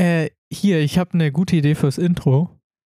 Äh, 0.00 0.30
hier, 0.50 0.80
ich 0.80 0.98
habe 0.98 1.12
eine 1.12 1.30
gute 1.30 1.56
Idee 1.56 1.74
fürs 1.74 1.98
Intro. 1.98 2.48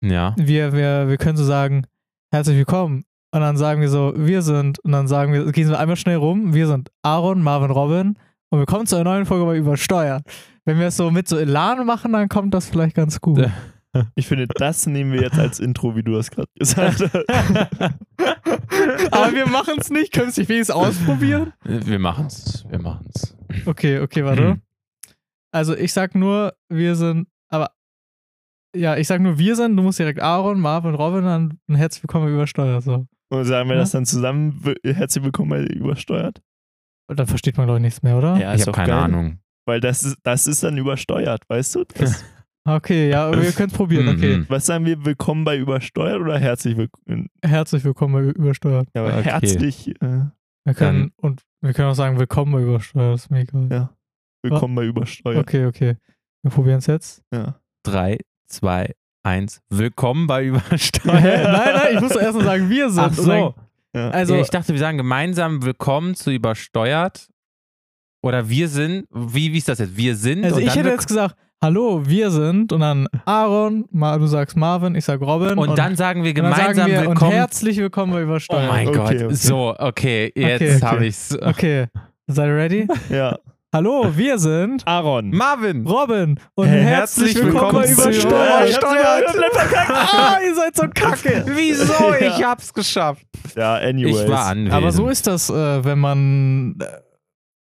Ja. 0.04 0.34
Wir, 0.36 0.72
wir, 0.72 1.08
wir 1.08 1.16
können 1.18 1.36
so 1.36 1.44
sagen, 1.44 1.86
herzlich 2.32 2.56
willkommen. 2.56 3.04
Und 3.30 3.42
dann 3.42 3.56
sagen 3.56 3.80
wir 3.80 3.88
so, 3.88 4.12
wir 4.16 4.42
sind, 4.42 4.80
und 4.80 4.90
dann 4.90 5.06
sagen 5.06 5.32
wir, 5.32 5.52
gehen 5.52 5.68
wir 5.68 5.78
einmal 5.78 5.94
schnell 5.94 6.16
rum, 6.16 6.52
wir 6.52 6.66
sind 6.66 6.90
Aaron, 7.02 7.42
Marvin, 7.42 7.70
Robin 7.70 8.18
und 8.50 8.58
wir 8.58 8.66
kommen 8.66 8.88
zu 8.88 8.96
einer 8.96 9.04
neuen 9.04 9.24
Folge 9.24 9.44
bei 9.44 9.56
Übersteuert. 9.56 10.24
Wenn 10.64 10.80
wir 10.80 10.88
es 10.88 10.96
so 10.96 11.12
mit 11.12 11.28
so 11.28 11.38
Elan 11.38 11.86
machen, 11.86 12.12
dann 12.12 12.28
kommt 12.28 12.52
das 12.54 12.68
vielleicht 12.68 12.96
ganz 12.96 13.20
gut. 13.20 13.48
Ich 14.14 14.26
finde, 14.26 14.46
das 14.46 14.86
nehmen 14.86 15.12
wir 15.12 15.22
jetzt 15.22 15.38
als 15.38 15.58
Intro, 15.58 15.96
wie 15.96 16.02
du 16.02 16.12
das 16.12 16.30
gerade 16.30 16.50
gesagt 16.54 17.00
hast. 17.00 17.14
Aber 19.10 19.32
wir 19.32 19.46
machen 19.46 19.76
es 19.78 19.88
nicht. 19.88 20.12
Können 20.12 20.26
wir 20.26 20.42
es 20.42 20.48
wenigstens 20.50 20.76
ausprobieren? 20.76 21.54
Wir 21.64 21.98
machen's. 21.98 22.66
Wir 22.68 22.78
machen's. 22.78 23.34
Okay, 23.64 24.00
okay, 24.00 24.22
warte. 24.22 24.60
Also 25.56 25.74
ich 25.74 25.94
sag 25.94 26.14
nur, 26.14 26.52
wir 26.68 26.94
sind, 26.96 27.28
aber 27.48 27.70
ja, 28.76 28.94
ich 28.98 29.06
sag 29.08 29.22
nur, 29.22 29.38
wir 29.38 29.56
sind, 29.56 29.74
du 29.74 29.82
musst 29.82 29.98
direkt 29.98 30.20
Aaron, 30.20 30.60
Marvin, 30.60 30.94
Robin, 30.94 31.24
dann 31.24 31.58
ein 31.66 31.76
herzlich 31.76 32.02
willkommen 32.02 32.26
bei 32.26 32.32
Übersteuert. 32.32 32.82
So. 32.82 33.06
Und 33.30 33.44
sagen 33.46 33.66
wir 33.70 33.76
Ja. 33.76 33.80
das 33.80 33.92
dann 33.92 34.04
zusammen. 34.04 34.62
Herzlich 34.84 35.24
willkommen 35.24 35.48
bei 35.48 35.62
Übersteuert. 35.64 36.42
Und 37.08 37.18
dann 37.18 37.26
versteht 37.26 37.56
man, 37.56 37.64
glaube 37.64 37.78
ich, 37.78 37.82
nichts 37.84 38.02
mehr, 38.02 38.18
oder? 38.18 38.36
Ja, 38.36 38.52
ich 38.52 38.60
ist 38.60 38.66
habe 38.66 38.72
doch 38.72 38.76
keine 38.76 38.88
geil. 38.92 39.02
Ahnung. 39.04 39.38
Weil 39.66 39.80
das 39.80 40.02
ist, 40.02 40.18
das 40.24 40.46
ist 40.46 40.62
dann 40.62 40.76
übersteuert, 40.76 41.40
weißt 41.48 41.74
du? 41.76 41.84
Das, 41.84 42.22
Okay, 42.68 43.08
ja, 43.08 43.32
wir 43.32 43.50
können 43.52 43.70
es 43.70 43.74
probieren. 43.76 44.08
Okay. 44.08 44.36
Mhm. 44.38 44.46
was 44.50 44.66
sagen 44.66 44.84
wir, 44.84 45.02
willkommen 45.06 45.44
bei 45.44 45.56
Übersteuert 45.56 46.20
oder 46.20 46.38
herzlich 46.38 46.76
willkommen? 46.76 47.30
Herzlich 47.42 47.82
willkommen 47.82 48.12
bei 48.12 48.20
Übersteuert. 48.32 48.88
Ja, 48.94 49.06
aber 49.06 49.16
Okay. 49.20 49.30
herzlich 49.30 49.88
äh, 50.02 50.24
Wir 50.64 50.74
können, 50.74 51.12
und 51.16 51.40
wir 51.62 51.72
können 51.72 51.88
auch 51.88 51.94
sagen, 51.94 52.18
willkommen 52.18 52.52
bei 52.52 52.60
Übersteuert. 52.60 53.14
Das 53.14 53.22
ist 53.22 53.30
mir 53.30 53.40
egal. 53.40 53.68
Ja. 53.70 53.95
Willkommen 54.50 54.74
bei 54.74 54.84
Übersteuert. 54.84 55.38
Okay, 55.38 55.66
okay. 55.66 55.96
Wir 56.42 56.50
probieren 56.50 56.78
es 56.78 56.86
jetzt. 56.86 57.22
Ja. 57.32 57.56
Drei, 57.82 58.18
zwei, 58.48 58.94
eins. 59.22 59.60
Willkommen 59.70 60.26
bei 60.26 60.42
Hä? 60.44 60.48
Übersteuert. 60.48 61.22
nein, 61.22 61.74
nein, 61.74 61.94
ich 61.94 62.00
muss 62.00 62.16
erst 62.16 62.34
mal 62.38 62.44
sagen, 62.44 62.68
wir 62.70 62.90
sind. 62.90 63.00
Ach 63.02 63.08
Und 63.08 63.14
so. 63.16 63.26
dann- 63.30 63.54
Ja. 63.94 64.10
Also, 64.10 64.34
ja, 64.34 64.40
ich 64.42 64.50
dachte, 64.50 64.72
wir 64.72 64.78
sagen 64.78 64.98
gemeinsam 64.98 65.62
Willkommen 65.64 66.14
zu 66.14 66.30
Übersteuert. 66.30 67.28
Oder 68.22 68.48
wir 68.48 68.68
sind. 68.68 69.06
Wie, 69.12 69.52
wie 69.52 69.58
ist 69.58 69.68
das 69.68 69.78
jetzt? 69.78 69.96
Wir 69.96 70.16
sind. 70.16 70.44
also 70.44 70.56
und 70.56 70.62
ich 70.62 70.68
dann 70.68 70.76
hätte 70.78 70.88
jetzt 70.90 71.06
gesagt, 71.06 71.36
hallo, 71.62 72.02
wir 72.06 72.30
sind. 72.30 72.72
Und 72.72 72.80
dann 72.80 73.06
Aaron, 73.24 73.86
du 73.92 74.26
sagst 74.26 74.56
Marvin, 74.56 74.94
ich 74.96 75.04
sag 75.04 75.20
Robin. 75.20 75.56
Und, 75.56 75.78
dann 75.78 75.94
sagen 75.96 76.22
wir 76.24 76.30
und 76.30 76.34
gemeinsam 76.34 76.74
sagen 76.74 76.92
wir 76.92 77.00
und 77.02 77.06
Willkommen. 77.08 77.32
herzlich 77.32 77.76
willkommen 77.78 78.12
bei 78.12 78.20
oh 78.20 78.24
Übersteuert. 78.24 78.68
mein 78.68 78.88
Okay, 78.88 78.96
Gott. 78.98 79.12
okay. 79.24 79.34
So, 79.34 79.74
okay, 79.78 80.32
jetzt 80.34 80.60
Okay, 80.62 80.74
okay. 80.76 80.84
habe 80.86 81.06
ich's. 81.06 81.38
Okay, 81.40 81.86
seid 82.26 82.48
ihr 82.48 82.56
ready? 82.56 82.88
ja. 83.10 83.38
Hallo, 83.76 84.10
wir 84.16 84.38
sind 84.38 84.86
Aaron. 84.86 85.28
Marvin! 85.32 85.86
Robin 85.86 86.40
und 86.54 86.66
herzlich, 86.66 87.34
herzlich 87.34 87.44
willkommen 87.44 87.72
bei 87.74 87.88
willkommen 87.88 88.12
zu 88.14 88.20
Übersteuert. 88.22 88.70
Übersteuert. 88.70 89.24
ah, 89.90 90.38
ihr 90.42 90.54
seid 90.54 90.76
so 90.76 90.84
kacke. 90.94 91.44
Wieso? 91.54 91.92
Ja. 92.18 92.26
Ich 92.26 92.42
hab's 92.42 92.72
geschafft. 92.72 93.26
Ja, 93.54 93.74
anyways. 93.74 94.22
Ich 94.22 94.28
war 94.30 94.46
anwesend. 94.46 94.72
Aber 94.72 94.92
so 94.92 95.08
ist 95.08 95.26
das, 95.26 95.50
äh, 95.50 95.84
wenn 95.84 95.98
man 95.98 96.76
äh, 96.80 96.86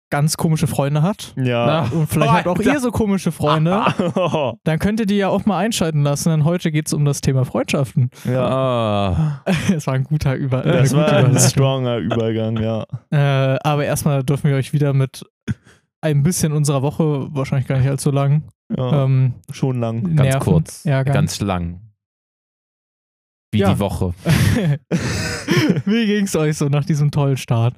ganz 0.10 0.38
komische 0.38 0.66
Freunde 0.66 1.04
hat. 1.04 1.36
Ja. 1.38 1.84
Und 1.92 2.08
vielleicht 2.08 2.34
habt 2.34 2.48
auch 2.48 2.60
ihr 2.60 2.80
so 2.80 2.90
komische 2.90 3.32
Freunde. 3.32 3.86
Dann 4.64 4.80
könnt 4.80 5.02
ihr 5.02 5.06
die 5.06 5.18
ja 5.18 5.30
auch 5.30 5.46
mal 5.46 5.60
einschalten 5.60 6.02
lassen, 6.02 6.30
denn 6.30 6.46
heute 6.46 6.72
geht 6.72 6.88
es 6.88 6.94
um 6.94 7.06
das 7.06 7.22
Thema 7.22 7.46
Freundschaften. 7.46 8.10
ja. 8.26 8.44
Ah. 8.44 9.44
Es 9.72 9.86
war 9.86 9.94
ein 9.94 10.06
guter 10.06 10.34
Über 10.34 10.64
Das 10.64 10.96
eine 10.96 11.04
war 11.04 11.14
ein 11.14 11.38
stronger 11.38 11.98
Übergang, 11.98 12.58
ja. 12.58 12.88
Äh, 13.12 13.60
aber 13.62 13.86
erstmal 13.86 14.24
dürfen 14.24 14.50
wir 14.50 14.58
euch 14.58 14.74
wieder 14.74 14.94
mit 14.94 15.24
ein 16.02 16.24
bisschen 16.24 16.52
unserer 16.52 16.82
Woche, 16.82 17.28
wahrscheinlich 17.34 17.68
gar 17.68 17.78
nicht 17.78 17.88
allzu 17.90 18.12
lang, 18.12 18.44
ja. 18.76 19.04
ähm, 19.06 19.36
Schon 19.52 19.80
lang. 19.80 20.04
Ganz 20.04 20.22
nerven. 20.22 20.40
kurz. 20.54 20.84
Ja, 20.84 21.04
ganz. 21.04 21.14
Ganz 21.16 21.40
lang. 21.42 21.82
Wie 23.54 23.60
Ja. 23.60 23.74
die 23.74 23.80
Woche. 23.80 24.14
Wie 25.86 26.06
ging's 26.08 26.36
euch 26.36 26.58
so 26.58 26.70
nach 26.70 26.86
diesem 26.86 27.12
tollen 27.12 27.38
Start? 27.38 27.76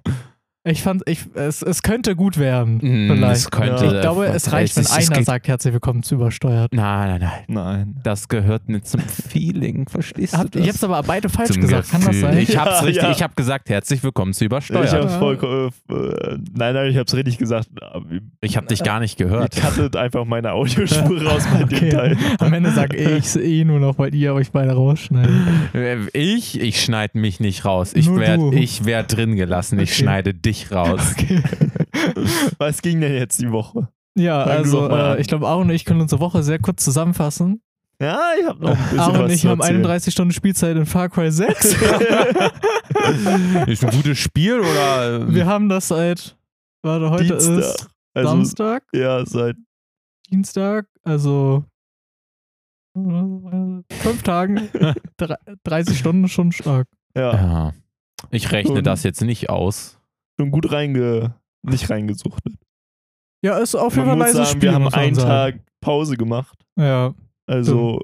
Ich 0.65 0.81
fand, 0.81 1.03
ich, 1.09 1.25
es, 1.33 1.61
es 1.61 1.83
könnte 1.83 2.15
gut 2.15 2.37
werden. 2.37 2.77
Mm, 2.77 3.11
vielleicht. 3.11 3.35
Es 3.35 3.51
könnte, 3.51 3.83
Ja. 3.83 3.95
Ich 3.95 3.99
glaube, 4.01 4.27
es 4.27 4.49
reicht, 4.53 4.77
wenn 4.77 4.87
einer 4.87 5.23
sagt, 5.25 5.49
herzlich 5.49 5.73
willkommen 5.73 6.03
zu 6.03 6.15
übersteuert. 6.15 6.73
Nein, 6.73 7.09
nein, 7.09 7.19
nein. 7.19 7.43
Nein. 7.49 7.95
Das 8.01 8.29
gehört 8.29 8.69
nicht 8.69 8.87
zum 8.87 9.01
Feeling, 9.01 9.89
verstehst 9.89 10.37
Habt, 10.37 10.55
du 10.55 10.59
ich 10.59 10.67
das? 10.67 10.75
hab's 10.75 10.83
aber 10.85 11.03
beide 11.03 11.27
falsch 11.27 11.51
Zum 11.51 11.63
gesagt. 11.63 11.91
Kann 11.91 11.99
das 11.99 12.11
Gefühl. 12.11 12.21
sein? 12.21 12.37
Ich 12.37 12.55
hab's 12.57 12.79
Ja, 12.79 12.85
richtig, 12.85 13.03
ja. 13.03 13.11
ich 13.11 13.21
hab 13.23 13.35
gesagt, 13.35 13.67
herzlich 13.67 14.01
willkommen 14.05 14.31
zu 14.31 14.45
Ich 14.45 14.45
Übersteuert. 14.45 14.89
hab's 14.93 15.11
Ja. 15.11 15.19
voll, 15.19 15.69
äh, 15.89 16.37
nein, 16.57 16.73
nein, 16.75 16.91
ich 16.91 16.95
hab's 16.97 17.13
richtig 17.13 17.37
gesagt. 17.39 17.67
Ich 18.39 18.55
hab 18.55 18.65
dich 18.69 18.83
gar 18.83 19.01
nicht 19.01 19.19
Ihr 19.19 19.25
gehört. 19.25 19.57
cuttet 19.59 19.97
einfach 19.97 20.23
meine 20.23 20.53
Audiospur 20.53 21.21
raus 21.25 21.43
bei 21.51 21.63
dem 21.65 21.77
Okay. 21.77 21.89
Teil. 21.89 22.17
Am 22.39 22.53
Ende 22.53 22.71
sag 22.71 22.93
ich 22.93 23.35
eh 23.35 23.65
nur 23.65 23.81
noch, 23.81 23.97
weil 23.97 24.15
ihr 24.15 24.33
euch 24.33 24.51
beide 24.51 24.71
rausschneidet. 24.71 25.33
Äh, 25.73 25.97
Ich, 26.13 26.57
ich 26.61 26.81
schneide 26.81 27.17
mich 27.19 27.41
nicht 27.41 27.65
raus. 27.65 27.91
Ich 27.93 28.07
Nur 28.07 28.21
werd, 28.21 28.39
ich 28.53 28.81
drin 29.09 29.35
gelassen. 29.35 29.77
Ich 29.79 29.91
Okay. 29.91 30.03
schneide 30.03 30.33
dich 30.33 30.52
raus. 30.71 31.01
Okay. 31.17 31.41
Was 32.57 32.81
ging 32.81 32.99
denn 33.01 33.13
jetzt 33.13 33.39
die 33.41 33.51
Woche? 33.51 33.87
Ja, 34.15 34.43
Fang 34.43 34.51
also 34.57 34.89
äh, 34.89 35.21
ich 35.21 35.27
glaube, 35.27 35.47
Aaron 35.47 35.69
und 35.69 35.75
ich 35.75 35.85
können 35.85 36.01
unsere 36.01 36.19
Woche 36.21 36.43
sehr 36.43 36.59
kurz 36.59 36.83
zusammenfassen. 36.83 37.61
Ja, 38.01 38.19
ich 38.39 38.45
hab 38.45 38.59
noch 38.59 38.71
ein 38.71 38.77
bisschen 38.77 38.99
Aaron 38.99 39.13
was 39.15 39.21
und 39.23 39.29
ich 39.31 39.45
haben 39.45 39.59
erzählen. 39.59 39.77
31 39.77 40.13
Stunden 40.13 40.33
Spielzeit 40.33 40.75
in 40.75 40.85
Far 40.85 41.09
Cry 41.09 41.31
6. 41.31 41.65
Ist 43.67 43.83
ein 43.85 43.91
gutes 43.91 44.17
Spiel 44.17 44.59
oder? 44.59 45.33
Wir 45.33 45.45
haben 45.45 45.69
das 45.69 45.87
seit, 45.87 46.35
warte, 46.81 47.09
heute 47.09 47.23
Dienstag. 47.25 47.57
ist 47.59 47.87
Also, 48.13 48.29
Samstag, 48.29 48.83
ja, 48.93 49.25
seit 49.25 49.55
Dienstag, 50.31 50.87
also 51.03 51.63
fünf 52.95 54.21
Tagen, 54.23 54.69
drei- 55.17 55.35
30 55.63 55.97
Stunden 55.97 56.27
schon 56.27 56.51
stark. 56.51 56.87
ja, 57.15 57.33
ja. 57.33 57.73
Ich 58.31 58.51
rechne 58.51 58.75
Und- 58.75 58.87
das 58.87 59.03
jetzt 59.03 59.21
nicht 59.21 59.49
aus. 59.49 59.99
Schon 60.39 60.51
gut 60.51 60.71
reinge 60.71 61.35
nicht 61.63 61.89
reingesuchtet. 61.89 62.53
Ja, 63.43 63.57
ist 63.57 63.75
auf 63.75 63.95
jeden 63.95 64.07
Fall 64.07 64.21
ein 64.21 64.33
sagen, 64.33 64.45
Spiel, 64.47 64.61
wir 64.63 64.73
haben 64.73 64.87
einen 64.89 65.15
sagen. 65.15 65.57
Tag 65.57 65.65
Pause 65.81 66.17
gemacht. 66.17 66.57
Ja, 66.77 67.13
Also 67.45 67.99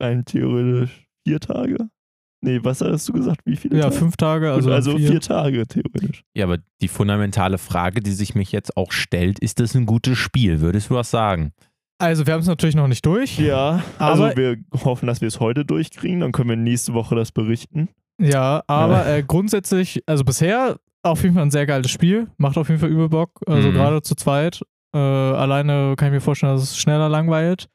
rein 0.00 0.24
theoretisch 0.24 1.06
vier 1.26 1.40
Tage. 1.40 1.88
Nee, 2.42 2.60
was 2.62 2.80
hattest 2.80 3.08
du 3.08 3.12
gesagt? 3.12 3.40
Wie 3.44 3.56
viele 3.56 3.76
ja, 3.76 3.84
Tage? 3.84 3.96
fünf 3.96 4.16
Tage, 4.16 4.50
also, 4.50 4.72
also 4.72 4.96
vier. 4.96 5.10
vier 5.10 5.20
Tage 5.20 5.66
theoretisch. 5.66 6.22
Ja, 6.34 6.44
aber 6.46 6.58
die 6.80 6.88
fundamentale 6.88 7.58
Frage, 7.58 8.00
die 8.00 8.12
sich 8.12 8.34
mich 8.34 8.50
jetzt 8.50 8.76
auch 8.76 8.92
stellt, 8.92 9.38
ist 9.40 9.60
das 9.60 9.74
ein 9.74 9.84
gutes 9.86 10.16
Spiel? 10.18 10.60
Würdest 10.60 10.88
du 10.90 10.94
was 10.94 11.10
sagen? 11.10 11.52
Also 11.98 12.26
wir 12.26 12.32
haben 12.32 12.40
es 12.40 12.46
natürlich 12.46 12.74
noch 12.76 12.88
nicht 12.88 13.04
durch. 13.04 13.38
Ja, 13.38 13.82
also 13.98 14.24
Aber- 14.24 14.36
wir 14.36 14.56
hoffen, 14.84 15.06
dass 15.06 15.20
wir 15.20 15.28
es 15.28 15.38
heute 15.38 15.66
durchkriegen. 15.66 16.20
Dann 16.20 16.32
können 16.32 16.48
wir 16.48 16.56
nächste 16.56 16.94
Woche 16.94 17.14
das 17.14 17.30
berichten. 17.30 17.90
Ja, 18.18 18.62
aber 18.66 19.06
Äh, 19.06 19.22
grundsätzlich, 19.22 20.02
also 20.06 20.24
bisher 20.24 20.78
auf 21.02 21.22
jeden 21.22 21.34
Fall 21.34 21.44
ein 21.44 21.50
sehr 21.50 21.66
geiles 21.66 21.90
Spiel. 21.90 22.28
Macht 22.36 22.58
auf 22.58 22.68
jeden 22.68 22.80
Fall 22.80 22.90
übel 22.90 23.08
Bock. 23.08 23.40
Also 23.46 23.68
Mhm. 23.68 23.74
gerade 23.74 24.02
zu 24.02 24.14
zweit. 24.14 24.62
Äh, 24.94 24.98
alleine 24.98 25.94
kann 25.96 26.08
ich 26.08 26.12
mir 26.14 26.20
vorstellen, 26.20 26.52
dass 26.54 26.62
es 26.62 26.76
schneller 26.78 27.08
langweilt. 27.08 27.68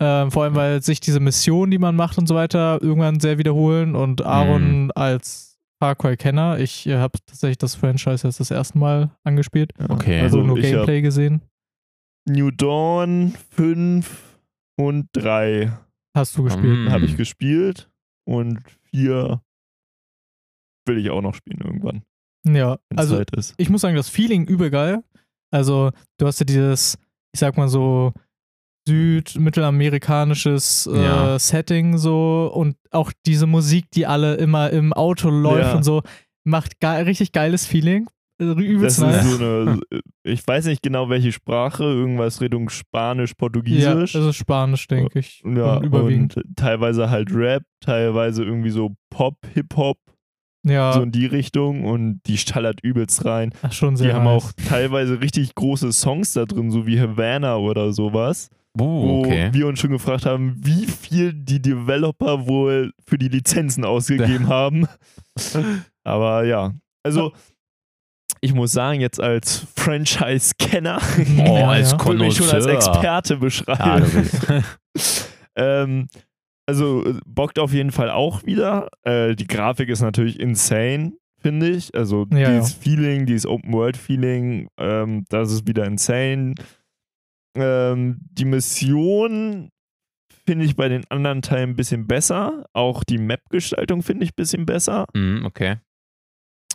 Ähm, 0.00 0.30
vor 0.30 0.44
allem, 0.44 0.54
weil 0.54 0.82
sich 0.82 1.00
diese 1.00 1.18
Missionen, 1.20 1.70
die 1.70 1.78
man 1.78 1.96
macht 1.96 2.18
und 2.18 2.26
so 2.26 2.34
weiter, 2.34 2.78
irgendwann 2.82 3.20
sehr 3.20 3.38
wiederholen. 3.38 3.94
Und 3.96 4.24
Aaron 4.24 4.90
als 4.92 5.58
Far 5.80 5.94
Cry-Kenner, 5.96 6.58
ich 6.58 6.86
äh, 6.86 6.98
habe 6.98 7.18
tatsächlich 7.26 7.58
das 7.58 7.74
Franchise 7.74 8.26
jetzt 8.26 8.40
das 8.40 8.50
erste 8.50 8.78
Mal 8.78 9.10
angespielt. 9.24 9.72
Okay. 9.88 10.20
Also 10.20 10.42
nur 10.42 10.56
ich 10.58 10.66
hab 10.66 10.72
Gameplay 10.72 11.00
gesehen. 11.02 11.42
New 12.28 12.50
Dawn 12.50 13.34
5 13.50 14.38
und 14.76 15.08
3 15.12 15.72
Hast 16.16 16.36
du 16.36 16.42
gespielt. 16.44 16.78
Mhm. 16.86 16.90
habe 16.92 17.04
ich 17.04 17.16
gespielt 17.16 17.88
und 18.24 18.58
4 18.90 19.40
will 20.86 20.98
ich 20.98 21.10
auch 21.10 21.22
noch 21.22 21.34
spielen 21.34 21.60
irgendwann, 21.62 22.02
Ja, 22.54 22.78
also 22.96 23.20
ist. 23.36 23.54
ich 23.56 23.70
muss 23.70 23.80
sagen, 23.82 23.96
das 23.96 24.08
Feeling 24.08 24.46
übel 24.46 24.70
geil. 24.70 25.02
Also, 25.50 25.90
du 26.18 26.26
hast 26.26 26.40
ja 26.40 26.44
dieses, 26.46 26.98
ich 27.32 27.40
sag 27.40 27.56
mal 27.56 27.68
so, 27.68 28.12
südmittelamerikanisches 28.86 30.88
äh, 30.92 31.02
Ja. 31.02 31.38
Setting 31.38 31.96
so 31.98 32.50
und 32.52 32.76
auch 32.90 33.12
diese 33.26 33.46
Musik, 33.46 33.90
die 33.92 34.06
alle 34.06 34.34
immer 34.36 34.70
im 34.70 34.92
Auto 34.92 35.30
läuft 35.30 35.70
Ja. 35.70 35.76
und 35.76 35.82
so, 35.84 36.02
macht 36.44 36.80
ge 36.80 36.88
richtig 37.02 37.32
geiles 37.32 37.66
Feeling. 37.66 38.06
Äh, 38.40 38.46
Das 38.46 38.56
Übelst 38.56 38.98
ist 38.98 39.04
nice. 39.04 39.30
so 39.30 39.36
eine, 39.44 39.80
ich 40.24 40.46
weiß 40.46 40.66
nicht 40.66 40.82
genau 40.82 41.08
welche 41.08 41.32
Sprache, 41.32 41.84
irgendwas 41.84 42.40
Richtung 42.40 42.68
Spanisch, 42.68 43.30
ja, 43.30 43.34
Portugiesisch. 43.36 44.12
das 44.12 44.26
ist 44.26 44.36
Spanisch, 44.36 44.86
denke 44.86 45.18
ich. 45.18 45.42
Ja, 45.44 45.76
und 45.76 45.84
überwiegend. 45.84 46.36
und 46.36 46.56
teilweise 46.56 47.10
halt 47.10 47.30
Rap, 47.34 47.62
teilweise 47.80 48.44
irgendwie 48.44 48.70
so 48.70 48.94
Pop, 49.10 49.36
Hip-Hop, 49.54 49.98
ja, 50.64 50.92
so 50.92 51.02
in 51.02 51.12
die 51.12 51.26
Richtung 51.26 51.84
und 51.84 52.20
die 52.26 52.36
stallert 52.38 52.80
übelst 52.82 53.24
rein. 53.24 53.52
ach, 53.62 53.72
schon 53.72 53.96
sehr 53.96 54.08
Die 54.08 54.12
haben 54.14 54.24
nice. 54.24 54.44
auch 54.44 54.52
teilweise 54.68 55.20
richtig 55.20 55.54
große 55.54 55.92
Songs 55.92 56.32
da 56.32 56.44
drin, 56.44 56.70
so 56.70 56.86
wie 56.86 57.00
Havana 57.00 57.56
oder 57.56 57.92
sowas, 57.92 58.48
Uh, 58.78 58.84
wo 58.84 59.20
okay. 59.24 59.48
wir 59.52 59.66
uns 59.66 59.80
schon 59.80 59.90
gefragt 59.90 60.24
haben, 60.26 60.54
wie 60.64 60.86
viel 60.86 61.32
die 61.32 61.60
Developer 61.60 62.46
wohl 62.46 62.92
für 63.08 63.18
die 63.18 63.26
Lizenzen 63.28 63.84
ausgegeben 63.84 64.48
haben. 64.48 64.86
Aber 66.04 66.44
ja, 66.44 66.74
also 67.02 67.32
ich 68.40 68.54
muss 68.54 68.70
sagen, 68.72 69.00
jetzt 69.00 69.20
als 69.20 69.66
Franchise-Kenner 69.74 71.00
Oh, 71.38 71.56
Ja, 71.58 71.68
als 71.70 71.92
ja. 71.92 72.12
mich 72.12 72.36
schon 72.36 72.50
als. 72.50 72.66
Experte 72.66 73.34
Ja, 73.34 73.40
beschreiben. 73.40 74.04
du 74.12 74.60
bist. 74.92 75.28
ähm, 75.56 76.08
also 76.68 77.02
äh, 77.04 77.14
bockt 77.24 77.58
auf 77.58 77.72
jeden 77.72 77.92
Fall 77.92 78.10
auch 78.10 78.44
wieder. 78.44 78.90
Äh, 79.02 79.34
die 79.34 79.46
Grafik 79.46 79.88
ist 79.88 80.02
natürlich 80.02 80.38
insane, 80.38 81.14
finde 81.40 81.70
ich. 81.70 81.94
Also 81.94 82.26
Ja, 82.30 82.52
dieses 82.52 82.74
Feeling, 82.74 83.24
dieses 83.24 83.46
Open-World-Feeling, 83.46 84.68
ähm, 84.78 85.24
das 85.30 85.50
ist 85.50 85.66
wieder 85.66 85.86
insane. 85.86 86.54
Ähm, 87.56 88.18
die 88.20 88.44
Mission 88.44 89.70
finde 90.44 90.66
ich 90.66 90.76
bei 90.76 90.90
den 90.90 91.04
anderen 91.10 91.40
Teilen 91.40 91.70
ein 91.70 91.76
bisschen 91.76 92.06
besser. 92.06 92.66
Auch 92.74 93.02
die 93.02 93.18
Map-Gestaltung 93.18 94.02
finde 94.02 94.24
ich 94.24 94.32
ein 94.32 94.36
bisschen 94.36 94.66
besser. 94.66 95.06
Mhm, 95.14 95.46
okay. 95.46 95.76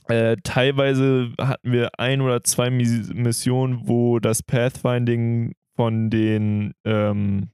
Äh, 0.07 0.37
teilweise 0.43 1.33
hatten 1.39 1.71
wir 1.71 1.99
ein 1.99 2.21
oder 2.21 2.43
zwei 2.43 2.71
Mis 2.71 3.13
Missionen, 3.13 3.87
wo 3.87 4.19
das 4.19 4.41
Pathfinding 4.41 5.53
von 5.75 6.09
den 6.09 6.73
ähm, 6.83 7.52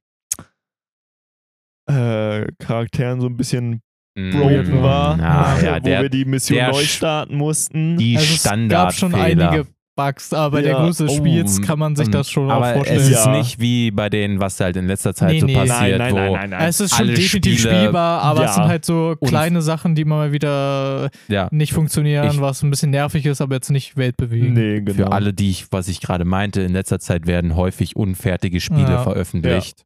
äh, 1.90 2.48
Charakteren 2.60 3.20
so 3.22 3.28
ein 3.28 3.38
bisschen 3.38 3.82
Mhm. 4.16 4.32
broken 4.32 4.82
war, 4.84 5.18
Ja, 5.18 5.58
ja, 5.64 5.76
wo 5.76 5.80
der, 5.86 6.02
wir 6.02 6.10
die 6.10 6.26
Mission 6.26 6.60
neu 6.72 6.84
starten 6.84 7.36
mussten. 7.38 7.96
die 7.98 8.18
Also 8.18 8.34
es 8.34 8.44
gab 8.70 8.94
schon 8.94 9.12
Standardfehler. 9.12 9.50
einige 9.52 9.68
Bugs, 9.96 10.34
aber 10.34 10.52
bei 10.58 10.62
der 10.62 10.72
Ja, 10.74 10.80
Größe 10.84 11.06
des 11.06 11.14
oh, 11.14 11.18
Spiels 11.18 11.62
kann 11.62 11.78
man 11.78 11.96
sich 11.96 12.10
das 12.10 12.30
schon 12.30 12.50
auch 12.50 12.56
Aber 12.56 12.74
vorstellen. 12.74 13.02
es 13.02 13.10
ist 13.10 13.26
Ja. 13.26 13.38
nicht 13.38 13.60
wie 13.60 13.92
bei 13.92 14.10
denen, 14.10 14.40
was 14.40 14.60
halt 14.60 14.78
in 14.78 14.88
letzter 14.88 15.14
Zeit 15.14 15.34
Nee, 15.34 15.40
so 15.42 15.46
nee. 15.46 15.54
passiert, 15.54 16.00
nein, 16.00 16.14
nein, 16.14 16.14
wo 16.14 16.18
nein, 16.18 16.32
nein, 16.34 16.50
nein. 16.52 16.70
es 16.70 16.80
ist 16.80 16.96
schon 16.96 17.06
alle 17.08 17.14
definitiv 17.16 17.60
Spiele- 17.60 17.80
spielbar, 17.82 18.22
aber 18.24 18.42
Ja. 18.44 18.46
es 18.50 18.56
sind 18.56 18.64
halt 18.66 18.86
so 18.86 19.16
Und- 19.20 19.28
kleine 19.28 19.62
Sachen, 19.62 19.96
die 19.96 20.02
immer 20.04 20.16
mal 20.16 20.32
wieder 20.32 21.10
ja, 21.28 21.48
nicht 21.52 21.74
funktionieren, 21.74 22.30
Ich- 22.32 22.42
was 22.42 22.64
ein 22.64 22.70
bisschen 22.72 22.92
nervig 22.92 23.26
ist, 23.26 23.42
aber 23.42 23.56
jetzt 23.56 23.70
nicht 23.72 23.96
weltbewegend. 23.98 24.54
Nee, 24.54 24.82
genau. 24.82 24.94
für 24.96 25.12
alle, 25.12 25.34
die 25.34 25.50
ich, 25.52 25.68
was 25.72 25.88
ich 25.90 26.00
gerade 26.02 26.24
meinte, 26.26 26.62
in 26.62 26.72
letzter 26.74 27.00
Zeit 27.00 27.28
werden 27.28 27.56
häufig 27.58 27.96
unfertige 27.96 28.60
Spiele 28.62 28.82
Ja. 28.90 29.04
veröffentlicht. 29.04 29.84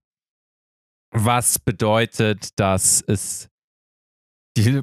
Was 1.13 1.59
bedeutet, 1.59 2.59
dass 2.59 3.01
es 3.05 3.49
die, 4.57 4.81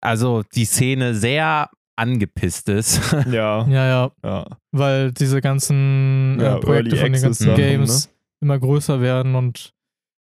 also 0.00 0.42
die 0.54 0.64
Szene 0.64 1.14
sehr 1.14 1.70
angepisst 1.96 2.68
ist. 2.68 3.00
Ja, 3.26 3.66
Ja, 3.68 3.86
ja, 3.86 4.10
ja. 4.24 4.46
weil 4.72 5.12
diese 5.12 5.40
ganzen 5.40 6.38
Ja, 6.40 6.56
äh, 6.56 6.60
Projekte 6.60 6.96
Early 6.96 7.02
von 7.02 7.12
den 7.12 7.22
ganzen 7.22 7.44
Sachen, 7.44 7.56
Games 7.56 8.10
immer 8.40 8.58
größer 8.58 9.00
werden 9.00 9.34
und 9.34 9.72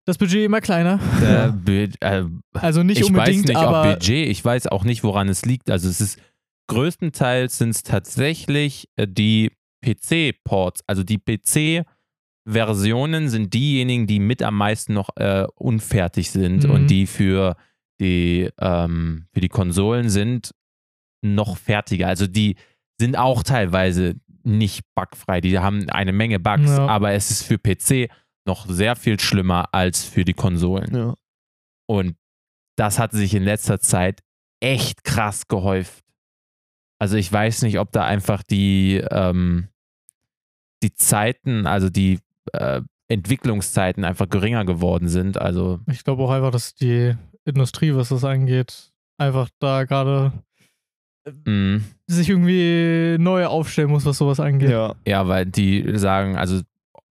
das 0.05 0.17
Budget 0.17 0.45
immer 0.45 0.61
kleiner. 0.61 0.99
äh, 1.21 1.83
äh, 1.99 2.25
Also 2.53 2.81
nicht 2.83 2.97
ich 2.99 3.03
weiß 3.03 3.09
unbedingt, 3.09 3.47
nicht, 3.49 3.57
aber 3.57 3.81
ob 3.89 3.93
Budget, 3.99 4.27
ich 4.29 4.43
weiß 4.43 4.67
auch 4.67 4.83
nicht, 4.85 5.03
woran 5.03 5.27
es 5.29 5.45
liegt. 5.45 5.69
Also 5.69 5.89
es 5.89 5.99
ist 6.01 6.19
größtenteils 6.67 7.57
sind 7.57 7.69
es 7.71 7.83
tatsächlich 7.83 8.87
äh, 8.95 9.07
die 9.07 9.51
PC-Ports, 9.85 10.81
also 10.87 11.03
die 11.03 11.17
PC-Versionen 12.47 13.29
sind 13.29 13.53
diejenigen, 13.53 14.07
die 14.07 14.19
mit 14.19 14.41
am 14.41 14.55
meisten 14.55 14.93
noch 14.93 15.09
äh, 15.17 15.45
unfertig 15.55 16.31
sind 16.31 16.63
Mhm. 16.63 16.71
und 16.71 16.87
die 16.87 17.05
für 17.07 17.55
die, 17.99 18.49
ähm, 18.59 19.27
für 19.33 19.41
die 19.41 19.49
Konsolen 19.49 20.09
sind 20.09 20.51
noch 21.23 21.57
fertiger. 21.57 22.07
Also 22.07 22.27
die 22.27 22.55
sind 22.99 23.17
auch 23.17 23.43
teilweise 23.43 24.15
nicht 24.43 24.83
bugfrei. 24.95 25.41
Die 25.41 25.59
haben 25.59 25.89
eine 25.89 26.13
Menge 26.13 26.39
Bugs, 26.39 26.69
Ja. 26.77 26.87
aber 26.87 27.11
es 27.13 27.31
ist 27.31 27.43
für 27.43 27.57
PC 27.57 28.09
noch 28.45 28.65
sehr 28.69 28.95
viel 28.95 29.19
schlimmer 29.19 29.73
als 29.73 30.03
für 30.05 30.23
die 30.23 30.33
Konsolen. 30.33 30.95
ja. 30.95 31.15
Und 31.89 32.15
das 32.77 32.99
hat 32.99 33.11
sich 33.11 33.33
in 33.33 33.43
letzter 33.43 33.79
Zeit 33.79 34.21
echt 34.61 35.03
krass 35.03 35.47
gehäuft. 35.47 36.03
Also 36.99 37.15
ich 37.17 37.31
weiß 37.31 37.61
nicht, 37.63 37.79
ob 37.79 37.91
da 37.91 38.05
einfach 38.05 38.43
die, 38.43 38.97
ähm, 39.11 39.69
die 40.83 40.93
Zeiten, 40.93 41.65
also 41.67 41.89
die 41.89 42.19
äh, 42.53 42.81
Entwicklungszeiten 43.07 44.03
einfach 44.03 44.29
geringer 44.29 44.65
geworden 44.65 45.07
sind. 45.07 45.39
Also 45.39 45.79
ich 45.89 46.03
glaube 46.03 46.23
auch 46.23 46.31
einfach, 46.31 46.51
dass 46.51 46.75
die 46.75 47.15
Industrie, 47.45 47.95
was 47.95 48.09
das 48.09 48.23
angeht, 48.23 48.91
einfach 49.17 49.49
da 49.59 49.85
gerade 49.85 50.33
mh, 51.45 51.81
sich 52.07 52.29
irgendwie 52.29 53.17
neu 53.19 53.45
aufstellen 53.45 53.89
muss, 53.89 54.05
was 54.05 54.17
sowas 54.17 54.39
angeht. 54.39 54.69
ja. 54.69 54.95
ja, 55.05 55.27
weil 55.27 55.45
die 55.45 55.97
sagen, 55.97 56.35
also 56.35 56.61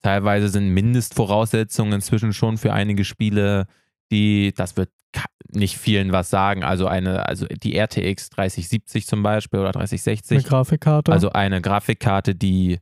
teilweise 0.01 0.49
sind 0.49 0.69
Mindestvoraussetzungen 0.69 1.93
inzwischen 1.93 2.33
schon 2.33 2.57
für 2.57 2.73
einige 2.73 3.03
Spiele, 3.03 3.67
die, 4.11 4.53
das 4.55 4.77
wird 4.77 4.89
nicht 5.51 5.77
vielen 5.77 6.11
was 6.11 6.29
sagen. 6.29 6.63
Also 6.63 6.87
eine, 6.87 7.27
also 7.27 7.47
die 7.47 7.75
RTX 7.75 8.29
3070 8.29 9.07
zum 9.07 9.23
Beispiel 9.23 9.59
oder 9.59 9.71
3060. 9.71 10.37
Eine 10.37 10.47
Grafikkarte. 10.47 11.11
Also 11.11 11.31
eine 11.31 11.61
Grafikkarte, 11.61 12.35
die 12.35 12.79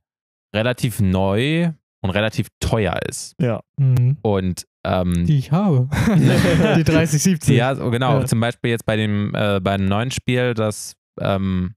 relativ 0.53 0.99
neu 0.99 1.71
und 2.01 2.09
relativ 2.11 2.47
teuer 2.59 2.99
ist. 3.09 3.35
ja. 3.41 3.59
Mhm. 3.79 4.17
Und 4.21 4.65
ähm, 4.85 5.25
Die 5.25 5.37
ich 5.39 5.51
habe. 5.51 5.89
die 6.77 6.83
3070. 6.83 7.55
ja, 7.57 7.73
genau, 7.73 8.19
Ja. 8.19 8.25
zum 8.25 8.39
Beispiel 8.39 8.71
jetzt 8.71 8.85
bei 8.85 8.95
dem, 8.95 9.33
äh, 9.35 9.59
bei 9.59 9.71
einem 9.73 9.85
neuen 9.87 10.11
Spiel, 10.11 10.53
das 10.53 10.93
ähm, 11.19 11.73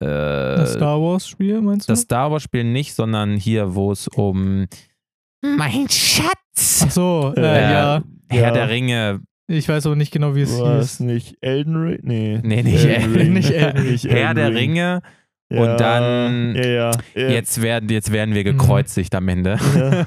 äh, 0.00 0.06
Das 0.06 0.74
Star 0.74 1.00
Wars 1.00 1.26
Spiel, 1.28 1.60
meinst 1.62 1.88
du? 1.88 1.92
das 1.92 2.02
Star 2.02 2.30
Wars 2.30 2.42
Spiel 2.42 2.64
nicht, 2.64 2.94
sondern 2.94 3.36
hier, 3.36 3.74
wo 3.74 3.92
es 3.92 4.08
um 4.08 4.66
mein 5.42 5.88
Schatz, 5.88 6.82
Ach 6.84 6.90
so, 6.90 7.32
äh, 7.36 7.40
Äh, 7.40 7.72
ja. 7.72 8.02
Herr 8.30 8.42
Ja. 8.48 8.50
der 8.50 8.68
Ringe, 8.68 9.20
Ich 9.48 9.68
weiß 9.68 9.86
aber 9.86 9.94
nicht 9.96 10.12
genau, 10.12 10.34
wie 10.34 10.40
es 10.42 10.58
War 10.58 10.80
es 10.80 10.98
hieß. 10.98 11.00
nicht 11.00 11.36
Elden 11.40 11.76
Ring? 11.76 11.98
Nee. 12.02 12.40
Nee, 12.42 12.62
nicht 12.62 12.84
Elden- 12.84 13.32
nicht 13.32 13.50
Elden 13.52 13.82
Ring. 13.86 13.98
Herr 14.10 14.34
der 14.34 14.52
Ringe. 14.54 15.02
Ja, 15.48 15.60
und 15.62 15.80
dann- 15.80 16.54
Ja, 16.56 16.66
ja. 16.66 16.90
ja. 17.14 17.28
Jetzt 17.28 17.62
werden, 17.62 17.88
jetzt 17.88 18.10
werden 18.12 18.34
wir 18.34 18.40
Mhm. 18.42 18.58
gekreuzigt 18.58 19.14
am 19.14 19.28
Ende. 19.28 19.58
Ja. 19.76 20.06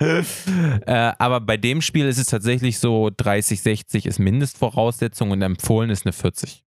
äh, 0.86 1.12
aber 1.18 1.40
bei 1.40 1.56
dem 1.56 1.80
Spiel 1.82 2.06
ist 2.06 2.18
es 2.18 2.26
tatsächlich 2.26 2.78
so, 2.78 3.10
30, 3.16 3.60
60 3.62 4.06
ist 4.06 4.18
Mindestvoraussetzung 4.18 5.30
und 5.30 5.42
empfohlen 5.42 5.90
ist 5.90 6.06
eine 6.06 6.12
40. 6.12 6.64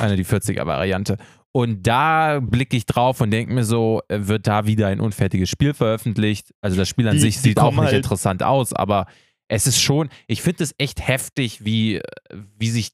Eine 0.00 0.16
die 0.16 0.24
40er 0.24 0.66
Variante. 0.66 1.16
Und 1.52 1.86
da 1.86 2.38
blicke 2.40 2.76
ich 2.76 2.86
drauf 2.86 3.20
und 3.20 3.30
denke 3.32 3.52
mir 3.52 3.64
so, 3.64 4.00
äh, 4.08 4.20
wird 4.22 4.46
da 4.46 4.66
wieder 4.66 4.86
ein 4.86 5.00
unfertiges 5.00 5.48
Spiel 5.50 5.74
veröffentlicht? 5.74 6.54
Also 6.60 6.76
das 6.76 6.88
Spiel 6.88 7.08
an 7.08 7.14
Die- 7.16 7.20
sich 7.20 7.36
die 7.36 7.40
sieht 7.50 7.58
auch 7.58 7.72
nicht 7.72 7.80
halt- 7.80 7.94
interessant 7.96 8.42
aus, 8.44 8.72
aber 8.72 9.06
es 9.48 9.66
ist 9.66 9.80
schon, 9.82 10.08
ich 10.28 10.42
finde 10.42 10.62
es 10.62 10.74
echt 10.78 11.06
heftig, 11.06 11.64
wie, 11.64 11.96
äh, 11.96 12.02
wie 12.56 12.70
sich 12.70 12.92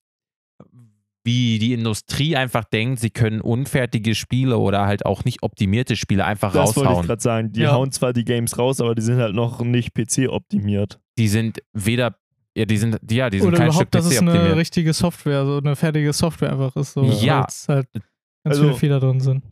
wie 1.26 1.58
die 1.58 1.72
Industrie 1.74 2.36
einfach 2.36 2.64
denkt, 2.64 3.00
sie 3.00 3.10
können 3.10 3.40
unfertige 3.40 4.14
Spiele 4.14 4.56
oder 4.58 4.86
halt 4.86 5.04
auch 5.04 5.24
nicht 5.24 5.42
optimierte 5.42 5.96
Spiele 5.96 6.24
einfach 6.24 6.52
Das 6.52 6.68
wollte 6.76 6.80
ich 6.80 6.86
raushauen. 6.86 7.06
gerade 7.06 7.20
sagen. 7.22 7.52
Die 7.52 7.60
Ja. 7.62 7.72
hauen 7.72 7.90
zwar 7.92 8.12
die 8.12 8.24
Games 8.24 8.56
raus, 8.58 8.80
aber 8.80 8.94
die 8.94 9.02
sind 9.02 9.18
halt 9.18 9.34
noch 9.34 9.60
nicht 9.60 9.92
PC-optimiert. 9.92 10.98
Die 11.18 11.28
sind 11.28 11.58
weder, 11.72 12.16
ja, 12.56 12.64
die 12.64 12.76
sind, 12.78 12.98
ja, 13.10 13.28
die 13.28 13.40
sind 13.40 13.48
Oder 13.48 13.58
kein 13.58 13.72
Stück 13.72 13.88
überhaupt, 13.88 13.94
dass 13.96 14.06
es 14.06 14.18
eine 14.22 14.30
optimiert. 14.30 14.56
richtige 14.56 14.92
Software, 14.92 15.44
so 15.44 15.58
eine 15.58 15.74
fertige 15.76 16.12
Software 16.12 16.52
einfach 16.52 16.74
ist. 16.76 16.92
So, 16.92 17.02
Ja. 17.04 17.46
halt 17.68 17.88
ganz 17.92 18.04
Also- 18.44 18.62
viele 18.62 18.74
Fehler 18.76 19.00
drin 19.00 19.20
sind. 19.20 19.42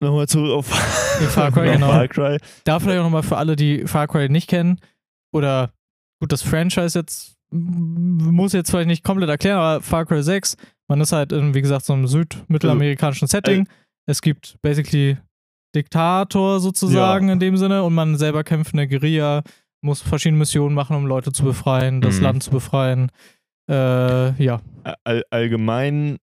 Nochmal 0.00 0.28
zurück 0.28 0.50
auf 0.52 0.66
Far 0.66 1.52
Cry, 1.52 1.72
genau. 1.72 1.88
Far 1.88 2.08
Cry. 2.08 2.38
Da 2.64 2.80
vielleicht 2.80 2.98
auch 3.00 3.04
nochmal 3.04 3.22
für 3.22 3.36
alle, 3.36 3.54
die 3.56 3.86
Far 3.86 4.08
Cry 4.08 4.28
nicht 4.28 4.48
kennen, 4.48 4.80
oder 5.32 5.72
gut, 6.20 6.32
das 6.32 6.42
Franchise 6.42 6.98
jetzt 6.98 7.34
muss 7.52 8.52
jetzt 8.52 8.70
vielleicht 8.70 8.88
nicht 8.88 9.04
komplett 9.04 9.28
erklären, 9.30 9.58
aber 9.58 9.80
Far 9.82 10.04
Cry 10.04 10.22
6, 10.22 10.56
man 10.88 11.00
ist 11.00 11.12
halt 11.12 11.32
in, 11.32 11.54
wie 11.54 11.62
gesagt, 11.62 11.84
so 11.84 11.92
einem 11.92 12.06
südmittelamerikanischen 12.06 13.28
Setting. 13.28 13.68
es 14.08 14.22
gibt 14.22 14.56
basically 14.62 15.16
Diktator 15.74 16.60
sozusagen 16.60 17.26
Ja. 17.28 17.32
in 17.34 17.40
dem 17.40 17.56
Sinne 17.56 17.82
und 17.82 17.94
man 17.94 18.16
selber 18.16 18.44
kämpft 18.44 18.72
in 18.72 18.78
der 18.78 18.86
Guerilla, 18.86 19.42
muss 19.82 20.00
verschiedene 20.00 20.38
Missionen 20.38 20.74
machen, 20.74 20.96
um 20.96 21.06
Leute 21.06 21.32
zu 21.32 21.44
befreien, 21.44 22.00
das 22.00 22.16
Mhm. 22.18 22.22
Land 22.22 22.42
zu 22.42 22.50
befreien. 22.50 23.10
Äh, 23.70 24.42
ja. 24.42 24.60
All, 25.04 25.24
allgemein 25.30 26.16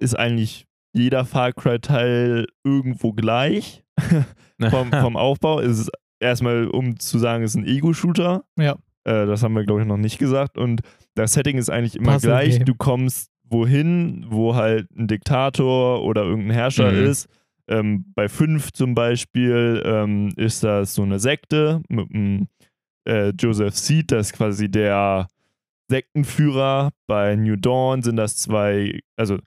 ist 0.00 0.18
eigentlich 0.18 0.66
jeder 0.92 1.24
Far 1.24 1.52
Cry-Teil 1.52 2.46
irgendwo 2.64 3.12
gleich. 3.12 3.84
vom, 4.70 4.90
vom 4.92 5.16
Aufbau 5.16 5.60
ist 5.60 5.78
es 5.78 5.90
erstmal, 6.20 6.66
um 6.68 6.98
zu 6.98 7.18
sagen, 7.18 7.44
es 7.44 7.52
ist 7.52 7.56
ein 7.56 7.66
Ego-Shooter. 7.66 8.44
Ja. 8.58 8.72
Äh, 9.04 9.26
das 9.26 9.42
haben 9.42 9.54
wir, 9.54 9.64
glaube 9.64 9.82
ich, 9.82 9.86
noch 9.86 9.96
nicht 9.96 10.18
gesagt. 10.18 10.58
Und 10.58 10.80
das 11.14 11.32
Setting 11.32 11.56
ist 11.56 11.70
eigentlich 11.70 11.96
immer 11.96 12.14
Puzzle 12.14 12.30
gleich. 12.30 12.56
Game. 12.56 12.64
Du 12.66 12.74
kommst 12.74 13.30
wohin, 13.50 14.26
wo 14.28 14.54
halt 14.54 14.90
ein 14.96 15.06
Diktator 15.08 16.04
oder 16.04 16.22
irgendein 16.24 16.54
Herrscher 16.54 16.92
Mhm. 16.92 17.04
ist. 17.06 17.28
Ähm, 17.68 18.12
bei 18.14 18.28
5 18.28 18.72
zum 18.72 18.94
Beispiel 18.94 19.82
ähm, 19.84 20.30
ist 20.36 20.64
das 20.64 20.94
so 20.94 21.02
eine 21.02 21.18
Sekte 21.18 21.82
mit 21.88 22.10
dem 22.12 22.48
äh, 23.06 23.30
Joseph 23.30 23.74
Seed, 23.76 24.10
das 24.12 24.28
ist 24.28 24.32
quasi 24.34 24.70
der 24.70 25.28
Sektenführer. 25.90 26.90
Bei 27.06 27.36
New 27.36 27.56
Dawn 27.56 28.02
sind 28.02 28.16
das 28.16 28.36
zwei, 28.36 29.00
also 29.16 29.38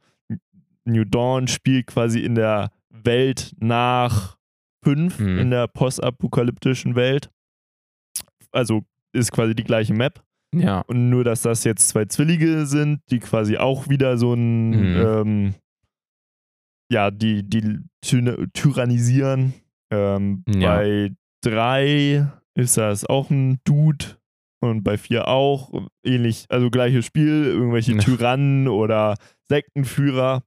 New 0.86 1.06
Dawn 1.06 1.48
spielt 1.48 1.88
quasi 1.88 2.20
in 2.22 2.36
der 2.36 2.72
Welt 2.90 3.54
nach 3.60 4.38
5, 4.84 5.20
Mhm. 5.20 5.38
in 5.40 5.52
der 5.52 5.68
postapokalyptischen 5.68 6.96
Welt. 6.96 7.30
Also 8.52 8.84
ist 9.14 9.32
quasi 9.32 9.56
die 9.56 9.64
gleiche 9.64 9.94
Map. 9.94 10.24
Ja. 10.54 10.82
Und 10.82 11.10
nur, 11.10 11.24
dass 11.24 11.42
das 11.42 11.64
jetzt 11.64 11.90
zwei 11.90 12.06
Zwillinge 12.06 12.66
sind, 12.66 13.00
die 13.10 13.20
quasi 13.20 13.58
auch 13.58 13.90
wieder 13.90 14.18
so 14.18 14.34
ein, 14.34 14.70
Mhm. 14.72 14.96
ähm, 15.06 15.54
ja, 16.92 17.10
die, 17.12 17.44
die 17.48 17.80
ty 18.02 18.22
tyrannisieren. 18.54 19.54
Ähm, 19.92 20.44
Ja. 20.48 20.76
Bei 20.78 21.12
drei 21.42 22.28
ist 22.56 22.78
das 22.78 23.06
auch 23.06 23.30
ein 23.30 23.60
Dude 23.64 24.06
und 24.62 24.84
bei 24.84 24.98
vier 24.98 25.28
auch. 25.28 25.72
Ähnlich, 26.04 26.46
also 26.50 26.70
gleiches 26.70 27.06
Spiel, 27.06 27.46
irgendwelche. 27.46 27.98
Tyrannen 27.98 28.68
oder 28.68 29.16
Sektenführer. 29.50 30.44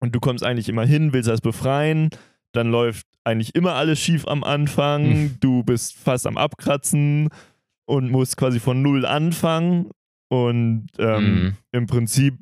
Und 0.00 0.14
du 0.14 0.20
kommst 0.20 0.44
eigentlich 0.44 0.68
immer 0.68 0.86
hin, 0.86 1.12
willst 1.12 1.28
das 1.28 1.40
befreien. 1.40 2.10
Dann 2.52 2.70
läuft 2.70 3.06
eigentlich 3.24 3.54
immer 3.54 3.74
alles 3.74 3.98
schief 4.00 4.26
am 4.26 4.42
Anfang. 4.44 5.04
Hm. 5.04 5.36
Du 5.40 5.64
bist 5.64 5.96
fast 5.96 6.26
am 6.26 6.38
Abkratzen 6.38 7.28
und 7.88 8.10
musst 8.10 8.36
quasi 8.36 8.60
von 8.60 8.82
Null 8.82 9.04
anfangen. 9.06 9.90
Und 10.30 10.88
ähm, 10.98 11.24
Mhm. 11.42 11.56
im 11.72 11.86
Prinzip 11.86 12.34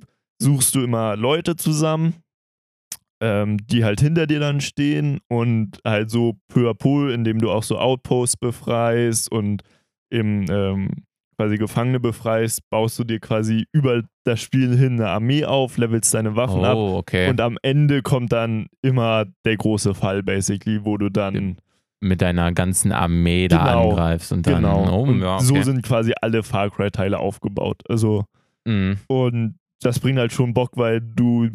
suchst 0.42 0.74
du 0.74 0.82
immer 0.82 1.16
Leute 1.16 1.54
zusammen, 1.56 2.14
ähm, 3.22 3.58
die 3.66 3.84
halt 3.84 4.00
hinter 4.00 4.26
dir 4.26 4.40
dann 4.40 4.60
stehen 4.60 5.20
und 5.28 5.78
halt 5.86 6.10
so 6.10 6.36
peu 6.48 6.68
à 6.68 6.74
peu, 6.74 7.12
indem 7.12 7.38
du 7.38 7.50
auch 7.50 7.62
so 7.62 7.78
Outposts 7.78 8.36
befreist 8.38 9.30
und 9.30 9.62
eben 10.12 10.46
ähm, 10.50 10.88
quasi 11.38 11.56
Gefangene 11.58 12.00
befreist, 12.00 12.60
baust 12.70 12.98
du 12.98 13.04
dir 13.04 13.20
quasi 13.20 13.66
über 13.72 14.02
das 14.24 14.40
Spiel 14.40 14.76
hin 14.76 14.94
eine 14.94 15.08
Armee 15.08 15.44
auf, 15.44 15.78
levelst 15.78 16.12
deine 16.12 16.34
Waffen 16.34 16.64
ab 16.64 16.76
Oh, 16.76 16.96
okay. 16.98 17.28
und 17.30 17.40
am 17.40 17.56
Ende 17.62 18.02
kommt 18.02 18.32
dann 18.32 18.66
immer 18.82 19.26
der 19.44 19.56
große 19.56 19.94
Fall, 19.94 20.22
basically, 20.22 20.84
wo 20.84 20.96
du 20.98 21.08
dann. 21.08 21.56
Mit 22.06 22.22
deiner 22.22 22.52
ganzen 22.52 22.92
Armee 22.92 23.48
da 23.48 23.58
Genau. 23.64 23.90
angreifst 23.90 24.32
und 24.32 24.46
dann. 24.46 24.56
Genau. 24.62 25.02
Oh, 25.04 25.12
ja, 25.12 25.40
so 25.40 25.54
okay. 25.54 25.62
sind 25.64 25.82
quasi 25.82 26.12
alle 26.20 26.42
Far 26.42 26.70
Cry-Teile 26.70 27.18
aufgebaut. 27.18 27.82
Also, 27.88 28.24
Mhm. 28.66 28.98
und 29.08 29.56
das 29.82 30.00
bringt 30.00 30.18
halt 30.18 30.32
schon 30.32 30.54
Bock, 30.54 30.70
weil 30.76 31.00
du 31.00 31.48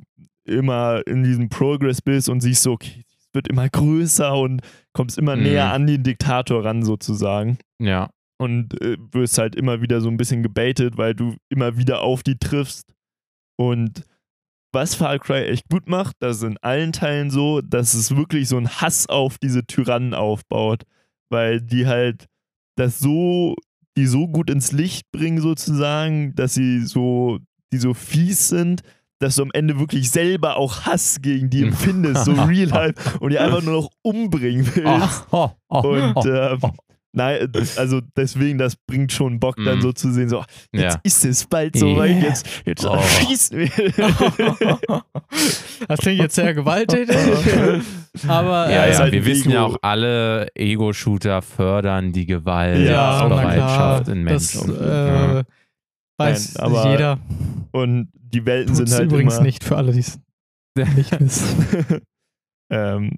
immer 0.45 1.01
in 1.07 1.23
diesem 1.23 1.49
Progress 1.49 2.01
bist 2.01 2.29
und 2.29 2.41
siehst 2.41 2.63
so, 2.63 2.73
okay, 2.73 3.03
es 3.19 3.27
wird 3.33 3.47
immer 3.47 3.69
größer 3.69 4.33
und 4.35 4.61
kommst 4.93 5.17
immer 5.17 5.35
Mhm. 5.35 5.43
näher 5.43 5.71
an 5.73 5.87
den 5.87 6.03
Diktator 6.03 6.63
ran, 6.65 6.83
sozusagen. 6.83 7.57
Ja. 7.79 8.09
Und 8.39 8.79
äh, 8.81 8.97
wirst 9.11 9.37
halt 9.37 9.55
immer 9.55 9.81
wieder 9.81 10.01
so 10.01 10.09
ein 10.09 10.17
bisschen 10.17 10.41
gebaitet, 10.43 10.97
weil 10.97 11.13
du 11.13 11.35
immer 11.49 11.77
wieder 11.77 12.01
auf 12.01 12.23
die 12.23 12.37
triffst. 12.37 12.91
Und 13.57 14.03
was 14.71 14.95
Far 14.95 15.19
Cry 15.19 15.45
echt 15.45 15.69
gut 15.69 15.87
macht, 15.87 16.15
das 16.19 16.37
ist 16.37 16.43
in 16.43 16.57
allen 16.57 16.93
Teilen 16.93 17.29
so, 17.29 17.61
dass 17.61 17.93
es 17.93 18.15
wirklich 18.15 18.47
so 18.47 18.57
einen 18.57 18.69
Hass 18.69 19.07
auf 19.07 19.37
diese 19.37 19.65
Tyrannen 19.65 20.13
aufbaut, 20.13 20.83
weil 21.29 21.61
die 21.61 21.87
halt 21.87 22.25
das 22.77 22.99
so, 22.99 23.55
die 23.97 24.07
so 24.07 24.27
gut 24.27 24.49
ins 24.49 24.71
Licht 24.71 25.11
bringen 25.11 25.41
sozusagen, 25.41 26.33
dass 26.35 26.53
sie 26.53 26.85
so, 26.85 27.39
die 27.73 27.77
so 27.77 27.93
fies 27.93 28.49
sind, 28.49 28.81
dass 29.19 29.35
du 29.35 29.43
am 29.43 29.51
Ende 29.53 29.79
wirklich 29.79 30.09
selber 30.09 30.57
auch 30.57 30.85
Hass 30.85 31.21
gegen 31.21 31.49
die 31.49 31.63
empfindest, 31.63 32.25
so 32.25 32.31
real 32.43 32.69
life, 32.69 33.19
und 33.19 33.31
die 33.31 33.39
einfach 33.39 33.61
nur 33.61 33.73
noch 33.73 33.89
umbringen 34.01 34.65
willst. 34.73 35.27
Und 35.67 36.17
oh. 36.17 36.71
Nein, 37.13 37.51
also 37.77 38.01
deswegen, 38.17 38.57
das 38.57 38.75
bringt 38.75 39.11
schon 39.11 39.39
Bock, 39.39 39.55
dann 39.57 39.77
Mhm. 39.77 39.81
so 39.81 39.91
zu 39.93 40.11
sehen, 40.11 40.29
so, 40.29 40.43
jetzt 40.71 40.95
Ja. 40.95 40.99
ist 41.03 41.25
es 41.25 41.45
bald 41.45 41.75
so 41.77 41.95
weit, 41.97 42.11
Yeah. 42.11 42.23
jetzt, 42.29 42.47
jetzt 42.65 42.85
Oh. 42.85 42.99
schießen 43.01 43.57
wir. 43.59 43.69
Das 45.87 45.99
klingt 45.99 46.19
jetzt 46.19 46.35
sehr 46.35 46.53
gewalttätig. 46.53 47.15
aber 48.27 48.69
Ja, 48.69 48.71
Ja, 48.71 48.85
äh, 48.85 48.91
ja, 48.91 48.99
halt 48.99 49.13
wir 49.13 49.25
wissen 49.25 49.51
ja 49.51 49.65
Ego. 49.65 49.73
auch 49.73 49.77
alle, 49.81 50.47
Ego-Shooter 50.55 51.41
fördern 51.41 52.11
die 52.11 52.25
Gewalt, 52.25 52.87
Ja, 52.87 53.23
die 53.23 53.29
na 53.29 53.35
Bereitschaft 53.35 54.05
klar, 54.05 54.15
in 54.15 54.25
das 54.25 54.55
Menschen. 54.55 54.81
äh, 54.81 55.07
Ja. 55.37 55.43
weiß 56.17 56.53
Nein, 56.55 56.63
aber 56.65 56.91
jeder. 56.91 57.19
Und 57.71 58.09
die 58.13 58.45
Welten 58.45 58.75
Tut's 58.75 58.89
sind 58.89 58.99
halt 58.99 59.11
übrigens 59.11 59.35
immer, 59.35 59.43
nicht 59.43 59.63
für 59.63 59.77
alle, 59.77 59.91
die 59.93 59.99
es 59.99 60.19
nicht 60.95 61.19
wissen. 61.19 62.01
ähm, 62.69 63.11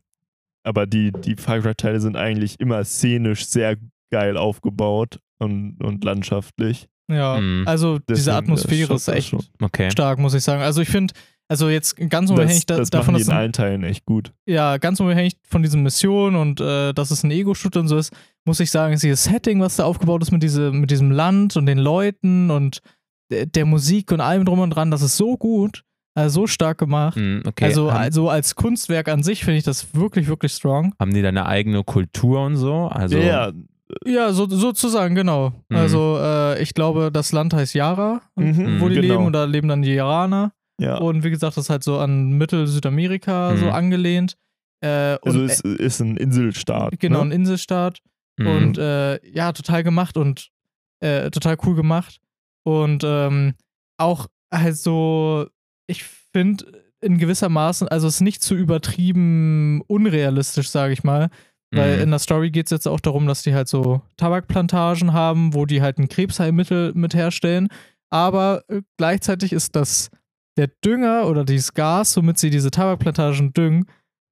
aber 0.64 0.86
die, 0.88 1.12
die 1.12 1.36
Far 1.36 1.60
Cry-Teile 1.60 2.00
sind 2.02 2.16
eigentlich 2.16 2.60
immer 2.60 2.84
szenisch 2.84 3.46
sehr 3.46 3.78
geil 4.12 4.38
aufgebaut 4.38 5.20
und, 5.40 5.84
und 5.84 6.04
landschaftlich. 6.04 6.88
Ja, 7.12 7.38
Mhm. 7.40 7.68
also 7.68 8.00
diese 8.00 8.06
Deswegen, 8.08 8.30
äh, 8.30 8.38
Atmosphäre 8.38 8.94
ist 8.96 9.08
das 9.08 9.16
echt. 9.16 9.36
Okay. 9.62 9.92
stark, 9.92 10.20
muss 10.20 10.34
ich 10.34 10.44
sagen. 10.44 10.62
Also 10.62 10.82
ich 10.82 10.90
finde, 10.90 11.14
also 11.50 11.70
jetzt 11.70 11.98
ganz 12.10 12.30
unabhängig 12.30 12.66
Das, 12.66 12.78
da, 12.78 12.78
das 12.78 12.90
davon, 12.92 13.14
dass 13.16 13.24
in 13.24 13.28
es 13.30 13.34
allen 13.34 13.52
Teilen 13.52 13.84
echt 13.84 14.06
gut. 14.06 14.32
ja, 14.48 14.78
ganz 14.78 15.00
unabhängig 15.02 15.34
von 15.48 15.62
diesen 15.62 15.84
Missionen 15.84 16.38
und 16.38 16.62
äh, 16.62 16.94
dass 16.94 17.12
es 17.12 17.24
ein 17.24 17.32
Ego-Shooter 17.32 17.82
und 17.82 17.90
so 17.90 17.98
ist, 17.98 18.14
muss 18.46 18.60
ich 18.62 18.72
sagen, 18.72 18.94
ist 18.94 19.04
dieses 19.04 19.26
Setting, 19.26 19.60
was 19.60 19.76
da 19.76 19.84
aufgebaut 19.84 20.22
ist 20.22 20.32
mit, 20.32 20.42
diese, 20.44 20.72
mit 20.72 20.92
diesem 20.92 21.12
Land 21.12 21.58
und 21.58 21.66
den 21.66 21.78
Leuten 21.78 22.50
und 22.50 22.80
der, 23.30 23.46
der 23.48 23.66
Musik 23.66 24.12
und 24.14 24.22
allem 24.22 24.46
drum 24.46 24.60
und 24.60 24.70
dran, 24.70 24.90
das 24.90 25.02
ist 25.02 25.18
so 25.18 25.36
gut, 25.38 25.84
also 26.16 26.42
so 26.42 26.48
stark 26.48 26.78
gemacht. 26.78 27.18
Mhm, 27.18 27.44
okay. 27.46 27.66
Also, 27.66 27.92
haben, 27.92 28.02
also 28.02 28.30
als 28.30 28.56
Kunstwerk 28.56 29.08
an 29.10 29.24
sich 29.24 29.44
finde 29.44 29.58
ich 29.60 29.64
das 29.64 29.94
wirklich, 29.96 30.28
wirklich 30.28 30.52
strong. 30.54 30.94
haben 31.00 31.14
die 31.14 31.22
da 31.22 31.30
eine 31.30 31.46
eigene 31.46 31.84
Kultur 31.84 32.42
und 32.46 32.56
so? 32.58 32.88
Also, 32.88 33.18
ja, 33.18 33.52
Ja, 34.06 34.32
so, 34.34 34.48
sozusagen, 34.50 35.14
genau. 35.16 35.54
Mhm. 35.70 35.78
Also 35.78 36.18
äh, 36.20 36.62
ich 36.62 36.74
glaube, 36.74 37.12
das 37.12 37.32
Land 37.32 37.54
heißt 37.54 37.76
Yara, 37.76 38.22
mhm, 38.36 38.80
wo 38.80 38.90
die 38.90 38.96
genau. 38.96 39.14
leben 39.16 39.26
und 39.26 39.34
da 39.34 39.44
leben 39.46 39.68
dann 39.68 39.82
die 39.84 39.94
Yaraner. 39.94 40.52
ja. 40.80 40.98
Und 40.98 41.24
wie 41.24 41.30
gesagt, 41.30 41.58
das 41.58 41.66
ist 41.66 41.70
halt 41.70 41.84
so 41.84 42.00
an 42.00 42.32
Mittel-Südamerika 42.38 43.56
so 43.58 43.66
Mhm. 43.66 43.72
angelehnt. 43.72 44.36
Äh, 44.82 45.18
Also 45.24 45.40
und, 45.40 45.46
es 45.50 45.60
ist 45.62 46.00
ein 46.00 46.18
Inselstaat. 46.18 46.94
äh, 46.94 46.98
genau, 46.98 47.22
ein 47.22 47.28
ne? 47.30 47.36
Inselstaat. 47.36 48.00
mhm. 48.38 48.48
Und 48.48 48.78
äh, 48.78 49.20
ja, 49.30 49.52
total 49.52 49.84
gemacht 49.84 50.18
und 50.18 50.50
äh, 51.02 51.30
total 51.30 51.58
cool 51.66 51.76
gemacht. 51.76 52.20
Und 52.64 53.04
ähm, 53.06 53.54
auch 53.98 54.28
halt 54.52 54.78
so, 54.78 55.46
ich 55.88 56.04
finde 56.04 56.84
in 57.02 57.18
gewisser 57.18 57.50
Maßen, 57.50 57.88
also 57.88 58.08
es 58.08 58.16
ist 58.16 58.22
nicht 58.22 58.42
zu 58.42 58.56
übertrieben 58.56 59.82
unrealistisch, 59.88 60.70
sage 60.70 60.94
ich 60.94 61.04
mal. 61.04 61.30
Weil 61.76 61.98
Mhm. 61.98 62.04
in 62.04 62.10
der 62.12 62.20
Story 62.20 62.52
geht 62.52 62.68
es 62.68 62.72
jetzt 62.72 62.88
auch 62.88 63.00
darum, 63.00 63.26
dass 63.26 63.42
die 63.42 63.56
halt 63.56 63.68
so 63.68 64.02
Tabakplantagen 64.18 65.12
haben, 65.12 65.54
wo 65.56 65.66
die 65.66 65.82
halt 65.82 65.98
ein 65.98 66.08
Krebsheilmittel 66.08 66.94
mit 66.94 67.16
herstellen. 67.16 67.68
Aber 68.12 68.64
äh, 68.68 68.82
gleichzeitig 68.98 69.54
ist 69.54 69.76
das 69.76 70.10
der 70.56 70.68
Dünger 70.86 71.28
oder 71.28 71.44
dieses 71.46 71.74
Gas, 71.74 72.16
womit 72.16 72.38
sie 72.38 72.52
diese 72.52 72.70
Tabakplantagen 72.70 73.54
düngen, 73.54 73.86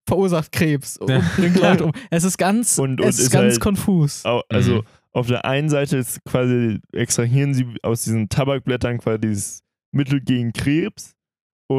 verursacht 0.07 0.51
Krebs 0.51 0.97
und 0.97 1.09
Ja. 1.09 1.21
bringt 1.35 1.57
Leute 1.59 1.85
um. 1.85 1.91
Es 2.11 2.23
ist 2.23 2.37
ganz, 2.37 2.77
Und- 2.77 3.01
und 3.01 3.07
es 3.07 3.17
ist 3.17 3.25
ist 3.25 3.31
ganz 3.31 3.53
halt 3.53 3.59
konfus. 3.59 4.23
Also 4.49 4.75
Mhm. 4.75 4.81
auf 5.13 5.25
der 5.27 5.43
einen 5.45 5.69
Seite 5.69 5.97
ist 5.97 6.23
quasi 6.25 6.79
extrahieren 6.93 7.55
sie 7.55 7.65
aus 7.81 8.03
diesen 8.03 8.29
Tabakblättern 8.29 8.99
quasi 8.99 9.19
dieses 9.19 9.63
Mittel 9.91 10.21
gegen 10.21 10.53
Krebs 10.53 11.15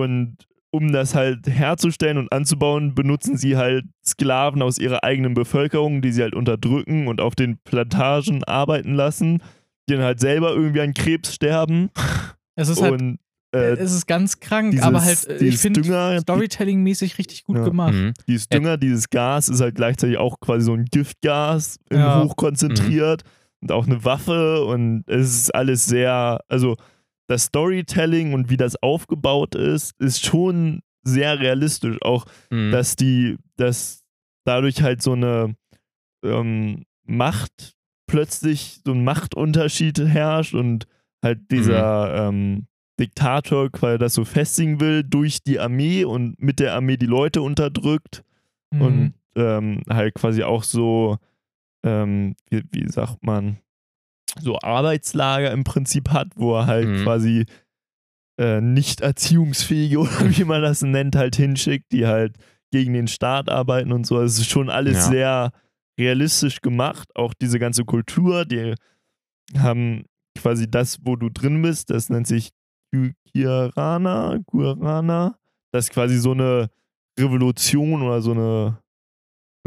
und 0.00 0.36
um 0.70 0.90
das 0.90 1.14
halt 1.14 1.46
herzustellen 1.46 2.16
und 2.16 2.32
anzubauen, 2.32 2.94
benutzen 2.94 3.36
sie 3.36 3.56
halt 3.58 3.84
Sklaven 4.04 4.62
aus 4.62 4.78
ihrer 4.78 5.04
eigenen 5.04 5.34
Bevölkerung, 5.34 6.00
die 6.00 6.12
sie 6.12 6.22
halt 6.22 6.34
unterdrücken 6.34 7.08
und 7.08 7.20
auf 7.20 7.34
den 7.34 7.58
Plantagen 7.64 8.42
arbeiten 8.44 8.94
lassen, 8.94 9.42
die 9.88 9.94
dann 9.94 10.02
halt 10.02 10.20
selber 10.20 10.52
irgendwie 10.54 10.80
an 10.80 10.94
Krebs 10.94 11.34
sterben 11.34 11.90
Es 12.54 12.68
ist 12.68 12.80
halt, 12.80 13.00
und 13.00 13.18
äh, 13.54 13.72
es 13.74 13.92
ist 13.92 14.06
ganz 14.06 14.40
krank, 14.40 14.70
dieses, 14.70 14.86
aber 14.86 15.02
halt, 15.02 15.26
äh, 15.28 15.44
ich 15.44 15.58
finde 15.58 15.82
Storytelling-mäßig 16.20 17.18
richtig 17.18 17.44
gut 17.44 17.58
Ja. 17.58 17.64
gemacht. 17.64 17.92
Mhm. 17.94 18.14
dieses 18.26 18.48
Dünger, 18.48 18.76
dieses 18.78 19.10
Gas 19.10 19.48
ist 19.48 19.60
halt 19.60 19.74
gleichzeitig 19.74 20.16
auch 20.18 20.40
quasi 20.40 20.64
so 20.64 20.72
ein 20.74 20.86
Giftgas 20.86 21.78
Ja. 21.92 22.22
hochkonzentriert 22.22 23.22
und 23.60 23.72
auch 23.72 23.86
eine 23.86 24.04
Waffe 24.04 24.64
und 24.64 25.04
es 25.06 25.34
ist 25.34 25.54
alles 25.54 25.84
sehr, 25.86 26.40
also 26.48 26.76
das 27.32 27.44
Storytelling 27.44 28.32
und 28.34 28.50
wie 28.50 28.56
das 28.56 28.80
aufgebaut 28.82 29.54
ist, 29.54 29.98
ist 30.00 30.24
schon 30.24 30.82
sehr 31.04 31.40
realistisch. 31.40 31.96
Auch, 32.02 32.26
Mhm. 32.50 32.70
dass 32.72 32.94
die, 32.96 33.36
dass 33.56 34.04
dadurch 34.44 34.82
halt 34.82 35.02
so 35.02 35.12
eine 35.12 35.54
ähm, 36.24 36.84
Macht 37.04 37.74
plötzlich, 38.06 38.80
so 38.84 38.92
ein 38.92 39.02
Machtunterschied 39.04 39.98
herrscht 39.98 40.54
und 40.54 40.86
halt 41.24 41.50
dieser 41.50 42.28
ähm, 42.28 42.66
Diktator 43.00 43.70
quasi 43.70 43.98
das 43.98 44.14
so 44.14 44.24
festigen 44.24 44.78
will 44.80 45.02
durch 45.02 45.42
die 45.42 45.58
Armee 45.58 46.04
und 46.04 46.40
mit 46.40 46.60
der 46.60 46.74
Armee 46.74 46.96
die 46.96 47.06
Leute 47.06 47.42
unterdrückt 47.42 48.22
Mhm. 48.72 48.80
und 48.82 49.14
ähm, 49.34 49.82
halt 49.88 50.14
quasi 50.14 50.42
auch 50.44 50.62
so, 50.62 51.18
ähm, 51.84 52.34
wie, 52.50 52.62
wie 52.70 52.88
sagt 52.88 53.22
man, 53.24 53.58
so 54.40 54.58
Arbeitslager 54.60 55.50
im 55.52 55.64
Prinzip 55.64 56.10
hat, 56.10 56.28
wo 56.36 56.54
er 56.56 56.66
halt 56.66 56.88
Mhm. 56.88 57.02
quasi 57.04 57.46
äh, 58.40 58.60
nicht 58.60 59.00
erziehungsfähige 59.02 59.98
oder 60.00 60.36
wie 60.36 60.44
man 60.44 60.62
das 60.62 60.82
nennt, 60.82 61.16
halt 61.16 61.36
hinschickt, 61.36 61.92
die 61.92 62.06
halt 62.06 62.36
gegen 62.72 62.94
den 62.94 63.06
Staat 63.08 63.50
arbeiten 63.50 63.92
und 63.92 64.06
so. 64.06 64.16
Also 64.16 64.26
Es 64.26 64.38
ist 64.46 64.50
schon 64.50 64.70
alles 64.70 64.96
Ja. 64.96 65.10
sehr 65.10 65.52
realistisch 66.00 66.60
gemacht. 66.62 67.08
Auch 67.14 67.34
diese 67.34 67.58
ganze 67.58 67.84
Kultur, 67.84 68.44
die 68.46 68.74
haben 69.58 70.06
quasi 70.38 70.70
das, 70.70 70.98
wo 71.04 71.16
du 71.16 71.28
drin 71.28 71.60
bist, 71.60 71.90
das 71.90 72.08
nennt 72.08 72.26
sich 72.26 72.50
Gu- 72.94 73.12
Guarana, 73.34 74.38
Guarana. 74.46 75.36
Das 75.72 75.86
ist 75.86 75.92
quasi 75.92 76.16
so 76.18 76.32
eine 76.32 76.70
Revolution 77.20 78.02
oder 78.02 78.22
so 78.22 78.32
eine 78.32 78.78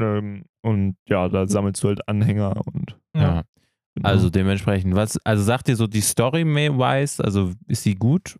ähm, 0.02 0.44
und 0.64 0.96
ja, 1.08 1.30
da 1.30 1.48
sammelst 1.48 1.84
du 1.84 1.90
halt 1.90 2.08
Anhänger 2.08 2.66
und 2.66 2.98
ja. 3.16 3.44
Genau. 3.96 4.08
Also 4.10 4.30
dementsprechend, 4.30 4.96
was, 4.96 5.18
also 5.26 5.44
sagt 5.44 5.68
ihr 5.70 5.76
so 5.76 5.88
die 5.88 6.02
Story-wise, 6.02 7.24
also 7.24 7.52
ist 7.68 7.84
sie 7.84 7.96
gut? 7.96 8.38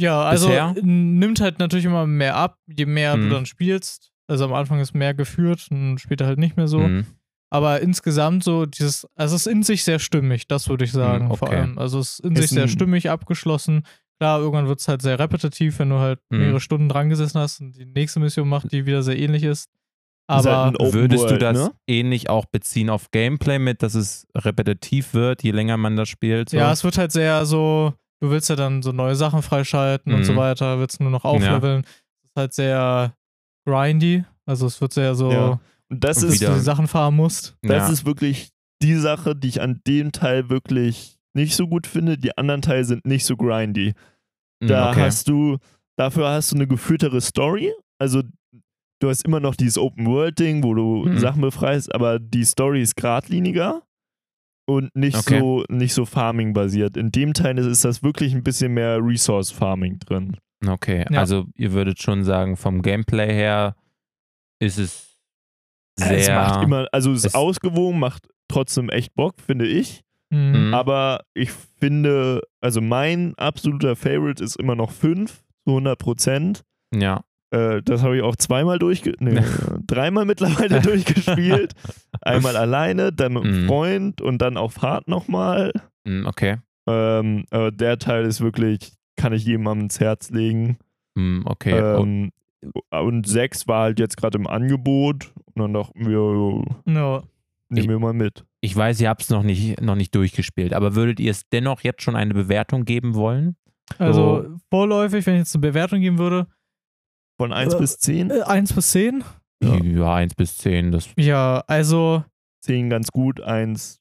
Ja, 0.00 0.22
also 0.22 0.48
Bisher? 0.48 0.74
nimmt 0.82 1.40
halt 1.40 1.58
natürlich 1.58 1.84
immer 1.86 2.06
mehr 2.06 2.36
ab, 2.36 2.58
je 2.66 2.86
mehr 2.86 3.16
Mhm. 3.16 3.22
du 3.22 3.28
dann 3.30 3.46
spielst. 3.46 4.12
Also 4.28 4.44
am 4.44 4.52
Anfang 4.54 4.80
ist 4.80 4.94
mehr 4.94 5.14
geführt 5.14 5.66
und 5.70 5.98
später 5.98 6.26
halt 6.26 6.38
nicht 6.38 6.56
mehr 6.56 6.68
so. 6.68 6.80
Mhm. 6.80 7.06
Aber 7.48 7.80
insgesamt 7.80 8.42
so 8.44 8.66
dieses, 8.66 9.06
also 9.14 9.36
es 9.36 9.46
ist 9.46 9.52
in 9.52 9.62
sich 9.62 9.84
sehr 9.84 9.98
stimmig, 10.00 10.48
das 10.48 10.68
würde 10.68 10.84
ich 10.84 10.92
sagen, 10.92 11.26
Mhm, 11.28 11.34
vor 11.36 11.48
okay. 11.48 11.56
allem. 11.60 11.78
Also 11.78 12.00
es 12.00 12.18
ist 12.18 12.20
in 12.20 12.32
Ist 12.34 12.40
sich 12.42 12.50
sehr 12.50 12.68
stimmig 12.68 13.08
abgeschlossen. 13.08 13.84
Klar, 14.18 14.40
irgendwann 14.40 14.66
wird 14.66 14.80
es 14.80 14.88
halt 14.88 15.00
sehr 15.02 15.18
repetitiv, 15.18 15.78
wenn 15.78 15.90
du 15.90 15.98
halt 15.98 16.18
Mhm. 16.30 16.38
mehrere 16.38 16.60
Stunden 16.60 16.88
dran 16.88 17.08
gesessen 17.08 17.38
hast 17.40 17.60
und 17.60 17.76
die 17.76 17.86
nächste 17.86 18.18
Mission 18.20 18.48
macht, 18.48 18.72
die 18.72 18.84
wieder 18.84 19.02
sehr 19.02 19.18
ähnlich 19.18 19.44
ist. 19.44 19.70
Halt 20.28 20.46
Aber 20.46 20.92
Würdest 20.92 21.30
du 21.30 21.38
das 21.38 21.56
ne? 21.56 21.72
ähnlich 21.86 22.28
auch 22.28 22.46
beziehen 22.46 22.90
auf 22.90 23.10
Gameplay 23.12 23.58
mit, 23.60 23.82
dass 23.82 23.94
es 23.94 24.26
repetitiv 24.36 25.14
wird, 25.14 25.42
je 25.44 25.52
länger 25.52 25.76
man 25.76 25.94
das 25.96 26.08
spielt? 26.08 26.50
So? 26.50 26.56
ja, 26.56 26.72
es 26.72 26.82
wird 26.82 26.98
halt 26.98 27.12
sehr 27.12 27.46
so, 27.46 27.94
du 28.20 28.30
willst 28.30 28.48
ja 28.50 28.56
dann 28.56 28.82
so 28.82 28.90
neue 28.92 29.14
Sachen 29.14 29.42
freischalten 29.42 30.12
und 30.12 30.24
so 30.24 30.32
Mhm. 30.32 30.36
weiter, 30.38 30.78
willst 30.80 31.00
nur 31.00 31.10
noch 31.10 31.24
aufleveln. 31.24 31.82
Es 31.84 32.28
ist 32.30 32.36
halt 32.36 32.54
sehr 32.54 33.14
grindy. 33.66 34.24
Also 34.46 34.66
es 34.66 34.80
wird 34.80 34.92
sehr 34.92 35.14
so, 35.14 35.30
Ja. 35.30 35.60
Und 35.88 36.02
das 36.02 36.22
Und 36.24 36.30
ist, 36.30 36.42
dass 36.42 36.48
du 36.50 36.54
die 36.56 36.60
Sachen 36.60 36.88
fahren 36.88 37.14
musst. 37.14 37.56
das 37.62 37.86
ja. 37.86 37.92
ist 37.92 38.04
wirklich 38.04 38.48
die 38.82 38.94
Sache, 38.96 39.36
die 39.36 39.48
ich 39.48 39.60
an 39.60 39.80
dem 39.86 40.10
Teil 40.10 40.50
wirklich 40.50 41.16
nicht 41.34 41.54
so 41.54 41.68
gut 41.68 41.86
finde. 41.86 42.18
Die 42.18 42.36
anderen 42.36 42.62
Teile 42.62 42.84
sind 42.84 43.06
nicht 43.06 43.24
so 43.24 43.36
grindy. 43.36 43.94
Mhm, 44.60 44.66
Da 44.66 44.90
okay. 44.90 45.02
hast 45.02 45.28
du, 45.28 45.58
dafür 45.96 46.28
hast 46.30 46.50
du 46.50 46.56
eine 46.56 46.66
geführtere 46.66 47.20
Story. 47.20 47.72
Also 48.00 48.22
du 49.00 49.08
hast 49.08 49.24
immer 49.24 49.40
noch 49.40 49.54
dieses 49.56 49.78
Open 49.78 50.06
World 50.06 50.38
Ding, 50.38 50.62
wo 50.62 50.74
du 50.74 51.04
Mhm. 51.06 51.18
Sachen 51.18 51.40
befreist, 51.42 51.94
aber 51.94 52.18
die 52.18 52.44
Story 52.44 52.82
ist 52.82 52.96
geradliniger 52.96 53.82
und 54.66 54.94
nicht 54.96 55.16
Okay. 55.16 55.38
so 55.40 55.64
nicht 55.68 55.94
so 55.94 56.04
Farming 56.06 56.52
basiert. 56.52 56.96
In 56.96 57.10
dem 57.12 57.34
Teil 57.34 57.58
ist, 57.58 57.66
ist 57.66 57.84
das 57.84 58.02
wirklich 58.02 58.34
ein 58.34 58.42
bisschen 58.42 58.74
mehr 58.74 58.98
Resource 59.02 59.50
Farming 59.50 59.98
drin. 60.00 60.36
Okay, 60.66 61.04
Ja. 61.10 61.20
also 61.20 61.44
ihr 61.56 61.72
würdet 61.72 62.00
schon 62.00 62.24
sagen, 62.24 62.56
vom 62.56 62.82
Gameplay 62.82 63.32
her 63.32 63.76
ist 64.58 64.78
es 64.78 65.18
sehr. 65.98 66.16
es 66.18 66.28
macht 66.28 66.64
immer, 66.64 66.86
also 66.92 67.12
es 67.12 67.24
ist 67.24 67.34
ausgewogen, 67.34 67.98
macht 67.98 68.28
trotzdem 68.48 68.88
echt 68.88 69.14
Bock, 69.14 69.34
finde 69.40 69.66
ich. 69.66 70.02
Mhm. 70.30 70.72
Aber 70.74 71.20
ich 71.34 71.50
finde, 71.52 72.40
also 72.60 72.80
mein 72.80 73.34
absoluter 73.36 73.94
Favorite 73.94 74.42
ist 74.42 74.56
immer 74.56 74.74
noch 74.74 74.90
5 74.90 75.44
zu 75.64 75.70
100 75.72 75.98
Prozent. 75.98 76.64
ja. 76.92 77.22
Äh, 77.50 77.82
das 77.82 78.02
habe 78.02 78.16
ich 78.16 78.22
auch 78.22 78.36
zweimal 78.36 78.78
durchge... 78.78 79.14
Nee, 79.20 79.40
dreimal 79.86 80.24
mittlerweile 80.24 80.80
durchgespielt. 80.80 81.74
Einmal 82.20 82.56
alleine, 82.56 83.12
dann 83.12 83.34
mit 83.34 83.44
einem 83.44 83.62
Mhm. 83.62 83.66
Freund 83.68 84.20
und 84.20 84.38
dann 84.42 84.56
auf 84.56 84.82
Hard 84.82 85.08
nochmal. 85.08 85.72
Mhm, 86.04 86.26
Okay. 86.26 86.56
Ähm, 86.88 87.44
aber 87.50 87.70
der 87.72 87.98
Teil 87.98 88.24
ist 88.26 88.40
wirklich, 88.40 88.92
kann 89.16 89.32
ich 89.32 89.44
jedem 89.44 89.66
ans 89.68 89.98
Herz 90.00 90.30
legen. 90.30 90.78
Mhm, 91.16 91.42
Okay. 91.46 91.74
Oh, 91.80 92.02
Ähm, 92.02 92.30
und 92.90 93.26
6 93.28 93.68
war 93.68 93.82
halt 93.82 93.98
jetzt 94.00 94.16
gerade 94.16 94.38
im 94.38 94.46
Angebot. 94.46 95.32
Und 95.54 95.62
dann 95.62 95.72
dachten 95.74 96.04
wir, 96.06 96.12
jo, 96.12 96.64
Ja. 96.86 97.22
nehmen 97.68 97.88
wir 97.88 97.98
mal 98.00 98.12
mit. 98.12 98.44
ich 98.60 98.74
weiß, 98.74 99.00
ihr 99.00 99.08
habt 99.08 99.22
es 99.22 99.30
noch 99.30 99.42
nicht, 99.44 99.80
noch 99.80 99.94
nicht 99.94 100.12
durchgespielt, 100.14 100.72
aber 100.72 100.96
würdet 100.96 101.20
ihr 101.20 101.30
es 101.30 101.48
dennoch 101.48 101.82
jetzt 101.82 102.02
schon 102.02 102.16
eine 102.16 102.34
Bewertung 102.34 102.84
geben 102.84 103.14
wollen? 103.14 103.54
Also 103.98 104.46
vorläufig, 104.70 105.24
wenn 105.26 105.34
ich 105.34 105.40
jetzt 105.40 105.54
eine 105.54 105.60
Bewertung 105.62 106.00
geben 106.00 106.18
würde, 106.18 106.48
Von 107.38 107.52
1 107.52 107.74
Äh, 107.74 107.78
bis 107.78 107.98
10. 107.98 108.30
äh, 108.30 108.42
1 108.42 108.72
bis 108.72 108.90
10. 108.92 109.24
Ja. 109.62 109.76
Ja, 109.82 110.14
1 110.14 110.34
bis 110.34 110.58
10. 110.58 110.92
Das, 110.92 111.08
Ja, 111.16 111.62
also 111.66 112.24
10 112.62 112.90
ganz 112.90 113.08
gut, 113.10 113.40
1 113.40 114.00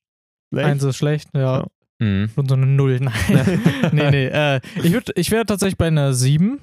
schlecht. 0.54 0.68
1 0.68 0.84
ist 0.84 0.98
schlecht, 0.98 1.30
ja. 1.34 1.60
Ja. 1.62 1.68
Mhm. 2.00 2.30
Und 2.36 2.50
so 2.50 2.56
eine 2.56 2.66
Null, 2.66 3.00
nein. 3.00 3.14
nee, 3.94 4.10
nee. 4.12 4.26
Äh, 4.28 4.60
ich 4.84 4.92
würd, 4.92 5.12
ich 5.16 5.32
wäre 5.32 5.46
tatsächlich 5.46 5.78
bei 5.78 5.88
einer 5.88 6.14
7, 6.14 6.60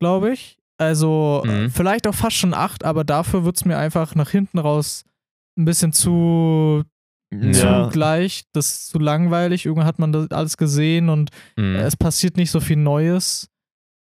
glaube 0.00 0.32
ich. 0.32 0.58
Also 0.78 1.42
äh, 1.44 1.64
Mhm. 1.64 1.70
vielleicht 1.70 2.06
auch 2.08 2.14
fast 2.14 2.36
schon 2.36 2.54
8, 2.54 2.84
aber 2.84 3.04
dafür 3.04 3.44
wird 3.44 3.56
es 3.56 3.64
mir 3.64 3.78
einfach 3.78 4.14
nach 4.14 4.30
hinten 4.30 4.58
raus 4.58 5.04
ein 5.58 5.64
bisschen 5.64 5.92
zu, 5.92 6.82
Ja. 7.32 7.84
zu 7.86 7.92
gleich. 7.92 8.44
Das 8.52 8.66
ist 8.72 8.86
zu 8.88 8.98
langweilig. 8.98 9.66
Irgendwann 9.66 9.86
hat 9.86 9.98
man 9.98 10.12
das 10.12 10.30
alles 10.30 10.56
gesehen 10.56 11.08
und 11.08 11.30
Mhm. 11.56 11.76
es 11.76 11.96
passiert 11.96 12.36
nicht 12.36 12.50
so 12.50 12.60
viel 12.60 12.76
Neues. 12.76 13.48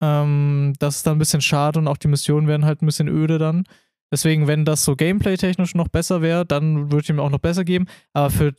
Ähm, 0.00 0.74
das 0.78 0.96
ist 0.96 1.06
dann 1.06 1.16
ein 1.16 1.18
bisschen 1.18 1.40
schade 1.40 1.78
und 1.78 1.88
auch 1.88 1.96
die 1.96 2.08
Missionen 2.08 2.46
werden 2.46 2.64
halt 2.64 2.82
ein 2.82 2.87
bisschen 2.87 3.08
öde 3.08 3.38
dann. 3.38 3.64
Deswegen, 4.12 4.46
wenn 4.46 4.64
das 4.64 4.84
so 4.84 4.96
gameplay-technisch 4.96 5.74
noch 5.74 5.88
besser 5.88 6.22
wäre, 6.22 6.46
dann 6.46 6.90
würde 6.92 7.02
ich 7.04 7.12
mir 7.12 7.20
auch 7.22 7.30
noch 7.30 7.40
besser 7.40 7.64
geben. 7.64 7.87
Aber 8.14 8.30
für 8.30 8.54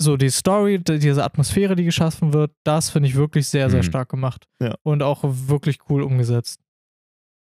so 0.00 0.16
die 0.16 0.30
Story, 0.30 0.78
die- 0.78 0.98
diese 0.98 1.24
Atmosphäre, 1.24 1.74
die 1.76 1.84
geschaffen 1.84 2.32
wird, 2.32 2.52
das 2.64 2.90
finde 2.90 3.08
ich 3.08 3.14
wirklich 3.16 3.48
sehr, 3.48 3.68
sehr 3.70 3.80
Mhm. 3.80 3.86
stark 3.86 4.08
gemacht. 4.10 4.46
Ja. 4.60 4.74
Und 4.82 5.02
auch 5.02 5.20
wirklich 5.24 5.78
cool 5.88 6.02
umgesetzt. 6.02 6.60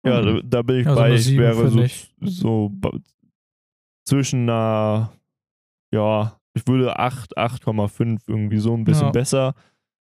Ja, 0.05 0.21
Mhm. 0.21 0.41
da, 0.49 0.61
bin 0.63 0.79
ich 0.79 0.87
Also 0.87 0.99
bei. 0.99 1.05
eine 1.07 1.15
Ich 1.15 1.25
sieben, 1.25 1.43
wäre 1.43 1.69
so, 1.69 1.81
ich. 1.81 2.13
so 2.21 2.71
zwischen 4.07 4.49
einer, 4.49 5.11
ja, 5.93 6.37
ich 6.53 6.65
würde 6.67 6.97
8, 6.97 7.37
8,5 7.37 8.21
irgendwie 8.27 8.57
so 8.57 8.73
ein 8.75 8.83
bisschen 8.83 9.07
Ja. 9.07 9.11
besser, 9.11 9.53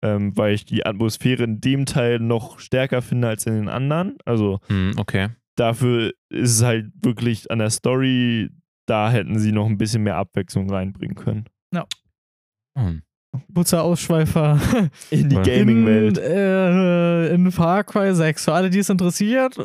ähm, 0.02 0.36
weil 0.36 0.54
ich 0.54 0.64
die 0.64 0.84
Atmosphäre 0.84 1.44
in 1.44 1.60
dem 1.60 1.86
Teil 1.86 2.18
noch 2.18 2.58
stärker 2.58 3.02
finde 3.02 3.28
als 3.28 3.46
in 3.46 3.54
den 3.54 3.68
anderen. 3.68 4.16
Also 4.24 4.58
Mhm, 4.68 4.94
Okay. 4.98 5.28
dafür 5.56 6.12
ist 6.28 6.50
es 6.56 6.62
halt 6.62 6.90
wirklich 7.02 7.50
an 7.50 7.58
der 7.60 7.70
Story, 7.70 8.50
da 8.86 9.10
hätten 9.10 9.38
sie 9.38 9.52
noch 9.52 9.66
ein 9.66 9.78
bisschen 9.78 10.02
mehr 10.02 10.16
Abwechslung 10.16 10.68
reinbringen 10.70 11.14
können. 11.16 11.44
Mhm. 12.74 13.02
Kurzer 13.54 13.82
Ausschweifer. 13.82 14.58
In 15.10 15.28
die 15.30 15.36
Ja. 15.36 15.42
Gaming-Welt. 15.42 16.18
In, 16.18 16.24
äh, 16.24 17.26
in 17.34 17.50
Far 17.52 17.84
Cry 17.84 18.14
6. 18.14 18.44
Für 18.44 18.52
alle, 18.54 18.70
die 18.70 18.78
es 18.80 18.88
interessiert, 18.90 19.56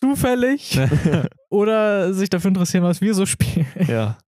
zufällig 0.00 0.78
oder 1.50 2.12
sich 2.14 2.28
dafür 2.30 2.48
interessieren, 2.48 2.84
was 2.84 3.00
wir 3.00 3.14
so 3.14 3.24
spielen. 3.26 3.66
ja. 3.88 4.18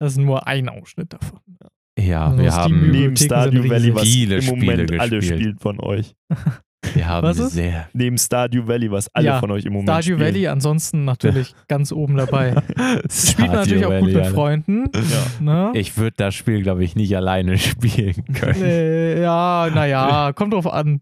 Das 0.00 0.12
ist 0.12 0.18
nur 0.18 0.46
ein 0.46 0.68
Ausschnitt 0.68 1.12
davon. 1.12 1.40
Ja, 1.60 1.68
Also 1.98 2.38
wir 2.42 2.52
haben, 2.54 2.90
Neben 2.90 3.16
Stardew 3.16 3.68
Valley, 3.68 3.94
was 3.94 4.02
Viele 4.02 4.36
im 4.36 4.42
Spiele 4.42 4.56
Moment 4.76 5.00
alle 5.00 5.16
gespielt. 5.18 5.40
spielt 5.40 5.60
von 5.60 5.80
euch. 5.80 6.14
wir 6.94 7.06
haben 7.08 7.26
Was 7.26 7.38
ist? 7.38 7.52
sehr. 7.52 7.88
Neben 7.92 8.16
Stardew 8.18 8.66
Valley, 8.68 8.90
was 8.90 9.08
alle 9.14 9.26
Ja, 9.26 9.40
von 9.40 9.50
euch 9.50 9.64
im 9.64 9.72
Moment 9.72 9.88
Stardew 9.88 10.02
spielen. 10.04 10.20
Valley 10.20 10.46
ansonsten 10.48 11.04
natürlich 11.04 11.54
ganz 11.68 11.90
oben 11.92 12.16
dabei. 12.16 12.52
Spielt 13.10 13.38
man 13.48 13.56
natürlich 13.56 13.84
auch 13.86 13.98
gut 14.00 14.12
mit 14.12 14.26
Freunden. 14.26 14.90
Ja. 14.94 15.70
Ne? 15.70 15.72
Ich 15.78 15.96
würde 15.96 16.14
das 16.16 16.34
Spiel, 16.34 16.62
glaube 16.62 16.84
ich, 16.84 16.94
nicht 16.96 17.16
alleine 17.16 17.58
spielen 17.58 18.24
können. 18.32 18.60
Nee, 18.60 19.20
ja, 19.20 19.68
naja, 19.74 20.32
kommt 20.34 20.52
drauf 20.54 20.66
an. 20.72 21.00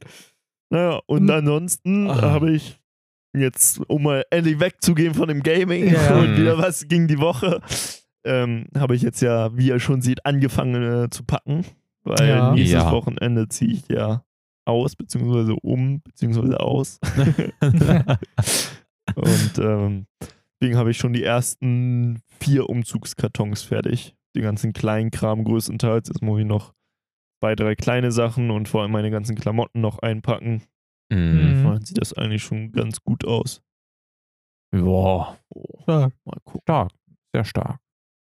Naja, 0.71 1.01
und 1.07 1.29
Hm. 1.29 1.31
ansonsten 1.31 2.11
Ah. 2.11 2.23
habe 2.23 2.51
ich 2.53 2.81
jetzt, 3.37 3.81
um 3.89 4.03
mal 4.05 4.25
endlich 4.31 4.59
wegzugehen 4.61 5.13
von 5.15 5.29
dem 5.29 5.43
Gaming 5.43 5.93
Ja. 5.93 6.17
und 6.17 6.39
wieder 6.39 6.57
was 6.59 6.89
ging 6.89 7.07
die 7.07 7.19
Woche, 7.19 7.61
ähm, 8.27 8.67
habe 8.77 8.95
ich 8.97 9.03
jetzt 9.03 9.21
ja, 9.23 9.57
wie 9.57 9.69
ihr 9.69 9.81
schon 9.81 10.03
seht, 10.03 10.27
angefangen 10.27 10.83
äh, 11.05 11.11
zu 11.11 11.25
packen. 11.25 11.65
Weil 12.05 12.29
Ja. 12.29 12.53
nächstes 12.53 12.83
Ja. 12.83 12.93
Wochenende 12.93 13.49
ziehe 13.49 13.73
ich 13.73 13.89
ja 13.89 14.23
aus, 14.65 14.95
beziehungsweise 14.97 15.55
um, 15.55 16.01
beziehungsweise 16.03 16.61
aus. 16.61 16.99
und 17.61 19.59
ähm, 19.59 20.07
deswegen 20.61 20.77
habe 20.77 20.91
ich 20.91 20.99
schon 20.99 21.13
die 21.13 21.23
ersten 21.25 22.21
vier 22.41 22.69
Umzugskartons 22.69 23.63
fertig. 23.63 24.15
Die 24.37 24.41
ganzen 24.43 24.73
kleinen 24.73 25.11
Kram 25.11 25.45
größtenteils. 25.45 26.09
Jetzt 26.09 26.23
muss 26.23 26.41
ich 26.41 26.47
noch 26.47 26.75
zwei, 27.41 27.55
drei 27.55 27.75
kleine 27.75 28.13
Sachen 28.13 28.51
und 28.51 28.69
vor 28.69 28.83
allem 28.83 28.93
meine 28.93 29.11
ganzen 29.11 29.35
Klamotten 29.37 29.81
noch 29.81 29.99
einpacken. 30.01 30.63
Mhm. 31.11 31.61
Mhm. 31.61 31.65
Dann 31.65 31.85
sieht 31.85 32.01
das 32.01 32.13
eigentlich 32.13 32.43
schon 32.43 32.73
ganz 32.73 33.01
gut 33.03 33.25
aus. 33.25 33.63
Boah, 34.73 35.39
Stark. 35.85 36.13
Mal 36.25 36.41
gucken. 36.45 36.61
stark. 36.65 36.91
Sehr 37.33 37.45
stark. 37.45 37.79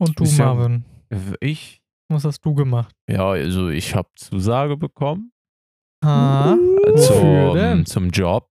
Und 0.03 0.19
du, 0.19 0.25
ja- 0.25 0.45
Marvin, 0.55 0.85
Ich, 1.41 1.81
was 2.09 2.25
hast 2.25 2.41
du 2.45 2.55
gemacht? 2.55 2.95
ja, 3.09 3.29
also 3.29 3.69
ich 3.69 3.95
habe 3.95 4.09
Zusage 4.17 4.77
bekommen 4.77 5.33
Ah, 6.05 6.57
wofür 6.57 6.97
zum, 7.51 7.55
denn? 7.55 7.87
zum 7.87 8.11
Job. 8.11 8.49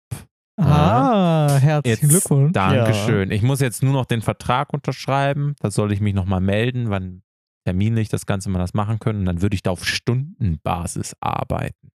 Ah, 0.58 1.58
herzlichen 1.60 2.10
Jetzt, 2.10 2.10
Glückwunsch. 2.10 2.54
Dankeschön. 2.54 3.32
Ich 3.32 3.42
muss 3.42 3.60
jetzt 3.60 3.84
nur 3.84 3.94
noch 3.94 4.06
den 4.06 4.22
Vertrag 4.22 4.74
unterschreiben. 4.74 5.56
Da 5.60 5.72
soll 5.72 5.92
ich 5.92 6.00
mich 6.02 6.14
nochmal 6.14 6.40
melden, 6.40 6.90
wann 6.90 7.24
terminlich 7.66 8.10
das 8.10 8.26
Ganze 8.26 8.50
mal 8.50 8.60
das 8.60 8.74
machen 8.74 9.00
können. 9.00 9.20
Und 9.22 9.26
dann 9.26 9.42
würde 9.42 9.56
ich 9.56 9.64
da 9.64 9.72
auf 9.72 9.86
Stundenbasis 9.86 11.16
arbeiten. 11.20 11.90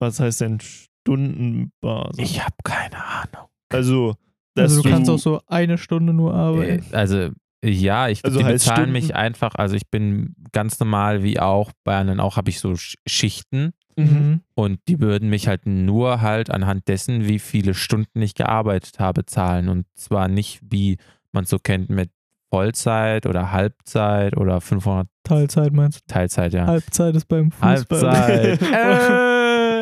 Was 0.00 0.20
heißt 0.20 0.40
denn 0.42 0.58
Stundenbasis? 0.60 2.18
Ich 2.18 2.42
habe 2.44 2.56
keine 2.64 3.02
Ahnung. 3.04 3.48
also, 3.72 4.16
Also 4.58 4.82
du 4.82 4.90
kannst 4.90 5.08
auch 5.10 5.18
so 5.18 5.40
eine 5.46 5.78
Stunde 5.78 6.12
nur 6.12 6.32
Äh, 6.32 6.36
arbeiten. 6.36 6.94
Also, 6.94 7.30
ja, 7.64 8.08
ich, 8.08 8.24
Also 8.24 8.38
die 8.38 8.44
heißt 8.44 8.64
bezahlen 8.64 8.76
Stunden- 8.76 8.92
mich 8.92 9.14
einfach. 9.16 9.54
Also, 9.56 9.74
ich 9.76 9.88
bin 9.90 10.34
ganz 10.52 10.78
normal 10.80 11.22
wie 11.22 11.40
auch 11.40 11.72
bei 11.84 11.96
anderen 11.96 12.20
auch, 12.20 12.36
habe 12.36 12.50
ich 12.50 12.60
so 12.60 12.70
Sch- 12.72 12.96
Schichten. 13.06 13.72
Mhm. 13.96 14.42
Und 14.54 14.78
die 14.86 15.00
würden 15.00 15.28
mich 15.28 15.48
halt 15.48 15.66
nur 15.66 16.20
halt 16.20 16.50
anhand 16.50 16.86
dessen, 16.86 17.26
wie 17.26 17.40
viele 17.40 17.74
Stunden 17.74 18.22
ich 18.22 18.34
gearbeitet 18.34 19.00
habe, 19.00 19.26
zahlen. 19.26 19.68
Und 19.68 19.86
zwar 19.96 20.28
nicht, 20.28 20.60
wie 20.62 20.98
man 21.32 21.44
es 21.44 21.50
so 21.50 21.58
kennt 21.58 21.90
mit 21.90 22.10
Vollzeit 22.50 23.26
oder 23.26 23.50
Halbzeit 23.52 24.36
oder 24.36 24.60
500 24.60 25.08
Teilzeit 25.24 25.72
meinst 25.72 25.98
du? 26.08 26.12
Teilzeit, 26.14 26.54
ja. 26.54 26.66
Halbzeit 26.66 27.14
ist 27.16 27.26
beim 27.26 27.50
Fußball. 27.50 28.16
Halbzeit. 28.16 28.62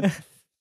äh, 0.05 0.11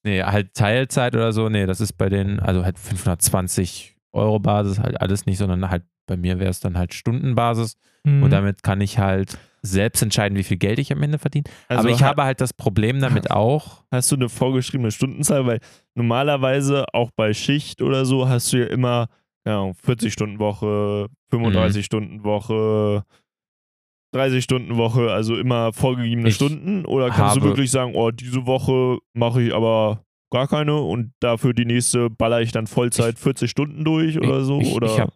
Nee, 0.03 0.21
halt 0.21 0.53
Teilzeit 0.53 1.15
oder 1.15 1.33
so, 1.33 1.49
nee, 1.49 1.65
das 1.65 1.81
ist 1.81 1.93
bei 1.93 2.09
denen, 2.09 2.39
also 2.39 2.63
halt 2.63 2.77
520 2.77 3.94
Euro 4.15 4.39
Basis, 4.39 4.79
halt 4.79 4.99
alles 5.01 5.25
nicht, 5.25 5.37
sondern 5.37 5.69
halt 5.69 5.83
bei 6.07 6.17
mir 6.17 6.39
wäre 6.39 6.49
es 6.51 6.59
dann 6.59 6.77
halt 6.77 6.93
Stundenbasis 6.93 7.77
Mhm. 8.03 8.23
und 8.23 8.29
damit 8.31 8.61
kann 8.63 8.81
ich 8.81 8.99
halt 8.99 9.37
selbst 9.63 10.03
entscheiden, 10.03 10.37
wie 10.37 10.43
viel 10.43 10.57
Geld 10.57 10.77
ich 10.77 10.91
am 10.91 11.01
Ende 11.01 11.17
verdiene. 11.17 11.45
Also 11.67 11.79
Aber 11.81 11.89
ich 11.89 12.03
ha- 12.03 12.07
habe 12.09 12.23
halt 12.23 12.39
das 12.39 12.53
Problem 12.53 12.99
damit 13.01 13.31
auch, 13.31 13.83
Hast 13.91 14.11
du 14.11 14.15
eine 14.15 14.29
vorgeschriebene 14.29 14.91
Stundenzahl? 14.91 15.47
Weil 15.47 15.59
normalerweise 15.95 16.85
auch 16.93 17.09
bei 17.15 17.33
Schicht 17.33 17.81
oder 17.81 18.05
so 18.05 18.29
hast 18.29 18.53
du 18.53 18.57
ja 18.57 18.67
immer 18.67 19.07
ja, 19.47 19.71
40 19.73 20.13
Stunden 20.13 20.37
Woche, 20.39 21.07
35 21.31 21.77
Mhm. 21.79 21.83
Stunden 21.83 22.23
Woche, 22.23 23.03
30 24.13 24.43
Stunden 24.43 24.77
Woche, 24.77 25.11
also 25.11 25.35
immer 25.35 25.73
vorgegebene 25.73 26.29
Ich 26.29 26.35
Stunden. 26.35 26.85
Oder 26.85 27.09
kannst 27.09 27.37
du 27.37 27.41
wirklich 27.41 27.69
sagen, 27.71 27.93
oh, 27.95 28.11
diese 28.11 28.45
Woche 28.45 28.99
mache 29.13 29.41
ich 29.41 29.53
aber 29.53 30.03
gar 30.31 30.47
keine 30.47 30.75
und 30.75 31.13
dafür 31.19 31.53
die 31.53 31.65
nächste 31.65 32.09
baller 32.09 32.41
ich 32.41 32.51
dann 32.51 32.67
Vollzeit 32.67 33.19
40 33.19 33.49
Stunden 33.49 33.83
durch 33.83 34.19
oder 34.19 34.43
so? 34.43 34.59
ich, 34.59 34.73
oder? 34.73 34.87
ich 34.87 34.99
habe 34.99 35.13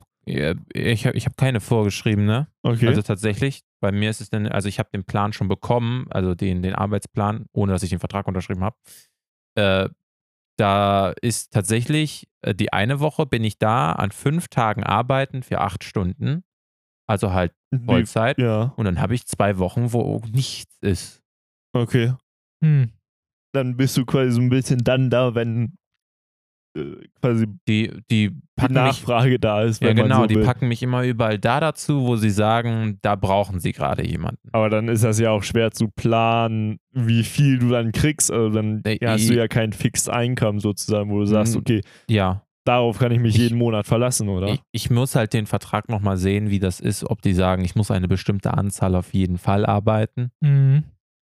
ich 0.73 1.05
hab, 1.05 1.15
ich 1.15 1.25
hab 1.25 1.37
keine 1.37 1.59
vorgeschriebene. 1.59 2.47
okay. 2.61 2.87
Also 2.87 3.01
tatsächlich, 3.01 3.61
bei 3.81 3.91
mir 3.91 4.09
ist 4.09 4.21
es 4.21 4.29
dann, 4.29 4.47
also 4.47 4.69
ich 4.69 4.77
habe 4.77 4.89
den 4.93 5.03
Plan 5.03 5.33
schon 5.33 5.47
bekommen, 5.47 6.07
also 6.11 6.35
den, 6.35 6.61
den 6.61 6.75
Arbeitsplan, 6.75 7.47
ohne 7.51 7.71
dass 7.71 7.83
ich 7.83 7.89
den 7.89 7.99
Vertrag 7.99 8.27
unterschrieben 8.27 8.63
habe. 8.63 8.77
Äh, 9.55 9.89
da 10.57 11.13
ist 11.21 11.51
tatsächlich 11.51 12.27
äh, 12.41 12.53
die 12.53 12.73
eine 12.73 12.99
Woche 12.99 13.25
bin 13.25 13.43
ich 13.43 13.57
da 13.57 13.93
an 13.93 14.11
fünf 14.11 14.49
Tagen 14.49 14.83
arbeiten 14.83 15.41
für 15.41 15.61
acht 15.61 15.83
Stunden. 15.83 16.43
Also 17.07 17.33
halt 17.33 17.53
Vollzeit. 17.85 18.37
ja, 18.37 18.73
Und 18.75 18.85
dann 18.85 18.99
habe 18.99 19.15
ich 19.15 19.25
zwei 19.25 19.57
Wochen, 19.57 19.93
wo 19.93 20.21
nichts 20.31 20.77
ist. 20.81 21.23
okay. 21.73 22.13
Hm. 22.63 22.91
Dann 23.53 23.75
bist 23.77 23.97
du 23.97 24.05
quasi 24.05 24.31
so 24.31 24.41
ein 24.41 24.49
bisschen 24.49 24.79
dann 24.83 25.09
da, 25.09 25.33
wenn 25.35 25.75
äh, 26.77 26.81
quasi 27.21 27.45
Die, 27.67 27.91
die 28.11 28.29
die 28.29 28.35
packen 28.55 28.73
mich, 28.73 28.81
Nachfrage 28.83 29.39
da 29.39 29.63
ist. 29.63 29.81
ja 29.81 29.93
genau, 29.93 30.07
man 30.19 30.21
so 30.21 30.27
die 30.27 30.35
will. 30.35 30.43
packen 30.45 30.67
mich 30.67 30.83
immer 30.83 31.03
überall 31.03 31.39
da 31.39 31.59
dazu, 31.59 32.05
wo 32.05 32.15
sie 32.15 32.29
sagen, 32.29 32.99
da 33.01 33.15
brauchen 33.15 33.59
sie 33.59 33.71
gerade 33.71 34.05
jemanden. 34.05 34.49
Aber 34.51 34.69
dann 34.69 34.87
ist 34.87 35.03
das 35.03 35.17
ja 35.19 35.31
auch 35.31 35.43
schwer 35.43 35.71
zu 35.71 35.87
planen, 35.89 36.77
wie 36.91 37.23
viel 37.23 37.57
du 37.59 37.69
dann 37.69 37.91
kriegst. 37.91 38.31
Also 38.31 38.49
dann 38.49 38.81
Äh, 38.83 38.99
hast 39.03 39.27
du 39.29 39.33
ja 39.35 39.47
kein 39.47 39.73
Fixed 39.73 40.09
Einkommen 40.09 40.59
sozusagen, 40.59 41.09
wo 41.09 41.19
du 41.19 41.25
sagst, 41.25 41.55
okay, 41.55 41.81
Ja, 42.07 42.43
darauf 42.65 42.99
kann 42.99 43.11
ich 43.11 43.19
mich 43.19 43.35
Ich- 43.35 43.41
jeden 43.41 43.57
Monat 43.57 43.87
verlassen, 43.87 44.29
oder? 44.29 44.49
Ich, 44.53 44.61
ich 44.71 44.89
muss 44.91 45.15
halt 45.15 45.33
den 45.33 45.47
Vertrag 45.47 45.89
nochmal 45.89 46.17
sehen, 46.17 46.51
wie 46.51 46.59
das 46.59 46.79
ist, 46.79 47.03
ob 47.09 47.23
die 47.23 47.33
sagen, 47.33 47.65
ich 47.65 47.73
muss 47.75 47.89
eine 47.89 48.07
bestimmte 48.07 48.53
Anzahl 48.53 48.93
auf 48.95 49.13
jeden 49.15 49.39
Fall 49.39 49.65
arbeiten. 49.65 50.29
Mhm. 50.41 50.83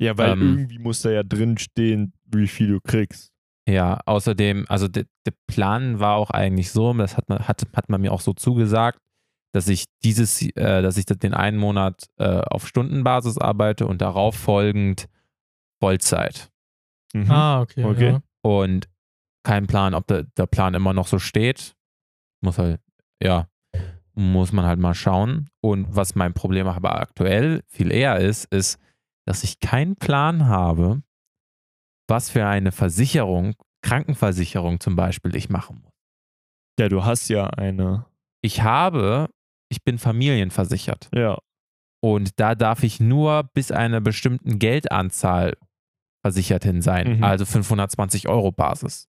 Ja, 0.01 0.17
weil 0.17 0.31
ähm, 0.31 0.41
irgendwie 0.41 0.79
muss 0.79 1.03
da 1.03 1.11
ja 1.11 1.23
drin 1.23 1.59
stehen, 1.59 2.13
wie 2.25 2.49
viel 2.49 2.69
du 2.69 2.81
kriegst. 2.81 3.31
Ja, 3.69 4.01
außerdem, 4.07 4.65
also 4.69 4.89
der, 4.89 5.05
der 5.27 5.35
Plan 5.47 6.01
war 6.01 6.17
auch 6.17 6.31
eigentlich 6.31 6.73
so, 6.73 6.93
das 6.95 7.17
hat 7.17 7.29
man, 7.29 7.47
hat, 7.47 7.63
hat 7.75 7.89
man 7.89 8.01
mir 8.01 8.13
auch 8.13 8.23
so 8.23 8.33
zugesagt, 8.33 8.99
dass 9.53 9.69
ich 9.69 9.85
dieses, 10.03 10.43
äh, 10.43 10.83
dass 10.83 10.97
ich 10.97 11.05
den 11.05 11.35
einen 11.35 11.59
Monat 11.59 12.07
äh, 12.19 12.41
auf 12.41 12.67
Stundenbasis 12.67 13.39
arbeite 13.39 13.87
und 13.87 14.01
darauf 14.01 14.35
folgend 14.35 15.09
Vollzeit. 15.83 16.51
Mhm. 17.13 17.31
Ah, 17.31 17.61
okay. 17.61 17.85
Okay. 17.85 18.11
Ja. 18.13 18.23
Und 18.43 18.89
kein 19.45 19.67
Plan, 19.67 19.95
ob 19.95 20.07
der, 20.07 20.25
der 20.25 20.47
Plan 20.47 20.75
immer 20.75 20.93
noch 20.93 21.07
so 21.07 21.19
steht. 21.19 21.75
Muss 22.43 22.59
halt, 22.59 22.81
ja, 23.23 23.49
muss 24.15 24.53
man 24.53 24.65
halt 24.65 24.79
mal 24.79 24.95
schauen. 24.95 25.49
Und 25.61 25.95
was 25.95 26.15
mein 26.15 26.33
Problem 26.33 26.67
aber 26.67 27.01
aktuell 27.01 27.63
viel 27.69 27.91
eher 27.91 28.19
ist, 28.19 28.47
ist, 28.47 28.79
dass 29.31 29.45
ich 29.45 29.61
keinen 29.61 29.95
Plan 29.95 30.49
habe, 30.49 31.03
was 32.09 32.31
für 32.31 32.45
eine 32.47 32.73
Versicherung, 32.73 33.55
Krankenversicherung 33.83 34.81
zum 34.81 34.97
Beispiel, 34.97 35.37
ich 35.37 35.49
machen 35.49 35.81
muss. 35.85 35.93
Ja, 36.81 36.89
du 36.89 37.05
hast 37.05 37.29
ja 37.29 37.47
eine. 37.47 38.07
Ich 38.43 38.63
habe, 38.63 39.31
ich 39.71 39.85
bin 39.85 39.99
familienversichert. 39.99 41.09
Ja. 41.15 41.39
Und 42.03 42.41
da 42.41 42.57
darf 42.57 42.83
ich 42.83 42.99
nur 42.99 43.45
bis 43.55 43.71
einer 43.71 44.01
bestimmten 44.01 44.59
Geldanzahl 44.59 45.55
versichert 46.27 46.65
hin 46.65 46.83
sein, 46.83 47.19
Mhm. 47.19 47.25
also 47.25 47.45
520 47.45 48.29
Euro 48.29 48.51
Basis. 48.51 49.07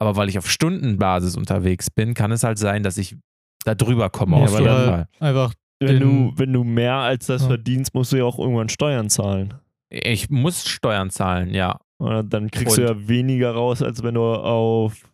Aber 0.00 0.16
weil 0.16 0.30
ich 0.30 0.38
auf 0.38 0.48
Stundenbasis 0.50 1.36
unterwegs 1.36 1.90
bin, 1.90 2.14
kann 2.14 2.32
es 2.32 2.42
halt 2.42 2.56
sein, 2.56 2.82
dass 2.82 2.96
ich 2.96 3.16
da 3.64 3.74
drüber 3.74 4.08
komme 4.08 4.38
Ja, 4.38 4.44
auf 4.44 4.48
aber 4.54 4.60
jeden 4.60 4.74
dann- 4.74 4.88
Fall. 4.88 5.08
Einfach, 5.20 5.54
Wenn 5.80 6.00
du, 6.00 6.32
wenn 6.36 6.52
du 6.52 6.64
mehr 6.64 6.94
als 6.94 7.26
das 7.26 7.42
Ja. 7.42 7.48
verdienst, 7.48 7.94
musst 7.94 8.12
du 8.12 8.16
ja 8.16 8.24
auch 8.24 8.38
irgendwann 8.38 8.68
Steuern 8.68 9.08
zahlen. 9.10 9.54
Ich 9.90 10.28
muss 10.28 10.66
Steuern 10.66 11.10
zahlen, 11.10 11.54
ja. 11.54 11.80
Oder 12.00 12.22
dann 12.22 12.50
kriegst 12.50 12.76
du 12.76 12.82
Und- 12.82 12.88
ja 12.88 13.08
weniger 13.08 13.52
raus, 13.52 13.82
als 13.82 14.02
wenn 14.02 14.14
du 14.14 14.22
auf. 14.22 15.08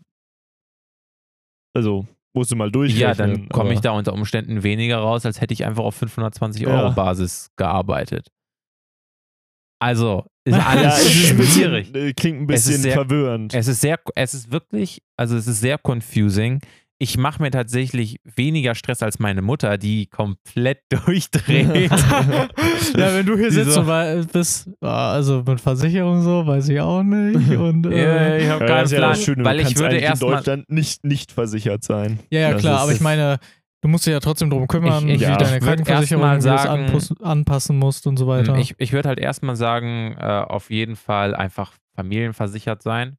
Also, 1.76 2.06
musst 2.34 2.50
du 2.52 2.56
mal 2.56 2.70
durchrechnen. 2.70 3.00
Ja, 3.00 3.14
dann 3.14 3.48
komme 3.48 3.72
ich 3.72 3.80
da 3.80 3.92
unter 3.92 4.12
Umständen 4.12 4.62
weniger 4.62 4.98
raus, 4.98 5.26
als 5.26 5.40
hätte 5.40 5.54
ich 5.54 5.64
einfach 5.64 5.84
auf 5.84 5.94
520 5.96 6.62
Ja. 6.62 6.68
Euro 6.68 6.92
Basis 6.94 7.50
gearbeitet. 7.56 8.28
Also, 9.80 10.24
ist 10.44 10.54
Ja, 10.56 10.66
alles 10.66 10.98
es 10.98 11.06
ist 11.06 11.30
ein 11.32 11.42
schwierig. 11.46 11.92
bisschen, 11.92 12.14
klingt 12.16 12.40
ein 12.42 12.52
Es 12.54 12.60
ist 12.62 12.66
bisschen 12.68 12.82
sehr- 12.82 12.92
verwirrend. 12.94 13.54
Es 13.54 13.68
ist 13.68 13.80
sehr, 13.80 13.98
es 14.14 14.34
ist 14.34 14.50
wirklich, 14.52 15.02
also 15.16 15.36
es 15.36 15.46
ist 15.46 15.60
sehr 15.60 15.78
confusing. 15.78 16.60
Ich 17.04 17.18
mache 17.18 17.42
mir 17.42 17.50
tatsächlich 17.50 18.16
weniger 18.24 18.74
Stress 18.74 19.02
als 19.02 19.18
meine 19.18 19.42
Mutter, 19.42 19.76
die 19.76 20.06
komplett 20.06 20.78
durchdreht. 20.90 21.90
ja, 21.90 23.14
wenn 23.14 23.26
du 23.26 23.36
hier 23.36 23.48
Die 23.50 23.54
sitzt 23.56 23.72
so- 23.74 23.80
und 23.82 24.32
bist, 24.32 24.70
ah, 24.80 25.12
also 25.12 25.42
mit 25.46 25.60
Versicherung 25.60 26.22
so, 26.22 26.46
weiß 26.46 26.66
ich 26.70 26.80
auch 26.80 27.02
nicht. 27.02 27.50
Und, 27.58 27.84
Ja, 27.84 27.92
äh, 27.92 28.42
ich 28.42 28.48
habe 28.48 28.64
Ja, 28.64 28.70
keinen 28.74 28.88
ja 28.88 28.96
Plan, 28.96 29.10
das 29.10 29.22
Schöne, 29.22 29.42
du 29.42 29.44
weil 29.44 29.60
ich 29.60 29.76
würde 29.76 29.88
eigentlich 29.88 29.98
in 30.02 30.04
erstmal 30.08 30.34
Deutschland 30.36 30.70
nicht, 30.70 31.04
nicht 31.04 31.30
versichert 31.32 31.84
sein. 31.84 32.20
ja, 32.30 32.40
ja, 32.40 32.52
Das 32.52 32.62
klar, 32.62 32.80
aber 32.80 32.92
ich 32.92 33.00
meine, 33.02 33.38
du 33.82 33.88
musst 33.88 34.06
dich 34.06 34.12
ja 34.12 34.20
trotzdem 34.20 34.48
drum 34.48 34.66
kümmern, 34.66 35.06
Ich- 35.06 35.16
ich- 35.16 35.20
wie 35.20 35.24
ja, 35.24 35.36
deine 35.36 35.60
Krankenversicherung 35.60 36.24
erst 36.24 36.42
sagen- 36.44 36.86
anpus- 36.86 37.22
anpassen 37.22 37.78
musst 37.78 38.06
und 38.06 38.16
so 38.16 38.26
weiter. 38.26 38.56
Ich, 38.56 38.74
ich 38.78 38.92
würde 38.94 39.10
halt 39.10 39.18
erstmal 39.20 39.56
sagen, 39.56 40.16
äh, 40.18 40.24
auf 40.24 40.70
jeden 40.70 40.96
Fall 40.96 41.34
einfach 41.34 41.74
familienversichert 41.96 42.82
sein. 42.82 43.18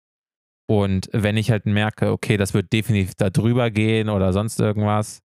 Und 0.68 1.10
wenn 1.12 1.38
ich 1.38 1.52
halt 1.52 1.66
merke, 1.66 2.12
okay, 2.12 2.38
das 2.38 2.54
wird 2.54 2.74
definitiv 2.74 3.14
da 3.16 3.30
drüber 3.30 3.70
gehen 3.70 4.10
oder 4.10 4.34
sonst 4.34 4.60
irgendwas, 4.60 5.22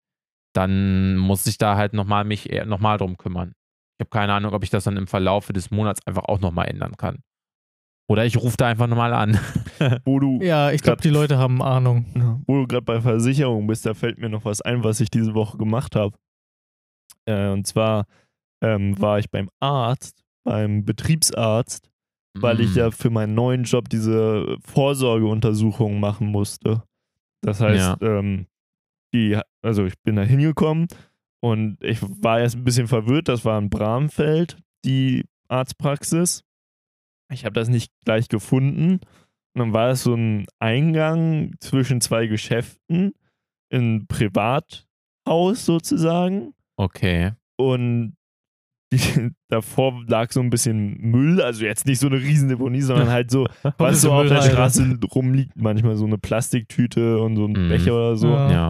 dann 0.54 1.15
muss 1.17 1.45
ich 1.47 1.58
da 1.58 1.78
halt 1.78 1.93
nochmal 1.93 2.25
mich 2.25 2.49
nochmal 2.65 2.97
drum 2.97 3.17
kümmern. 3.17 3.54
Ich 3.97 4.06
habe 4.06 4.10
keine 4.10 4.34
Ahnung, 4.34 4.54
ob 4.54 4.63
ich 4.63 4.69
das 4.69 4.86
dann 4.86 4.97
im 4.97 5.08
Verlaufe 5.08 5.54
des 5.54 5.71
Monats 5.71 6.06
einfach 6.06 6.23
auch 6.25 6.39
nochmal 6.39 6.67
ändern 6.67 6.97
kann. 6.97 7.19
Oder 8.10 8.25
ich 8.25 8.38
rufe 8.38 8.58
da 8.58 8.67
einfach 8.67 8.88
nochmal 8.88 9.13
an. 9.13 9.39
Wo 10.06 10.19
du 10.19 10.39
ja, 10.41 10.71
ich 10.71 10.82
glaube, 10.82 11.02
die 11.02 11.10
Leute 11.10 11.38
haben 11.38 11.62
Ahnung. 11.62 12.41
wo 12.47 12.56
du 12.58 12.67
gerade 12.67 12.84
bei 12.84 12.99
Versicherung 13.02 13.67
bist, 13.67 13.86
da 13.86 13.93
fällt 13.93 14.17
mir 14.17 14.30
noch 14.30 14.45
was 14.45 14.62
ein, 14.62 14.84
was 14.84 14.99
ich 14.99 15.12
diese 15.12 15.36
Woche 15.36 15.58
gemacht 15.58 15.95
habe. 15.95 16.17
Äh, 17.25 17.49
und 17.49 17.67
zwar 17.67 18.06
ähm, 18.63 18.99
war 18.99 19.19
ich 19.19 19.30
beim 19.30 19.49
Arzt, 19.60 20.23
beim 20.43 20.84
Betriebsarzt, 20.84 21.88
weil 22.41 22.60
ich 22.62 22.75
Mm. 22.75 22.78
ja 22.78 22.91
für 22.91 23.10
meinen 23.10 23.34
neuen 23.36 23.63
Job 23.63 23.89
diese 23.89 24.58
Vorsorgeuntersuchung 24.65 25.99
machen 25.99 26.28
musste. 26.28 26.84
Das 27.41 27.62
heißt, 27.62 27.97
ähm, 28.02 28.47
die, 29.13 29.39
also 29.62 29.86
ich 29.86 29.93
bin 30.04 30.15
da 30.17 30.23
hingekommen 30.23 30.88
und 31.41 31.78
ich 31.84 31.99
war 32.02 32.39
erst 32.39 32.56
ein 32.58 32.63
bisschen 32.63 32.88
verwirrt, 32.88 33.28
das 33.28 33.45
war 33.45 33.58
in 33.58 33.69
Bramfeld, 33.69 34.58
die 34.86 35.25
Arztpraxis. 35.47 36.43
Ich 37.32 37.45
habe 37.45 37.54
das 37.54 37.69
nicht 37.69 37.91
gleich 38.06 38.28
gefunden. 38.28 38.99
Und 39.56 39.60
dann 39.60 39.73
war 39.73 39.89
es 39.89 40.04
so 40.04 40.13
ein 40.13 40.45
Eingang 40.60 41.56
zwischen 41.60 42.02
zwei 42.02 42.28
Geschäften, 42.28 43.13
ein 43.73 44.06
Privathaus 44.08 45.65
sozusagen. 45.65 46.54
Okay. 46.78 47.34
Und 47.58 48.15
die, 48.91 49.32
davor 49.49 50.04
lag 50.08 50.32
so 50.32 50.39
ein 50.39 50.49
bisschen 50.49 50.97
Müll, 50.99 51.41
also 51.41 51.63
jetzt 51.65 51.86
nicht 51.86 51.99
so 51.99 52.08
eine 52.08 52.17
Riesendeponie, 52.19 52.82
sondern 52.82 53.10
halt 53.10 53.30
so, 53.32 53.47
was 53.78 54.02
so 54.02 54.12
auf 54.12 54.28
der. 54.28 54.41
Straße 54.41 54.97
rumliegt, 55.13 55.54
manchmal 55.56 55.95
so 55.95 56.06
eine 56.06 56.17
Plastiktüte 56.17 57.19
und 57.19 57.36
so 57.36 57.45
ein 57.45 57.52
Mhm. 57.54 57.69
Becher 57.69 57.93
oder 57.93 58.15
so. 58.15 58.28
Ja. 58.30 58.69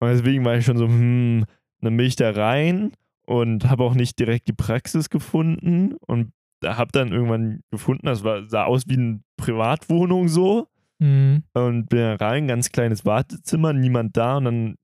Und 0.00 0.08
deswegen 0.08 0.44
war 0.44 0.56
ich 0.56 0.64
schon 0.64 0.76
so, 0.78 0.86
hm, 0.86 1.44
dann 1.80 1.96
bin 1.96 2.06
ich 2.06 2.16
da 2.16 2.30
rein 2.30 2.92
und 3.26 3.68
habe 3.68 3.84
auch 3.84 3.94
nicht 3.94 4.18
direkt 4.18 4.48
die 4.48 4.52
Praxis 4.52 5.10
gefunden 5.10 5.94
und 6.06 6.32
habe 6.64 6.92
dann 6.92 7.10
irgendwann 7.12 7.60
gefunden, 7.70 8.06
das 8.06 8.22
war, 8.22 8.46
sah 8.48 8.64
aus 8.64 8.84
wie 8.86 8.94
eine 8.98 9.20
Privatwohnung 9.36 10.28
so 10.28 10.68
Mhm. 11.00 11.42
und 11.54 11.88
bin 11.88 11.98
da 12.00 12.14
rein, 12.16 12.46
ganz 12.46 12.70
kleines 12.70 13.06
Wartezimmer, 13.06 13.72
niemand 13.72 14.16
da 14.18 14.36
und 14.36 14.44
dann 14.44 14.74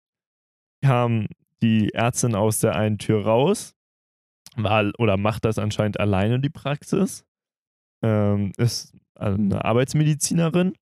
kam 0.82 1.26
die 1.62 1.92
Ärztin 1.92 2.34
aus 2.34 2.60
der 2.60 2.74
einen 2.74 2.96
Tür 2.98 3.24
raus 3.24 3.74
war, 4.56 4.90
oder 4.98 5.16
macht 5.16 5.44
das 5.44 5.58
anscheinend 5.58 5.98
alleine 6.00 6.40
die 6.40 6.50
Praxis. 6.50 7.24
Ähm, 8.02 8.52
ist 8.58 8.94
eine 9.14 9.64
Arbeitsmedizinerin 9.64 10.74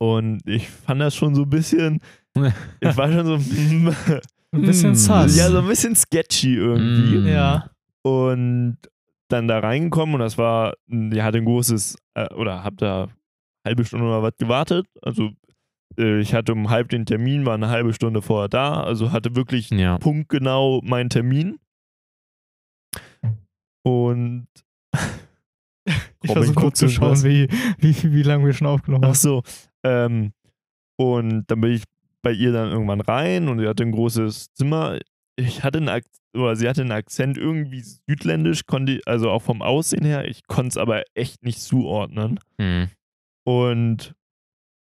und 0.00 0.40
ich 0.46 0.68
fand 0.68 1.00
das 1.00 1.14
schon 1.16 1.34
so 1.34 1.42
ein 1.42 1.50
bisschen, 1.50 2.00
ich 2.80 2.96
war 2.96 3.10
schon 3.12 3.26
so, 3.26 3.38
hm, 3.38 3.94
Ein 4.52 4.62
bisschen 4.62 4.92
Mm. 4.92 4.94
sass. 4.94 5.36
ja, 5.36 5.50
so 5.50 5.58
ein 5.58 5.66
bisschen 5.66 5.94
sketchy 5.94 6.54
irgendwie. 6.54 7.18
Mm. 7.18 7.26
Ja. 7.26 7.70
Und 8.02 8.78
dann 9.28 9.46
da 9.48 9.58
reingekommen 9.58 10.14
und 10.14 10.20
das 10.20 10.38
war, 10.38 10.74
die 10.86 11.22
hatte 11.22 11.38
ein 11.38 11.44
großes, 11.44 11.96
äh, 12.14 12.32
oder 12.34 12.64
hab 12.64 12.78
da 12.78 13.08
halbe 13.66 13.84
Stunde 13.84 14.06
oder 14.06 14.22
was 14.22 14.36
gewartet. 14.38 14.86
Also 15.02 15.30
äh, 15.98 16.20
ich 16.20 16.32
hatte 16.32 16.52
um 16.52 16.70
halb 16.70 16.88
den 16.88 17.04
Termin, 17.04 17.44
war 17.44 17.54
eine 17.54 17.68
halbe 17.68 17.92
Stunde 17.92 18.22
vorher 18.22 18.48
da, 18.48 18.82
also 18.82 19.12
hatte 19.12 19.36
wirklich 19.36 19.68
Ja. 19.70 19.98
punktgenau 19.98 20.80
meinen 20.82 21.10
Termin. 21.10 21.58
Und 23.88 24.46
Ich 26.22 26.32
versuche 26.32 26.54
kurz 26.54 26.78
zu 26.78 26.88
schauen, 26.88 27.22
wie, 27.24 27.48
wie, 27.78 28.12
wie 28.12 28.22
lange 28.22 28.44
wir 28.44 28.52
schon 28.52 28.66
aufgenommen 28.66 29.04
Ach 29.04 29.08
haben. 29.08 29.14
so. 29.14 29.42
Ähm, 29.84 30.32
und 30.98 31.44
dann 31.46 31.60
bin 31.60 31.72
ich 31.72 31.84
bei 32.22 32.32
ihr 32.32 32.52
dann 32.52 32.70
irgendwann 32.70 33.00
rein 33.00 33.48
und 33.48 33.60
sie 33.60 33.68
hatte 33.68 33.84
ein 33.84 33.92
großes 33.92 34.52
Zimmer. 34.52 34.98
Ich 35.36 35.62
hatte 35.62 35.78
einen 35.78 35.88
Akzent, 35.88 36.16
oder 36.34 36.56
sie 36.56 36.68
hatte 36.68 36.80
einen 36.82 36.90
Akzent 36.92 37.38
irgendwie 37.38 37.80
südländisch, 37.80 38.66
konnte 38.66 39.00
also 39.06 39.30
auch 39.30 39.42
vom 39.42 39.62
Aussehen 39.62 40.04
her, 40.04 40.26
ich 40.28 40.46
konnte 40.48 40.70
es 40.70 40.76
aber 40.76 41.04
echt 41.14 41.44
nicht 41.44 41.60
zuordnen. 41.60 42.40
Hm. 42.60 42.88
Und 43.44 44.14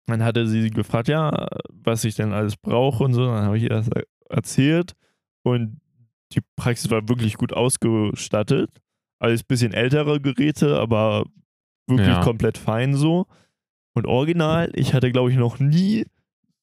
dann 0.07 0.23
hatte 0.23 0.47
sie 0.47 0.71
gefragt, 0.71 1.07
ja, 1.07 1.47
was 1.69 2.03
ich 2.03 2.15
denn 2.15 2.33
alles 2.33 2.57
brauche 2.57 3.03
und 3.03 3.13
so. 3.13 3.25
Dann 3.27 3.45
habe 3.45 3.57
ich 3.57 3.63
ihr 3.63 3.69
das 3.69 3.87
er- 3.87 4.03
erzählt 4.29 4.93
und 5.43 5.79
die 6.33 6.41
Praxis 6.55 6.89
war 6.91 7.07
wirklich 7.07 7.35
gut 7.35 7.53
ausgestattet. 7.53 8.69
Alles 9.19 9.43
bisschen 9.43 9.73
ältere 9.73 10.19
Geräte, 10.19 10.79
aber 10.79 11.25
wirklich 11.87 12.07
Ja. 12.07 12.23
komplett 12.23 12.57
fein 12.57 12.95
so. 12.95 13.27
Und 13.93 14.07
original, 14.07 14.71
ich 14.73 14.93
hatte, 14.93 15.11
glaube 15.11 15.31
ich, 15.31 15.37
noch 15.37 15.59
nie 15.59 16.05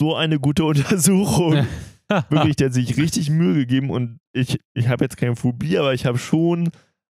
so 0.00 0.14
eine 0.16 0.38
gute 0.40 0.64
Untersuchung. 0.64 1.66
wirklich, 2.30 2.56
der 2.56 2.66
hat 2.68 2.74
sich 2.74 2.96
richtig 2.96 3.28
Mühe 3.30 3.54
gegeben 3.54 3.90
und 3.90 4.18
ich, 4.32 4.58
ich 4.74 4.88
habe 4.88 5.04
jetzt 5.04 5.16
keine 5.18 5.36
Phobie, 5.36 5.76
aber 5.78 5.92
ich 5.92 6.06
habe 6.06 6.16
schon, 6.18 6.70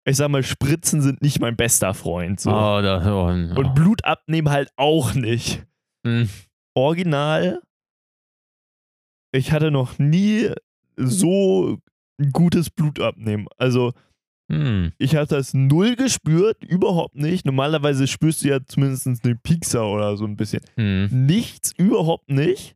ich 0.05 0.17
sag 0.17 0.29
mal, 0.29 0.43
Spritzen 0.43 1.01
sind 1.01 1.21
nicht 1.21 1.39
mein 1.39 1.55
bester 1.55 1.93
Freund. 1.95 2.39
So. 2.39 2.51
Oh, 2.51 2.79
das, 2.81 3.05
oh, 3.07 3.25
Und 3.27 3.73
Blut 3.73 4.05
abnehmen 4.05 4.49
halt 4.49 4.69
auch 4.75 5.13
nicht. 5.15 5.65
Hm. 6.05 6.29
Original, 6.75 7.61
ich 9.31 9.51
hatte 9.51 9.71
noch 9.71 9.97
nie 9.97 10.49
so 10.95 11.79
gutes 12.31 12.69
Blut 12.69 12.99
abnehmen. 12.99 13.47
Also, 13.57 13.93
Hm. 14.51 14.91
ich 14.97 15.15
habe 15.15 15.27
das 15.27 15.53
null 15.53 15.95
gespürt, 15.95 16.63
überhaupt 16.63 17.15
nicht. 17.15 17.45
Normalerweise 17.45 18.07
spürst 18.07 18.43
du 18.43 18.49
ja 18.49 18.59
zumindest 18.65 19.07
eine 19.07 19.35
Piekser 19.35 19.87
oder 19.87 20.17
so 20.17 20.25
ein 20.25 20.35
bisschen. 20.35 20.61
Hm. 20.75 21.25
Nichts, 21.25 21.71
überhaupt 21.77 22.29
nicht. 22.29 22.75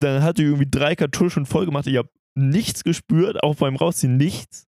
Dann 0.00 0.22
hatte 0.22 0.42
ich 0.42 0.48
irgendwie 0.48 0.68
drei 0.70 0.96
Kartuschen 0.96 1.46
voll 1.46 1.66
gemacht. 1.66 1.86
Ich 1.86 1.96
habe 1.96 2.10
nichts 2.36 2.84
gespürt, 2.84 3.42
auch 3.42 3.56
beim 3.56 3.76
Rausziehen 3.76 4.16
nichts. 4.16 4.66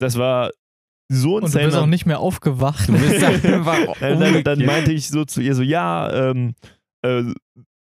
Das 0.00 0.16
war 0.16 0.50
so 1.10 1.36
Und 1.36 1.52
du 1.52 1.58
bist 1.58 1.76
auch 1.76 1.86
nicht 1.86 2.06
mehr 2.06 2.20
aufgewacht. 2.20 2.88
Du 2.88 2.92
bist 2.92 3.22
einfach 3.50 3.98
dann, 4.00 4.44
dann 4.44 4.64
meinte 4.64 4.92
ich 4.92 5.08
so 5.08 5.24
zu 5.24 5.40
ihr 5.40 5.54
so, 5.54 5.62
ja, 5.62 6.30
ähm, 6.30 6.54
äh, 7.02 7.24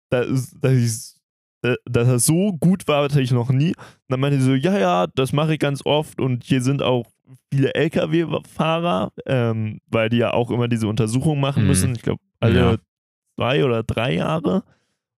dass, 0.10 0.52
dass, 0.60 0.74
ich, 0.74 1.19
dass 1.62 1.78
das 1.86 2.26
so 2.26 2.54
gut 2.54 2.88
war, 2.88 3.04
hatte 3.04 3.22
ich 3.22 3.32
noch 3.32 3.50
nie. 3.50 3.70
Und 3.70 3.76
dann 4.10 4.20
meinte 4.20 4.40
sie 4.40 4.46
so, 4.46 4.54
ja, 4.56 4.78
ja, 4.78 5.08
das 5.08 5.34
mache 5.34 5.54
ich 5.54 5.60
ganz 5.60 5.86
oft 5.86 6.20
und 6.22 6.44
hier 6.44 6.62
sind 6.62 6.82
auch 6.82 7.06
viele 7.54 7.74
LKW-Fahrer, 7.76 9.12
ähm, 9.26 9.80
weil 9.88 10.10
die 10.10 10.18
ja 10.18 10.34
auch 10.34 10.52
immer 10.52 10.68
diese 10.68 10.88
Untersuchungen 10.88 11.40
machen 11.42 11.64
Mhm. 11.64 11.68
müssen. 11.68 11.96
Ich 11.96 12.02
glaube, 12.02 12.22
alle 12.40 12.60
Ja. 12.60 12.78
zwei 13.38 13.64
oder 13.66 13.84
drei 13.84 14.16
Jahre. 14.16 14.64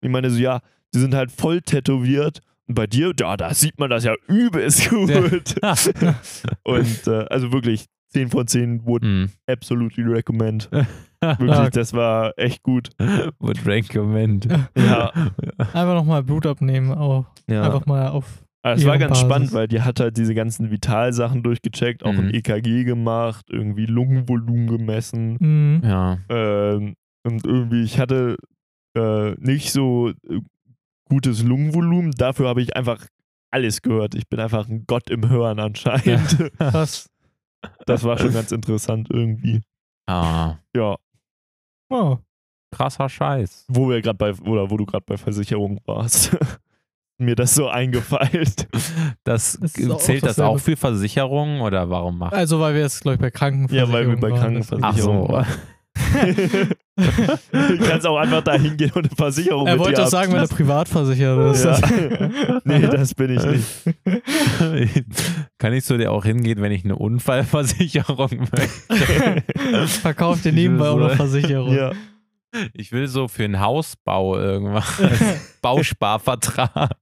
Ich 0.02 0.10
meine 0.10 0.30
so, 0.30 0.40
ja, 0.40 0.62
die 0.94 1.00
sind 1.00 1.14
halt 1.14 1.32
voll 1.32 1.62
tätowiert. 1.62 2.40
Und 2.68 2.76
bei 2.76 2.88
dir, 2.88 3.14
ja, 3.20 3.36
da 3.36 3.54
sieht 3.54 3.80
man 3.80 3.90
das 3.90 4.04
ja 4.04 4.14
übelst 4.28 4.90
gut. 4.90 5.12
und 6.64 7.08
äh, 7.08 7.26
also 7.30 7.52
wirklich 7.52 7.86
10 8.10 8.30
von 8.30 8.48
10 8.48 8.86
would 8.86 9.04
Hm. 9.04 9.30
absolutely 9.48 10.04
recommend. 10.04 10.70
Ja. 10.74 10.86
Wirklich, 11.40 11.70
das 11.72 11.94
war 11.94 12.34
echt 12.38 12.64
gut. 12.64 12.90
Would 13.40 13.66
recommend. 13.66 14.48
Ja. 14.78 15.12
Einfach 15.58 15.94
nochmal 15.96 16.24
Blut 16.24 16.46
abnehmen, 16.46 16.92
auch. 16.94 17.26
Ja. 17.48 17.64
Einfach 17.64 17.86
mal 17.86 18.08
auf. 18.08 18.44
Aber 18.62 18.74
es 18.76 18.86
war 18.86 18.98
ganz 18.98 19.12
Basis. 19.12 19.26
spannend, 19.26 19.54
weil 19.54 19.68
die 19.68 19.82
hat 19.82 20.00
halt 20.00 20.18
diese 20.18 20.34
ganzen 20.36 20.70
Vitalsachen 20.72 21.44
durchgecheckt, 21.44 22.04
auch 22.04 22.10
ein 22.14 22.28
Mhm. 22.28 22.34
EKG 22.34 22.84
gemacht, 22.84 23.46
irgendwie 23.50 23.86
Lungenvolumen 23.86 24.68
gemessen. 24.68 25.38
Mhm. 25.40 25.82
Ja. 25.84 26.18
Ähm, 26.30 26.96
und 27.26 27.46
irgendwie, 27.46 27.84
ich 27.84 28.00
hatte 28.00 28.38
äh, 28.98 29.32
nicht 29.40 29.72
so 29.72 30.10
äh, 30.10 30.40
gutes 31.10 31.44
Lungenvolumen, 31.44 32.12
dafür 32.12 32.48
habe 32.50 32.62
ich 32.62 32.76
einfach 32.76 33.06
alles 33.52 33.82
gehört. 33.82 34.16
Ich 34.16 34.28
bin 34.28 34.40
einfach 34.40 34.68
ein 34.68 34.84
Gott 34.88 35.10
im 35.10 35.30
Hören 35.30 35.60
anscheinend. 35.60 36.52
Krass. 36.58 37.08
Das 37.86 38.04
war 38.04 38.18
schon 38.18 38.34
ganz 38.34 38.52
interessant 38.52 39.08
irgendwie. 39.12 39.62
Ah, 40.08 40.56
Ja, 40.76 40.96
Oh. 41.92 42.18
krasser 42.72 43.10
Scheiß. 43.10 43.66
wo 43.70 43.90
wir 43.90 44.02
gerade 44.02 44.18
bei, 44.18 44.34
oder 44.34 44.70
wo 44.70 44.78
du 44.78 44.86
gerade 44.86 45.04
bei 45.06 45.18
Versicherung 45.18 45.80
warst. 45.86 46.36
Mir 47.22 47.36
das 47.36 47.54
so 47.56 47.68
eingefeilt. 47.68 48.68
Das, 49.26 49.60
Das 49.60 49.74
zählt 49.74 50.24
das 50.24 50.40
auch 50.40 50.58
für 50.58 50.78
Versicherungen 50.78 51.60
oder 51.62 51.90
warum 51.90 52.18
macht 52.20 52.34
Also, 52.34 52.62
weil 52.62 52.76
wir 52.76 52.82
jetzt, 52.82 53.02
glaube 53.02 53.16
ich, 53.16 53.20
bei 53.20 53.28
Ja, 53.28 53.32
Krankenversicherung 53.32 53.92
weil 53.94 54.08
wir 54.10 54.18
bei 54.18 54.30
waren. 54.32 54.40
Krankenversicherung 54.40 55.36
Ach 55.36 55.46
so. 55.46 55.54
Du 57.52 57.78
kannst 57.80 58.06
auch 58.06 58.18
einfach 58.18 58.42
da 58.44 58.54
hingehen 58.54 58.92
und 58.92 59.06
eine 59.06 59.16
Versicherung 59.16 59.68
Er 59.68 59.74
mit 59.74 59.80
wollte 59.80 59.96
dir 59.96 60.02
das 60.04 60.12
sagen, 60.12 60.32
wenn 60.32 60.40
er 60.40 60.44
abschließen. 60.44 60.66
privatversichert 60.66 61.56
ist. 61.56 61.64
Ja. 61.66 62.62
nee, 62.64 62.82
das 62.82 63.14
bin 63.16 63.38
ich 63.38 63.44
nicht. 63.44 63.66
Kann 65.58 65.74
ich 65.74 65.86
zu 65.86 65.98
dir 65.98 66.12
auch 66.12 66.26
hingehen, 66.26 66.62
wenn 66.62 66.72
ich 66.72 66.84
eine 66.86 66.96
Unfallversicherung 66.96 68.48
möchte? 68.52 69.88
Verkauft 69.88 70.46
dir 70.46 70.54
nebenbei 70.54 70.90
auch 70.90 70.98
noch 71.00 71.16
Versicherung. 71.16 71.74
Ja. 71.76 71.92
Ich 72.74 72.92
will 72.92 73.08
so 73.08 73.28
für 73.28 73.44
einen 73.44 73.60
Hausbau 73.60 74.38
irgendwas. 74.38 74.86
Bausparvertrag. 75.62 76.98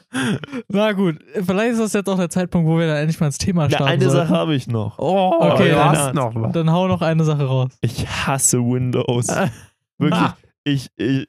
Na 0.68 0.92
gut, 0.92 1.18
vielleicht 1.34 1.72
ist 1.72 1.80
das 1.80 1.92
jetzt 1.92 2.08
auch 2.08 2.16
der 2.18 2.28
Zeitpunkt, 2.30 2.68
wo 2.68 2.78
wir 2.78 2.86
dann 2.86 2.96
endlich 2.96 3.18
mal 3.20 3.26
ins 3.26 3.38
Thema 3.38 3.64
Na, 3.64 3.70
starten 3.70 3.92
eine 3.92 4.04
sollten. 4.10 4.16
Sache 4.28 4.38
habe 4.38 4.54
ich 4.54 4.66
noch. 4.66 4.98
Oh, 4.98 5.32
Okay, 5.40 5.70
du 5.70 5.74
dann- 5.74 5.88
hast 5.98 6.14
noch 6.14 6.34
was. 6.34 6.52
Dann 6.52 6.70
hau 6.70 6.88
noch 6.88 7.02
eine 7.02 7.24
Sache 7.24 7.44
raus. 7.44 7.70
Ich 7.80 8.06
hasse 8.06 8.58
Windows. 8.58 9.26
Wirklich. 9.98 10.20
Ah. 10.20 10.36
Ich, 10.64 10.88
ich, 10.96 11.26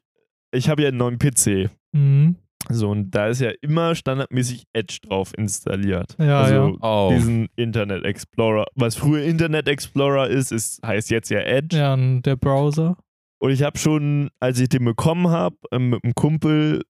ich 0.51 0.69
habe 0.69 0.81
ja 0.83 0.89
einen 0.89 0.97
neuen 0.97 1.17
PC. 1.19 1.69
Mhm. 1.91 2.35
So, 2.69 2.89
und 2.91 3.11
da 3.11 3.27
ist 3.27 3.41
ja 3.41 3.51
immer 3.61 3.93
standardmäßig 3.93 4.63
Edge 4.71 4.99
drauf 5.05 5.33
installiert. 5.37 6.15
Ja, 6.17 6.41
also 6.41 6.53
ja. 6.55 6.73
Oh. 6.81 7.11
diesen 7.13 7.49
Internet 7.57 8.05
Explorer. 8.05 8.65
Was 8.75 8.95
früher 8.95 9.23
Internet 9.23 9.67
Explorer 9.67 10.29
ist, 10.29 10.51
ist 10.53 10.79
heißt 10.85 11.09
jetzt 11.09 11.29
ja 11.29 11.39
Edge. 11.39 11.75
Ja, 11.77 11.93
und 11.93 12.21
der 12.21 12.37
Browser. 12.37 12.95
Und 13.39 13.51
ich 13.51 13.63
habe 13.63 13.77
schon, 13.77 14.29
als 14.39 14.59
ich 14.61 14.69
den 14.69 14.85
bekommen 14.85 15.27
habe, 15.27 15.57
ähm, 15.73 15.89
mit 15.89 16.03
einem 16.05 16.15
Kumpel, 16.15 16.83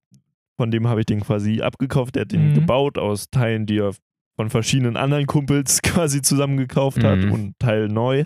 von 0.58 0.72
dem 0.72 0.88
habe 0.88 1.02
ich 1.02 1.06
den 1.06 1.22
quasi 1.22 1.62
abgekauft, 1.62 2.16
der 2.16 2.22
hat 2.22 2.32
den 2.32 2.50
Mhm. 2.50 2.54
gebaut 2.56 2.98
aus 2.98 3.30
Teilen, 3.30 3.66
die 3.66 3.80
er 3.80 3.94
von 4.36 4.50
verschiedenen 4.50 4.98
anderen 4.98 5.26
Kumpels 5.28 5.82
quasi 5.84 6.22
zusammengekauft 6.22 7.04
hat 7.04 7.20
Mhm. 7.20 7.32
und 7.32 7.60
Teil 7.60 7.88
neu. 7.88 8.26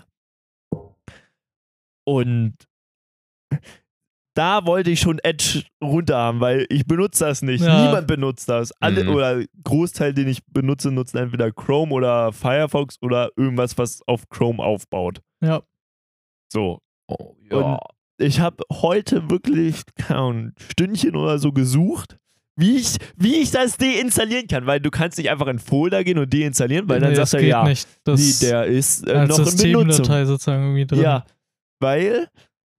Und 2.06 2.54
da 4.34 4.64
wollte 4.66 4.90
ich 4.90 5.00
schon 5.00 5.18
Edge 5.18 5.64
runter 5.82 6.16
haben, 6.16 6.40
weil 6.40 6.66
ich 6.70 6.86
benutze 6.86 7.24
das 7.24 7.42
nicht. 7.42 7.62
Ja. 7.64 7.86
Niemand 7.86 8.06
benutzt 8.06 8.48
das. 8.48 8.72
Alle 8.80 9.04
Mhm. 9.04 9.10
oder 9.10 9.44
Großteil, 9.64 10.14
den 10.14 10.28
ich 10.28 10.44
benutze, 10.46 10.90
nutzt 10.92 11.14
entweder 11.16 11.50
Chrome 11.50 11.92
oder 11.92 12.32
Firefox 12.32 12.96
oder 13.02 13.30
irgendwas, 13.36 13.76
was 13.78 14.00
auf 14.06 14.28
Chrome 14.28 14.62
aufbaut. 14.62 15.20
Ja. 15.42 15.62
So, 16.52 16.80
Oh, 17.10 17.34
Und 17.50 17.78
ich 18.18 18.40
habe 18.40 18.64
heute 18.72 19.30
wirklich 19.30 19.82
ein 20.08 20.54
Stündchen 20.72 21.16
oder 21.16 21.38
so 21.38 21.52
gesucht, 21.52 22.18
wie 22.56 22.76
ich, 22.76 22.96
wie 23.16 23.36
ich 23.36 23.52
das 23.52 23.76
deinstallieren 23.76 24.48
kann, 24.48 24.66
weil 24.66 24.80
du 24.80 24.90
kannst 24.90 25.16
nicht 25.18 25.30
einfach 25.30 25.46
in 25.46 25.60
Folder 25.60 26.02
gehen 26.02 26.18
und 26.18 26.32
deinstallieren, 26.34 26.88
weil 26.88 26.98
dann 27.00 27.10
Nee, 27.10 27.16
sagst 27.16 27.34
das 27.34 27.40
du 27.40 27.46
ja, 27.46 27.62
nicht. 27.64 27.88
Das 28.04 28.20
nee, 28.42 28.48
der 28.48 28.64
ist 28.66 29.06
äh, 29.06 29.12
als 29.12 29.28
noch 29.30 29.38
in 29.38 29.44
Benutzung. 29.44 29.88
Systemdatei 29.90 30.24
sozusagen 30.24 30.62
irgendwie 30.64 30.86
drin. 30.86 31.00
Ja, 31.02 31.24
weil 31.80 32.28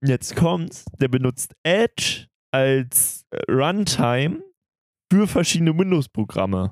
jetzt 0.06 0.36
kommt's, 0.36 0.84
der 1.00 1.08
benutzt 1.08 1.54
Edge 1.64 2.28
als 2.52 3.24
äh, 3.32 3.50
Runtime 3.50 4.44
für 5.12 5.28
verschiedene 5.28 5.78
Windows-Programme. 5.78 6.72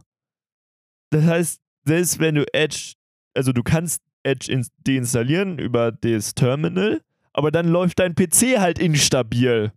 Das 1.11 1.23
heißt, 1.23 1.61
selbst 1.85 2.19
wenn 2.19 2.35
du 2.35 2.45
Edge, 2.53 2.93
also 3.33 3.53
du 3.53 3.63
kannst 3.63 4.01
Edge 4.23 4.51
ins- 4.51 4.71
deinstallieren 4.85 5.59
über 5.59 5.93
das 5.93 6.35
Terminal, 6.35 7.01
aber 7.37 7.51
dann 7.51 7.67
läuft 7.67 7.99
dein 7.99 8.15
PC 8.15 8.57
halt 8.59 8.79
instabil. 8.79 9.71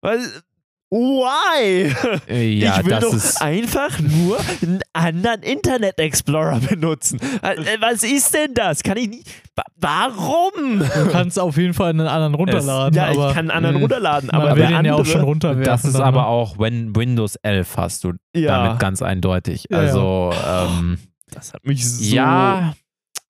Was? 0.00 0.42
Why? 0.90 1.90
Ja, 2.60 2.78
ich 2.80 2.84
will 2.84 2.90
das 2.90 3.00
doch 3.04 3.14
ist. 3.14 3.40
einfach 3.40 3.98
nur 4.00 4.38
einen 4.62 4.80
anderen 4.92 5.42
Internet 5.42 5.98
Explorer 5.98 6.58
benutzen. 6.68 7.18
Äh, 7.42 7.56
Was 7.80 8.02
ist 8.02 8.34
denn 8.34 8.52
das? 8.54 8.82
Kann 8.82 8.96
ich 8.98 9.08
nicht. 9.08 9.26
Wa- 9.56 9.64
Warum? 9.76 10.80
Du 10.80 11.08
kannst 11.10 11.38
auf 11.38 11.56
jeden 11.56 11.72
Fall 11.72 11.90
einen 11.90 12.06
anderen 12.06 12.34
runterladen. 12.34 12.94
ja, 12.94 13.06
aber 13.08 13.28
ich 13.28 13.34
kann 13.34 13.50
einen 13.50 13.50
anderen 13.50 13.76
mh, 13.76 13.80
runterladen, 13.82 14.26
man 14.32 14.40
aber 14.40 14.50
will 14.50 14.56
der 14.56 14.68
den 14.68 14.76
andere, 14.76 14.96
ja 14.96 15.00
auch 15.00 15.06
schon 15.06 15.22
runterwerfen. 15.22 15.64
Das 15.64 15.84
ist 15.84 15.96
aber 15.96 16.20
ne? 16.22 16.26
auch, 16.26 16.58
wenn 16.58 16.94
Windows 16.94 17.36
11 17.36 17.76
hast 17.76 18.04
du 18.04 18.12
ja, 18.36 18.64
damit 18.64 18.78
ganz 18.78 19.00
eindeutig. 19.02 19.66
Ja, 19.70 19.78
also, 19.78 20.30
ähm, 20.46 20.98
das 21.30 21.54
hat 21.54 21.64
mich 21.66 21.88
so. 21.88 22.14
ja, 22.14 22.74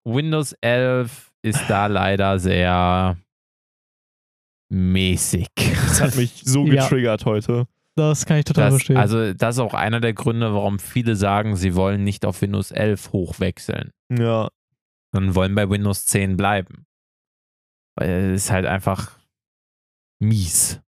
Windows 0.05 0.53
11 0.61 1.31
ist 1.43 1.63
da 1.69 1.87
leider 1.87 2.39
sehr 2.41 3.17
mäßig. 4.73 5.47
Das 5.57 6.01
hat 6.01 6.17
mich 6.17 6.43
so 6.45 6.65
Ja. 6.67 6.83
getriggert 6.85 7.25
heute. 7.27 7.67
Das 7.95 8.25
kann 8.25 8.39
ich 8.39 8.45
total 8.47 8.65
Das, 8.71 8.75
verstehen. 8.75 8.97
also, 8.97 9.35
das 9.35 9.57
ist 9.57 9.61
auch 9.61 9.75
einer 9.75 10.01
der 10.01 10.15
Gründe, 10.15 10.55
warum 10.55 10.79
viele 10.79 11.15
sagen, 11.15 11.57
sie 11.57 11.75
wollen 11.75 12.05
nicht 12.05 12.25
auf 12.25 12.41
Windows 12.41 12.71
11 12.71 13.13
hochwechseln, 13.13 13.91
Ja. 14.11 14.49
sondern 15.13 15.35
wollen 15.35 15.55
bei 15.55 15.69
Windows 15.69 16.07
10 16.07 16.39
bleiben. 16.39 16.87
Weil 17.97 18.33
es 18.33 18.45
ist 18.45 18.51
halt 18.51 18.65
einfach 18.65 19.19
mies. 20.21 20.81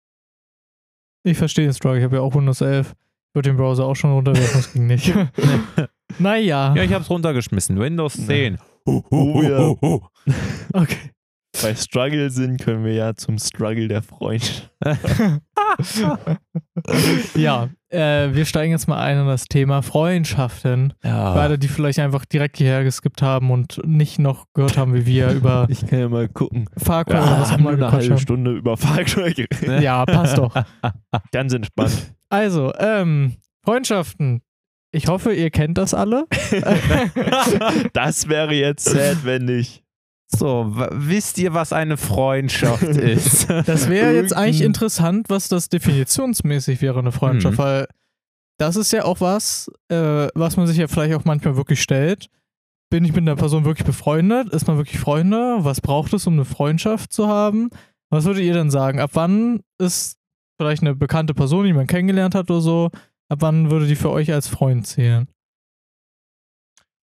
ich 1.26 1.38
verstehe 1.38 1.66
den 1.66 1.74
Struggle. 1.74 1.98
Ich 2.00 2.04
habe 2.06 2.16
ja 2.18 2.22
auch 2.22 2.34
Windows 2.36 2.62
11. 2.62 2.92
Ich 2.92 3.36
würde 3.36 3.50
den 3.50 3.58
Browser 3.58 3.84
auch 3.86 3.96
schon 3.96 4.12
runterwerfen, 4.14 4.54
das 4.62 4.72
ging 4.72 4.88
nicht. 4.88 5.14
naja. 6.20 6.74
Ja, 6.76 6.84
ich 6.84 6.94
hab's 6.94 7.10
runtergeschmissen. 7.10 7.78
Windows 7.80 8.14
10. 8.26 8.60
Oh 8.86 9.42
ja. 9.42 9.76
Okay. 10.74 11.12
Bei 11.64 11.74
Struggle 11.76 12.30
sind 12.30 12.62
können 12.62 12.86
wir 12.86 12.94
ja 12.94 13.16
zum 13.16 13.40
Struggle 13.40 13.88
der 13.88 14.04
Freundschaft. 14.04 14.70
ja, 17.36 17.70
äh, 17.90 18.34
wir 18.34 18.46
steigen 18.46 18.72
jetzt 18.72 18.88
mal 18.88 19.00
ein 19.00 19.20
in 19.20 19.28
das 19.28 19.46
Thema 19.46 19.82
Freundschaften. 19.82 20.94
Ja. 21.04 21.34
Beide, 21.34 21.58
die 21.58 21.68
vielleicht 21.68 22.00
einfach 22.00 22.26
direkt 22.26 22.58
hierher 22.58 22.84
geskippt 22.84 23.22
haben 23.22 23.52
und 23.52 23.82
nicht 23.86 24.20
noch 24.20 24.46
gehört 24.54 24.78
haben, 24.78 24.94
wie 24.94 25.06
wir 25.06 25.32
über 25.32 25.66
Ich 25.70 25.86
kann 25.88 26.00
ja 26.00 26.10
mal 26.10 26.28
gucken. 26.28 26.70
Far 26.78 27.06
Cry 27.06 27.16
Ja, 27.16 27.24
oder 27.24 27.40
was 27.40 27.48
auch 27.48 27.52
haben 27.54 27.60
immer 27.62 27.70
eine 27.72 27.92
halbe 27.92 28.10
haben. 28.10 28.20
Stunde 28.20 28.52
über 28.52 28.78
Far 28.78 29.04
Cry 29.04 29.34
geredet. 29.34 29.50
Ja, 29.84 30.06
passt 30.06 30.38
doch. 30.38 30.54
Ganz 31.32 31.54
entspannt. 31.54 32.14
Also, 32.30 32.74
ähm, 32.78 33.36
Freundschaften. 33.64 34.42
Ich 34.92 35.08
hoffe, 35.08 35.34
ihr 35.34 35.50
kennt 35.50 35.80
das 35.80 35.96
alle. 35.96 36.26
das 37.94 38.30
wäre 38.30 38.54
jetzt 38.54 38.86
sad, 38.86 39.26
wenn 39.26 39.46
nicht. 39.46 39.83
So, 40.40 40.72
wisst 40.92 41.38
ihr, 41.38 41.54
was 41.54 41.74
eine 41.74 41.98
Freundschaft 41.98 42.82
ist? 42.84 43.50
Das 43.50 43.90
wäre 43.90 44.14
jetzt 44.14 44.36
eigentlich 44.36 44.62
interessant, 44.62 45.30
was 45.30 45.48
das 45.48 45.70
definitionsmäßig 45.70 46.82
wäre, 46.82 47.00
eine 47.00 47.12
Freundschaft, 47.12 47.58
Mhm. 47.58 47.62
weil 47.64 47.88
das 48.60 48.76
ist 48.76 48.92
ja 48.94 49.06
auch 49.06 49.20
was, 49.22 49.72
äh, 49.90 50.28
was 50.36 50.58
man 50.58 50.68
sich 50.68 50.78
ja 50.78 50.88
vielleicht 50.88 51.16
auch 51.16 51.26
manchmal 51.26 51.56
wirklich 51.58 51.82
stellt. 51.82 52.28
Bin 52.90 53.04
ich 53.06 53.12
mit 53.12 53.22
einer 53.22 53.36
Person 53.36 53.66
wirklich 53.66 53.86
befreundet? 53.86 54.50
Ist 54.54 54.68
man 54.68 54.78
wirklich 54.78 55.00
Freunde? 55.00 55.58
Was 55.62 55.82
braucht 55.82 56.14
es, 56.14 56.28
um 56.28 56.34
eine 56.34 56.46
Freundschaft 56.46 57.12
zu 57.12 57.28
haben? 57.28 57.70
Was 58.12 58.26
würdet 58.26 58.44
ihr 58.44 58.54
denn 58.54 58.70
sagen? 58.70 59.00
Ab 59.00 59.12
wann 59.14 59.62
ist 59.80 60.18
vielleicht 60.60 60.84
eine 60.84 60.94
bekannte 60.96 61.34
Person, 61.34 61.66
die 61.66 61.74
man 61.74 61.88
kennengelernt 61.88 62.36
hat 62.36 62.52
oder 62.52 62.62
so, 62.62 62.92
ab 63.30 63.40
wann 63.42 63.72
würde 63.72 63.88
die 63.88 63.96
für 63.96 64.12
euch 64.12 64.32
als 64.32 64.48
Freund 64.48 64.86
zählen? 64.86 65.28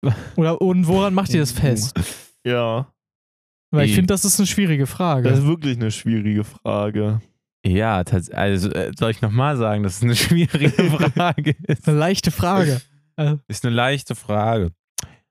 Oder 0.36 0.60
und 0.60 0.86
woran 0.86 1.14
macht 1.14 1.32
ihr 1.34 1.40
das 1.40 1.50
fest? 1.52 1.98
Ja, 2.44 2.86
Weil 3.70 3.86
ich 3.86 3.94
finde, 3.94 4.06
das 4.14 4.24
ist 4.24 4.38
eine 4.40 4.46
schwierige 4.46 4.86
Frage. 4.86 5.28
das 5.28 5.40
ist 5.40 5.46
wirklich 5.46 5.76
eine 5.76 5.90
schwierige 5.90 6.44
Frage. 6.44 7.20
ja, 7.66 8.02
also 8.32 8.70
äh, 8.70 8.92
soll 8.98 9.10
ich 9.10 9.20
nochmal 9.20 9.56
sagen, 9.56 9.82
dass 9.82 9.96
es 9.98 10.02
eine 10.02 10.16
schwierige 10.16 10.70
Frage 11.10 11.54
ist? 11.66 11.86
eine 11.88 11.98
leichte 11.98 12.30
Frage. 12.30 12.80
Ist 13.48 13.66
eine 13.66 13.74
leichte 13.74 14.14
Frage. 14.14 14.70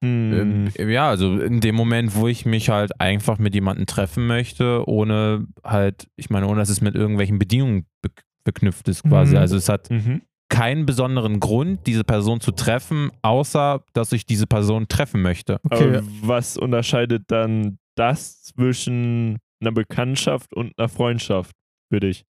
Hm. 0.03 0.69
Ähm, 0.77 0.89
ja, 0.89 1.07
also 1.09 1.39
in 1.39 1.61
dem 1.61 1.73
Moment, 1.75 2.15
wo 2.15 2.27
ich 2.27 2.45
mich 2.45 2.67
halt 2.69 2.99
einfach 2.99 3.39
mit 3.39 3.55
jemandem 3.55 3.85
treffen 3.85 4.27
möchte, 4.27 4.83
ohne 4.87 5.47
halt, 5.63 6.07
ich 6.17 6.29
meine, 6.29 6.47
ohne 6.47 6.59
dass 6.59 6.67
es 6.69 6.81
mit 6.81 6.95
irgendwelchen 6.95 7.39
Bedingungen 7.39 7.85
be 8.01 8.11
beknüpft 8.43 8.87
ist 8.89 9.03
quasi. 9.03 9.35
Mhm. 9.35 9.39
Also 9.39 9.55
es 9.55 9.69
hat 9.69 9.89
Mhm. 9.89 10.21
keinen 10.49 10.85
besonderen 10.85 11.39
Grund, 11.39 11.87
diese 11.87 12.03
Person 12.03 12.39
zu 12.41 12.51
treffen, 12.51 13.09
außer 13.21 13.83
dass 13.93 14.11
ich 14.11 14.25
diese 14.25 14.47
Person 14.47 14.87
treffen 14.89 15.21
möchte. 15.21 15.59
Okay. 15.63 15.97
Aber 15.97 16.03
was 16.21 16.57
unterscheidet 16.57 17.23
dann 17.27 17.77
das 17.97 18.43
zwischen 18.43 19.37
einer 19.61 19.71
Bekanntschaft 19.71 20.53
und 20.53 20.73
einer 20.77 20.89
Freundschaft 20.89 21.55
für 21.91 21.99
dich? 21.99 22.23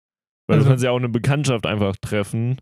Weil 0.47 0.57
Also- 0.59 0.65
du 0.67 0.71
kannst 0.71 0.85
ja 0.85 0.91
auch 0.93 0.97
eine 0.99 1.09
Bekanntschaft 1.09 1.67
einfach 1.67 1.97
treffen, 2.01 2.59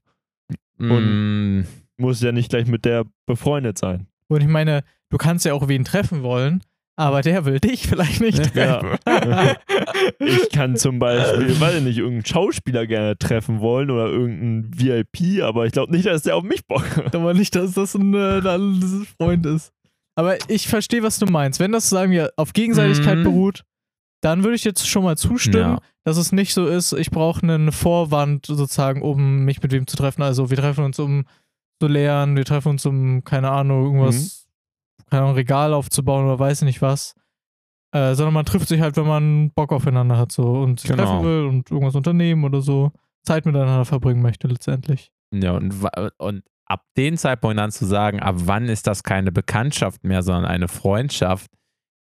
Mm, 0.77 1.61
muss 1.99 2.21
ja 2.21 2.33
nicht 2.33 2.51
gleich 2.51 2.67
mit 2.67 2.85
der 2.85 3.05
befreundet 3.27 3.79
sein. 3.79 4.09
Und 4.29 4.41
ich 4.41 4.49
meine, 4.49 4.83
du 5.11 5.19
kannst 5.19 5.45
ja 5.45 5.53
auch 5.55 5.69
wen 5.69 5.85
treffen 5.85 6.25
wollen, 6.25 6.63
aber 6.97 7.23
der 7.23 7.45
will 7.45 7.61
dich 7.61 7.87
vielleicht 7.87 8.21
nicht 8.21 8.55
Ja. 8.57 8.81
treffen. 8.81 8.99
Ich 10.19 10.51
kann 10.51 10.77
zum 10.77 10.99
Beispiel, 10.99 11.61
weiß 11.61 11.77
ich 11.77 11.83
nicht, 11.85 11.99
irgendeinen 11.99 12.27
Schauspieler 12.27 12.87
gerne 12.89 13.17
treffen 13.17 13.61
wollen 13.61 13.91
oder 13.91 14.07
irgendeinen 14.09 14.71
VIP, 14.77 15.43
aber 15.43 15.67
ich 15.67 15.73
glaube 15.73 15.93
nicht, 15.93 16.07
dass 16.07 16.23
der 16.23 16.37
auf 16.37 16.43
mich 16.45 16.67
Bock 16.67 16.97
hat. 16.97 17.15
aber 17.15 17.33
nicht, 17.35 17.55
dass 17.55 17.73
das 17.75 17.95
ein, 17.95 18.13
äh, 18.15 18.41
ein 18.45 19.07
Freund 19.21 19.47
ist. 19.47 19.73
Aber 20.17 20.37
ich 20.49 20.69
verstehe, 20.69 21.03
was 21.03 21.19
du 21.19 21.27
meinst. 21.27 21.59
Wenn 21.61 21.73
das, 21.73 21.89
sagen 21.89 22.13
wir, 22.13 22.33
auf 22.37 22.53
Gegenseitigkeit 22.53 23.19
Mhm. 23.19 23.25
beruht, 23.25 23.65
dann 24.23 24.43
würde 24.45 24.55
ich 24.57 24.65
jetzt 24.65 24.89
schon 24.89 25.05
mal 25.05 25.17
zustimmen, 25.17 25.73
Ja. 25.75 25.79
dass 26.05 26.17
es 26.17 26.33
nicht 26.33 26.55
so 26.55 26.67
ist, 26.67 26.93
ich 26.93 27.11
brauche 27.11 27.43
einen 27.43 27.73
Vorwand 27.73 28.47
sozusagen, 28.47 29.03
um 29.03 29.45
mich 29.45 29.63
mit 29.63 29.73
wem 29.73 29.87
zu 29.87 29.97
treffen. 29.97 30.23
Also 30.23 30.51
wir 30.51 30.57
treffen 30.57 30.85
uns, 30.85 30.99
um 30.99 31.25
zu 31.81 31.89
lernen, 31.89 32.37
wir 32.37 32.45
treffen 32.45 32.69
uns, 32.71 32.87
um, 32.87 33.25
keine 33.25 33.51
Ahnung, 33.51 33.85
irgendwas, 33.85 34.47
keine 35.11 35.25
Ahnung, 35.25 35.35
Regal 35.35 35.75
aufzubauen 35.75 36.25
oder 36.25 36.39
weiß 36.39 36.63
nicht 36.63 36.81
was. 36.81 37.15
Äh, 37.93 38.15
sondern 38.15 38.35
man 38.35 38.45
trifft 38.47 38.69
sich 38.69 38.81
halt, 38.81 38.97
wenn 38.97 39.07
man 39.07 39.51
Bock 39.51 39.73
aufeinander 39.73 40.17
hat 40.17 40.33
so 40.33 40.43
und 40.63 40.81
sich 40.81 40.91
Genau. 40.91 41.05
treffen 41.05 41.25
will 41.25 41.45
und 41.47 41.71
irgendwas 41.71 41.95
unternehmen 41.95 42.45
oder 42.45 42.61
so. 42.61 42.93
Zeit 43.25 43.47
miteinander 43.47 43.85
verbringen 43.85 44.21
möchte 44.23 44.49
letztendlich. 44.49 45.13
Ja, 45.33 45.53
und, 45.53 45.75
und 46.19 46.43
ab 46.67 46.83
dem 46.97 47.17
Zeitpunkt 47.17 47.59
dann 47.59 47.71
zu 47.71 47.85
sagen, 47.87 48.21
ab 48.21 48.37
wann 48.39 48.69
ist 48.69 48.87
das 48.87 49.03
keine 49.03 49.33
Bekanntschaft 49.33 50.05
mehr, 50.05 50.23
sondern 50.23 50.47
eine 50.47 50.69
Freundschaft, 50.69 51.51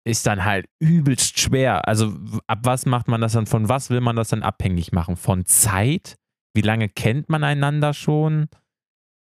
ist 0.07 0.27
dann 0.27 0.44
halt 0.44 0.66
übelst 0.81 1.38
schwer. 1.38 1.87
Also 1.87 2.14
ab 2.46 2.61
was 2.62 2.87
macht 2.87 3.09
man 3.09 3.20
das 3.20 3.33
dann, 3.33 3.46
von 3.46 3.68
was 3.68 3.90
will 3.90 4.01
man 4.01 4.16
das 4.16 4.29
dann 4.29 4.42
abhängig 4.42 4.92
machen? 4.92 5.16
Von 5.16 5.44
Zeit? 5.44 6.16
Wie 6.55 6.62
lange 6.62 6.88
kennt 6.88 7.29
man 7.29 7.44
einander 7.44 7.94
schon? 7.94 8.49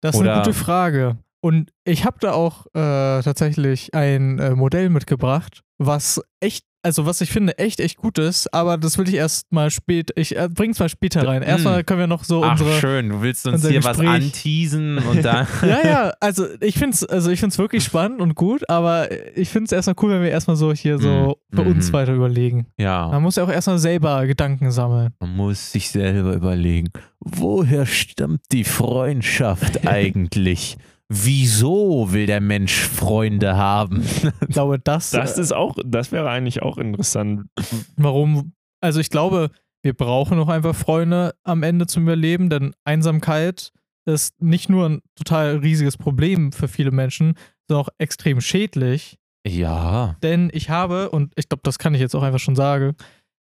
Das 0.02 0.14
ist 0.14 0.20
eine 0.20 0.32
Oder- 0.32 0.42
gute 0.42 0.54
Frage. 0.54 1.18
Und 1.44 1.72
ich 1.84 2.04
habe 2.04 2.18
da 2.20 2.32
auch 2.32 2.66
äh, 2.66 3.20
tatsächlich 3.22 3.94
ein 3.94 4.38
äh, 4.38 4.50
Modell 4.54 4.90
mitgebracht, 4.90 5.62
was 5.86 6.20
echt, 6.40 6.64
also 6.84 7.06
was 7.06 7.20
ich 7.20 7.30
finde 7.30 7.58
echt, 7.58 7.78
echt 7.78 7.96
gut 7.96 8.18
ist, 8.18 8.52
aber 8.52 8.76
das 8.76 8.98
will 8.98 9.08
ich 9.08 9.14
erst 9.14 9.52
mal 9.52 9.70
spät, 9.70 10.10
ich 10.16 10.36
äh, 10.36 10.48
bring's 10.52 10.80
mal 10.80 10.88
später 10.88 11.24
rein. 11.26 11.42
Erstmal 11.42 11.84
können 11.84 12.00
wir 12.00 12.06
noch 12.08 12.24
so 12.24 12.42
Ach, 12.42 12.52
unsere. 12.52 12.72
schön, 12.80 13.08
du 13.10 13.22
willst 13.22 13.46
uns 13.46 13.66
hier 13.66 13.84
was 13.84 13.98
Gespräch- 13.98 14.08
anteasen 14.08 14.98
und 14.98 15.24
dann. 15.24 15.46
Ja, 15.62 15.86
ja, 15.86 16.12
also 16.18 16.46
ich 16.60 16.74
find's, 16.76 17.04
also 17.04 17.30
ich 17.30 17.38
find's 17.38 17.56
wirklich 17.58 17.84
spannend 17.84 18.20
und 18.20 18.34
gut, 18.34 18.68
aber 18.68 19.08
ich 19.36 19.48
find's 19.48 19.70
erstmal 19.70 19.94
cool, 20.02 20.10
wenn 20.10 20.22
wir 20.22 20.30
erstmal 20.30 20.56
so 20.56 20.72
hier 20.72 20.98
so 20.98 21.38
Mhm. 21.52 21.56
für 21.56 21.62
uns 21.62 21.88
Mhm. 21.88 21.92
weiter 21.92 22.14
überlegen. 22.14 22.66
ja. 22.78 23.08
Man 23.08 23.22
muss 23.22 23.36
ja 23.36 23.44
auch 23.44 23.50
erstmal 23.52 23.78
selber 23.78 24.26
Gedanken 24.26 24.72
sammeln. 24.72 25.14
Man 25.20 25.36
muss 25.36 25.70
sich 25.72 25.88
selber 25.90 26.34
überlegen, 26.34 26.88
woher 27.20 27.86
stammt 27.86 28.40
die 28.50 28.64
Freundschaft 28.64 29.86
eigentlich? 29.86 30.76
Wieso 31.14 32.12
will 32.12 32.24
der 32.24 32.40
Mensch 32.40 32.88
Freunde 32.88 33.56
haben? 33.56 34.02
Ich 34.48 34.54
glaube, 34.54 34.78
das, 34.78 35.10
Das 35.10 35.36
ist 35.36 35.52
auch, 35.52 35.76
das 35.84 36.10
wäre 36.10 36.30
eigentlich 36.30 36.62
auch 36.62 36.78
interessant. 36.78 37.48
Warum? 37.96 38.54
Also 38.80 38.98
ich 38.98 39.10
glaube, 39.10 39.50
wir 39.82 39.92
brauchen 39.92 40.38
auch 40.38 40.48
einfach 40.48 40.74
Freunde 40.74 41.34
am 41.44 41.62
Ende 41.62 41.86
zum 41.86 42.04
Überleben, 42.04 42.48
denn 42.48 42.74
Einsamkeit 42.84 43.72
ist 44.06 44.40
nicht 44.40 44.70
nur 44.70 44.88
ein 44.88 45.02
total 45.14 45.56
riesiges 45.58 45.98
Problem 45.98 46.50
für 46.50 46.66
viele 46.66 46.92
Menschen, 46.92 47.34
sondern 47.68 47.84
auch 47.84 47.90
extrem 47.98 48.40
schädlich. 48.40 49.18
Ja. 49.46 50.16
Denn 50.22 50.50
ich 50.52 50.70
habe, 50.70 51.10
und 51.10 51.32
ich 51.36 51.48
glaube, 51.48 51.62
das 51.64 51.78
kann 51.78 51.94
ich 51.94 52.00
jetzt 52.00 52.14
auch 52.14 52.22
einfach 52.22 52.40
schon 52.40 52.56
sagen, 52.56 52.94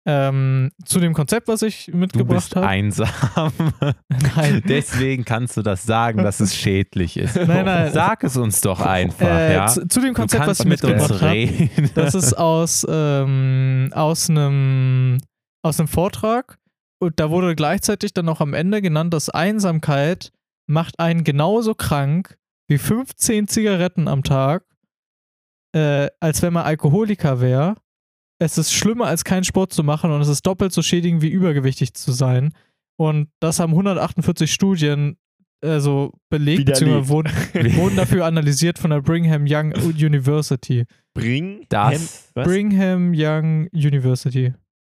ähm, 0.07 0.71
zu 0.85 1.01
dem 1.01 1.14
Konzept, 1.14 1.49
was 1.49 1.62
ich 1.62 1.87
Du 1.87 1.97
mitgebracht 1.97 2.37
bist 2.51 2.57
habe. 2.57 2.67
einsam. 2.67 3.09
Nein. 4.37 4.62
Deswegen 4.69 5.25
kannst 5.25 5.57
du 5.57 5.62
das 5.62 5.85
sagen, 5.85 6.23
dass 6.23 6.40
es 6.40 6.55
schädlich 6.55 7.17
ist. 7.17 7.37
Nein, 7.37 7.64
nein. 7.64 7.93
Sag 7.93 8.23
es 8.25 8.37
uns 8.37 8.61
doch 8.61 8.81
einfach, 8.81 9.27
Äh, 9.27 9.55
ja. 9.55 9.67
zu, 9.67 9.88
zu 9.88 10.01
dem 10.01 10.12
Du 10.14 10.21
Konzept, 10.21 10.47
was 10.47 10.61
ich 10.61 10.67
mit 10.67 10.83
mitgebracht 10.83 11.23
habe. 11.23 11.71
Das 11.95 12.14
ist 12.14 12.35
aus, 12.35 12.87
ähm, 12.88 13.90
aus 13.95 14.29
einem 14.29 15.19
aus 15.62 15.81
einem 15.81 15.88
Vortrag 15.88 16.59
und 17.01 17.19
da 17.19 17.31
wurde 17.31 17.55
gleichzeitig 17.57 18.12
dann 18.12 18.29
auch 18.29 18.40
am 18.43 18.53
Ende 18.53 18.83
genannt, 18.83 19.14
dass 19.14 19.31
Einsamkeit 19.31 20.31
macht 20.67 20.99
einen 21.01 21.25
genauso 21.25 21.75
krank 21.75 22.37
wie 22.69 22.77
15 22.79 23.48
Zigaretten 23.48 24.07
am 24.09 24.23
Tag, 24.23 24.65
äh, 25.75 26.09
als 26.21 26.42
wenn 26.42 26.52
man 26.52 26.65
Alkoholiker 26.65 27.40
wäre. 27.40 27.77
Es 28.45 28.59
ist 28.59 28.73
schlimmer, 28.75 29.07
als 29.07 29.25
keinen 29.25 29.45
Sport 29.45 29.73
zu 29.73 29.83
machen 29.83 30.11
und 30.11 30.21
es 30.21 30.29
ist 30.29 30.45
doppelt 30.47 30.73
so 30.73 30.83
schädigend 30.83 31.23
wie 31.23 31.29
übergewichtig 31.31 31.95
zu 31.95 32.13
sein. 32.13 32.53
Und 32.97 33.29
das 33.40 33.59
haben 33.59 33.73
148 33.73 34.53
Studien 34.53 35.17
also 35.65 36.13
belegt, 36.29 36.67
beziehungsweise 36.67 37.09
wurden, 37.09 37.33
wurden 37.77 37.97
dafür 37.97 38.27
analysiert 38.27 38.79
von 38.79 38.90
der 38.90 39.01
Brigham 39.01 39.45
Young 39.49 39.73
University. 39.75 40.85
Bring 41.15 41.65
Das- 41.71 42.31
was? 42.35 42.47
Brigham 42.47 43.13
Young 43.15 43.69
University. 43.73 44.53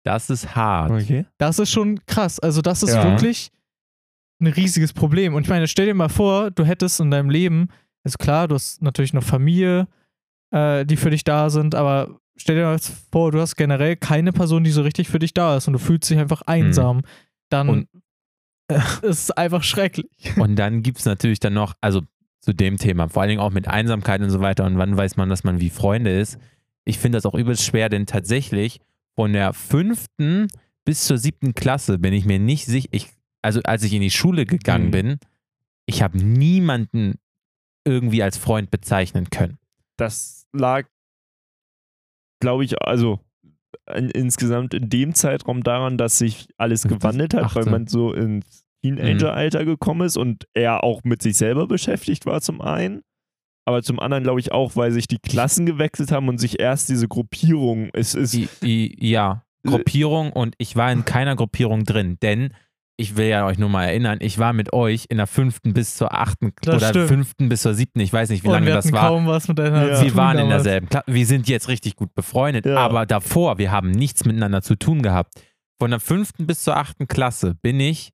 Das 0.07 0.31
ist 0.31 0.55
hart. 0.57 0.91
Okay. 0.91 1.27
Das 1.39 1.59
ist 1.59 1.71
schon 1.71 2.01
krass. 2.07 2.39
Also, 2.41 2.63
das 2.63 2.83
ist 2.83 2.95
Ja. 2.95 3.05
wirklich 3.05 3.51
ein 4.41 4.47
riesiges 4.49 4.93
Problem. 4.95 5.35
Und 5.35 5.43
ich 5.43 5.49
meine, 5.51 5.69
stell 5.69 5.87
dir 5.87 5.95
mal 5.95 6.09
vor, 6.09 6.51
du 6.51 6.65
hättest 6.65 6.99
in 7.01 7.11
deinem 7.11 7.29
Leben, 7.31 7.69
also 8.05 8.17
klar, 8.19 8.49
du 8.49 8.55
hast 8.55 8.81
natürlich 8.83 9.13
noch 9.13 9.23
Familie, 9.23 9.87
äh, 10.51 10.85
die 10.87 10.97
für 10.97 11.11
dich 11.11 11.25
da 11.25 11.51
sind, 11.51 11.75
aber 11.75 12.21
stell 12.37 12.57
dir 12.57 12.65
mal 12.65 12.79
vor, 13.13 13.33
du 13.33 13.41
hast 13.41 13.57
generell 13.57 13.97
keine 13.97 14.33
Person, 14.33 14.65
die 14.65 14.71
so 14.71 14.83
richtig 14.83 15.09
für 15.09 15.19
dich 15.19 15.35
da 15.35 15.57
ist 15.57 15.67
und 15.67 15.73
du 15.75 15.79
fühlst 15.79 16.09
dich 16.11 16.19
einfach 16.19 16.43
einsam. 16.43 17.03
Dann 17.51 17.69
Und- 17.69 17.89
ist 18.69 19.03
es 19.03 19.31
einfach 19.31 19.63
schrecklich. 19.63 20.09
Und 20.37 20.57
dann 20.57 20.83
gibt 20.83 20.99
es 20.99 21.05
natürlich 21.05 21.41
dann 21.41 21.53
noch, 21.55 21.75
also 21.81 22.01
zu 22.41 22.53
dem 22.53 22.77
Thema, 22.79 23.09
vor 23.09 23.23
allen 23.23 23.31
Dingen 23.31 23.41
auch 23.41 23.51
mit 23.53 23.69
Einsamkeit 23.69 24.21
und 24.21 24.31
so 24.31 24.41
weiter 24.41 24.65
und 24.65 24.77
wann 24.79 24.97
weiß 24.97 25.17
man, 25.17 25.29
dass 25.29 25.45
man 25.45 25.61
wie 25.61 25.71
Freunde 25.71 26.19
ist. 26.19 26.39
Ich 26.85 26.99
finde 26.99 27.17
das 27.17 27.25
auch 27.27 27.35
übelst 27.35 27.63
schwer, 27.65 27.89
denn 27.89 28.07
tatsächlich 28.07 28.81
von 29.15 29.33
der 29.33 29.53
fünften 29.55 30.49
bis 30.85 31.07
zur 31.07 31.17
siebten 31.19 31.55
Klasse 31.55 31.99
bin 31.99 32.13
ich 32.13 32.27
mir 32.27 32.39
nicht 32.39 32.67
sicher, 32.67 32.89
ich, 32.91 33.09
also 33.43 33.61
als 33.65 33.83
ich 33.85 33.93
in 33.95 34.03
die 34.03 34.11
Schule 34.11 34.45
gegangen 34.45 34.87
Mhm. 34.87 34.91
bin, 34.91 35.19
ich 35.87 36.03
habe 36.03 36.19
niemanden 36.19 37.15
irgendwie 37.87 38.23
als 38.23 38.37
Freund 38.39 38.71
bezeichnen 38.71 39.31
können. 39.31 39.59
Das 39.97 40.47
lag, 40.53 40.87
glaube 42.45 42.65
ich, 42.65 42.81
also 42.83 43.21
in, 43.93 44.11
insgesamt 44.11 44.75
in 44.75 44.91
dem 44.91 45.15
Zeitraum 45.15 45.63
daran, 45.63 45.97
dass 45.97 46.19
sich 46.19 46.49
alles 46.59 46.83
gewandelt 46.83 47.33
hat, 47.35 47.55
weil 47.55 47.65
man 47.65 47.87
so 47.87 48.13
ins 48.13 48.65
Teenager-Alter 48.83 49.65
gekommen 49.65 50.03
ist 50.03 50.19
und 50.19 50.47
er 50.53 50.85
auch 50.85 51.05
mit 51.05 51.23
sich 51.23 51.39
selber 51.39 51.67
beschäftigt 51.67 52.27
war 52.27 52.43
zum 52.43 52.61
einen. 52.61 53.03
Aber 53.67 53.83
zum 53.83 53.99
anderen 53.99 54.25
glaube 54.25 54.41
ich 54.41 54.53
auch, 54.53 54.77
weil 54.77 54.93
sich 54.93 55.09
die 55.09 55.19
Klassen 55.19 55.65
gewechselt 55.65 56.13
haben 56.13 56.29
und 56.29 56.37
sich 56.37 56.61
erst 56.61 56.91
diese 56.91 57.09
Gruppierung, 57.09 57.89
es 57.95 58.15
ist, 58.15 58.35
I, 58.35 58.49
I, 58.63 58.95
ja, 59.01 59.43
Gruppierung 59.67 60.33
und 60.33 60.55
ich 60.59 60.77
war 60.77 60.93
in 60.93 61.07
keiner 61.07 61.35
Gruppierung 61.35 61.85
drin, 61.85 62.19
denn 62.21 62.53
ich 62.97 63.17
will 63.17 63.27
ja 63.27 63.45
euch 63.47 63.59
nur 63.59 63.69
mal 63.69 63.85
erinnern, 63.87 64.19
ich 64.21 64.39
war 64.39 64.53
mit 64.53 64.73
euch 64.73 65.07
in 65.09 65.17
der 65.17 65.27
fünften 65.27 65.75
bis 65.75 65.97
zur 65.97 66.15
achten 66.15 66.53
Das 66.63 66.77
oder 66.77 66.89
stimmt. 66.91 67.09
fünften 67.09 67.49
bis 67.49 67.63
zur 67.63 67.75
siebten, 67.75 68.01
ich 68.01 68.13
weiß 68.13 68.29
nicht, 68.31 68.45
wie 68.45 68.49
lange 68.49 68.67
wir 68.67 68.75
das 68.75 68.93
war. 68.93 69.09
kaum 69.09 69.27
was 69.27 69.49
miteinander 69.49 69.93
Ja. 69.95 70.03
Wir 70.03 70.15
waren 70.17 70.39
in 70.39 70.49
derselben 70.49 70.89
Klasse. 70.89 71.05
Wir 71.09 71.27
sind 71.27 71.49
jetzt 71.49 71.69
richtig 71.69 71.97
gut 71.97 72.15
befreundet, 72.15 72.67
Ja. 72.67 72.77
aber 72.77 73.05
davor, 73.07 73.59
wir 73.59 73.71
haben 73.73 73.91
nichts 73.91 74.25
miteinander 74.25 74.63
zu 74.63 74.77
tun 74.77 75.03
gehabt. 75.03 75.33
Von 75.81 75.91
der 75.91 75.99
fünften 76.01 76.47
bis 76.47 76.63
zur 76.63 76.77
achten 76.77 77.09
Klasse 77.09 77.55
bin 77.63 77.81
ich 77.81 78.11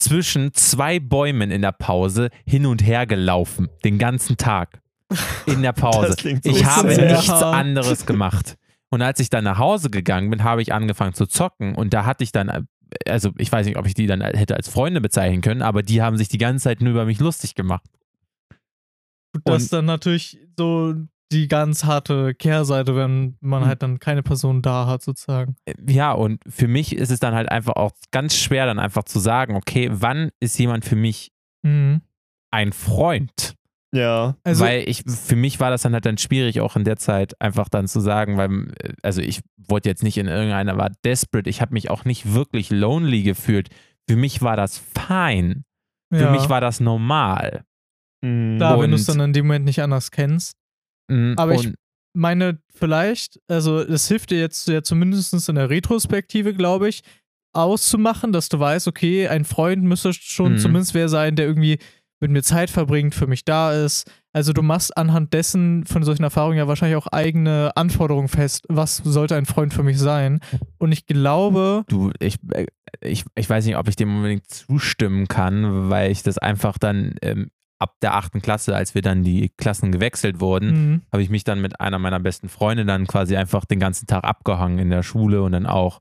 zwischen 0.00 0.52
zwei 0.52 0.98
Bäumen 0.98 1.50
in 1.52 1.62
der 1.62 1.72
Pause 1.72 2.30
hin 2.44 2.66
und 2.66 2.84
her 2.84 3.06
gelaufen, 3.06 3.68
den 3.84 3.98
ganzen 3.98 4.36
Tag. 4.36 4.80
In 5.46 5.62
der 5.62 5.72
Pause. 5.72 6.08
Das 6.08 6.16
klingt 6.16 6.42
so 6.42 6.50
Ich 6.50 6.64
habe 6.64 6.88
nichts 6.88 7.28
hart. 7.28 7.42
anderes 7.54 8.04
gemacht. 8.04 8.56
Und 8.90 9.00
als 9.02 9.20
ich 9.20 9.30
dann 9.30 9.44
nach 9.44 9.58
Hause 9.58 9.90
gegangen 9.90 10.30
bin, 10.30 10.42
habe 10.44 10.60
ich 10.62 10.72
angefangen 10.72 11.14
zu 11.14 11.26
zocken 11.26 11.74
und 11.76 11.94
da 11.94 12.04
hatte 12.04 12.24
ich 12.24 12.32
dann, 12.32 12.66
also 13.08 13.30
ich 13.38 13.50
weiß 13.50 13.66
nicht, 13.66 13.76
ob 13.76 13.86
ich 13.86 13.94
die 13.94 14.06
dann 14.06 14.20
hätte 14.20 14.56
als 14.56 14.68
Freunde 14.68 15.00
bezeichnen 15.00 15.40
können, 15.40 15.62
aber 15.62 15.82
die 15.82 16.02
haben 16.02 16.16
sich 16.16 16.28
die 16.28 16.38
ganze 16.38 16.64
Zeit 16.64 16.80
nur 16.80 16.92
über 16.92 17.04
mich 17.04 17.18
lustig 17.20 17.54
gemacht. 17.54 17.84
Das 19.44 19.64
ist 19.64 19.72
dann 19.72 19.84
natürlich 19.84 20.38
so 20.56 20.94
die 21.32 21.48
ganz 21.48 21.84
harte 21.84 22.34
Kehrseite, 22.34 22.94
wenn 22.94 23.36
man 23.40 23.62
Hm. 23.62 23.68
halt 23.68 23.82
dann 23.82 23.98
keine 23.98 24.22
Person 24.22 24.62
da 24.62 24.86
hat, 24.86 25.02
sozusagen. 25.02 25.56
Ja, 25.88 26.12
und 26.12 26.40
für 26.46 26.68
mich 26.68 26.94
ist 26.94 27.10
es 27.10 27.18
dann 27.18 27.34
halt 27.34 27.48
einfach 27.48 27.74
auch 27.74 27.90
ganz 28.12 28.36
schwer, 28.36 28.66
dann 28.66 28.78
einfach 28.78 29.02
zu 29.04 29.18
sagen, 29.18 29.56
okay, 29.56 29.88
wann 29.90 30.30
ist 30.40 30.58
jemand 30.58 30.84
für 30.84 30.96
mich 30.96 31.32
Mhm. 31.62 32.02
ein 32.52 32.72
Freund? 32.72 33.53
Ja, 33.94 34.36
Also, 34.44 34.64
weil 34.64 34.88
ich, 34.88 35.02
für 35.06 35.36
mich 35.36 35.60
war 35.60 35.70
das 35.70 35.82
dann 35.82 35.92
halt 35.94 36.04
dann 36.06 36.18
schwierig, 36.18 36.60
auch 36.60 36.76
in 36.76 36.84
der 36.84 36.96
Zeit 36.96 37.40
einfach 37.40 37.68
dann 37.68 37.86
zu 37.88 38.00
sagen, 38.00 38.36
weil, 38.36 38.72
äh, 38.80 38.92
also 39.02 39.20
ich 39.20 39.40
wollte 39.56 39.88
jetzt 39.88 40.02
nicht 40.02 40.18
in 40.18 40.26
irgendeiner 40.26 40.76
war 40.76 40.90
desperate, 41.04 41.48
ich 41.48 41.60
habe 41.60 41.72
mich 41.72 41.90
auch 41.90 42.04
nicht 42.04 42.34
wirklich 42.34 42.70
lonely 42.70 43.22
gefühlt. 43.22 43.68
Für 44.08 44.16
mich 44.16 44.42
war 44.42 44.56
das 44.56 44.78
fein. 44.78 45.64
Für 46.12 46.24
ja, 46.24 46.30
mich 46.32 46.48
war 46.48 46.60
das 46.60 46.80
normal. 46.80 47.64
Mhm. 48.24 48.56
klar, 48.58 48.80
wenn 48.80 48.90
du 48.90 48.96
es 48.96 49.08
und- 49.08 49.18
dann 49.18 49.28
in 49.28 49.32
dem 49.32 49.46
Moment 49.46 49.64
nicht 49.64 49.80
anders 49.82 50.10
kennst. 50.10 50.56
Mm, 51.10 51.34
Aber 51.36 51.54
ich- 51.54 51.66
und, 51.66 51.74
meine, 52.16 52.58
vielleicht, 52.74 53.40
also 53.48 53.80
es 53.80 54.08
hilft 54.08 54.30
dir 54.30 54.38
jetzt 54.40 54.68
ja 54.68 54.82
zumindest 54.82 55.48
in 55.48 55.54
der 55.56 55.68
Retrospektive, 55.70 56.54
glaube 56.54 56.88
ich, 56.88 57.02
auszumachen, 57.54 58.32
dass 58.32 58.48
du 58.48 58.58
weißt, 58.58 58.88
okay, 58.88 59.28
ein 59.28 59.44
Freund 59.44 59.82
müsste 59.84 60.12
schon 60.12 60.52
Mhm. 60.54 60.58
zumindest 60.58 60.94
wer 60.94 61.08
sein, 61.08 61.36
der 61.36 61.46
irgendwie 61.46 61.78
mit 62.24 62.30
mir 62.30 62.42
Zeit 62.42 62.70
verbringt, 62.70 63.14
für 63.14 63.26
mich 63.26 63.44
da 63.44 63.72
ist. 63.72 64.10
Also 64.32 64.52
du 64.52 64.62
machst 64.62 64.96
anhand 64.96 65.34
dessen 65.34 65.84
von 65.84 66.02
solchen 66.02 66.24
Erfahrungen 66.24 66.56
ja 66.56 66.66
wahrscheinlich 66.66 66.96
auch 66.96 67.06
eigene 67.06 67.70
Anforderungen 67.76 68.28
fest. 68.28 68.64
Was 68.68 68.96
sollte 68.96 69.36
ein 69.36 69.44
Freund 69.44 69.74
für 69.74 69.82
mich 69.82 69.98
sein? 69.98 70.40
Und 70.78 70.92
ich 70.92 71.06
glaube, 71.06 71.84
du, 71.86 72.10
ich, 72.18 72.38
äh, 72.52 72.66
ich, 73.00 73.24
ich 73.34 73.48
weiß 73.48 73.66
nicht, 73.66 73.76
ob 73.76 73.88
ich 73.88 73.96
dem 73.96 74.16
unbedingt 74.16 74.48
zustimmen 74.48 75.28
kann, 75.28 75.90
weil 75.90 76.10
ich 76.10 76.22
das 76.22 76.38
einfach 76.38 76.78
dann 76.78 77.14
ähm, 77.22 77.50
ab 77.78 77.96
der 78.00 78.14
achten 78.14 78.40
Klasse, 78.40 78.74
als 78.74 78.94
wir 78.94 79.02
dann 79.02 79.22
die 79.22 79.50
Klassen 79.58 79.92
gewechselt 79.92 80.40
wurden, 80.40 80.92
mh, 80.92 81.00
habe 81.12 81.22
ich 81.22 81.28
mich 81.28 81.44
dann 81.44 81.60
mit 81.60 81.80
einer 81.80 81.98
meiner 81.98 82.20
besten 82.20 82.48
Freunde 82.48 82.86
dann 82.86 83.06
quasi 83.06 83.36
einfach 83.36 83.66
den 83.66 83.78
ganzen 83.78 84.06
Tag 84.06 84.24
abgehangen 84.24 84.78
in 84.78 84.90
der 84.90 85.02
Schule 85.02 85.42
und 85.42 85.52
dann 85.52 85.66
auch 85.66 86.00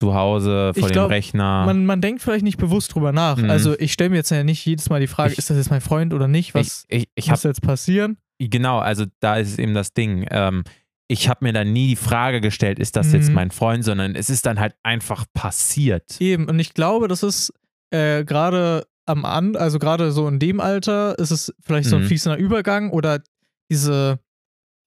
zu 0.00 0.14
Hause 0.14 0.72
vor 0.74 0.82
Ich 0.84 0.86
dem 0.86 0.92
glaub, 0.92 1.10
Rechner. 1.10 1.64
man, 1.66 1.84
man 1.84 2.00
denkt 2.00 2.22
vielleicht 2.22 2.44
nicht 2.44 2.56
bewusst 2.58 2.94
drüber 2.94 3.12
nach. 3.12 3.36
Mhm. 3.36 3.50
Also 3.50 3.78
ich 3.78 3.92
stelle 3.92 4.10
mir 4.10 4.16
jetzt 4.16 4.30
ja 4.30 4.44
nicht 4.44 4.64
jedes 4.64 4.88
Mal 4.90 5.00
die 5.00 5.06
Frage, 5.08 5.32
Ich- 5.32 5.38
ist 5.38 5.50
das 5.50 5.56
jetzt 5.56 5.70
mein 5.70 5.80
Freund 5.80 6.14
oder 6.14 6.28
nicht? 6.28 6.54
Was 6.54 6.84
ich 6.88 7.02
ich, 7.02 7.08
ich 7.14 7.30
muss 7.30 7.42
jetzt 7.42 7.62
passieren? 7.62 8.16
genau, 8.38 8.78
also 8.78 9.04
da 9.20 9.36
ist 9.36 9.58
eben 9.58 9.74
das 9.74 9.92
Ding. 9.94 10.26
Ähm, 10.30 10.62
ich 11.08 11.28
habe 11.28 11.44
mir 11.44 11.52
dann 11.52 11.72
nie 11.72 11.88
die 11.88 11.96
Frage 11.96 12.40
gestellt, 12.40 12.78
ist 12.78 12.94
das 12.94 13.12
jetzt 13.12 13.28
Mhm. 13.30 13.34
mein 13.34 13.50
Freund, 13.50 13.82
sondern 13.84 14.14
es 14.14 14.30
ist 14.30 14.46
dann 14.46 14.60
halt 14.60 14.74
einfach 14.84 15.24
passiert. 15.34 16.20
Eben, 16.20 16.46
und 16.48 16.58
ich 16.60 16.74
glaube, 16.74 17.08
das 17.08 17.22
ist 17.22 17.52
äh, 17.90 18.24
gerade 18.24 18.86
am 19.06 19.24
An, 19.24 19.56
also 19.56 19.78
gerade 19.78 20.12
so 20.12 20.28
in 20.28 20.38
dem 20.38 20.60
Alter, 20.60 21.18
ist 21.18 21.30
es 21.30 21.52
vielleicht 21.62 21.88
so 21.88 21.96
ein 21.96 22.02
Mhm. 22.02 22.06
fließender 22.06 22.36
Übergang 22.38 22.90
oder 22.90 23.20
diese 23.72 24.18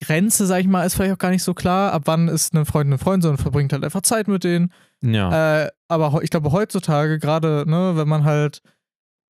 Grenze, 0.03 0.45
sag 0.45 0.59
ich 0.62 0.68
mal, 0.68 0.86
ist 0.86 0.95
vielleicht 0.95 1.14
auch 1.14 1.18
gar 1.18 1.32
nicht 1.32 1.43
so 1.43 1.53
klar, 1.53 1.91
ab 1.93 2.03
wann 2.05 2.28
ist 2.28 2.53
ein 2.53 2.66
Freund 2.66 2.91
ein 2.91 2.97
Freund, 2.99 3.24
sondern 3.24 3.38
verbringt 3.41 3.74
halt 3.74 3.84
einfach 3.84 4.01
Zeit 4.01 4.28
mit 4.28 4.43
denen. 4.43 4.72
Ja. 5.04 5.64
Äh, 5.66 5.70
aber 5.88 6.22
ich 6.24 6.30
glaube, 6.30 6.52
heutzutage, 6.52 7.20
gerade, 7.20 7.66
ne, 7.68 7.93
wenn 7.95 8.08
man 8.08 8.24
halt, 8.24 8.62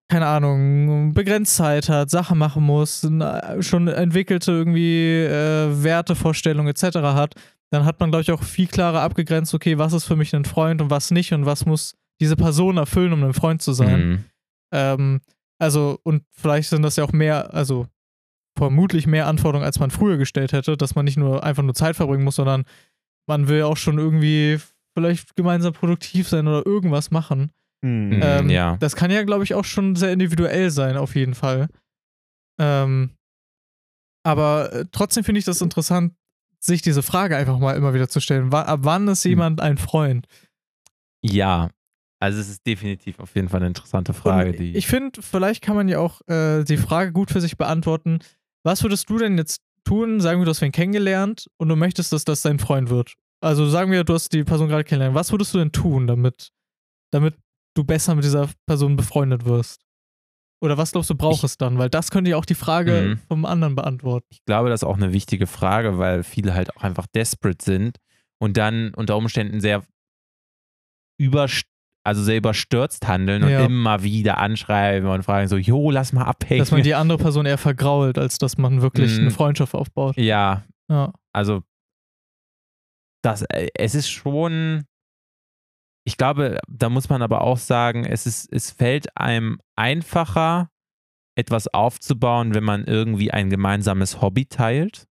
keine 0.09 0.27
Ahnung, 0.27 1.13
begrenzt 1.13 1.55
Zeit 1.55 1.87
hat, 1.87 2.09
Sachen 2.09 2.37
machen 2.37 2.63
muss, 2.63 3.03
n- 3.03 3.23
schon 3.61 3.87
entwickelte 3.87 4.51
irgendwie 4.51 5.23
äh, 5.23 5.83
Wertevorstellungen 5.83 6.69
etc. 6.69 6.97
hat, 7.15 7.35
dann 7.71 7.85
hat 7.85 7.99
man, 8.01 8.11
glaube 8.11 8.23
ich, 8.23 8.31
auch 8.31 8.43
viel 8.43 8.67
klarer 8.67 9.01
abgegrenzt, 9.01 9.53
okay, 9.53 9.77
was 9.77 9.93
ist 9.93 10.03
für 10.05 10.17
mich 10.17 10.35
ein 10.35 10.43
Freund 10.43 10.81
und 10.81 10.89
was 10.89 11.11
nicht 11.11 11.31
und 11.33 11.45
was 11.45 11.65
muss 11.65 11.95
diese 12.19 12.35
Person 12.35 12.77
erfüllen, 12.77 13.13
um 13.13 13.23
ein 13.23 13.33
Freund 13.33 13.61
zu 13.61 13.71
sein. 13.71 14.09
Mhm. 14.09 14.23
Ähm, 14.73 15.21
also, 15.57 15.99
und 16.03 16.23
vielleicht 16.31 16.69
sind 16.69 16.81
das 16.83 16.97
ja 16.97 17.03
auch 17.05 17.13
mehr, 17.13 17.53
also 17.53 17.87
vermutlich 18.57 19.07
mehr 19.07 19.27
Anforderungen, 19.27 19.65
als 19.65 19.79
man 19.79 19.91
früher 19.91 20.17
gestellt 20.17 20.51
hätte, 20.51 20.75
dass 20.75 20.95
man 20.95 21.05
nicht 21.05 21.17
nur 21.17 21.43
einfach 21.43 21.63
nur 21.63 21.73
Zeit 21.73 21.95
verbringen 21.95 22.25
muss, 22.25 22.35
sondern 22.35 22.65
man 23.27 23.47
will 23.47 23.63
auch 23.63 23.77
schon 23.77 23.97
irgendwie 23.97 24.59
vielleicht 24.93 25.35
gemeinsam 25.35 25.73
produktiv 25.73 26.27
sein 26.27 26.47
oder 26.47 26.65
irgendwas 26.65 27.11
machen. 27.11 27.51
Mhm. 27.81 28.07
Mhm. 28.09 28.19
Ähm, 28.23 28.49
ja. 28.49 28.77
Das 28.77 28.95
kann 28.95 29.11
ja, 29.11 29.23
glaube 29.23 29.43
ich, 29.43 29.53
auch 29.53 29.65
schon 29.65 29.95
sehr 29.95 30.11
individuell 30.11 30.69
sein, 30.69 30.97
auf 30.97 31.15
jeden 31.15 31.33
Fall. 31.33 31.67
Ähm, 32.59 33.11
aber 34.23 34.71
äh, 34.73 34.85
trotzdem 34.91 35.23
finde 35.23 35.39
ich 35.39 35.45
das 35.45 35.61
interessant, 35.61 36.13
sich 36.59 36.81
diese 36.81 37.01
Frage 37.01 37.35
einfach 37.35 37.57
mal 37.57 37.75
immer 37.75 37.93
wieder 37.93 38.07
zu 38.07 38.19
stellen. 38.19 38.51
Wa 38.51 38.61
ab 38.63 38.81
wann 38.83 39.07
ist 39.07 39.23
jemand 39.23 39.61
ein 39.61 39.77
Freund? 39.77 40.27
ja. 41.23 41.69
Also 42.23 42.39
es 42.39 42.49
ist 42.49 42.67
definitiv 42.67 43.19
auf 43.19 43.33
jeden 43.33 43.49
Fall 43.49 43.61
eine 43.61 43.67
interessante 43.69 44.13
Frage, 44.13 44.51
Und 44.51 44.59
die 44.59 44.77
ich 44.77 44.85
finde, 44.85 45.23
vielleicht 45.23 45.63
kann 45.63 45.75
man 45.75 45.89
ja 45.89 45.97
auch 45.97 46.21
äh, 46.27 46.63
die 46.63 46.77
Frage 46.77 47.11
gut 47.13 47.31
für 47.31 47.41
sich 47.41 47.57
beantworten. 47.57 48.19
Was 48.63 48.83
würdest 48.83 49.09
du 49.09 49.17
denn 49.17 49.39
jetzt 49.39 49.63
tun? 49.85 50.21
Sagen 50.21 50.39
wir, 50.39 50.45
du 50.45 50.51
hast 50.51 50.61
wen 50.61 50.71
kennengelernt 50.71 51.49
und 51.57 51.69
du 51.69 51.75
möchtest, 51.75 52.13
dass 52.13 52.23
das 52.23 52.43
dein 52.43 52.59
Freund 52.59 52.91
wird. 52.91 53.15
Also 53.43 53.67
sagen 53.67 53.91
wir, 53.91 54.03
du 54.03 54.13
hast 54.13 54.31
die 54.33 54.43
Person 54.43 54.67
gerade 54.67 54.83
kennengelernt. 54.83 55.15
Was 55.15 55.31
würdest 55.31 55.53
du 55.53 55.57
denn 55.57 55.71
tun, 55.71 56.07
damit, 56.07 56.49
damit 57.11 57.35
du 57.75 57.83
besser 57.83 58.13
mit 58.15 58.23
dieser 58.23 58.49
Person 58.67 58.95
befreundet 58.95 59.45
wirst? 59.45 59.81
Oder 60.63 60.77
was 60.77 60.91
glaubst 60.91 61.09
du, 61.09 61.15
braucht 61.15 61.37
Ich- 61.39 61.43
es 61.45 61.57
dann? 61.57 61.79
Weil 61.79 61.89
das 61.89 62.11
könnte 62.11 62.29
ja 62.31 62.37
auch 62.37 62.45
die 62.45 62.53
Frage 62.53 63.01
Mhm. 63.15 63.17
vom 63.27 63.45
anderen 63.45 63.75
beantworten. 63.75 64.27
ich 64.29 64.45
glaube, 64.45 64.69
das 64.69 64.81
ist 64.81 64.87
auch 64.87 64.97
eine 64.97 65.11
wichtige 65.11 65.47
Frage, 65.47 65.97
weil 65.97 66.23
viele 66.23 66.53
halt 66.53 66.75
auch 66.77 66.83
einfach 66.83 67.07
desperate 67.07 67.63
sind 67.65 67.97
und 68.39 68.57
dann 68.57 68.93
unter 68.93 69.17
Umständen 69.17 69.59
sehr 69.59 69.83
überst 71.19 71.63
also 72.03 72.23
sehr 72.23 72.37
überstürzt 72.37 73.07
handeln 73.07 73.47
Ja. 73.47 73.59
und 73.59 73.65
immer 73.67 74.01
wieder 74.01 74.39
anschreiben 74.39 75.07
und 75.07 75.21
fragen 75.21 75.47
so, 75.47 75.55
jo, 75.57 75.91
lass 75.91 76.13
mal 76.13 76.23
abhängen. 76.23 76.57
Dass 76.57 76.71
man 76.71 76.81
die 76.81 76.95
andere 76.95 77.19
Person 77.19 77.45
eher 77.45 77.59
vergrault, 77.59 78.17
als 78.17 78.39
dass 78.39 78.57
man 78.57 78.81
wirklich 78.81 79.13
Mhm. 79.13 79.19
eine 79.21 79.31
Freundschaft 79.31 79.75
aufbaut. 79.75 80.17
ja, 80.17 80.63
Ja. 80.89 81.13
also 81.31 81.61
das, 83.21 83.43
äh, 83.43 83.67
es 83.75 83.95
ist 83.95 84.09
schon, 84.09 84.85
ich 86.05 86.17
glaube, 86.17 86.59
da 86.67 86.89
muss 86.89 87.09
man 87.09 87.21
aber 87.21 87.41
auch 87.41 87.57
sagen, 87.57 88.05
es 88.05 88.25
ist, 88.25 88.51
es 88.51 88.71
fällt 88.71 89.15
einem 89.17 89.59
einfacher, 89.75 90.69
etwas 91.35 91.67
aufzubauen, 91.67 92.53
wenn 92.53 92.63
man 92.63 92.83
irgendwie 92.85 93.31
ein 93.31 93.49
gemeinsames 93.49 94.21
Hobby 94.21 94.45
teilt. 94.45 95.07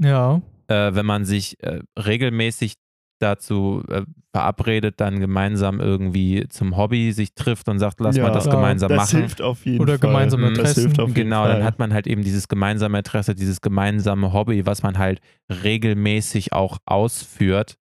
Ja. 0.00 0.42
äh, 0.68 0.94
wenn 0.94 1.06
man 1.06 1.24
sich 1.24 1.62
äh, 1.62 1.80
regelmäßig 1.96 2.74
dazu 3.22 3.82
äh, 3.88 4.02
verabredet, 4.34 4.94
dann 5.00 5.20
gemeinsam 5.20 5.80
irgendwie 5.80 6.46
zum 6.48 6.76
Hobby 6.76 7.12
sich 7.12 7.34
trifft 7.34 7.68
und 7.68 7.78
sagt, 7.78 8.00
lass 8.00 8.16
Ja, 8.16 8.24
mal 8.24 8.30
das 8.30 8.46
ja, 8.46 8.50
gemeinsam 8.50 8.88
das 8.88 8.96
machen. 8.96 9.18
hilft 9.20 9.40
auf 9.42 9.64
jeden 9.66 9.80
Oder 9.80 9.92
Fall. 9.98 10.08
gemeinsame 10.08 10.46
Das 10.48 10.50
Interessen. 10.58 10.80
hilft 10.80 11.00
auf 11.00 11.08
jeden 11.08 11.14
Genau, 11.30 11.42
Fall. 11.42 11.54
dann 11.54 11.64
hat 11.64 11.78
man 11.78 11.92
halt 11.94 12.06
eben 12.06 12.22
dieses 12.22 12.48
gemeinsame 12.48 12.98
Interesse, 12.98 13.34
dieses 13.34 13.60
gemeinsame 13.60 14.32
Hobby, 14.32 14.66
was 14.66 14.82
man 14.82 14.98
halt 14.98 15.20
regelmäßig 15.50 16.52
auch 16.52 16.78
ausführt. 16.86 17.76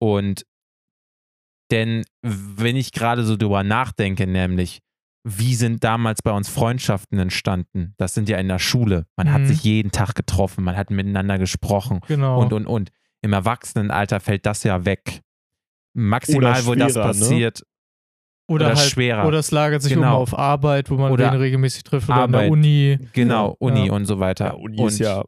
Und 0.00 0.44
denn 1.70 2.04
wenn 2.22 2.76
ich 2.76 2.92
gerade 2.92 3.24
so 3.24 3.36
drüber 3.36 3.62
nachdenke, 3.62 4.26
nämlich, 4.26 4.80
wie 5.24 5.54
sind 5.54 5.84
damals 5.84 6.20
bei 6.22 6.32
uns 6.32 6.48
Freundschaften 6.48 7.18
entstanden? 7.18 7.94
Das 7.96 8.12
sind 8.14 8.28
ja 8.28 8.38
in 8.38 8.48
der 8.48 8.58
Schule. 8.58 9.06
Man 9.16 9.32
hat 9.32 9.42
Mhm. 9.42 9.46
sich 9.46 9.62
jeden 9.62 9.92
Tag 9.92 10.14
getroffen, 10.14 10.64
man 10.64 10.76
hat 10.76 10.90
miteinander 10.90 11.38
gesprochen 11.38 12.00
Genau. 12.08 12.40
und, 12.40 12.52
und, 12.52 12.66
und. 12.66 12.90
Im 13.22 13.32
Erwachsenenalter 13.32 14.20
fällt 14.20 14.46
das 14.46 14.64
ja 14.64 14.84
weg. 14.84 15.20
Maximal, 15.94 16.64
wo 16.66 16.74
das 16.74 16.94
ne? 16.94 17.02
passiert, 17.02 17.62
oder, 18.50 18.66
oder 18.66 18.76
halt, 18.76 18.90
schwerer. 18.90 19.26
Oder 19.26 19.38
es 19.38 19.50
lagert 19.50 19.82
sich 19.82 19.92
Genau. 19.94 20.06
immer 20.08 20.16
auf 20.16 20.36
Arbeit, 20.36 20.90
wo 20.90 20.96
man 20.96 21.12
Oder 21.12 21.32
wen 21.32 21.38
regelmäßig 21.40 21.84
trifft 21.84 22.08
oder 22.08 22.16
in 22.18 22.22
Arbeit. 22.22 22.42
der 22.44 22.50
Uni. 22.50 22.98
genau, 23.12 23.56
Uni 23.58 23.86
Ja. 23.86 23.92
und 23.92 24.06
so 24.06 24.18
weiter. 24.18 24.46
ja, 24.46 24.52
Uni 24.52 24.80
und 24.80 24.88
ist 24.88 24.98
ja 24.98 25.22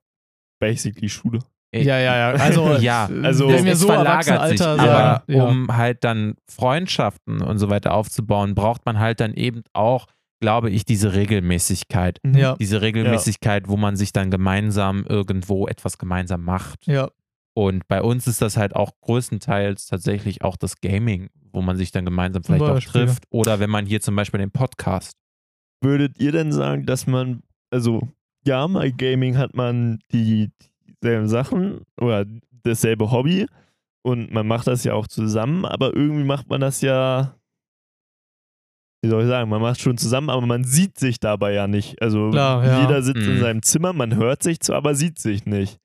basically 0.60 1.08
Schule. 1.08 1.38
Ja, 1.74 1.98
ja, 1.98 2.16
ja. 2.16 2.30
Also, 2.40 2.72
Ja, 2.80 3.08
äh, 3.10 3.24
also 3.26 3.48
wenn 3.48 3.64
wir 3.64 3.72
es 3.72 3.80
so 3.80 3.86
verlagert 3.88 4.48
sich, 4.48 4.60
Erwachsenenalter 4.60 4.82
aber 4.82 5.24
sagen, 5.26 5.32
ja. 5.32 5.44
um 5.44 5.76
halt 5.76 6.04
dann 6.04 6.34
Freundschaften 6.48 7.42
und 7.42 7.58
so 7.58 7.68
weiter 7.68 7.94
aufzubauen, 7.94 8.54
braucht 8.54 8.86
man 8.86 8.98
halt 8.98 9.20
dann 9.20 9.34
eben 9.34 9.62
auch, 9.72 10.06
glaube 10.40 10.70
ich, 10.70 10.84
diese 10.84 11.14
Regelmäßigkeit. 11.14 12.20
ja, 12.24 12.54
Diese 12.56 12.80
Regelmäßigkeit, 12.80 13.68
wo 13.68 13.76
man 13.76 13.96
sich 13.96 14.12
dann 14.12 14.30
gemeinsam 14.30 15.04
irgendwo 15.08 15.66
etwas 15.66 15.98
gemeinsam 15.98 16.42
macht. 16.42 16.86
ja, 16.86 17.10
Und 17.56 17.86
bei 17.86 18.02
uns 18.02 18.26
ist 18.26 18.42
das 18.42 18.56
halt 18.56 18.74
auch 18.74 18.92
größtenteils 19.00 19.86
tatsächlich 19.86 20.42
auch 20.42 20.56
das 20.56 20.80
Gaming, 20.80 21.30
wo 21.52 21.62
man 21.62 21.76
sich 21.76 21.92
dann 21.92 22.04
gemeinsam 22.04 22.42
vielleicht 22.42 22.62
auch 22.64 22.80
trifft. 22.80 23.24
Oder 23.30 23.60
wenn 23.60 23.70
man 23.70 23.86
hier 23.86 24.00
zum 24.00 24.16
Beispiel 24.16 24.38
den 24.38 24.50
Podcast. 24.50 25.16
Würdet 25.80 26.18
ihr 26.18 26.32
denn 26.32 26.50
sagen, 26.52 26.84
dass 26.86 27.06
man, 27.06 27.42
also 27.70 28.08
ja, 28.46 28.66
bei 28.66 28.90
Gaming 28.90 29.36
hat 29.38 29.54
man 29.54 30.00
die 30.12 30.50
dieselben 31.00 31.28
Sachen 31.28 31.82
oder 32.00 32.24
dasselbe 32.64 33.10
Hobby 33.10 33.46
und 34.02 34.32
man 34.32 34.46
macht 34.46 34.66
das 34.66 34.82
ja 34.84 34.94
auch 34.94 35.06
zusammen, 35.06 35.64
aber 35.64 35.94
irgendwie 35.94 36.24
macht 36.24 36.48
man 36.48 36.60
das 36.60 36.80
ja, 36.80 37.36
wie 39.02 39.10
soll 39.10 39.22
ich 39.22 39.28
sagen, 39.28 39.50
man 39.50 39.60
macht 39.60 39.80
schon 39.80 39.98
zusammen, 39.98 40.30
aber 40.30 40.46
man 40.46 40.64
sieht 40.64 40.98
sich 40.98 41.20
dabei 41.20 41.52
ja 41.52 41.66
nicht. 41.66 42.00
Also 42.00 42.30
Klar, 42.30 42.64
ja. 42.64 42.80
jeder 42.80 43.02
sitzt 43.02 43.20
in 43.26 43.36
Mhm. 43.36 43.40
seinem 43.40 43.62
Zimmer, 43.62 43.92
man 43.92 44.16
hört 44.16 44.42
sich 44.42 44.60
zwar, 44.60 44.76
aber 44.78 44.94
sieht 44.94 45.18
sich 45.18 45.44
nicht. 45.44 45.78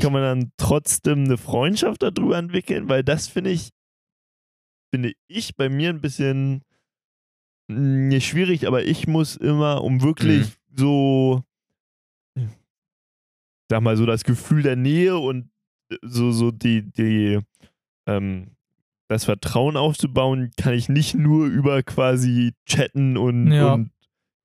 Ich- 0.00 0.04
Kann 0.04 0.12
man 0.14 0.22
dann 0.22 0.52
trotzdem 0.56 1.24
eine 1.24 1.36
Freundschaft 1.36 2.02
darüber 2.02 2.38
entwickeln? 2.38 2.88
Weil 2.88 3.04
das 3.04 3.28
finde 3.28 3.50
ich, 3.50 3.70
finde 4.94 5.12
ich 5.28 5.56
bei 5.56 5.68
mir 5.68 5.90
ein 5.90 6.00
bisschen 6.00 6.62
mh, 7.68 7.78
nicht 8.08 8.26
schwierig, 8.26 8.66
aber 8.66 8.84
ich 8.84 9.06
muss 9.06 9.36
immer, 9.36 9.84
um 9.84 10.02
wirklich 10.02 10.46
Mhm. 10.46 10.76
so, 10.76 11.44
sag 13.70 13.82
mal, 13.82 13.96
so 13.96 14.06
das 14.06 14.24
Gefühl 14.24 14.62
der 14.62 14.76
Nähe 14.76 15.18
und 15.18 15.50
so, 16.02 16.32
so 16.32 16.50
die, 16.50 16.82
die, 16.90 17.38
ähm, 18.06 18.48
das 19.08 19.24
Vertrauen 19.24 19.76
aufzubauen, 19.76 20.50
kann 20.56 20.74
ich 20.74 20.88
nicht 20.88 21.14
nur 21.14 21.46
über 21.46 21.82
quasi 21.82 22.52
chatten 22.66 23.16
und, 23.16 23.52
Ja. 23.52 23.74
und 23.74 23.90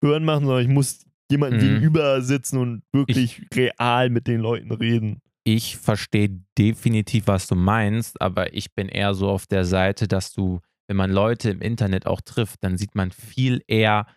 hören 0.03 0.26
machen, 0.26 0.45
sondern 0.45 0.64
ich 0.64 0.68
muss 0.72 1.06
jemandem 1.32 1.60
Mhm. 1.62 1.64
gegenüber 1.76 2.22
sitzen 2.22 2.58
und 2.60 2.84
wirklich 2.91 3.41
real 3.53 4.10
mit 4.10 4.28
den 4.28 4.41
Leuten 4.41 4.72
reden. 4.72 5.22
Ich 5.48 5.78
verstehe 5.78 6.41
definitiv, 6.58 7.28
was 7.28 7.46
du 7.48 7.56
meinst, 7.56 8.20
aber 8.20 8.54
ich 8.54 8.74
bin 8.74 8.89
eher 8.89 9.14
so 9.14 9.30
auf 9.30 9.46
der 9.46 9.64
Seite, 9.64 10.08
dass 10.08 10.34
du, 10.34 10.60
wenn 10.88 10.98
man 10.98 11.12
Leute 11.12 11.52
im 11.52 11.62
Internet 11.62 12.08
auch 12.08 12.20
trifft, 12.22 12.64
dann 12.64 12.78
sieht 12.78 12.96
man 12.96 13.12
viel 13.12 13.62
eher 13.68 14.08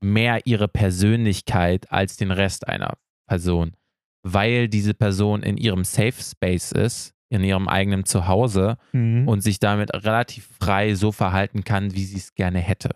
mehr 0.00 0.40
ihre 0.46 0.68
Persönlichkeit 0.68 1.90
als 1.90 2.16
den 2.16 2.30
Rest 2.30 2.68
einer 2.68 2.94
Person, 3.28 3.72
weil 4.24 4.68
diese 4.68 4.94
Person 4.94 5.42
in 5.42 5.56
ihrem 5.56 5.82
Safe 5.84 6.12
Space 6.22 6.70
ist, 6.70 7.14
in 7.30 7.42
ihrem 7.42 7.66
eigenen 7.68 8.04
Zuhause 8.04 8.76
Und 8.92 9.26
und 9.26 9.40
sich 9.40 9.58
damit 9.58 9.92
relativ 9.92 10.46
frei 10.60 10.94
so 10.94 11.10
verhalten 11.10 11.64
kann, 11.64 11.94
wie 11.94 12.04
sie 12.04 12.18
es 12.18 12.34
gerne 12.34 12.60
hätte. 12.60 12.90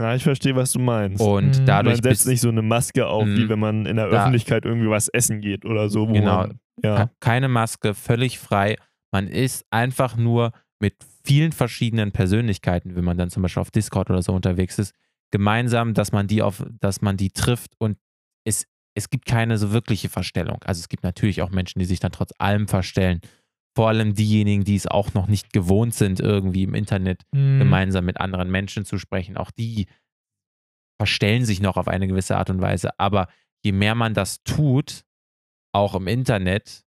ja, 0.00 0.14
ich 0.14 0.22
verstehe, 0.22 0.56
was 0.56 0.72
du 0.72 0.78
meinst. 0.78 1.20
Und 1.20 1.60
Mhm. 1.60 1.66
dadurch 1.66 1.96
man 1.96 2.02
setzt 2.04 2.08
bist 2.20 2.26
nicht 2.28 2.40
so 2.40 2.48
eine 2.48 2.62
Maske 2.62 3.06
auf, 3.06 3.26
Mhm. 3.26 3.36
wie 3.36 3.48
wenn 3.50 3.58
man 3.58 3.84
in 3.84 3.96
der 3.96 4.08
Da- 4.08 4.20
Öffentlichkeit 4.20 4.64
irgendwie 4.64 4.88
was 4.88 5.08
essen 5.08 5.42
geht 5.42 5.66
oder 5.66 5.90
so. 5.90 6.08
Wo 6.08 6.14
Genau. 6.14 6.46
Ja. 6.82 7.06
Ke- 7.06 7.10
keine 7.20 7.48
Maske, 7.48 7.94
völlig 7.94 8.38
frei. 8.38 8.76
Man 9.12 9.26
ist 9.28 9.64
einfach 9.70 10.16
nur 10.16 10.52
mit 10.80 10.94
vielen 11.24 11.52
verschiedenen 11.52 12.12
Persönlichkeiten, 12.12 12.94
wenn 12.96 13.04
man 13.04 13.18
dann 13.18 13.30
zum 13.30 13.42
Beispiel 13.42 13.60
auf 13.60 13.70
Discord 13.70 14.08
oder 14.10 14.22
so 14.22 14.32
unterwegs 14.32 14.78
ist, 14.78 14.94
gemeinsam, 15.30 15.94
dass 15.94 16.12
man 16.12 16.26
die 16.26 16.42
auf, 16.42 16.64
dass 16.80 17.02
man 17.02 17.16
die 17.16 17.30
trifft 17.30 17.72
und 17.78 17.98
es, 18.44 18.66
es 18.94 19.10
gibt 19.10 19.26
keine 19.26 19.58
so 19.58 19.72
wirkliche 19.72 20.08
Verstellung. 20.08 20.62
Also 20.64 20.80
es 20.80 20.88
gibt 20.88 21.02
natürlich 21.04 21.42
auch 21.42 21.50
Menschen, 21.50 21.78
die 21.78 21.84
sich 21.84 22.00
dann 22.00 22.12
trotz 22.12 22.32
allem 22.38 22.66
verstellen. 22.68 23.20
Vor 23.76 23.88
allem 23.88 24.14
diejenigen, 24.14 24.64
die 24.64 24.74
es 24.74 24.86
auch 24.86 25.14
noch 25.14 25.28
nicht 25.28 25.52
gewohnt 25.52 25.94
sind, 25.94 26.18
irgendwie 26.18 26.64
im 26.64 26.74
Internet 26.74 27.22
Mhm. 27.32 27.58
gemeinsam 27.60 28.04
mit 28.04 28.18
anderen 28.20 28.50
Menschen 28.50 28.84
zu 28.84 28.98
sprechen. 28.98 29.36
Auch 29.36 29.50
die 29.50 29.86
verstellen 30.98 31.44
sich 31.44 31.60
noch 31.60 31.76
auf 31.76 31.88
eine 31.88 32.08
gewisse 32.08 32.36
Art 32.36 32.50
und 32.50 32.60
Weise. 32.60 32.90
Aber 32.98 33.28
je 33.64 33.72
mehr 33.72 33.94
man 33.94 34.14
das 34.14 34.42
tut, 34.42 35.04
auch 35.72 35.94
im 35.94 36.06
Internet, 36.06 36.84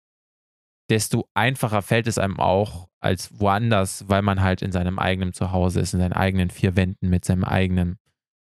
desto 0.91 1.29
einfacher 1.35 1.83
fällt 1.83 2.07
es 2.07 2.18
einem 2.18 2.39
auch 2.39 2.89
als 3.01 3.39
woanders, 3.41 4.09
weil 4.09 4.22
man 4.22 4.43
halt 4.43 4.62
in 4.62 4.72
seinem 4.72 4.99
eigenen 4.99 5.33
Zuhause 5.33 5.81
ist, 5.81 5.95
in 5.95 6.01
seinen 6.01 6.12
eigenen 6.12 6.51
vier 6.51 6.77
Wänden 6.77 7.09
mit 7.09 7.24
seinem 7.24 7.45
eigenen 7.45 7.99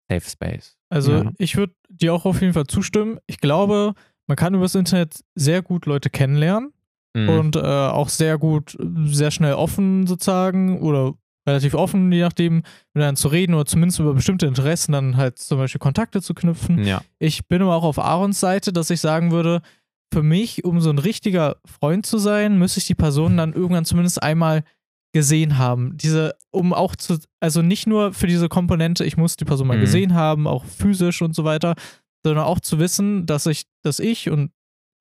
Safe 0.10 0.30
Space. 0.30 0.78
Also 0.90 1.12
Ja. 1.24 1.32
ich 1.38 1.58
würde 1.58 1.74
dir 1.90 2.14
auch 2.14 2.26
auf 2.26 2.42
jeden 2.42 2.54
Fall 2.54 2.68
zustimmen. 2.68 3.18
Ich 3.28 3.40
glaube, 3.40 3.94
man 4.28 4.36
kann 4.38 4.54
über 4.54 4.64
das 4.64 4.76
Internet 4.76 5.22
sehr 5.36 5.62
gut 5.62 5.86
Leute 5.86 6.10
kennenlernen 6.10 6.74
Mhm. 7.16 7.30
und 7.30 7.56
äh, 7.58 7.60
auch 7.60 8.08
sehr 8.08 8.38
gut, 8.38 8.78
sehr 9.06 9.32
schnell 9.32 9.54
offen 9.56 10.08
sozusagen 10.08 10.80
oder 10.82 11.14
relativ 11.46 11.74
offen, 11.74 12.10
je 12.12 12.22
nachdem, 12.22 12.64
miteinander 12.94 13.20
zu 13.20 13.28
reden 13.28 13.54
oder 13.54 13.66
zumindest 13.66 14.00
über 14.00 14.14
bestimmte 14.14 14.46
Interessen 14.46 14.94
dann 14.94 15.18
halt 15.18 15.38
zum 15.40 15.58
Beispiel 15.58 15.80
Kontakte 15.80 16.22
zu 16.22 16.34
knüpfen. 16.34 16.84
ja. 16.86 17.02
Ich 17.20 17.48
bin 17.48 17.62
aber 17.62 17.76
auch 17.76 17.84
auf 17.84 18.00
Aarons 18.00 18.40
Seite, 18.40 18.72
dass 18.72 18.90
ich 18.92 19.02
sagen 19.02 19.32
würde, 19.32 19.62
für 20.12 20.24
mich, 20.24 20.64
um 20.66 20.82
so 20.82 20.90
ein 20.90 20.98
richtiger 21.00 21.58
Freund 21.66 22.06
zu 22.06 22.18
sein, 22.18 22.58
müsste 22.58 22.80
ich 22.80 22.88
die 22.88 22.96
Person 22.96 23.38
dann 23.38 23.54
irgendwann 23.54 23.86
zumindest 23.86 24.22
einmal 24.22 24.64
gesehen 25.14 25.58
haben. 25.58 25.98
Diese, 25.98 26.36
um 26.52 26.74
auch 26.74 26.96
zu, 26.96 27.18
also 27.40 27.62
nicht 27.62 27.88
nur 27.88 28.14
für 28.14 28.28
diese 28.28 28.50
Komponente, 28.50 29.04
ich 29.04 29.18
muss 29.18 29.36
die 29.36 29.46
Person 29.46 29.68
mal 29.68 29.78
Mhm. 29.78 29.82
gesehen 29.82 30.14
haben, 30.14 30.48
auch 30.48 30.64
physisch 30.66 31.22
und 31.22 31.36
so 31.36 31.44
weiter, 31.44 31.76
sondern 32.26 32.46
auch 32.46 32.60
zu 32.60 32.80
wissen, 32.80 33.26
dass 33.26 33.46
ich, 33.46 33.64
dass 33.84 34.00
ich 34.00 34.30
und 34.30 34.52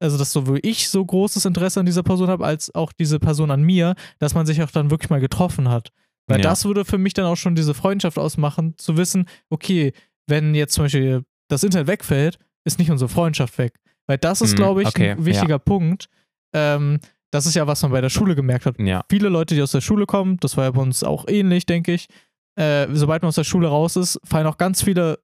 also 0.03 0.17
dass 0.17 0.33
sowohl 0.33 0.59
ich 0.63 0.89
so 0.89 1.05
großes 1.05 1.45
Interesse 1.45 1.79
an 1.81 1.87
dieser 1.87 2.03
Person 2.03 2.29
habe, 2.29 2.45
als 2.47 2.75
auch 2.75 2.91
diese 2.93 3.19
Person 3.21 3.51
an 3.51 3.63
mir, 3.63 3.95
dass 4.19 4.35
man 4.35 4.47
sich 4.47 4.63
auch 4.63 4.71
dann 4.71 4.91
wirklich 4.91 5.11
mal 5.11 5.21
getroffen 5.21 5.69
hat. 5.69 5.91
Weil 6.27 6.39
Ja. 6.39 6.45
das 6.45 6.65
würde 6.65 6.85
für 6.87 6.97
mich 6.99 7.13
dann 7.13 7.27
auch 7.27 7.37
schon 7.37 7.55
diese 7.55 7.75
Freundschaft 7.75 8.19
ausmachen, 8.19 8.75
zu 8.79 8.97
wissen, 8.97 9.27
okay, 9.51 9.93
wenn 10.27 10.55
jetzt 10.55 10.73
zum 10.75 10.85
Beispiel 10.85 11.23
das 11.49 11.65
Internet 11.65 11.87
wegfällt, 11.89 12.39
ist 12.65 12.79
nicht 12.79 12.91
unsere 12.91 13.09
Freundschaft 13.11 13.59
weg. 13.59 13.75
Weil 14.11 14.19
das 14.19 14.41
ist, 14.41 14.53
Mhm, 14.55 14.57
glaube 14.57 14.83
ich, 14.83 14.89
okay, 14.89 15.11
ein 15.13 15.25
wichtiger 15.25 15.61
Punkt. 15.61 16.09
Ähm, 16.53 16.99
das 17.31 17.47
ist 17.47 17.55
ja, 17.55 17.69
was 17.69 17.81
man 17.83 17.93
bei 17.93 18.01
der 18.01 18.09
Schule 18.11 18.35
gemerkt 18.35 18.67
hat. 18.67 18.77
Ja. 18.81 19.05
Viele 19.09 19.29
Leute, 19.29 19.55
die 19.55 19.63
aus 19.63 19.71
der 19.71 19.81
Schule 19.81 20.05
kommen, 20.05 20.37
das 20.41 20.57
war 20.57 20.65
ja 20.65 20.71
bei 20.73 20.83
uns 20.83 21.05
auch 21.05 21.27
ähnlich, 21.29 21.65
denke 21.65 21.93
ich. 21.93 22.09
Äh, 22.57 22.89
sobald 22.93 23.23
man 23.23 23.29
aus 23.29 23.37
der 23.37 23.45
Schule 23.45 23.69
raus 23.69 23.95
ist, 23.95 24.19
fallen 24.25 24.49
auch 24.49 24.59
ganz 24.59 24.83
viele, 24.83 25.21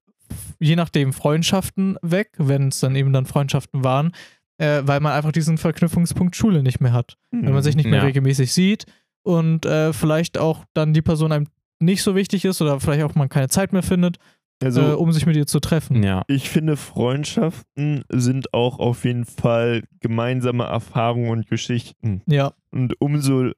je 0.59 0.77
nachdem, 0.77 1.11
Freundschaften 1.11 1.97
weg, 2.01 2.29
wenn 2.37 2.69
es 2.69 2.79
dann 2.79 2.95
eben 2.95 3.11
dann 3.11 3.25
Freundschaften 3.25 3.83
waren, 3.83 4.13
äh, 4.57 4.83
weil 4.85 5.01
man 5.01 5.11
einfach 5.11 5.33
diesen 5.33 5.57
Verknüpfungspunkt 5.57 6.37
Schule 6.37 6.63
nicht 6.63 6.79
mehr 6.79 6.93
hat. 6.93 7.17
Wenn 7.31 7.51
man 7.53 7.61
sich 7.61 7.75
nicht 7.75 7.89
mehr 7.89 7.99
Ja. 7.99 8.05
regelmäßig 8.05 8.53
sieht 8.53 8.85
und 9.23 9.65
äh, 9.65 9.91
vielleicht 9.91 10.37
auch 10.37 10.63
dann 10.73 10.93
die 10.93 11.01
Person 11.01 11.33
einem 11.33 11.47
nicht 11.79 12.03
so 12.03 12.15
wichtig 12.15 12.45
ist 12.45 12.61
oder 12.61 12.79
vielleicht 12.79 13.03
auch 13.03 13.15
man 13.15 13.27
keine 13.27 13.49
Zeit 13.49 13.73
mehr 13.73 13.83
findet, 13.83 14.17
also, 14.63 14.81
äh, 14.81 14.93
um 14.93 15.11
sich 15.11 15.25
mit 15.25 15.35
ihr 15.35 15.45
zu 15.47 15.59
treffen. 15.59 16.01
Ja. 16.03 16.23
ich 16.27 16.49
finde, 16.49 16.77
Freundschaften 16.77 18.03
sind 18.09 18.53
auch 18.53 18.79
auf 18.79 19.05
jeden 19.05 19.25
Fall 19.25 19.83
gemeinsame 19.99 20.63
Erfahrungen 20.65 21.29
und 21.29 21.47
Geschichten. 21.47 22.21
Ja, 22.27 22.53
Und 22.71 22.99
umso, 22.99 23.51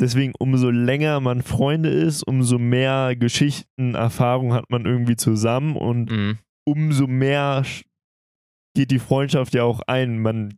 deswegen, 0.00 0.32
umso 0.38 0.70
länger 0.70 1.20
man 1.20 1.42
Freunde 1.42 1.88
ist, 1.90 2.22
umso 2.22 2.58
mehr 2.58 3.16
Geschichten, 3.16 3.94
Erfahrungen 3.94 4.52
hat 4.52 4.70
man 4.70 4.84
irgendwie 4.84 5.16
zusammen 5.16 5.76
und 5.76 6.10
Mhm. 6.10 6.38
umso 6.64 7.06
mehr 7.06 7.64
geht 8.74 8.90
die 8.90 8.98
Freundschaft 8.98 9.54
ja 9.54 9.62
auch 9.64 9.80
ein. 9.86 10.18
Man 10.20 10.54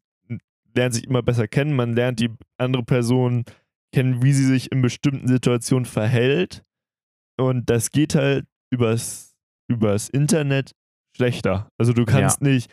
lernt 0.74 0.94
sich 0.94 1.04
immer 1.06 1.22
besser 1.22 1.48
kennen, 1.48 1.74
man 1.74 1.94
lernt 1.94 2.20
die 2.20 2.30
andere 2.58 2.82
Person 2.82 3.44
kennen, 3.92 4.22
wie 4.22 4.32
sie 4.32 4.44
sich 4.44 4.72
in 4.72 4.82
bestimmten 4.82 5.26
Situationen 5.28 5.84
verhält. 5.86 6.64
Und 7.38 7.68
das 7.70 7.90
geht 7.90 8.14
halt 8.14 8.46
übers, 8.70 9.35
übers 9.68 10.08
Internet 10.08 10.72
schlechter. 11.16 11.68
Also 11.78 11.92
du 11.92 12.04
kannst 12.04 12.42
nicht, 12.42 12.70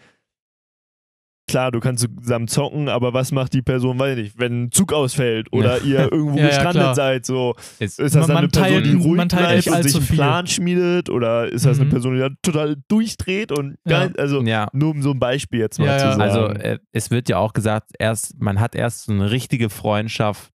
klar, 1.49 1.71
du 1.71 1.79
kannst 1.79 2.07
zusammen 2.21 2.47
zocken, 2.47 2.89
aber 2.89 3.13
was 3.13 3.31
macht 3.31 3.53
die 3.53 3.61
Person, 3.61 3.99
weiß 3.99 4.17
ich 4.17 4.23
nicht, 4.23 4.39
wenn 4.39 4.63
ein 4.63 4.71
Zug 4.71 4.91
ausfällt 4.93 5.47
oder 5.51 5.81
ihr 5.81 5.99
irgendwo 6.11 6.37
Ja, 6.37 6.43
ja, 6.43 6.47
gestrandet 6.49 6.81
klar. 6.81 6.95
seid, 6.95 7.25
so 7.25 7.55
Ist, 7.79 7.99
das 7.99 8.13
Man- 8.13 8.27
dann 8.27 8.37
eine 8.37 8.47
Person, 8.47 8.63
teilt- 8.71 8.85
die 8.85 8.93
ruhig 8.95 9.27
bleibt 9.27 9.55
nicht 9.55 9.69
und 9.69 9.83
sich 9.83 9.95
einen 9.95 10.03
viel. 10.05 10.15
Plan 10.15 10.47
schmiedet 10.47 11.09
oder 11.09 11.47
ist 11.49 11.65
das 11.65 11.77
Mhm. 11.77 11.81
eine 11.83 11.89
Person, 11.91 12.13
die 12.15 12.19
da 12.21 12.29
total 12.41 12.75
durchdreht 12.87 13.51
und 13.51 13.77
Ja. 13.87 14.07
gar, 14.07 14.19
also 14.19 14.41
ja, 14.41 14.67
nur 14.73 14.91
um 14.91 15.01
so 15.01 15.11
ein 15.11 15.19
Beispiel 15.19 15.59
jetzt 15.59 15.79
mal 15.79 15.85
Ja, 15.87 15.97
zu 15.97 16.05
ja. 16.05 16.11
sagen. 16.13 16.21
also 16.21 16.47
äh, 16.59 16.79
es 16.91 17.11
wird 17.11 17.29
ja 17.29 17.37
auch 17.37 17.53
gesagt, 17.53 17.91
erst, 17.99 18.39
man 18.41 18.59
hat 18.59 18.75
erst 18.75 19.05
so 19.05 19.11
eine 19.11 19.29
richtige 19.31 19.69
Freundschaft, 19.69 20.49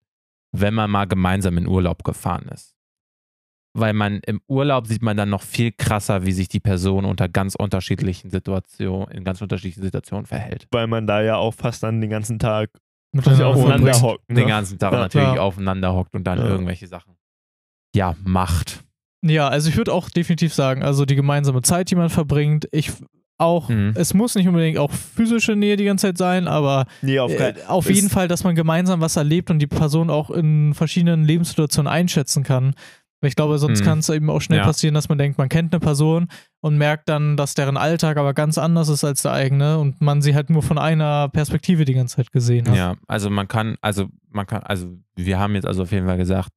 wenn 0.55 0.73
man 0.73 0.89
mal 0.89 1.05
gemeinsam 1.05 1.57
in 1.57 1.67
Urlaub 1.67 2.03
gefahren 2.03 2.47
ist. 2.53 2.73
Weil 3.80 3.93
man 3.93 4.19
im 4.25 4.41
Urlaub 4.47 4.88
sieht 4.88 5.01
man 5.03 5.15
dann 5.17 5.30
noch 5.30 5.43
viel 5.43 5.71
krasser, 5.71 6.25
wie 6.25 6.32
sich 6.32 6.47
die 6.47 6.59
Person 6.59 7.05
unter 7.05 7.30
ganz 7.30 7.53
unterschiedlichen 7.55 8.30
Situationen, 8.32 9.07
in 9.09 9.23
ganz 9.23 9.41
unterschiedlichen 9.41 9.84
Situationen 9.84 10.25
verhält. 10.25 10.67
weil 10.71 10.88
man 10.88 11.05
da 11.07 11.21
ja 11.21 11.36
auch 11.36 11.53
fast 11.53 11.84
dann 11.84 12.01
den 12.01 12.09
ganzen 12.09 12.39
Tag 12.39 12.71
Miteinander 13.13 13.47
aufeinander 13.47 14.01
hockt. 14.01 14.30
Ne? 14.30 14.36
Den 14.36 14.47
ganzen 14.47 14.80
Tag 14.80 14.91
Ja. 14.93 14.99
natürlich 14.99 15.34
Ja. 15.36 15.41
aufeinander 15.41 15.93
hockt 15.93 16.15
und 16.15 16.23
dann 16.25 16.39
Ja. 16.39 16.45
irgendwelche 16.47 16.88
Sachen. 16.88 17.13
Ja, 17.95 18.15
macht. 18.23 18.84
Ja, 19.23 19.47
also 19.47 19.69
ich 19.69 19.78
würde 19.78 19.93
auch 19.93 20.09
definitiv 20.09 20.53
sagen, 20.53 20.84
also 20.84 21.05
die 21.05 21.15
gemeinsame 21.15 21.61
Zeit, 21.61 21.89
die 21.89 21.95
man 21.95 22.09
verbringt, 22.09 22.67
ich 22.71 22.91
auch, 23.39 23.69
Mhm. 23.69 23.93
es 23.95 24.13
muss 24.15 24.34
nicht 24.36 24.47
unbedingt 24.47 24.78
auch 24.80 24.91
physische 24.91 25.55
Nähe 25.55 25.78
die 25.78 25.86
ganze 25.86 26.07
Zeit 26.07 26.17
sein, 26.17 26.47
aber 26.47 26.86
Nee, 27.03 27.19
auf 27.19 27.32
äh, 27.32 27.53
auf 27.67 27.89
jeden 27.89 28.09
Fall, 28.09 28.28
dass 28.28 28.43
man 28.43 28.55
gemeinsam 28.55 28.99
was 29.01 29.15
erlebt 29.15 29.49
und 29.51 29.59
die 29.59 29.67
Person 29.67 30.09
auch 30.09 30.32
in 30.32 30.73
verschiedenen 30.73 31.23
Lebenssituationen 31.23 31.91
einschätzen 31.91 32.43
kann. 32.43 32.73
Weil 33.20 33.30
ich 33.30 33.36
glaube, 33.36 33.57
sonst 33.57 33.82
Mhm. 33.82 33.86
kann 33.86 33.99
es 33.99 34.09
eben 34.09 34.30
auch 34.30 34.41
schnell 34.41 34.59
Ja. 34.59 34.65
passieren, 34.65 34.93
dass 34.93 35.09
man 35.09 35.18
denkt, 35.18 35.38
man 35.39 35.49
kennt 35.49 35.74
eine 35.74 35.80
Person 35.80 36.28
und 36.61 36.78
merkt 36.78 37.09
dann, 37.09 37.36
dass 37.36 37.55
deren 37.55 37.76
Alltag 37.76 38.18
aber 38.18 38.34
ganz 38.36 38.57
anders 38.59 38.89
ist 38.89 39.03
als 39.03 39.24
der 39.24 39.32
eigene 39.32 39.80
und 39.80 40.01
man 40.01 40.22
sie 40.22 40.36
halt 40.36 40.49
nur 40.51 40.61
von 40.61 40.78
einer 40.78 41.28
Perspektive 41.30 41.84
die 41.86 41.93
ganze 41.95 42.18
Zeit 42.18 42.32
gesehen 42.32 42.68
hat. 42.68 42.76
Ja, 42.76 42.95
also 43.07 43.30
man 43.32 43.47
kann, 43.47 43.76
also 43.82 44.07
man 44.30 44.45
kann, 44.45 44.61
also 44.63 44.95
wir 45.15 45.39
haben 45.39 45.55
jetzt 45.55 45.65
also 45.65 45.82
auf 45.84 45.91
jeden 45.91 46.05
Fall 46.05 46.18
gesagt, 46.18 46.51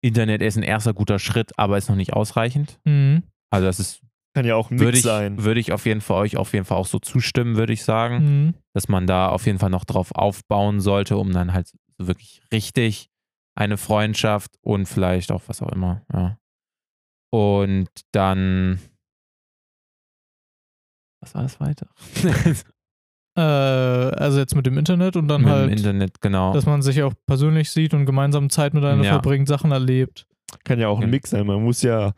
Internet 0.00 0.42
ist 0.42 0.56
ein 0.56 0.62
erster 0.62 0.94
guter 0.94 1.18
Schritt, 1.18 1.50
aber 1.58 1.76
ist 1.76 1.88
noch 1.88 1.96
nicht 1.96 2.12
ausreichend. 2.12 2.78
Mhm. 2.84 3.24
Also 3.50 3.66
das 3.66 3.80
ist, 3.80 4.00
kann 4.32 4.46
ja 4.46 4.54
auch 4.54 4.70
ein 4.70 4.78
würde 4.78 4.96
ich, 4.96 5.02
sein. 5.02 5.42
würde 5.42 5.58
ich 5.60 5.72
auf 5.72 5.86
jeden 5.86 6.00
Fall 6.00 6.18
euch 6.22 6.36
auf 6.36 6.52
jeden 6.52 6.64
Fall 6.64 6.78
auch 6.78 6.86
so 6.86 7.00
zustimmen, 7.00 7.56
würde 7.56 7.72
ich 7.72 7.82
sagen, 7.82 8.44
Mhm. 8.46 8.54
dass 8.74 8.88
man 8.88 9.06
da 9.08 9.28
auf 9.28 9.44
jeden 9.46 9.58
Fall 9.58 9.70
noch 9.70 9.84
drauf 9.84 10.12
aufbauen 10.14 10.80
sollte, 10.80 11.16
um 11.16 11.32
dann 11.32 11.52
halt 11.52 11.66
so 11.98 12.06
wirklich 12.06 12.40
richtig 12.52 13.09
eine 13.60 13.76
Freundschaft 13.76 14.56
und 14.62 14.86
vielleicht 14.86 15.30
auch 15.30 15.42
was 15.46 15.60
auch 15.62 15.70
immer, 15.70 16.02
ja. 16.12 16.38
Und 17.32 17.88
dann, 18.12 18.80
was 21.22 21.34
war 21.34 21.42
das 21.42 21.60
weiter? 21.60 21.86
Äh, 23.38 23.42
also 23.42 24.40
jetzt 24.40 24.56
mit 24.56 24.66
dem 24.66 24.76
Internet 24.76 25.14
und 25.14 25.28
dann 25.28 25.42
Mit 25.42 25.50
halt, 25.50 25.70
dem 25.70 25.76
Internet, 25.76 26.20
genau. 26.20 26.52
dass 26.52 26.66
man 26.66 26.82
sich 26.82 27.00
auch 27.04 27.14
persönlich 27.26 27.70
sieht 27.70 27.94
und 27.94 28.04
gemeinsam 28.04 28.50
Zeit 28.50 28.74
miteinander 28.74 29.04
Ja. 29.04 29.12
verbringt, 29.12 29.46
Sachen 29.46 29.70
erlebt. 29.70 30.26
Kann 30.64 30.80
ja 30.80 30.88
auch 30.88 31.00
ein. 31.00 31.10
Mix 31.10 31.30
sein. 31.30 31.46
Man 31.46 31.62
muss 31.62 31.80
ja, 31.82 32.12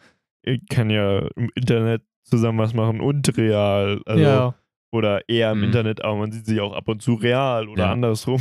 kann 0.70 0.88
ja 0.88 1.18
im 1.36 1.50
Internet 1.54 2.02
zusammen 2.24 2.58
was 2.58 2.72
machen 2.72 3.02
und 3.02 3.36
real. 3.36 4.00
Also, 4.06 4.22
ja, 4.24 4.54
Oder 4.90 5.28
eher 5.28 5.52
im 5.52 5.58
Mhm. 5.58 5.64
Internet, 5.64 6.02
aber 6.02 6.16
man 6.16 6.32
sieht 6.32 6.46
sich 6.46 6.60
auch 6.60 6.72
ab 6.72 6.88
und 6.88 7.02
zu 7.02 7.12
real 7.12 7.68
oder 7.68 7.84
Ja. 7.84 7.92
andersrum. 7.92 8.40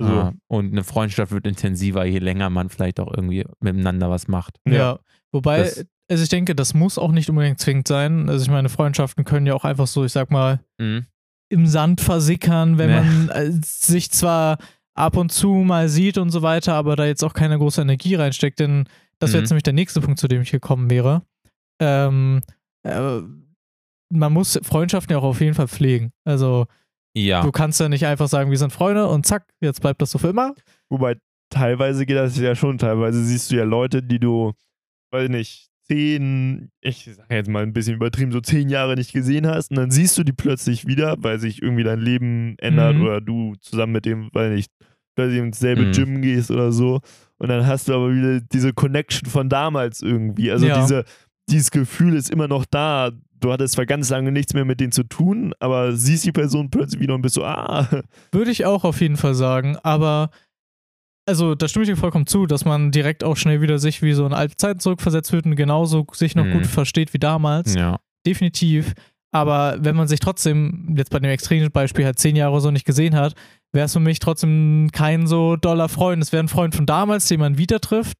Also, 0.00 0.12
Ja, 0.12 0.32
und 0.46 0.72
eine 0.72 0.84
Freundschaft 0.84 1.32
wird 1.32 1.46
intensiver, 1.46 2.04
je 2.04 2.18
länger 2.18 2.50
man 2.50 2.68
vielleicht 2.68 3.00
auch 3.00 3.12
irgendwie 3.12 3.44
miteinander 3.60 4.10
was 4.10 4.28
macht. 4.28 4.58
ja. 4.66 4.74
Ja. 4.74 4.98
Wobei, 5.32 5.58
Das- 5.62 5.84
also 6.10 6.22
ich 6.22 6.28
denke, 6.30 6.54
das 6.54 6.72
muss 6.72 6.96
auch 6.96 7.12
nicht 7.12 7.28
unbedingt 7.28 7.58
zwingend 7.60 7.86
sein. 7.86 8.30
Also 8.30 8.42
ich 8.44 8.50
meine, 8.50 8.70
Freundschaften 8.70 9.24
können 9.24 9.44
ja 9.46 9.52
auch 9.54 9.64
einfach 9.64 9.86
so, 9.86 10.04
ich 10.04 10.12
sag 10.12 10.30
mal, 10.30 10.60
Mhm. 10.78 11.04
im 11.50 11.66
Sand 11.66 12.00
versickern, 12.00 12.78
wenn 12.78 12.90
Ne. 12.90 12.96
man 13.02 13.28
äh, 13.30 13.50
sich 13.62 14.10
zwar 14.10 14.56
ab 14.94 15.16
und 15.16 15.30
zu 15.32 15.52
mal 15.52 15.88
sieht 15.90 16.16
und 16.16 16.30
so 16.30 16.40
weiter, 16.42 16.74
aber 16.74 16.96
da 16.96 17.04
jetzt 17.04 17.22
auch 17.24 17.34
keine 17.34 17.58
große 17.58 17.82
Energie 17.82 18.14
reinsteckt, 18.14 18.58
denn 18.58 18.84
das 19.18 19.30
wäre 19.32 19.40
Mhm. 19.40 19.42
jetzt 19.44 19.50
nämlich 19.50 19.62
der 19.64 19.72
nächste 19.74 20.00
Punkt, 20.00 20.18
zu 20.18 20.28
dem 20.28 20.40
ich 20.42 20.50
gekommen 20.50 20.88
wäre. 20.90 21.22
Ähm, 21.80 22.40
äh, 22.84 23.20
man 24.10 24.32
muss 24.32 24.58
Freundschaften 24.62 25.12
ja 25.12 25.18
auch 25.18 25.24
auf 25.24 25.40
jeden 25.40 25.54
Fall 25.54 25.68
pflegen. 25.68 26.12
Also 26.24 26.66
Ja. 27.14 27.42
du 27.42 27.50
kannst 27.50 27.80
ja 27.80 27.88
nicht 27.88 28.06
einfach 28.06 28.28
sagen, 28.28 28.50
wir 28.50 28.58
sind 28.58 28.72
Freunde 28.72 29.06
und 29.08 29.26
zack, 29.26 29.46
jetzt 29.60 29.80
bleibt 29.80 30.00
das 30.02 30.10
so 30.10 30.18
für 30.18 30.28
immer. 30.28 30.54
Wobei 30.88 31.16
teilweise 31.50 32.06
geht 32.06 32.16
das 32.16 32.38
ja 32.38 32.54
schon. 32.54 32.78
Teilweise 32.78 33.24
siehst 33.24 33.50
du 33.50 33.56
ja 33.56 33.64
Leute, 33.64 34.02
die 34.02 34.18
du, 34.18 34.52
weiß 35.12 35.28
nicht, 35.28 35.68
zehn, 35.90 36.70
ich 36.82 37.04
sage 37.16 37.34
jetzt 37.34 37.48
mal 37.48 37.62
ein 37.62 37.72
bisschen 37.72 37.94
übertrieben, 37.96 38.30
so 38.30 38.40
zehn 38.40 38.68
Jahre 38.68 38.94
nicht 38.94 39.12
gesehen 39.12 39.46
hast. 39.46 39.70
Und 39.70 39.78
dann 39.78 39.90
siehst 39.90 40.18
du 40.18 40.22
die 40.22 40.32
plötzlich 40.34 40.86
wieder, 40.86 41.16
weil 41.18 41.38
sich 41.38 41.62
irgendwie 41.62 41.82
dein 41.84 42.00
Leben 42.00 42.56
ändert 42.58 42.96
Mhm. 42.96 43.02
oder 43.02 43.20
du 43.22 43.54
zusammen 43.60 43.92
mit 43.94 44.04
dem, 44.04 44.28
weiß 44.32 44.52
nicht, 44.54 44.70
plötzlich 45.16 45.40
ins 45.40 45.58
selbe 45.58 45.86
Mhm. 45.86 45.92
Gym 45.92 46.22
gehst 46.22 46.50
oder 46.50 46.70
so. 46.72 47.00
Und 47.38 47.48
dann 47.48 47.66
hast 47.66 47.88
du 47.88 47.94
aber 47.94 48.12
wieder 48.14 48.40
diese 48.40 48.72
Connection 48.74 49.28
von 49.30 49.48
damals 49.48 50.02
irgendwie. 50.02 50.50
Also 50.52 50.66
Ja. 50.66 50.80
diese, 50.80 51.04
dieses 51.48 51.70
Gefühl 51.70 52.14
ist 52.14 52.30
immer 52.30 52.48
noch 52.48 52.66
da. 52.66 53.10
Du 53.40 53.52
hattest 53.52 53.74
zwar 53.74 53.86
ganz 53.86 54.10
lange 54.10 54.32
nichts 54.32 54.54
mehr 54.54 54.64
mit 54.64 54.80
denen 54.80 54.92
zu 54.92 55.02
tun, 55.04 55.54
aber 55.60 55.92
siehst 55.94 56.24
die 56.24 56.32
Person 56.32 56.70
plötzlich 56.70 57.00
wieder 57.00 57.14
und 57.14 57.22
bist 57.22 57.34
so, 57.36 57.44
ah, 57.44 57.86
Würde 58.32 58.50
ich 58.50 58.64
auch 58.66 58.84
auf 58.84 59.00
jeden 59.00 59.16
Fall 59.16 59.34
sagen, 59.34 59.76
aber 59.82 60.30
also 61.26 61.54
da 61.54 61.68
stimme 61.68 61.82
ich 61.84 61.90
dir 61.90 61.96
vollkommen 61.96 62.26
zu, 62.26 62.46
dass 62.46 62.64
man 62.64 62.90
direkt 62.90 63.22
auch 63.22 63.36
schnell 63.36 63.60
wieder 63.60 63.78
sich 63.78 64.00
wie 64.02 64.14
so 64.14 64.24
in 64.26 64.32
alte 64.32 64.56
Zeiten 64.56 64.80
zurückversetzt 64.80 65.30
wird 65.32 65.44
und 65.44 65.56
genauso 65.56 66.06
sich 66.12 66.34
noch 66.34 66.44
Mhm. 66.46 66.52
gut 66.52 66.66
versteht 66.66 67.12
wie 67.12 67.18
damals. 67.18 67.74
Ja. 67.74 67.98
Definitiv. 68.26 68.94
Aber 69.30 69.76
wenn 69.80 69.94
man 69.94 70.08
sich 70.08 70.20
trotzdem, 70.20 70.94
jetzt 70.96 71.10
bei 71.10 71.18
dem 71.18 71.30
extremen 71.30 71.70
Beispiel, 71.70 72.06
halt 72.06 72.18
zehn 72.18 72.34
Jahre 72.34 72.62
so 72.62 72.70
nicht 72.70 72.86
gesehen 72.86 73.14
hat, 73.14 73.34
wäre 73.72 73.84
es 73.84 73.92
für 73.92 74.00
mich 74.00 74.20
trotzdem 74.20 74.88
kein 74.92 75.26
so 75.26 75.56
doller 75.56 75.90
Freund. 75.90 76.22
Es 76.22 76.32
wäre 76.32 76.42
ein 76.42 76.48
Freund 76.48 76.74
von 76.74 76.86
damals, 76.86 77.28
den 77.28 77.40
man 77.40 77.58
wieder 77.58 77.78
trifft. 77.80 78.16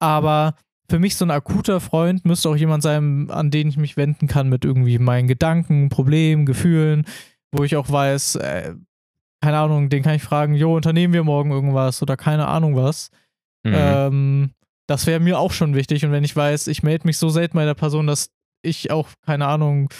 Aber 0.00 0.54
für 0.88 0.98
mich 0.98 1.16
so 1.16 1.24
ein 1.24 1.30
akuter 1.30 1.80
Freund 1.80 2.24
müsste 2.24 2.48
auch 2.48 2.56
jemand 2.56 2.82
sein, 2.82 3.30
an 3.30 3.50
den 3.50 3.68
ich 3.68 3.76
mich 3.76 3.96
wenden 3.96 4.26
kann 4.26 4.48
mit 4.48 4.64
irgendwie 4.64 4.98
meinen 4.98 5.28
Gedanken, 5.28 5.88
Problemen, 5.88 6.46
Gefühlen, 6.46 7.06
wo 7.52 7.64
ich 7.64 7.76
auch 7.76 7.90
weiß, 7.90 8.36
äh, 8.36 8.74
keine 9.40 9.58
Ahnung, 9.58 9.88
den 9.88 10.02
kann 10.02 10.14
ich 10.14 10.22
fragen, 10.22 10.54
jo, 10.54 10.74
unternehmen 10.74 11.14
wir 11.14 11.24
morgen 11.24 11.50
irgendwas 11.50 12.02
oder 12.02 12.16
keine 12.16 12.48
Ahnung 12.48 12.76
was. 12.76 13.10
Mhm. 13.62 13.72
Ähm, 13.74 14.50
das 14.86 15.06
wäre 15.06 15.20
mir 15.20 15.38
auch 15.38 15.52
schon 15.52 15.74
wichtig. 15.74 16.04
Und 16.04 16.12
wenn 16.12 16.24
ich 16.24 16.36
weiß, 16.36 16.66
ich 16.66 16.82
melde 16.82 17.06
mich 17.06 17.18
so 17.18 17.28
selten 17.28 17.56
bei 17.56 17.64
der 17.64 17.74
Person, 17.74 18.06
dass 18.06 18.30
ich 18.62 18.90
auch, 18.90 19.08
keine 19.24 19.46
Ahnung, 19.46 19.90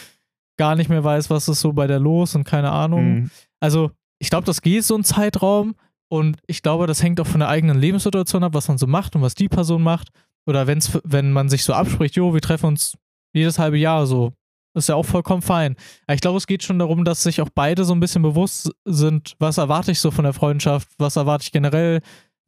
gar 0.57 0.76
nicht 0.76 0.89
mehr 0.89 1.05
weiß, 1.05 1.30
was 1.30 1.49
ist 1.49 1.61
so 1.61 1.72
bei 1.72 1.87
der 1.87 1.99
los 1.99 2.35
und 2.35 2.45
keine 2.45 2.70
Ahnung. 2.70 3.14
mhm. 3.14 3.30
Also, 3.61 3.91
ich 4.18 4.30
glaube, 4.30 4.45
das 4.45 4.62
geht 4.62 4.85
so 4.85 4.97
ein 4.97 5.05
Zeitraum 5.05 5.74
und 6.09 6.39
ich 6.47 6.62
glaube, 6.62 6.87
das 6.87 7.03
hängt 7.03 7.20
auch 7.20 7.26
von 7.26 7.41
der 7.41 7.49
eigenen 7.49 7.78
Lebenssituation 7.78 8.45
ab, 8.45 8.55
was 8.55 8.68
man 8.68 8.78
so 8.78 8.87
macht 8.87 9.16
und 9.16 9.22
was 9.22 9.35
die 9.35 9.49
Person 9.49 9.82
macht. 9.82 10.11
Oder 10.47 10.66
wenn's, 10.66 10.99
wenn 11.05 11.32
man 11.32 11.49
sich 11.49 11.64
so 11.64 11.72
abspricht, 11.72 12.16
jo, 12.16 12.34
wir 12.34 12.40
treffen 12.40 12.66
uns 12.66 12.97
jedes 13.32 13.59
halbe 13.59 13.78
Jahr 13.78 14.07
so. 14.07 14.32
Ist 14.76 14.88
ja 14.88 14.97
auch 14.97 15.05
vollkommen 15.05 15.42
fein. 15.42 15.76
Aber 16.07 16.14
ich 16.14 16.20
glaube, 16.20 16.36
es 16.36 16.47
geht 16.47 16.64
schon 16.64 16.78
darum, 16.80 17.05
dass 17.05 17.22
sich 17.22 17.40
auch 17.40 17.49
beide 17.55 17.84
so 17.84 17.95
ein 17.95 18.01
bisschen 18.01 18.22
bewusst 18.22 18.72
sind, 18.84 19.36
was 19.38 19.59
erwarte 19.59 19.92
ich 19.92 20.01
so 20.01 20.11
von 20.11 20.24
der 20.24 20.32
Freundschaft, 20.32 20.88
was 20.99 21.16
erwarte 21.16 21.45
ich 21.45 21.53
generell 21.53 22.01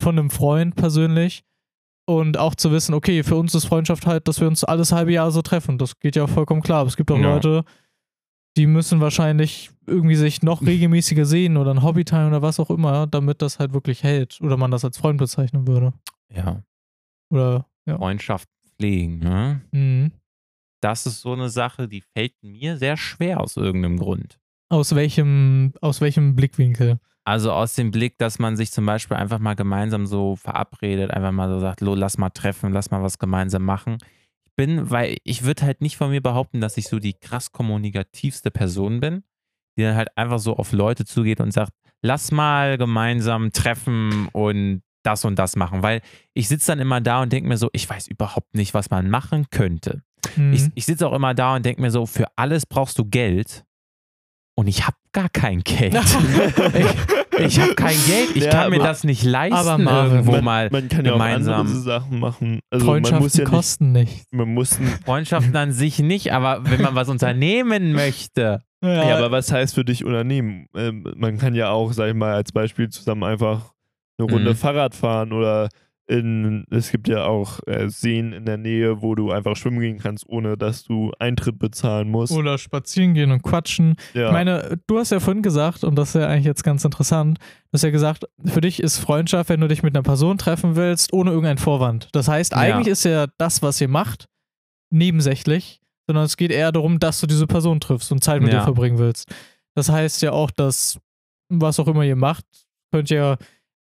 von 0.03 0.19
einem 0.19 0.31
Freund 0.31 0.75
persönlich. 0.75 1.45
Und 2.09 2.37
auch 2.39 2.55
zu 2.55 2.71
wissen, 2.71 2.95
okay, 2.95 3.23
für 3.25 3.37
uns 3.37 3.55
ist 3.55 3.65
Freundschaft 3.65 4.07
halt, 4.07 4.29
dass 4.29 4.41
wir 4.41 4.47
uns 4.47 4.63
alles 4.63 4.93
halbe 4.93 5.13
Jahr 5.13 5.31
so 5.33 5.43
treffen. 5.43 5.79
Das 5.79 5.99
geht 5.99 6.15
ja 6.15 6.25
auch 6.25 6.29
vollkommen 6.29 6.63
klar. 6.63 6.81
Aber 6.81 6.89
es 6.89 6.97
gibt 6.97 7.11
auch 7.11 7.19
Ja. 7.19 7.35
Leute, 7.35 7.65
die 8.57 8.67
müssen 8.67 9.01
wahrscheinlich 9.01 9.71
irgendwie 9.87 10.15
sich 10.17 10.43
noch 10.43 10.63
regelmäßiger 10.67 11.25
sehen 11.27 11.57
oder 11.57 11.73
ein 11.73 11.83
Hobby 11.83 12.05
teilen 12.05 12.29
oder 12.29 12.43
was 12.43 12.61
auch 12.61 12.71
immer, 12.71 13.07
damit 13.07 13.43
das 13.43 13.59
halt 13.59 13.73
wirklich 13.73 14.03
hält. 14.03 14.41
Oder 14.41 14.57
man 14.57 14.71
das 14.71 14.85
als 14.85 14.99
Freund 14.99 15.19
bezeichnen 15.19 15.67
würde. 15.67 15.93
ja. 16.29 16.63
Oder, 17.31 17.67
ja. 17.87 17.97
Freundschaft 17.97 18.49
pflegen, 18.77 19.19
ne? 19.19 19.63
Mhm. 19.73 20.13
Das 20.83 21.07
ist 21.07 21.23
so 21.23 21.33
eine 21.33 21.49
Sache, 21.49 21.89
die 21.89 22.03
fällt 22.03 22.35
mir 22.43 22.77
sehr 22.77 22.97
schwer 22.97 23.41
aus 23.41 23.57
irgendeinem 23.57 23.99
Grund. 23.99 24.39
Aus 24.69 24.95
welchem, 24.95 25.73
aus 25.81 26.01
welchem 26.01 26.37
Blickwinkel? 26.37 26.99
Also 27.25 27.53
aus 27.53 27.75
dem 27.75 27.91
Blick, 27.91 28.19
dass 28.19 28.39
man 28.39 28.57
sich 28.57 28.71
zum 28.71 28.87
Beispiel 28.87 29.17
einfach 29.17 29.41
mal 29.41 29.55
gemeinsam 29.55 30.07
so 30.07 30.37
verabredet, 30.37 31.11
einfach 31.11 31.33
mal 31.33 31.49
so 31.49 31.59
sagt, 31.59 31.81
lo, 31.81 31.95
lass 31.95 32.19
mal 32.19 32.31
treffen, 32.31 32.73
lass 32.73 32.91
mal 32.91 33.03
was 33.03 33.19
gemeinsam 33.19 33.65
machen. 33.65 33.99
Ich 34.45 34.55
bin, 34.55 34.91
weil 34.91 35.17
ich 35.25 35.43
würde 35.43 35.63
halt 35.63 35.81
nicht 35.81 35.97
von 35.97 36.11
mir 36.11 36.21
behaupten, 36.21 36.61
dass 36.61 36.77
ich 36.77 36.87
so 36.87 36.99
die 37.01 37.15
krass 37.15 37.51
kommunikativste 37.51 38.53
Person 38.53 39.01
bin, 39.01 39.25
die 39.77 39.83
dann 39.83 39.97
halt 39.97 40.17
einfach 40.17 40.39
so 40.39 40.57
auf 40.57 40.73
Leute 40.73 41.05
zugeht 41.05 41.41
und 41.41 41.53
sagt, 41.53 41.73
lass 42.01 42.31
mal 42.31 42.79
gemeinsam 42.79 43.51
treffen 43.51 44.29
und 44.33 44.83
das 45.07 45.25
und 45.25 45.39
das 45.39 45.57
machen, 45.57 45.83
weil 45.83 46.01
ich 46.35 46.49
sitze 46.49 46.69
dann 46.73 46.81
immer 46.81 47.01
da 47.01 47.23
und 47.23 47.33
denke 47.33 47.49
mir 47.49 47.57
so, 47.57 47.69
ich 47.73 47.89
weiß 47.89 48.09
überhaupt 48.09 48.55
nicht, 48.55 48.75
was 48.75 48.91
man 48.91 49.09
machen 49.09 49.47
könnte. 49.51 50.03
Mhm. 50.37 50.53
Ich, 50.53 50.65
ich 50.75 50.85
sitze 50.87 51.07
auch 51.09 51.13
immer 51.13 51.33
da 51.35 51.55
und 51.57 51.65
denke 51.65 51.81
mir 51.81 51.91
so, 51.91 52.05
für 52.07 52.27
alles 52.37 52.67
brauchst 52.67 52.99
du 52.99 53.05
Geld 53.05 53.65
und 54.59 54.67
ich 54.67 54.87
habe 54.87 54.97
gar 55.13 55.29
kein 55.29 55.61
Geld. 55.61 55.95
ich 57.39 57.45
ich 57.45 57.61
habe 57.61 57.75
kein 57.75 57.97
Geld, 58.07 58.35
ich 58.35 58.45
Ja, 58.45 58.51
kann 58.51 58.71
mir 58.71 58.77
aber- 58.77 58.87
das 58.89 59.05
nicht 59.05 59.23
leisten, 59.23 59.55
aber 59.57 59.79
Marvin, 59.79 60.13
irgendwo 60.13 60.33
man, 60.33 60.45
mal 60.45 60.69
man 60.73 60.89
kann 60.89 61.05
ja 61.05 61.13
auch 61.13 61.17
gemeinsam. 61.17 61.61
andere 61.61 61.79
Sachen 61.81 62.19
machen. 62.19 62.61
Also 62.71 62.85
man 62.87 62.95
Freundschaften 62.95 63.23
muss 63.25 63.37
ja 63.37 63.45
nicht, 63.45 63.51
kosten 63.53 63.93
nichts. 63.93 64.27
man 64.33 64.55
muss 64.55 64.79
Freundschaften 65.05 65.55
an 65.57 65.73
sich 65.73 65.99
nicht, 65.99 66.33
aber 66.33 66.61
wenn 66.65 66.81
man 66.83 66.95
was 66.95 67.09
unternehmen 67.11 67.93
möchte, 67.93 68.63
Ja, 68.83 69.17
aber 69.17 69.31
was 69.31 69.53
heißt 69.53 69.75
für 69.75 69.85
dich 69.85 70.05
Unternehmen? 70.05 70.67
Ähm, 70.75 71.05
man 71.17 71.39
kann 71.39 71.55
ja 71.55 71.71
auch, 71.71 71.93
sag 71.93 72.09
ich 72.09 72.15
mal, 72.15 72.33
als 72.35 72.53
Beispiel 72.53 72.89
zusammen 72.89 73.25
einfach 73.25 73.73
eine 74.19 74.31
Runde 74.31 74.51
Mhm. 74.51 74.57
Fahrrad 74.57 74.95
fahren 74.95 75.33
oder 75.33 75.69
in, 76.09 76.65
es 76.71 76.93
gibt 76.93 77.09
ja 77.09 77.25
auch 77.25 77.59
äh, 77.67 77.89
Seen 77.91 78.33
in 78.33 78.45
der 78.47 78.59
Nähe, 78.59 79.03
wo 79.03 79.17
du 79.17 79.33
einfach 79.33 79.57
schwimmen 79.57 79.81
gehen 79.81 79.99
kannst, 79.99 80.25
ohne 80.29 80.57
dass 80.57 80.85
du 80.85 81.11
Eintritt 81.19 81.59
bezahlen 81.59 82.09
musst. 82.09 82.33
Oder 82.33 82.59
spazieren 82.59 83.15
gehen 83.15 83.33
und 83.33 83.43
quatschen. 83.43 83.97
ja. 84.15 84.27
Ich 84.27 84.33
meine, 84.33 84.79
du 84.87 84.99
hast 85.01 85.11
ja 85.11 85.19
vorhin 85.19 85.43
gesagt, 85.43 85.83
und 85.83 85.97
das 85.97 86.11
ist 86.11 86.21
ja 86.21 86.29
eigentlich 86.29 86.45
jetzt 86.45 86.63
ganz 86.63 86.85
interessant, 86.85 87.39
du 87.39 87.45
hast 87.73 87.83
ja 87.83 87.91
gesagt, 87.91 88.25
für 88.45 88.61
dich 88.61 88.81
ist 88.81 88.99
Freundschaft, 88.99 89.51
wenn 89.51 89.61
du 89.61 89.67
dich 89.67 89.83
mit 89.83 89.97
einer 89.97 90.05
Person 90.05 90.39
treffen 90.39 90.77
willst, 90.77 91.13
ohne 91.13 91.31
irgendeinen 91.31 91.59
Vorwand. 91.59 92.09
Das 92.13 92.29
heißt, 92.29 92.53
Ja. 92.53 92.59
eigentlich 92.59 92.87
ist 92.87 93.05
ja 93.05 93.27
das, 93.39 93.63
was 93.63 93.81
ihr 93.81 93.89
macht, 93.89 94.27
nebensächlich, 94.91 95.81
sondern 96.07 96.25
es 96.25 96.37
geht 96.37 96.53
eher 96.53 96.73
darum, 96.73 96.99
dass 97.01 97.21
du 97.21 97.27
diese 97.27 97.47
Person 97.47 97.81
triffst 97.81 98.13
und 98.13 98.23
Zeit 98.23 98.43
mit 98.43 98.53
Ja. 98.53 98.61
ihr 98.61 98.65
verbringen 98.65 98.99
willst. 98.99 99.29
Das 99.75 99.89
heißt 99.91 100.23
ja 100.23 100.33
auch, 100.33 100.51
dass 100.51 100.99
was 101.49 101.79
auch 101.81 101.89
immer 101.89 102.05
ihr 102.05 102.17
macht, 102.17 102.45
könnt 102.93 103.11
ihr, 103.11 103.37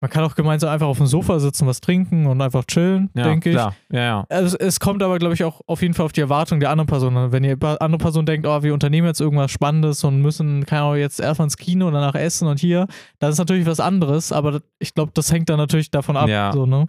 man 0.06 0.10
kann 0.12 0.22
auch 0.22 0.36
gemeinsam 0.36 0.70
einfach 0.70 0.86
auf 0.86 0.98
dem 0.98 1.06
Sofa 1.06 1.40
sitzen, 1.40 1.66
was 1.66 1.80
trinken 1.80 2.26
und 2.26 2.40
einfach 2.40 2.64
chillen, 2.64 3.10
Ja, 3.14 3.24
denke 3.24 3.50
ich. 3.50 3.56
klar. 3.56 3.74
Ja, 3.90 4.00
ja. 4.00 4.26
Also 4.28 4.56
es 4.56 4.78
kommt 4.78 5.02
aber, 5.02 5.18
glaube 5.18 5.34
ich, 5.34 5.42
auch 5.42 5.60
auf 5.66 5.82
jeden 5.82 5.94
Fall 5.94 6.06
auf 6.06 6.12
die 6.12 6.20
Erwartung 6.20 6.60
der 6.60 6.70
anderen 6.70 6.86
Person. 6.86 7.32
Wenn 7.32 7.42
die 7.42 7.56
andere 7.60 7.98
Person 7.98 8.24
denkt, 8.24 8.46
oh, 8.46 8.62
wir 8.62 8.72
unternehmen 8.72 9.08
jetzt 9.08 9.20
irgendwas 9.20 9.50
Spannendes 9.50 10.04
und 10.04 10.22
müssen, 10.22 10.64
keine 10.64 10.82
Ahnung, 10.82 10.96
jetzt 10.98 11.18
erstmal 11.18 11.46
ins 11.46 11.56
Kino 11.56 11.88
und 11.88 11.94
danach 11.94 12.14
essen 12.14 12.46
und 12.46 12.60
hier, 12.60 12.86
das 13.18 13.32
ist 13.32 13.38
natürlich 13.38 13.66
was 13.66 13.80
anderes, 13.80 14.30
aber 14.30 14.60
ich 14.78 14.94
glaube, 14.94 15.10
das 15.12 15.32
hängt 15.32 15.48
dann 15.48 15.58
natürlich 15.58 15.90
davon 15.90 16.16
ab. 16.16 16.28
Ja. 16.28 16.52
So, 16.52 16.66
ne? 16.66 16.86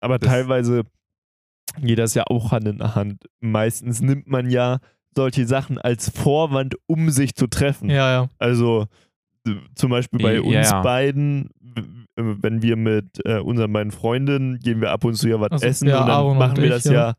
Aber 0.00 0.18
Das- 0.18 0.30
teilweise 0.30 0.84
geht 1.82 1.98
das 1.98 2.14
ja 2.14 2.24
auch 2.28 2.50
Hand 2.50 2.66
in 2.66 2.94
Hand. 2.94 3.24
Meistens 3.40 4.00
nimmt 4.00 4.26
man 4.26 4.48
ja 4.48 4.78
solche 5.14 5.46
Sachen 5.46 5.76
als 5.76 6.08
Vorwand, 6.08 6.76
um 6.86 7.10
sich 7.10 7.34
zu 7.34 7.46
treffen. 7.46 7.90
Ja, 7.90 8.10
ja. 8.10 8.28
Also 8.38 8.86
zum 9.74 9.90
Beispiel 9.90 10.18
bei 10.20 10.34
Ja, 10.36 10.40
uns 10.40 10.70
ja. 10.70 10.82
beiden, 10.82 11.50
w- 11.60 11.80
äh, 11.80 11.84
wenn 12.18 12.62
wir 12.62 12.76
mit 12.76 13.24
äh, 13.24 13.38
unseren 13.38 13.72
beiden 13.72 13.92
Freundinnen 13.92 14.58
gehen 14.58 14.80
wir 14.80 14.90
ab 14.90 15.04
und 15.04 15.14
zu 15.14 15.28
ja 15.28 15.40
was 15.40 15.52
Also, 15.52 15.66
essen 15.66 15.88
ja, 15.88 16.00
und 16.00 16.06
dann 16.08 16.10
Aaron 16.16 16.32
und 16.32 16.38
machen 16.38 16.56
wir 16.56 16.64
ich, 16.64 16.70
das 16.70 16.84
ja. 16.84 16.92
ja. 16.92 17.14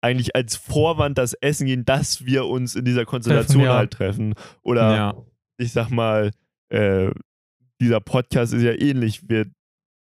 eigentlich 0.00 0.34
als 0.36 0.56
Vorwand 0.56 1.18
das 1.18 1.34
Essen 1.34 1.66
gehen, 1.66 1.84
dass 1.84 2.24
wir 2.24 2.46
uns 2.46 2.74
in 2.74 2.84
dieser 2.84 3.04
Konstellation 3.04 3.62
Treffen, 3.62 3.70
ja. 3.72 3.76
halt 3.76 3.90
treffen. 3.92 4.34
Oder 4.62 4.94
ja. 4.96 5.14
ich 5.58 5.72
sag 5.72 5.90
mal, 5.90 6.30
äh, 6.68 7.10
dieser 7.80 8.00
Podcast 8.00 8.52
ist 8.54 8.62
ja 8.62 8.72
ähnlich. 8.72 9.28
Wir 9.28 9.46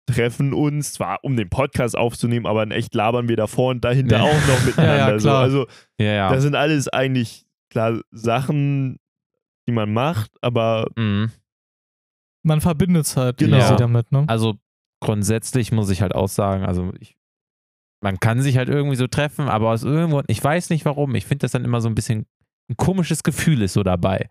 treffen 0.05 0.53
uns 0.53 0.93
zwar, 0.93 1.19
um 1.23 1.35
den 1.35 1.49
Podcast 1.49 1.97
aufzunehmen, 1.97 2.45
aber 2.45 2.61
in 2.63 2.71
echt 2.71 2.93
labern 2.93 3.27
wir 3.29 3.37
davor 3.37 3.71
und 3.71 3.83
dahinter 3.83 4.17
Ja. 4.17 4.23
auch 4.23 4.47
noch 4.47 4.63
miteinander. 4.65 5.19
So. 5.19 5.31
Also 5.31 5.67
das 5.97 6.43
sind 6.43 6.55
alles 6.55 6.87
eigentlich 6.89 7.45
klar 7.69 8.01
Sachen, 8.11 8.99
die 9.67 9.71
man 9.71 9.91
macht, 9.93 10.31
aber 10.41 10.87
Mhm. 10.95 11.31
Man 12.43 12.61
verbindet 12.61 13.05
es 13.05 13.17
halt 13.17 13.37
Genau. 13.37 13.57
quasi 13.57 13.75
damit, 13.77 14.11
ne? 14.11 14.25
Also 14.27 14.55
grundsätzlich 15.01 15.71
muss 15.71 15.89
ich 15.89 16.01
halt 16.01 16.15
auch 16.15 16.27
sagen, 16.29 16.63
also 16.65 16.91
ich, 16.99 17.15
man 18.01 18.19
kann 18.19 18.41
sich 18.41 18.57
halt 18.57 18.69
irgendwie 18.69 18.95
so 18.95 19.07
treffen, 19.07 19.47
aber 19.47 19.69
aus 19.69 19.83
irgendwo, 19.83 20.21
ich 20.27 20.43
weiß 20.43 20.69
nicht 20.69 20.85
warum, 20.85 21.15
ich 21.15 21.25
finde 21.25 21.43
das 21.43 21.51
dann 21.51 21.65
immer 21.65 21.81
so 21.81 21.89
ein 21.89 21.95
bisschen 21.95 22.25
ein 22.69 22.77
komisches 22.77 23.23
Gefühl 23.23 23.61
ist 23.61 23.73
so 23.73 23.83
dabei. 23.83 24.29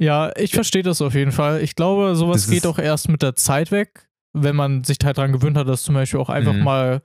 Ja, 0.00 0.32
ich 0.36 0.52
verstehe 0.54 0.82
das 0.82 1.02
auf 1.02 1.14
jeden 1.14 1.32
Fall. 1.32 1.60
Ich 1.62 1.74
glaube, 1.76 2.14
sowas 2.16 2.42
Das 2.42 2.50
geht 2.50 2.66
auch 2.66 2.78
erst 2.78 3.08
mit 3.08 3.22
der 3.22 3.36
Zeit 3.36 3.70
weg, 3.70 4.08
wenn 4.32 4.56
man 4.56 4.82
sich 4.84 4.96
halt 5.04 5.18
daran 5.18 5.32
gewöhnt 5.32 5.56
hat, 5.56 5.68
dass 5.68 5.82
zum 5.82 5.94
Beispiel 5.94 6.18
auch 6.20 6.30
einfach 6.30 6.54
Mhm. 6.54 6.64
mal, 6.64 7.02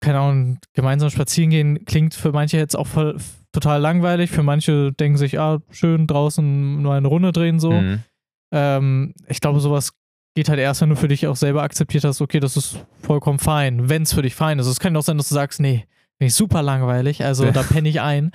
keine 0.00 0.20
Ahnung, 0.20 0.58
gemeinsam 0.74 1.10
spazieren 1.10 1.50
gehen, 1.50 1.84
klingt 1.84 2.14
für 2.14 2.32
manche 2.32 2.58
jetzt 2.58 2.76
auch 2.76 2.86
voll, 2.86 3.16
total 3.52 3.80
langweilig. 3.80 4.30
Für 4.30 4.42
manche 4.42 4.92
denken 4.92 5.18
sich, 5.18 5.40
ah, 5.40 5.60
schön 5.70 6.06
draußen 6.06 6.80
nur 6.80 6.94
eine 6.94 7.08
Runde 7.08 7.32
drehen 7.32 7.58
so. 7.58 7.72
Mhm. 7.72 8.02
Ähm, 8.52 9.14
ich 9.28 9.40
glaube, 9.40 9.60
sowas 9.60 9.92
geht 10.34 10.48
halt 10.48 10.58
erst, 10.60 10.80
wenn 10.82 10.90
du 10.90 10.96
für 10.96 11.08
dich 11.08 11.26
auch 11.26 11.36
selber 11.36 11.62
akzeptiert 11.62 12.04
hast, 12.04 12.20
okay, 12.20 12.40
das 12.40 12.56
ist 12.56 12.84
vollkommen 13.02 13.38
fein, 13.38 13.88
wenn 13.88 14.02
es 14.02 14.12
für 14.12 14.22
dich 14.22 14.34
fein 14.34 14.58
ist. 14.58 14.66
Es 14.66 14.80
kann 14.80 14.96
auch 14.96 15.02
sein, 15.02 15.16
dass 15.16 15.28
du 15.28 15.34
sagst, 15.34 15.60
nee, 15.60 15.86
bin 16.18 16.28
ich 16.28 16.34
super 16.34 16.62
langweilig, 16.62 17.24
also 17.24 17.50
da 17.52 17.62
penne 17.62 17.88
ich 17.88 18.00
ein. 18.00 18.30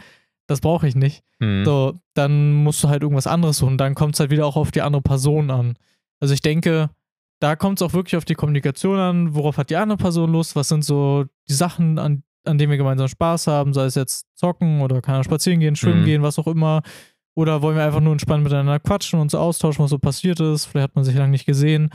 Das 0.47 0.59
brauche 0.59 0.87
ich 0.87 0.95
nicht. 0.95 1.23
Mhm. 1.39 1.63
So, 1.63 1.99
dann 2.13 2.51
musst 2.53 2.83
du 2.83 2.89
halt 2.89 3.03
irgendwas 3.03 3.27
anderes 3.27 3.57
suchen. 3.59 3.77
Dann 3.77 3.95
kommt 3.95 4.15
es 4.15 4.19
halt 4.19 4.31
wieder 4.31 4.45
auch 4.45 4.57
auf 4.57 4.71
die 4.71 4.81
andere 4.81 5.01
Person 5.01 5.49
an. 5.49 5.75
Also 6.19 6.33
ich 6.33 6.41
denke, 6.41 6.89
da 7.39 7.55
kommt 7.55 7.79
es 7.79 7.83
auch 7.87 7.93
wirklich 7.93 8.17
auf 8.17 8.25
die 8.25 8.33
Kommunikation 8.35 8.97
an. 8.99 9.35
Worauf 9.35 9.57
hat 9.57 9.69
die 9.69 9.77
andere 9.77 9.97
Person 9.97 10.31
Lust? 10.31 10.55
Was 10.57 10.67
sind 10.67 10.83
so 10.83 11.25
die 11.47 11.53
Sachen, 11.53 11.97
an, 11.99 12.23
an 12.43 12.57
denen 12.57 12.69
wir 12.69 12.77
gemeinsam 12.77 13.07
Spaß 13.07 13.47
haben? 13.47 13.73
Sei 13.73 13.85
es 13.85 13.95
jetzt 13.95 14.25
zocken 14.35 14.81
oder 14.81 15.01
kann 15.01 15.23
spazieren 15.23 15.59
gehen, 15.61 15.75
schwimmen 15.77 16.01
Mhm. 16.01 16.05
gehen, 16.05 16.21
was 16.21 16.37
auch 16.37 16.47
immer. 16.47 16.81
Oder 17.41 17.61
wollen 17.61 17.75
wir 17.75 17.83
einfach 17.83 17.99
nur 17.99 18.11
entspannt 18.13 18.43
miteinander 18.43 18.79
quatschen 18.79 19.19
und 19.19 19.31
so 19.31 19.39
austauschen, 19.39 19.83
was 19.83 19.89
so 19.89 19.97
passiert 19.99 20.39
ist? 20.39 20.65
Vielleicht 20.65 20.83
hat 20.89 20.95
man 20.95 21.03
sich 21.03 21.15
lange 21.15 21.31
nicht 21.31 21.45
gesehen. 21.45 21.89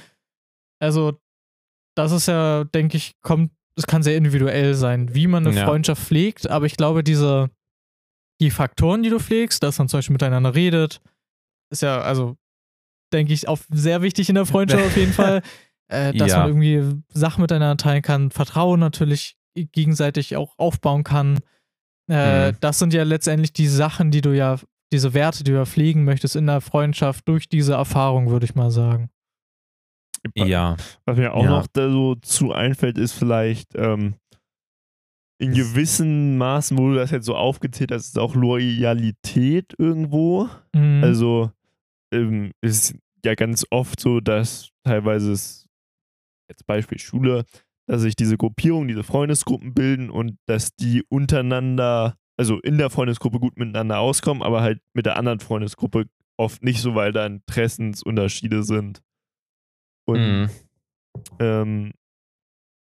Also, 0.81 1.19
das 1.97 2.13
ist 2.13 2.27
ja, 2.29 2.65
denke 2.65 2.97
ich, 2.97 3.13
kommt, 3.23 3.53
es 3.77 3.87
kann 3.87 4.03
sehr 4.03 4.17
individuell 4.17 4.75
sein, 4.75 5.15
wie 5.15 5.27
man 5.27 5.47
eine 5.47 5.57
Ja. 5.57 5.65
Freundschaft 5.65 6.03
pflegt, 6.03 6.49
aber 6.51 6.67
ich 6.67 6.77
glaube, 6.77 7.03
diese, 7.05 7.51
die 8.41 8.51
Faktoren, 8.51 9.03
die 9.03 9.09
du 9.11 9.19
pflegst, 9.19 9.63
dass 9.63 9.79
man 9.79 9.89
zum 9.89 9.99
Beispiel 9.99 10.15
miteinander 10.15 10.55
redet, 10.55 11.01
ist 11.71 11.83
ja, 11.83 12.01
also, 12.01 12.37
denke 13.13 13.33
ich, 13.33 13.49
auch 13.49 13.59
sehr 13.71 14.03
wichtig 14.03 14.29
in 14.29 14.35
der 14.35 14.47
Freundschaft 14.47 14.83
auf 14.85 14.97
jeden 14.97 15.13
Fall. 15.13 15.43
Äh, 15.89 16.13
dass 16.15 16.33
Ja. 16.33 16.39
man 16.41 16.49
irgendwie 16.49 17.01
Sachen 17.15 17.43
miteinander 17.43 17.77
teilen 17.77 18.03
kann, 18.03 18.31
Vertrauen 18.33 18.81
natürlich 18.81 19.37
gegenseitig 19.55 20.37
auch 20.37 20.59
aufbauen 20.59 21.05
kann. 21.05 21.39
Äh, 22.11 22.53
Mhm. 22.53 22.57
Das 22.61 22.79
sind 22.79 22.93
ja 22.93 23.05
letztendlich 23.05 23.53
die 23.53 23.69
Sachen, 23.69 24.11
die 24.11 24.21
du 24.21 24.33
ja, 24.37 24.59
diese 24.93 25.15
Werte, 25.15 25.45
die 25.45 25.51
du 25.51 25.57
ja 25.57 25.65
pflegen 25.67 26.05
möchtest 26.05 26.37
in 26.37 26.47
der 26.47 26.61
Freundschaft 26.61 27.27
durch 27.29 27.49
diese 27.49 27.75
Erfahrung, 27.75 28.31
würde 28.31 28.45
ich 28.47 28.55
mal 28.55 28.71
sagen. 28.71 29.11
Ja. 30.35 30.77
Was 31.05 31.19
mir 31.19 31.35
auch 31.35 31.45
Ja. 31.45 31.51
noch 31.51 31.67
da 31.69 31.91
so 31.91 32.15
zu 32.17 32.53
einfällt, 32.53 32.99
ist 32.99 33.13
vielleicht 33.13 33.75
ähm, 33.75 34.15
in 35.39 35.53
gewissen 35.53 36.39
Maßen, 36.39 36.77
wo 36.79 36.89
du 36.89 36.95
das 36.95 37.11
jetzt 37.11 37.27
so 37.27 37.37
aufgezählt 37.37 37.93
hast, 37.93 38.07
ist 38.07 38.19
auch 38.19 38.35
Loyalität 38.35 39.75
irgendwo. 39.79 40.49
Mhm. 40.75 41.03
Also 41.05 41.51
ähm, 42.13 42.53
ist 42.63 42.95
ja 43.25 43.35
ganz 43.35 43.67
oft 43.71 44.01
so, 44.01 44.21
dass 44.21 44.71
teilweise 44.85 45.33
es, 45.33 45.67
jetzt 46.49 46.67
Beispiel 46.67 46.99
Schule, 46.99 47.45
dass 47.89 48.03
sich 48.03 48.17
diese 48.17 48.37
Gruppierungen, 48.37 48.89
diese 48.89 49.03
Freundesgruppen 49.05 49.75
bilden 49.75 50.11
und 50.11 50.39
dass 50.47 50.75
die 50.75 51.05
untereinander, 51.09 52.17
also 52.39 52.59
in 52.61 52.79
der 52.79 52.91
Freundesgruppe 52.91 53.39
gut 53.41 53.57
miteinander 53.59 53.99
auskommen, 53.99 54.43
aber 54.43 54.61
halt 54.63 54.81
mit 54.95 55.07
der 55.07 55.17
anderen 55.17 55.41
Freundesgruppe 55.41 56.07
oft 56.39 56.63
nicht 56.63 56.81
so, 56.81 56.95
weil 56.95 57.13
da 57.13 57.25
Interessensunterschiede 57.27 58.63
sind. 58.63 59.03
Und 60.07 60.19
Mhm. 60.21 60.51
ähm, 61.41 61.93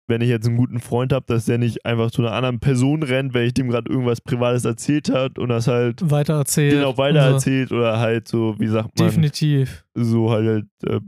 wenn 0.08 0.22
ich 0.22 0.30
jetzt 0.30 0.48
einen 0.48 0.58
guten 0.58 0.80
Freund 0.80 1.14
habe, 1.14 1.26
dass 1.28 1.46
der 1.46 1.58
nicht 1.60 1.86
einfach 1.86 2.10
zu 2.10 2.22
einer 2.24 2.32
anderen 2.32 2.60
Person 2.60 3.04
rennt, 3.04 3.34
wenn 3.36 3.46
ich 3.46 3.54
dem 3.54 3.70
gerade 3.70 3.92
irgendwas 3.92 4.22
Privates 4.22 4.66
erzählt 4.66 5.10
hat 5.12 5.38
und 5.38 5.50
das 5.50 5.68
halt 5.68 6.10
weiter 6.10 6.36
erzählt. 6.36 6.74
genau 6.74 6.98
weiter 6.98 7.20
erzählt 7.20 7.72
oder 7.72 8.00
halt 8.00 8.28
so, 8.28 8.56
wie 8.60 8.68
sagt 8.68 8.98
man, 8.98 9.08
Definitiv. 9.08 9.86
so 9.94 10.32
halt 10.32 10.66
äh, 10.86 11.00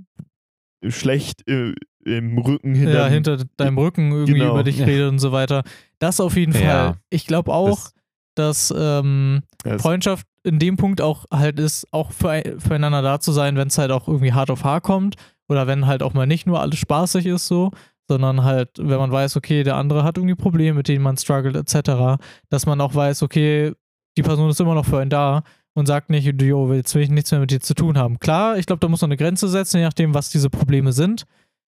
schlecht 0.90 1.48
äh, 1.48 1.74
im 2.06 2.38
Rücken 2.40 2.74
hinter, 2.76 2.94
ja, 2.94 3.08
hinter 3.08 3.38
deinem 3.58 3.78
Rücken 3.78 4.12
irgendwie 4.12 4.34
Genau. 4.34 4.52
über 4.54 4.64
dich 4.64 4.78
Ja. 4.80 4.86
redet 4.86 5.10
und 5.10 5.20
so 5.20 5.32
weiter. 5.32 5.64
Das 6.00 6.20
auf 6.20 6.36
jeden 6.36 6.54
Fall. 6.54 6.64
Ja. 6.64 6.98
Ich 7.12 7.26
glaube 7.28 7.52
auch, 7.54 7.70
Das- 7.70 7.94
dass 8.36 8.74
ähm, 8.78 9.42
das, 9.64 9.82
Freundschaft 9.82 10.26
in 10.44 10.60
dem 10.60 10.78
Punkt 10.78 11.02
auch 11.02 11.26
halt 11.32 11.60
ist, 11.60 11.88
auch 11.92 12.12
für, 12.12 12.42
füreinander 12.60 13.02
da 13.02 13.20
zu 13.20 13.32
sein, 13.32 13.56
wenn 13.58 13.68
es 13.68 13.78
halt 13.78 13.92
auch 13.92 14.08
irgendwie 14.08 14.34
hart 14.34 14.50
auf 14.50 14.64
hart 14.64 14.84
kommt 14.84 15.16
oder 15.50 15.68
wenn 15.68 15.86
halt 15.88 16.02
auch 16.04 16.14
mal 16.14 16.26
nicht 16.28 16.48
nur 16.48 16.60
alles 16.62 16.80
spaßig 16.80 17.26
ist 17.26 17.48
so, 17.48 17.72
sondern 18.08 18.44
halt, 18.44 18.70
wenn 18.78 18.98
man 18.98 19.12
weiß, 19.12 19.38
okay, 19.38 19.64
der 19.64 19.76
andere 19.76 20.04
hat 20.04 20.18
irgendwie 20.18 20.36
Probleme, 20.36 20.78
mit 20.78 20.88
denen 20.88 21.04
man 21.04 21.18
struggelt 21.18 21.56
etc., 21.56 22.22
dass 22.50 22.66
man 22.66 22.82
auch 22.82 22.96
weiß, 22.96 23.24
okay, 23.24 23.74
die 24.18 24.24
Person 24.24 24.50
ist 24.50 24.60
immer 24.60 24.76
noch 24.76 24.86
für 24.86 25.00
einen 25.00 25.10
da 25.10 25.44
und 25.74 25.86
sagt 25.86 26.10
nicht, 26.10 26.26
jo, 26.42 26.74
jetzt 26.74 26.94
will 26.96 27.04
ich 27.04 27.10
nichts 27.10 27.32
mehr 27.32 27.40
mit 27.40 27.52
dir 27.52 27.62
zu 27.62 27.74
tun 27.74 27.98
haben. 27.98 28.20
Klar, 28.20 28.58
ich 28.58 28.66
glaube, 28.66 28.80
da 28.82 28.88
muss 28.90 29.02
man 29.02 29.10
eine 29.10 29.18
Grenze 29.18 29.48
setzen, 29.48 29.78
je 29.78 29.84
nachdem, 29.84 30.14
was 30.14 30.30
diese 30.30 30.50
Probleme 30.50 30.92
sind. 30.92 31.26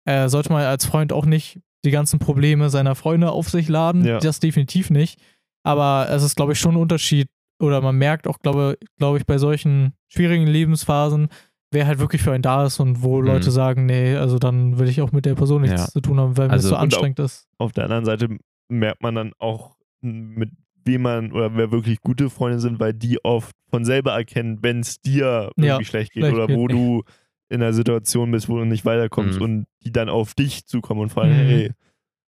Äh, 0.06 0.30
sollte 0.30 0.51
man 0.51 0.64
als 0.64 0.86
Freund 0.86 1.14
auch 1.14 1.26
nicht 1.26 1.60
die 1.86 1.91
ganzen 1.91 2.18
Probleme 2.20 2.70
seiner 2.70 2.95
Freunde 2.95 3.32
auf 3.32 3.49
sich 3.49 3.70
laden, 3.70 4.04
Ja. 4.06 4.20
das 4.20 4.39
definitiv 4.39 4.89
nicht. 4.89 5.20
Aber 5.64 6.07
es 6.09 6.24
ist, 6.24 6.36
glaube 6.36 6.53
ich, 6.53 6.59
schon 6.59 6.76
ein 6.76 6.82
Unterschied, 6.82 7.28
oder 7.61 7.82
man 7.82 7.97
merkt 7.97 8.28
auch, 8.28 8.39
glaube 8.39 8.78
glaube 8.97 9.18
ich, 9.18 9.26
bei 9.26 9.38
solchen 9.38 9.93
schwierigen 10.09 10.47
Lebensphasen, 10.47 11.30
wer 11.72 11.88
halt 11.88 11.99
wirklich 11.99 12.22
für 12.22 12.34
einen 12.34 12.41
da 12.43 12.66
ist 12.66 12.80
und 12.80 13.01
wo 13.03 13.20
Mhm. 13.22 13.28
Leute 13.28 13.51
sagen, 13.51 13.86
nee, 13.86 14.16
also 14.16 14.38
dann 14.39 14.78
will 14.80 14.89
ich 14.89 15.01
auch 15.01 15.11
mit 15.11 15.26
der 15.26 15.36
Person 15.36 15.61
nichts 15.61 15.82
Ja. 15.82 15.88
zu 15.88 16.01
tun 16.01 16.20
haben, 16.20 16.38
weil 16.38 16.47
mir 16.47 16.53
Also- 16.53 16.70
das 16.70 16.70
so 16.70 16.76
und 16.76 16.80
auch- 16.80 16.84
anstrengend 16.84 17.20
ist. 17.20 17.47
auf 17.57 17.72
der 17.72 17.86
anderen 17.86 18.05
Seite 18.05 18.28
merkt 18.70 19.01
man 19.01 19.16
dann 19.16 19.32
auch, 19.39 19.76
mit 20.01 20.51
wem 20.86 21.03
man 21.03 21.32
oder 21.32 21.55
wer 21.55 21.72
wirklich 21.72 22.01
gute 22.01 22.30
Freunde 22.30 22.59
sind, 22.59 22.80
weil 22.82 22.93
die 22.93 23.24
oft 23.24 23.55
von 23.70 23.86
selber 23.86 24.11
erkennen, 24.11 24.59
wenn 24.61 24.82
es 24.82 24.99
dir 24.99 25.49
irgendwie 25.55 25.68
Ja, 25.68 25.84
schlecht 25.84 26.11
geht 26.11 26.24
schlecht 26.24 26.36
oder 26.36 26.47
geht. 26.47 26.57
wo 26.57 26.68
du 26.68 27.03
in 27.49 27.61
einer 27.61 27.72
Situation 27.74 28.32
bist, 28.32 28.49
wo 28.49 28.57
du 28.57 28.66
nicht 28.66 28.84
weiterkommst 28.84 29.38
Mhm. 29.39 29.43
und 29.45 29.66
die 29.86 29.91
dann 29.93 30.09
auf 30.09 30.34
dich 30.34 30.66
zukommen 30.66 30.99
und 31.01 31.09
fragen, 31.09 31.32
Mhm. 31.32 31.47
hey, 31.47 31.72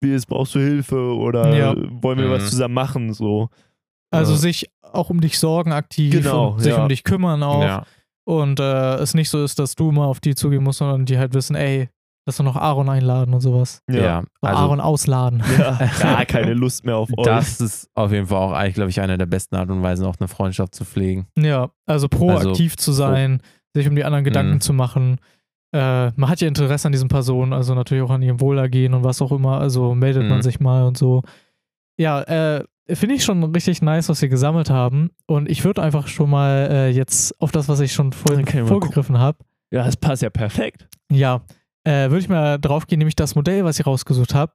wie 0.01 0.13
ist, 0.13 0.25
brauchst 0.27 0.55
du 0.55 0.59
Hilfe 0.59 1.15
oder 1.15 1.55
Ja. 1.55 1.73
wollen 2.01 2.19
wir 2.19 2.27
Mhm. 2.27 2.31
was 2.31 2.49
zusammen 2.49 2.73
machen? 2.73 3.13
So. 3.13 3.49
Also 4.11 4.33
Ja. 4.33 4.37
sich 4.37 4.69
auch 4.81 5.09
um 5.09 5.19
dich 5.21 5.39
sorgen 5.39 5.71
aktiv 5.73 6.11
Genau, 6.13 6.49
und 6.49 6.59
sich 6.59 6.73
ja. 6.73 6.81
um 6.83 6.89
dich 6.89 7.03
kümmern 7.03 7.43
auch. 7.43 7.63
Ja. 7.63 7.83
Und 8.27 8.59
äh, 8.59 8.95
es 8.95 9.13
nicht 9.13 9.29
so 9.29 9.43
ist, 9.43 9.59
dass 9.59 9.75
du 9.75 9.91
mal 9.91 10.05
auf 10.05 10.19
die 10.19 10.35
zugehen 10.35 10.63
musst, 10.63 10.79
sondern 10.79 11.05
die 11.05 11.17
halt 11.17 11.33
wissen, 11.33 11.55
ey, 11.55 11.89
dass 12.27 12.39
wir 12.39 12.43
noch 12.43 12.55
Aaron 12.55 12.89
einladen 12.89 13.35
und 13.35 13.41
sowas. 13.41 13.83
Ja, 13.87 14.23
also 14.41 14.57
Aaron 14.57 14.79
ausladen. 14.81 15.43
Ja, 15.59 15.77
gar 15.99 16.25
keine 16.25 16.53
Lust 16.55 16.83
mehr 16.83 16.97
auf 16.97 17.09
euch. 17.15 17.23
das 17.25 17.61
ist 17.61 17.87
auf 17.93 18.11
jeden 18.11 18.25
Fall 18.27 18.39
auch 18.39 18.51
eigentlich, 18.51 18.73
glaube 18.75 18.89
ich, 18.89 18.99
eine 18.99 19.17
der 19.19 19.27
besten 19.27 19.55
Art 19.55 19.69
und 19.69 19.83
Weisen, 19.83 20.05
auch 20.07 20.15
eine 20.19 20.27
Freundschaft 20.27 20.73
zu 20.73 20.85
pflegen. 20.85 21.27
Ja, 21.37 21.69
also 21.85 22.07
proaktiv 22.07 22.77
zu 22.77 22.93
sein, 22.93 23.41
sich 23.75 23.87
um 23.87 23.95
die 23.95 24.03
anderen 24.05 24.23
Gedanken 24.23 24.53
Mhm. 24.55 24.61
zu 24.61 24.73
machen. 24.73 25.19
Äh, 25.75 26.11
man 26.15 26.29
hat 26.29 26.39
ja 26.41 26.47
Interesse 26.47 26.87
an 26.87 26.91
diesen 26.93 27.09
Personen, 27.09 27.51
also 27.53 27.75
natürlich 27.75 28.03
auch 28.03 28.09
an 28.11 28.21
ihrem 28.21 28.39
Wohlergehen 28.39 28.93
und 28.93 29.03
was 29.03 29.21
auch 29.21 29.31
immer. 29.31 29.59
Also 29.59 29.93
meldet 29.93 30.27
man 30.29 30.37
Mhm. 30.37 30.41
sich 30.43 30.59
mal 30.59 30.83
und 30.85 30.97
so. 30.97 31.21
Ja, 31.97 32.21
äh, 32.21 32.63
finde 32.93 33.15
ich 33.15 33.23
schon 33.23 33.43
richtig 33.43 33.81
nice, 33.81 34.07
was 34.09 34.19
sie 34.19 34.29
gesammelt 34.29 34.69
haben. 34.69 35.09
Und 35.27 35.49
ich 35.49 35.63
würde 35.65 35.81
einfach 35.81 36.07
schon 36.07 36.29
mal 36.29 36.67
äh, 36.71 36.89
jetzt 36.89 37.39
auf 37.41 37.51
das, 37.51 37.67
was 37.67 37.79
ich 37.79 37.93
schon 37.93 38.13
vorhin 38.13 38.41
Okay, 38.47 38.63
vorgegriffen 38.65 39.17
habe, 39.19 39.39
ja, 39.71 39.83
das 39.83 39.97
passt 39.97 40.21
ja 40.21 40.29
perfekt. 40.29 40.87
ja, 41.11 41.41
äh, 41.83 42.09
würde 42.09 42.19
ich 42.19 42.29
mal 42.29 42.57
drauf 42.59 42.87
gehen, 42.87 42.99
nämlich 42.99 43.15
das 43.15 43.35
Modell, 43.35 43.63
was 43.65 43.79
ich 43.79 43.85
rausgesucht 43.85 44.33
habe. 44.33 44.53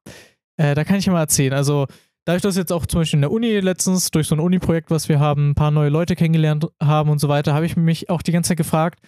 Äh, 0.57 0.75
da 0.75 0.85
kann 0.85 0.97
ich 0.97 1.07
mal 1.09 1.21
erzählen. 1.21 1.53
Also, 1.53 1.87
dadurch, 2.25 2.43
dass 2.43 2.57
jetzt 2.57 2.73
auch 2.73 2.87
zum 2.87 3.01
Beispiel 3.01 3.19
in 3.19 3.23
der 3.23 3.33
Uni 3.33 3.61
letztens 3.61 4.11
durch 4.11 4.27
so 4.27 4.35
ein 4.37 4.41
Uni-Projekt, 4.41 4.91
was 4.91 5.09
wir 5.09 5.21
haben, 5.21 5.51
ein 5.51 5.55
paar 5.55 5.71
neue 5.71 5.89
Leute 5.91 6.17
kennengelernt 6.17 6.67
haben 6.83 7.11
und 7.11 7.19
so 7.19 7.29
weiter, 7.29 7.55
habe 7.55 7.67
ich 7.67 7.77
mich 7.77 8.09
auch 8.11 8.23
die 8.23 8.33
ganze 8.33 8.49
Zeit 8.49 8.57
gefragt, 8.59 9.01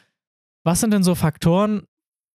was 0.64 0.80
sind 0.80 0.92
denn 0.92 1.02
so 1.02 1.14
Faktoren, 1.14 1.82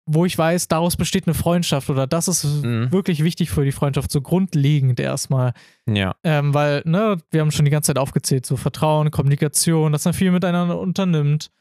wo 0.10 0.26
ich 0.26 0.38
weiß, 0.38 0.70
daraus 0.70 0.95
besteht 0.95 1.28
eine 1.28 1.34
Freundschaft 1.34 1.89
oder 1.89 2.08
das 2.08 2.28
ist 2.28 2.64
Mhm. 2.64 2.91
wirklich 2.91 3.24
wichtig 3.24 3.49
für 3.49 3.66
die 3.66 3.72
Freundschaft, 3.72 4.10
so 4.12 4.22
grundlegend 4.22 4.99
erstmal. 4.99 5.53
Ja. 5.86 6.16
Ähm, 6.24 6.53
weil, 6.53 6.82
ne, 6.86 7.18
wir 7.30 7.41
haben 7.41 7.51
schon 7.51 7.66
die 7.66 7.72
ganze 7.72 7.88
Zeit 7.88 7.99
aufgezählt, 7.99 8.45
so 8.45 8.55
Vertrauen, 8.55 9.12
Kommunikation, 9.12 9.91
dass 9.91 10.05
man 10.05 10.14
viel 10.14 10.32
miteinander 10.32 10.80
unternimmt 10.80 11.51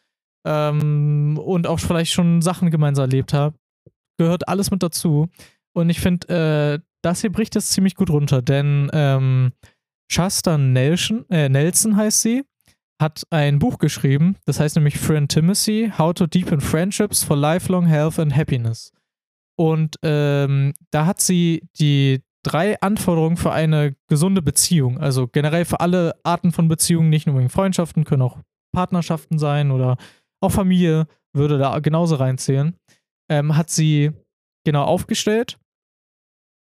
ähm, 0.46 1.38
und 1.44 1.66
auch 1.66 1.80
vielleicht 1.80 2.12
schon 2.12 2.40
Sachen 2.42 2.70
gemeinsam 2.70 3.04
erlebt 3.04 3.32
hat. 3.32 3.54
Gehört 4.18 4.48
alles 4.48 4.70
mit 4.70 4.82
dazu. 4.82 5.28
Und 5.72 5.90
ich 5.90 6.00
finde, 6.00 6.78
äh, 6.80 6.84
das 7.02 7.20
hier 7.20 7.30
bricht 7.32 7.54
das 7.56 7.70
ziemlich 7.70 7.94
gut 7.96 8.10
runter, 8.10 8.42
denn 8.42 8.88
ähm, 8.92 9.52
Shasta 10.10 10.56
Nelson, 10.56 11.24
äh, 11.30 11.48
Nelson 11.48 11.96
heißt 11.96 12.22
sie, 12.22 12.44
hat 13.00 13.24
ein 13.30 13.58
Buch 13.58 13.78
geschrieben, 13.78 14.36
das 14.46 14.58
heißt 14.60 14.76
nämlich 14.76 14.98
Friend 14.98 15.34
Intimacy, 15.34 15.92
How 15.98 16.14
to 16.14 16.26
Deepen 16.26 16.60
Friendships 16.60 17.22
for 17.22 17.36
Lifelong 17.36 17.86
Health 17.86 18.18
and 18.18 18.34
Happiness. 18.34 18.92
Und 19.58 19.96
ähm, 20.02 20.74
da 20.90 21.06
hat 21.06 21.20
sie 21.20 21.68
die 21.78 22.22
drei 22.42 22.80
Anforderungen 22.80 23.36
für 23.36 23.52
eine 23.52 23.96
gesunde 24.08 24.40
Beziehung, 24.40 24.98
also 24.98 25.26
generell 25.26 25.64
für 25.64 25.80
alle 25.80 26.14
Arten 26.22 26.52
von 26.52 26.68
Beziehungen, 26.68 27.10
nicht 27.10 27.26
nur 27.26 27.38
wegen 27.38 27.48
Freundschaften, 27.48 28.04
können 28.04 28.22
auch 28.22 28.38
Partnerschaften 28.72 29.38
sein 29.38 29.70
oder 29.70 29.96
auch 30.40 30.52
Familie, 30.52 31.06
würde 31.34 31.58
da 31.58 31.78
genauso 31.80 32.16
reinzählen, 32.16 32.76
ähm, 33.30 33.56
hat 33.56 33.70
sie 33.70 34.12
genau 34.64 34.84
aufgestellt 34.84 35.58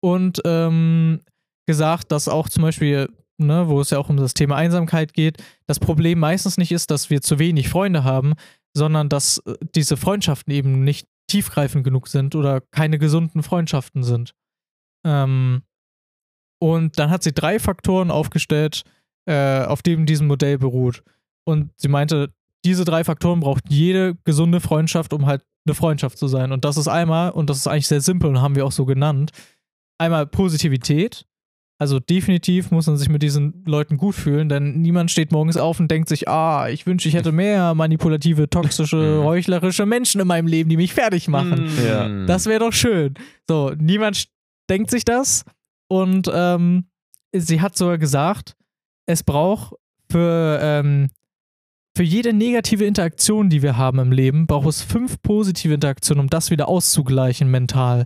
und 0.04 0.42
ähm, 0.46 1.22
gesagt, 1.68 2.12
dass 2.12 2.28
auch 2.28 2.50
zum 2.50 2.64
Beispiel, 2.64 3.10
ne, 3.40 3.68
wo 3.68 3.82
es 3.82 3.90
ja 3.90 3.98
auch 3.98 4.10
um 4.10 4.18
das 4.18 4.34
Thema 4.34 4.56
Einsamkeit 4.56 5.14
geht, 5.14 5.44
das 5.68 5.80
Problem 5.80 6.20
meistens 6.20 6.58
nicht 6.58 6.72
ist, 6.72 6.92
dass 6.92 7.10
wir 7.10 7.22
zu 7.22 7.40
wenig 7.40 7.70
Freunde 7.70 8.04
haben, 8.04 8.34
sondern 8.74 9.10
dass 9.10 9.40
äh, 9.40 9.56
diese 9.76 9.98
Freundschaften 9.98 10.54
eben 10.54 10.84
nicht 10.84 11.08
tiefgreifend 11.28 11.84
genug 11.84 12.08
sind 12.08 12.36
oder 12.36 12.62
keine 12.62 13.00
gesunden 13.00 13.44
Freundschaften 13.44 14.04
sind. 14.04 14.34
Ähm, 15.06 15.64
und 16.62 17.00
dann 17.00 17.10
hat 17.10 17.24
sie 17.24 17.34
drei 17.34 17.60
Faktoren 17.60 18.12
aufgestellt, 18.12 18.84
äh, 19.26 19.64
auf 19.64 19.82
denen 19.82 20.06
diesem 20.06 20.28
Modell 20.28 20.58
beruht. 20.58 21.04
Und 21.46 21.72
sie 21.78 21.88
meinte, 21.88 22.34
diese 22.66 22.84
drei 22.84 23.04
Faktoren 23.04 23.40
braucht 23.40 23.64
jede 23.70 24.16
gesunde 24.26 24.60
Freundschaft, 24.60 25.14
um 25.14 25.26
halt 25.26 25.44
eine 25.66 25.76
Freundschaft 25.76 26.18
zu 26.18 26.28
sein. 26.28 26.52
Und 26.52 26.66
das 26.66 26.78
ist 26.78 26.88
einmal, 26.88 27.32
und 27.32 27.50
das 27.50 27.58
ist 27.58 27.68
eigentlich 27.68 27.88
sehr 27.88 28.02
simpel 28.02 28.30
und 28.30 28.42
haben 28.42 28.56
wir 28.56 28.66
auch 28.66 28.72
so 28.72 28.86
genannt, 28.86 29.32
einmal 29.98 30.28
Positivität. 30.28 31.26
Also 31.82 32.00
definitiv 32.02 32.72
muss 32.72 32.88
man 32.88 32.98
sich 32.98 33.08
mit 33.08 33.24
diesen 33.24 33.64
Leuten 33.66 33.96
gut 33.96 34.14
fühlen, 34.14 34.50
denn 34.50 34.82
niemand 34.82 35.12
steht 35.12 35.32
morgens 35.32 35.56
auf 35.56 35.80
und 35.80 35.90
denkt 35.90 36.10
sich, 36.10 36.28
ah, 36.28 36.68
ich 36.68 36.86
wünsche, 36.86 37.08
ich 37.08 37.16
hätte 37.16 37.32
mehr 37.32 37.74
manipulative, 37.74 38.50
toxische, 38.50 38.98
Mhm. 39.22 39.24
heuchlerische 39.24 39.86
Menschen 39.86 40.20
in 40.20 40.28
meinem 40.28 40.48
Leben, 40.48 40.70
die 40.70 40.76
mich 40.76 40.94
fertig 40.94 41.30
machen. 41.30 41.70
Ja. 41.88 42.26
Das 42.26 42.48
wäre 42.48 42.60
doch 42.60 42.74
schön. 42.74 43.14
So, 43.48 43.72
niemand 43.78 44.28
denkt 44.70 44.92
sich 44.92 45.06
das. 45.06 45.46
Und 45.88 46.30
ähm, 46.34 46.84
sie 47.34 47.62
hat 47.62 47.78
sogar 47.78 47.98
gesagt, 47.98 48.58
es 49.06 49.24
braucht 49.24 49.74
für, 50.12 50.60
ähm, 50.62 51.10
für 51.96 52.04
jede 52.04 52.34
negative 52.34 52.86
Interaktion, 52.86 53.50
die 53.50 53.62
wir 53.62 53.78
haben 53.78 54.00
im 54.00 54.12
Leben, 54.12 54.48
braucht 54.48 54.68
es 54.68 54.82
fünf 54.82 55.22
positive 55.22 55.74
Interaktionen, 55.74 56.20
um 56.26 56.30
das 56.30 56.52
wieder 56.52 56.68
auszugleichen 56.68 57.50
mental. 57.50 58.06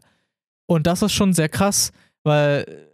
Und 0.68 0.86
das 0.86 1.02
ist 1.02 1.12
schon 1.14 1.34
sehr 1.34 1.50
krass, 1.50 1.92
weil 2.24 2.93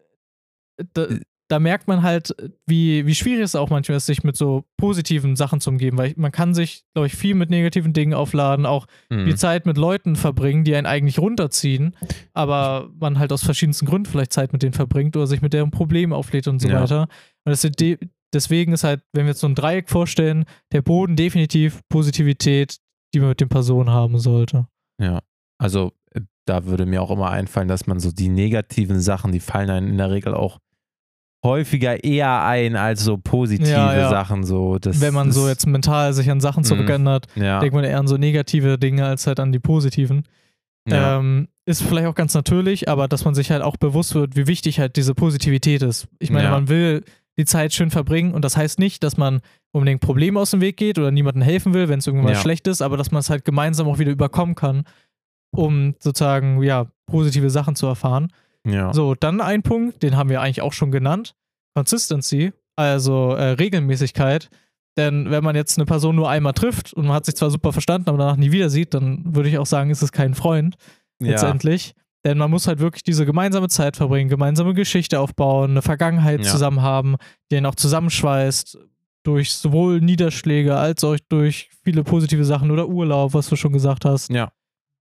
da, 0.93 1.07
da 1.47 1.59
merkt 1.59 1.87
man 1.87 2.03
halt, 2.03 2.35
wie, 2.67 3.07
wie 3.07 3.15
schwierig 3.15 3.43
es 3.43 3.55
auch 3.55 3.71
manchmal 3.71 3.97
ist, 3.97 4.05
sich 4.05 4.23
mit 4.23 4.37
so 4.37 4.65
positiven 4.77 5.35
Sachen 5.35 5.59
zu 5.61 5.71
umgeben, 5.71 5.97
weil 5.97 6.13
man 6.15 6.31
kann 6.31 6.53
sich, 6.53 6.83
glaube 6.93 7.07
ich, 7.07 7.15
viel 7.15 7.33
mit 7.33 7.49
negativen 7.49 7.91
Dingen 7.93 8.13
aufladen, 8.13 8.67
auch 8.67 8.85
Mhm. 9.09 9.23
viel 9.25 9.35
Zeit 9.35 9.65
mit 9.65 9.77
Leuten 9.77 10.15
verbringen, 10.15 10.63
die 10.63 10.75
einen 10.75 10.85
eigentlich 10.85 11.17
runterziehen, 11.17 11.95
aber 12.33 12.91
man 12.99 13.17
halt 13.17 13.33
aus 13.33 13.43
verschiedensten 13.43 13.87
Gründen 13.87 14.05
vielleicht 14.09 14.31
Zeit 14.33 14.53
mit 14.53 14.61
denen 14.61 14.73
verbringt 14.73 15.15
oder 15.17 15.25
sich 15.25 15.41
mit 15.41 15.53
deren 15.53 15.71
Problemen 15.71 16.13
auflädt 16.13 16.47
und 16.47 16.59
so 16.59 16.67
Ja. 16.69 16.81
weiter. 16.81 17.01
Und 17.45 17.51
das 17.51 17.63
ist 17.63 17.79
de 17.79 17.97
deswegen 18.31 18.73
ist 18.73 18.83
halt, 18.83 19.01
wenn 19.11 19.25
wir 19.25 19.29
jetzt 19.31 19.39
so 19.41 19.47
ein 19.47 19.55
Dreieck 19.55 19.89
vorstellen, 19.89 20.45
der 20.71 20.83
Boden 20.83 21.15
definitiv 21.15 21.81
Positivität, 21.89 22.77
die 23.15 23.19
man 23.21 23.29
mit 23.29 23.41
den 23.41 23.49
Personen 23.49 23.89
haben 23.89 24.19
sollte. 24.19 24.67
Ja, 25.01 25.21
also 25.59 25.93
äh, 26.13 26.21
da 26.45 26.65
würde 26.65 26.85
mir 26.85 27.01
auch 27.01 27.09
immer 27.09 27.31
einfallen, 27.31 27.67
dass 27.67 27.87
man 27.87 27.99
so 27.99 28.11
die 28.11 28.29
negativen 28.29 28.99
Sachen, 28.99 29.31
die 29.31 29.39
fallen 29.39 29.71
einem 29.71 29.87
in 29.87 29.97
der 29.97 30.11
Regel 30.11 30.35
auch 30.35 30.59
häufiger 31.43 32.03
eher 32.03 32.43
ein 32.43 32.75
als 32.75 33.03
so 33.03 33.17
positive 33.17 33.69
Ja, 33.69 33.95
ja. 33.95 34.09
Sachen. 34.09 34.43
So, 34.43 34.77
das, 34.77 34.99
wenn 35.01 35.13
man 35.13 35.31
so 35.31 35.47
jetzt 35.47 35.65
mental 35.67 36.13
sich 36.13 36.29
an 36.29 36.39
Sachen 36.41 36.61
Mhm. 36.61 36.65
zurückerinnert, 36.65 37.27
ja, 37.35 37.59
denkt 37.59 37.73
man 37.75 37.83
eher 37.85 37.99
an 37.99 38.07
so 38.07 38.17
negative 38.17 38.77
Dinge 38.77 39.05
als 39.05 39.25
halt 39.27 39.39
an 39.39 39.51
die 39.51 39.59
positiven. 39.59 40.23
Ähm, 40.91 41.47
ist 41.65 41.83
vielleicht 41.83 42.07
auch 42.07 42.15
ganz 42.15 42.33
natürlich, 42.33 42.89
aber 42.89 43.07
dass 43.07 43.23
man 43.23 43.35
sich 43.35 43.51
halt 43.51 43.61
auch 43.61 43.77
bewusst 43.77 44.15
wird, 44.15 44.35
wie 44.35 44.47
wichtig 44.47 44.79
halt 44.79 44.95
diese 44.95 45.13
Positivität 45.13 45.83
ist. 45.83 46.07
Ich 46.17 46.31
meine, 46.31 46.49
man 46.49 46.67
will 46.67 47.03
die 47.37 47.45
Zeit 47.45 47.73
schön 47.73 47.91
verbringen 47.91 48.33
und 48.33 48.43
das 48.43 48.57
heißt 48.57 48.79
nicht, 48.79 49.03
dass 49.03 49.15
man 49.15 49.41
unbedingt 49.71 50.01
Probleme 50.01 50.39
aus 50.39 50.49
dem 50.51 50.61
Weg 50.61 50.77
geht 50.77 50.97
oder 50.97 51.11
niemandem 51.11 51.43
helfen 51.43 51.73
will, 51.75 51.87
wenn 51.89 51.99
es 51.99 52.07
irgendwas 52.07 52.31
Ja. 52.31 52.41
schlecht 52.41 52.67
ist, 52.67 52.81
aber 52.81 52.97
dass 52.97 53.11
man 53.11 53.19
es 53.19 53.29
halt 53.29 53.45
gemeinsam 53.45 53.87
auch 53.87 53.99
wieder 53.99 54.11
überkommen 54.11 54.55
kann, 54.55 54.83
um 55.55 55.95
sozusagen, 55.99 56.61
ja, 56.63 56.87
positive 57.05 57.49
Sachen 57.51 57.75
zu 57.75 57.85
erfahren. 57.85 58.33
Ja. 58.65 58.93
So, 58.93 59.15
dann 59.15 59.41
ein 59.41 59.63
Punkt, 59.63 60.03
den 60.03 60.15
haben 60.15 60.29
wir 60.29 60.41
eigentlich 60.41 60.61
auch 60.61 60.73
schon 60.73 60.91
genannt. 60.91 61.35
Consistency, 61.75 62.51
also 62.75 63.31
äh, 63.31 63.51
Regelmäßigkeit. 63.51 64.49
Denn 64.97 65.31
wenn 65.31 65.43
man 65.43 65.55
jetzt 65.55 65.77
eine 65.77 65.85
Person 65.85 66.15
nur 66.15 66.29
einmal 66.29 66.53
trifft 66.53 66.93
und 66.93 67.05
man 67.05 67.15
hat 67.15 67.25
sich 67.25 67.35
zwar 67.35 67.49
super 67.51 67.71
verstanden, 67.71 68.09
aber 68.09 68.17
danach 68.17 68.35
nie 68.35 68.51
wieder 68.51 68.69
sieht, 68.69 68.93
dann 68.93 69.23
würde 69.33 69.47
ich 69.47 69.57
auch 69.57 69.65
sagen, 69.65 69.91
ist 69.91 70.01
es 70.01 70.11
kein 70.11 70.33
Freund 70.33 70.75
ja. 71.21 71.31
letztendlich. 71.31 71.93
Denn 72.25 72.37
man 72.37 72.51
muss 72.51 72.67
halt 72.67 72.79
wirklich 72.79 73.03
diese 73.03 73.25
gemeinsame 73.25 73.69
Zeit 73.69 73.95
verbringen, 73.95 74.29
gemeinsame 74.29 74.73
Geschichte 74.73 75.21
aufbauen, 75.21 75.71
eine 75.71 75.81
Vergangenheit 75.81 76.43
Ja. 76.43 76.51
zusammen 76.51 76.81
haben, 76.81 77.15
die 77.49 77.57
einen 77.57 77.65
auch 77.65 77.75
zusammenschweißt 77.75 78.77
durch 79.23 79.53
sowohl 79.53 80.01
Niederschläge 80.01 80.75
als 80.75 81.03
auch 81.05 81.15
durch 81.29 81.69
viele 81.83 82.03
positive 82.03 82.43
Sachen 82.43 82.71
oder 82.71 82.89
Urlaub, 82.89 83.33
was 83.33 83.47
du 83.47 83.55
schon 83.55 83.71
gesagt 83.71 84.03
hast. 84.03 84.29
Ja. 84.31 84.51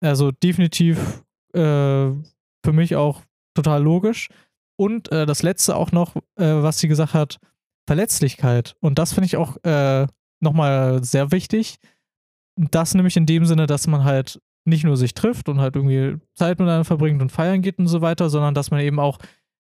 Also 0.01 0.31
definitiv 0.31 1.25
äh, 1.55 1.59
für 1.61 2.73
mich 2.73 2.95
auch 2.95 3.23
total 3.63 3.83
logisch. 3.83 4.29
Und 4.77 5.11
äh, 5.11 5.27
das 5.27 5.43
letzte 5.43 5.77
auch 5.77 5.93
noch, 5.93 6.17
äh, 6.37 6.47
was 6.63 6.79
sie 6.79 6.89
gesagt 6.89 7.15
hat, 7.15 7.39
Verletzlichkeit. 7.87 8.77
Und 8.81 8.99
das 8.99 9.13
finde 9.13 9.27
ich 9.27 9.37
auch 9.37 9.57
äh, 9.65 10.07
nochmal 10.41 11.03
sehr 11.03 11.33
wichtig. 11.33 11.79
Das 12.57 12.95
nämlich 12.95 13.17
in 13.17 13.27
dem 13.27 13.45
Sinne, 13.45 13.67
dass 13.67 13.87
man 13.87 14.05
halt 14.05 14.41
nicht 14.65 14.85
nur 14.85 14.97
sich 14.97 15.15
trifft 15.15 15.49
und 15.49 15.61
halt 15.61 15.77
irgendwie 15.77 16.19
Zeit 16.35 16.59
miteinander 16.59 16.85
verbringt 16.85 17.23
und 17.23 17.33
feiern 17.33 17.63
geht 17.63 17.79
und 17.79 17.89
so 17.89 18.03
weiter, 18.03 18.29
sondern 18.29 18.55
dass 18.55 18.71
man 18.71 18.81
eben 18.81 19.01
auch 19.01 19.19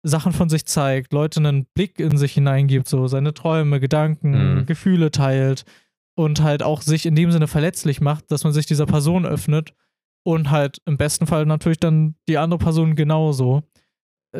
Sachen 0.03 0.33
von 0.33 0.49
sich 0.49 0.65
zeigt, 0.67 1.13
Leute 1.13 1.41
einen 1.41 1.67
Blick 1.75 2.01
in 2.01 2.17
sich 2.17 2.33
hineingibt, 2.33 2.89
so 2.89 3.07
seine 3.07 3.35
Träume, 3.35 3.81
Gedanken, 3.81 4.61
Mhm. 4.61 4.67
Gefühle 4.67 5.11
teilt 5.11 5.65
und 6.17 6.43
halt 6.43 6.63
auch 6.63 6.81
sich 6.81 7.07
in 7.07 7.15
dem 7.15 7.31
Sinne 7.33 7.49
verletzlich 7.49 8.01
macht, 8.01 8.31
dass 8.31 8.45
man 8.45 8.53
sich 8.53 8.67
dieser 8.67 8.87
Person 8.87 9.27
öffnet 9.27 9.75
und 10.25 10.51
halt 10.51 10.81
im 10.87 10.97
besten 10.97 11.27
Fall 11.27 11.45
natürlich 11.45 11.81
dann 11.81 12.15
die 12.29 12.39
andere 12.39 12.59
Person 12.59 12.95
genauso, 12.95 13.63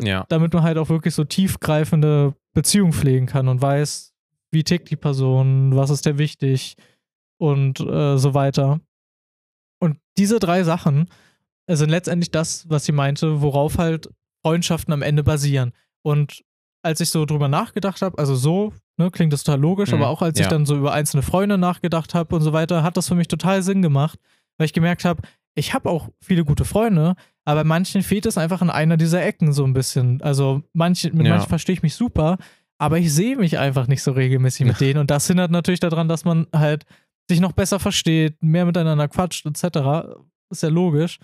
ja. 0.05 0.25
damit 0.29 0.53
man 0.53 0.63
halt 0.63 0.77
auch 0.77 0.89
wirklich 0.89 1.13
so 1.13 1.23
tiefgreifende 1.23 2.33
Beziehungen 2.53 2.93
pflegen 2.93 3.25
kann 3.25 3.47
und 3.47 3.61
weiß, 3.61 4.13
wie 4.51 4.63
tickt 4.63 4.89
die 4.89 4.95
Person, 4.95 5.75
was 5.75 5.89
ist 5.89 6.05
der 6.05 6.17
wichtig 6.17 6.75
und 7.37 7.79
äh, 7.79 8.17
so 8.17 8.33
weiter. 8.33 8.79
Und 9.79 9.97
diese 10.17 10.39
drei 10.39 10.63
Sachen 10.63 11.09
sind 11.69 11.89
letztendlich 11.89 12.31
das, 12.31 12.69
was 12.69 12.85
sie 12.85 12.93
meinte, 12.93 13.41
worauf 13.41 13.77
halt 13.77 14.09
Freundschaften 14.45 14.93
am 14.93 15.01
Ende 15.01 15.23
basieren. 15.23 15.73
Und 16.01 16.43
als 16.81 17.01
ich 17.01 17.09
so 17.09 17.25
drüber 17.25 17.49
nachgedacht 17.49 18.01
habe, 18.01 18.17
also 18.17 18.35
so 18.35 18.73
ne, 18.97 19.11
klingt 19.11 19.33
das 19.33 19.43
total 19.43 19.59
logisch, 19.59 19.91
Mhm, 19.91 19.97
aber 19.97 20.07
auch 20.07 20.21
als 20.21 20.39
ich 20.39 20.45
ja. 20.45 20.49
dann 20.49 20.65
so 20.65 20.75
über 20.75 20.93
einzelne 20.93 21.23
Freunde 21.23 21.57
nachgedacht 21.57 22.13
habe 22.13 22.35
und 22.35 22.41
so 22.41 22.53
weiter, 22.53 22.83
hat 22.83 22.97
das 22.97 23.07
für 23.07 23.15
mich 23.15 23.27
total 23.27 23.61
Sinn 23.61 23.81
gemacht, 23.81 24.19
weil 24.57 24.65
ich 24.65 24.73
gemerkt 24.73 25.05
habe, 25.05 25.21
ich 25.57 25.73
habe 25.73 25.89
auch 25.89 26.09
viele 26.21 26.45
gute 26.45 26.65
Freunde, 26.65 27.15
aber 27.45 27.63
manchen 27.63 28.03
fehlt 28.03 28.25
es 28.25 28.37
einfach 28.37 28.61
in 28.61 28.69
einer 28.69 28.95
dieser 28.97 29.23
Ecken 29.25 29.53
so 29.53 29.63
ein 29.65 29.73
bisschen. 29.73 30.21
Also 30.21 30.61
manche, 30.73 31.11
mit 31.11 31.25
Ja. 31.25 31.33
manchen 31.33 31.49
verstehe 31.49 31.73
ich 31.73 31.83
mich 31.83 31.95
super, 31.95 32.37
aber 32.77 32.99
ich 32.99 33.11
sehe 33.13 33.35
mich 33.35 33.57
einfach 33.57 33.87
nicht 33.87 34.03
so 34.03 34.11
regelmäßig 34.11 34.65
mit 34.65 34.79
denen 34.81 34.99
und 34.99 35.09
das 35.11 35.27
hindert 35.27 35.51
natürlich 35.51 35.79
daran, 35.79 36.07
dass 36.07 36.25
man 36.25 36.47
halt 36.55 36.85
sich 37.29 37.39
noch 37.41 37.51
besser 37.53 37.79
versteht, 37.79 38.41
mehr 38.41 38.65
miteinander 38.65 39.07
quatscht 39.07 39.45
etc. 39.45 40.15
Ist 40.49 40.63
ja 40.63 40.69
logisch. 40.69 41.19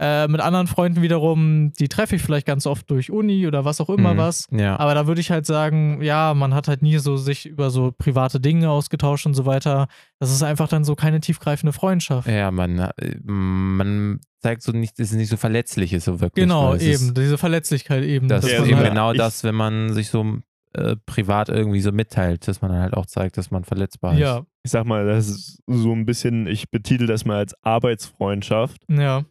Äh, 0.00 0.26
mit 0.26 0.40
anderen 0.40 0.66
Freunden 0.66 1.02
wiederum, 1.02 1.72
die 1.78 1.88
treffe 1.88 2.16
ich 2.16 2.22
vielleicht 2.22 2.46
ganz 2.46 2.66
oft 2.66 2.90
durch 2.90 3.12
Uni 3.12 3.46
oder 3.46 3.64
was 3.64 3.80
auch 3.80 3.88
immer 3.88 4.14
Mhm. 4.14 4.18
was. 4.18 4.48
Ja. 4.50 4.76
Aber 4.80 4.92
da 4.94 5.06
würde 5.06 5.20
ich 5.20 5.30
halt 5.30 5.46
sagen, 5.46 6.02
ja, 6.02 6.34
man 6.34 6.52
hat 6.52 6.66
halt 6.66 6.82
nie 6.82 6.98
so 6.98 7.16
sich 7.16 7.46
über 7.46 7.70
so 7.70 7.92
private 7.96 8.40
Dinge 8.40 8.70
ausgetauscht 8.70 9.24
und 9.26 9.34
so 9.34 9.46
weiter. 9.46 9.86
Das 10.18 10.32
ist 10.32 10.42
einfach 10.42 10.66
dann 10.68 10.82
so 10.84 10.96
keine 10.96 11.20
tiefgreifende 11.20 11.72
Freundschaft. 11.72 12.26
Ja, 12.28 12.50
man, 12.50 12.78
äh, 12.80 12.90
man 13.22 14.18
zeigt 14.42 14.62
so 14.62 14.72
nicht, 14.72 14.98
es 14.98 15.10
ist 15.12 15.16
nicht 15.16 15.28
so 15.30 15.36
verletzlich 15.36 15.92
ist 15.92 16.04
so 16.06 16.20
wirklich. 16.20 16.42
genau, 16.44 16.74
es 16.74 16.82
eben, 16.82 16.92
Ist, 17.10 17.16
diese 17.16 17.38
Verletzlichkeit 17.38 18.02
eben. 18.02 18.26
das 18.28 18.42
dass 18.42 18.50
Ja, 18.50 18.62
ist 18.62 18.68
eben 18.68 18.76
halt, 18.78 18.88
genau 18.88 19.12
ich- 19.12 19.18
das, 19.18 19.44
wenn 19.44 19.54
man 19.54 19.92
sich 19.92 20.08
so 20.08 20.38
äh, 20.76 20.96
privat 21.06 21.50
irgendwie 21.50 21.80
so 21.80 21.92
mitteilt, 21.92 22.48
dass 22.48 22.60
man 22.60 22.72
dann 22.72 22.80
halt 22.80 22.94
auch 22.94 23.06
zeigt, 23.06 23.36
dass 23.38 23.52
man 23.52 23.62
verletzbar 23.62 24.14
ist. 24.14 24.18
ja, 24.18 24.42
Ich 24.64 24.72
sag 24.72 24.86
mal, 24.86 25.06
das 25.06 25.28
ist 25.28 25.62
so 25.68 25.92
ein 25.92 26.04
bisschen, 26.04 26.48
ich 26.48 26.68
betitel 26.68 27.06
das 27.06 27.24
mal 27.24 27.36
als 27.36 27.54
Arbeitsfreundschaft. 27.62 28.82
ja, 28.88 29.24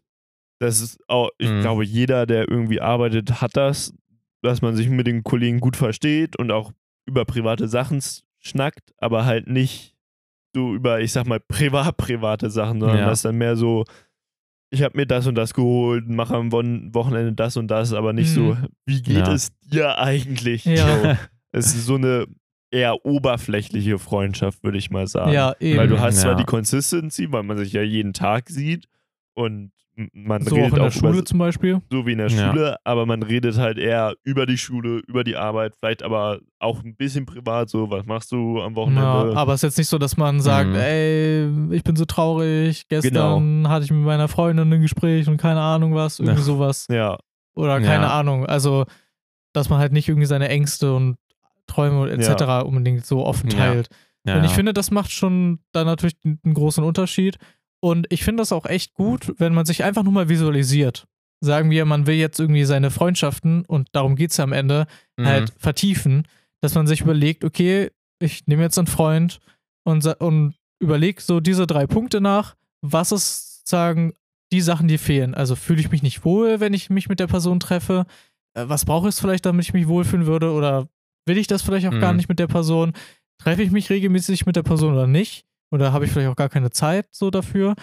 Das 0.64 0.82
ist 0.82 1.00
auch, 1.10 1.30
ich 1.38 1.50
Mhm. 1.50 1.62
glaube, 1.62 1.84
jeder, 1.86 2.26
der 2.26 2.50
irgendwie 2.50 2.82
arbeitet, 2.82 3.42
hat 3.42 3.56
das, 3.58 3.94
dass 4.42 4.62
man 4.62 4.76
sich 4.76 4.90
mit 4.90 5.08
den 5.08 5.24
Kollegen 5.24 5.60
gut 5.60 5.76
versteht 5.76 6.38
und 6.38 6.52
auch 6.52 6.72
über 7.06 7.26
private 7.26 7.68
Sachen 7.68 8.02
schnackt, 8.40 8.94
aber 8.98 9.26
halt 9.26 9.48
nicht 9.48 9.94
so 10.56 10.74
über, 10.74 11.02
ich 11.02 11.12
sag 11.12 11.26
mal, 11.28 11.40
privat 11.40 11.98
private 11.98 12.50
Sachen, 12.50 12.80
sondern 12.80 13.00
Ja. 13.00 13.06
das 13.08 13.20
ist 13.20 13.26
dann 13.26 13.38
mehr 13.38 13.56
so, 13.56 13.84
ich 14.72 14.82
habe 14.84 14.98
mir 14.98 15.06
das 15.06 15.28
und 15.28 15.36
das 15.36 15.54
geholt, 15.54 16.08
mache 16.08 16.36
am 16.36 16.52
Wochenende 16.52 17.34
das 17.34 17.58
und 17.58 17.68
das, 17.70 17.94
aber 17.94 18.14
nicht 18.14 18.30
so, 18.32 18.54
Mhm. 18.56 18.68
wie 18.86 19.02
geht 19.02 19.28
Ja. 19.28 19.34
es 19.34 19.52
dir 19.62 19.98
eigentlich? 19.98 20.66
Ja. 20.66 20.88
So, 21.02 21.18
es 21.52 21.68
ist 21.76 21.86
so 21.86 21.96
eine 21.96 22.26
eher 22.72 23.06
oberflächliche 23.06 24.00
Freundschaft, 24.00 24.64
würde 24.64 24.78
ich 24.80 24.90
mal 24.90 25.08
sagen. 25.08 25.32
ja, 25.32 25.56
eben. 25.60 25.78
Weil 25.78 25.88
du 25.88 26.00
hast 26.00 26.22
zwar 26.22 26.32
Ja. 26.32 26.38
die 26.38 26.44
Consistency, 26.46 27.32
weil 27.32 27.44
man 27.44 27.58
sich 27.58 27.74
ja 27.74 27.82
jeden 27.84 28.14
Tag 28.14 28.50
sieht 28.50 28.88
und 29.36 29.72
man 30.14 30.42
so 30.44 30.56
auch 30.56 30.58
redet 30.58 30.70
in 30.72 30.76
der 30.76 30.88
auch 30.88 30.92
Schule 30.92 31.14
über, 31.18 31.26
zum 31.26 31.38
Beispiel. 31.40 31.82
so 31.92 32.06
wie 32.08 32.14
in 32.14 32.18
der 32.18 32.28
Ja. 32.30 32.50
Schule, 32.52 32.76
aber 32.84 33.06
man 33.06 33.22
redet 33.22 33.58
halt 33.58 33.78
eher 33.78 34.16
über 34.24 34.46
die 34.46 34.58
Schule, 34.58 35.02
über 35.08 35.24
die 35.24 35.36
Arbeit, 35.36 35.76
vielleicht 35.78 36.02
aber 36.02 36.40
auch 36.60 36.84
ein 36.84 36.96
bisschen 36.96 37.26
privat, 37.28 37.70
so 37.70 37.90
was 37.92 38.06
machst 38.06 38.32
du 38.32 38.60
am 38.62 38.72
Ja, 38.72 38.76
Wochenende? 38.76 39.38
aber 39.38 39.54
es 39.54 39.60
ist 39.64 39.70
jetzt 39.70 39.78
nicht 39.78 39.90
so, 39.90 39.98
dass 40.00 40.18
man 40.18 40.40
sagt, 40.42 40.70
Mhm. 40.70 40.76
ey, 40.76 41.50
ich 41.76 41.84
bin 41.84 41.96
so 41.96 42.06
traurig, 42.06 42.88
Genau. 42.90 43.02
gestern 43.02 43.70
hatte 43.70 43.86
ich 43.86 43.92
mit 43.92 44.02
meiner 44.04 44.28
Freundin 44.28 44.72
ein 44.74 44.82
Gespräch 44.82 45.28
und 45.28 45.38
keine 45.38 45.62
Ahnung 45.62 45.94
was, 45.94 46.20
irgendwie 46.20 46.40
Ja. 46.40 46.44
sowas. 46.46 46.88
ja, 46.90 47.18
Oder 47.56 47.80
keine 47.82 48.06
Ja. 48.06 48.20
Ahnung. 48.20 48.48
Also, 48.48 48.86
dass 49.54 49.70
man 49.70 49.78
halt 49.78 49.92
nicht 49.94 50.10
irgendwie 50.10 50.26
seine 50.26 50.50
Ängste 50.50 50.96
und 50.96 51.18
Träume 51.68 52.10
etc. 52.10 52.64
unbedingt 52.66 53.06
so 53.06 53.24
offen 53.24 53.52
Ja. 53.52 53.58
teilt. 53.58 53.90
Ja. 54.26 54.38
Und 54.38 54.46
ich 54.46 54.52
finde, 54.52 54.74
das 54.74 54.90
macht 54.90 55.12
schon 55.12 55.60
da 55.72 55.84
natürlich 55.84 56.16
einen 56.26 56.54
großen 56.56 56.84
Unterschied. 56.84 57.38
Und 57.84 58.08
ich 58.10 58.24
finde 58.24 58.40
das 58.42 58.54
auch 58.54 58.66
echt 58.66 58.94
gut, 58.94 59.34
wenn 59.40 59.54
man 59.54 59.66
sich 59.66 59.84
einfach 59.84 60.04
nur 60.04 60.14
mal 60.14 60.30
visualisiert. 60.30 61.06
Sagen 61.42 61.70
wir, 61.70 61.84
man 61.84 62.08
will 62.08 62.16
jetzt 62.16 62.40
irgendwie 62.40 62.64
seine 62.64 62.92
Freundschaften, 62.92 63.66
und 63.66 63.90
darum 63.92 64.16
geht 64.16 64.32
es 64.32 64.38
ja 64.38 64.46
am 64.46 64.54
Ende, 64.54 64.88
Mhm. 65.18 65.26
halt 65.26 65.54
vertiefen, 65.58 66.26
dass 66.62 66.76
man 66.76 66.88
sich 66.88 67.02
überlegt, 67.02 67.44
okay, 67.44 67.92
ich 68.22 68.48
nehme 68.48 68.64
jetzt 68.64 68.78
einen 68.78 68.88
Freund 68.88 69.42
und, 69.84 70.06
und 70.22 70.54
überlege 70.80 71.22
so 71.22 71.42
diese 71.42 71.68
drei 71.68 71.86
Punkte 71.86 72.22
nach, 72.22 72.56
was 72.82 73.12
ist 73.12 73.68
sagen 73.68 74.14
die 74.54 74.62
Sachen, 74.62 74.88
die 74.88 74.98
fehlen. 74.98 75.36
Also 75.36 75.56
fühle 75.58 75.82
ich 75.82 75.92
mich 75.92 76.04
nicht 76.04 76.24
wohl, 76.24 76.62
wenn 76.62 76.74
ich 76.74 76.90
mich 76.90 77.10
mit 77.10 77.20
der 77.20 77.28
Person 77.28 77.60
treffe? 77.60 78.06
Äh, 78.54 78.70
Was 78.70 78.86
brauche 78.86 79.10
ich 79.10 79.16
vielleicht, 79.16 79.46
damit 79.46 79.66
ich 79.66 79.74
mich 79.74 79.90
wohlfühlen 79.90 80.26
würde? 80.26 80.52
Oder 80.54 80.88
will 81.26 81.38
ich 81.38 81.48
das 81.48 81.64
vielleicht 81.64 81.88
auch 81.88 82.00
gar 82.00 82.12
Mhm. 82.14 82.18
nicht 82.18 82.30
mit 82.30 82.40
der 82.40 82.48
Person? 82.48 82.94
Treffe 83.40 83.62
ich 83.64 83.72
mich 83.72 83.90
regelmäßig 83.90 84.46
mit 84.46 84.56
der 84.56 84.64
Person 84.64 84.94
oder 84.94 85.08
nicht? 85.08 85.46
Oder 85.74 85.92
habe 85.92 86.06
ich 86.06 86.12
vielleicht 86.12 86.30
auch 86.30 86.36
gar 86.36 86.50
keine 86.50 86.70
Zeit 86.70 87.08
so 87.12 87.32
dafür? 87.32 87.76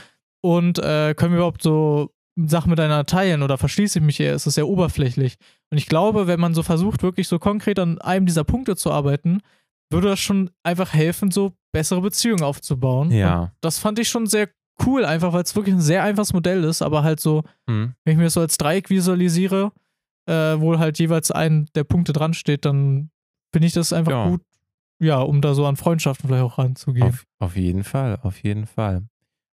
Und 0.43 0.79
äh, 0.79 1.15
können 1.15 1.33
wir 1.33 1.39
überhaupt 1.39 1.63
so 1.63 2.11
Sachen 2.39 2.71
miteinander 2.71 3.05
teilen 3.05 3.43
oder 3.43 3.59
verschließe 3.59 3.99
ich 3.99 4.05
mich 4.05 4.21
eher? 4.21 4.35
Es 4.35 4.47
ist 4.47 4.55
sehr 4.55 4.69
oberflächlich. 4.69 5.37
Und 5.71 5.79
ich 5.79 5.87
glaube, 5.87 6.27
wenn 6.27 6.41
man 6.41 6.55
so 6.55 6.63
versucht, 6.63 7.03
wirklich 7.03 7.29
so 7.29 7.39
konkret 7.39 7.79
an 7.79 7.99
einem 8.01 8.27
dieser 8.27 8.45
Punkte 8.45 8.77
zu 8.77 8.91
arbeiten, 8.93 9.41
würde 9.93 10.09
das 10.09 10.21
schon 10.21 10.51
einfach 10.63 10.93
helfen, 10.95 11.31
so 11.31 11.53
bessere 11.73 12.01
Beziehungen 12.01 12.43
aufzubauen. 12.45 13.11
Ja. 13.11 13.41
Und 13.43 13.51
das 13.61 13.79
fand 13.79 13.99
ich 13.99 14.09
schon 14.09 14.27
sehr 14.27 14.49
cool, 14.87 15.05
einfach 15.05 15.33
weil 15.33 15.43
es 15.43 15.55
wirklich 15.57 15.75
ein 15.75 15.81
sehr 15.81 16.05
einfaches 16.05 16.33
Modell 16.33 16.65
ist, 16.65 16.81
aber 16.83 17.03
halt 17.03 17.21
so, 17.21 17.43
Mhm. 17.69 17.95
wenn 18.05 18.13
ich 18.13 18.19
mir 18.19 18.25
das 18.25 18.35
so 18.35 18.41
als 18.41 18.57
Dreieck 18.57 18.89
visualisiere, 18.89 19.73
äh, 20.29 20.33
wo 20.59 20.79
halt 20.79 20.99
jeweils 20.99 21.31
ein 21.33 21.69
der 21.75 21.85
Punkte 21.85 22.13
dran 22.13 22.33
steht, 22.35 22.65
dann 22.65 23.11
finde 23.53 23.67
ich 23.67 23.73
das 23.75 23.93
einfach 23.93 24.13
Ja. 24.13 24.29
gut, 24.29 24.43
ja, 25.01 25.19
um 25.21 25.41
da 25.41 25.55
so 25.55 25.67
an 25.67 25.77
Freundschaften 25.77 26.29
vielleicht 26.29 26.45
auch 26.45 26.59
ranzugehen. 26.59 27.09
Auf, 27.09 27.27
auf 27.39 27.57
jeden 27.57 27.85
Fall, 27.85 28.19
auf 28.23 28.43
jeden 28.43 28.67
Fall. 28.67 29.03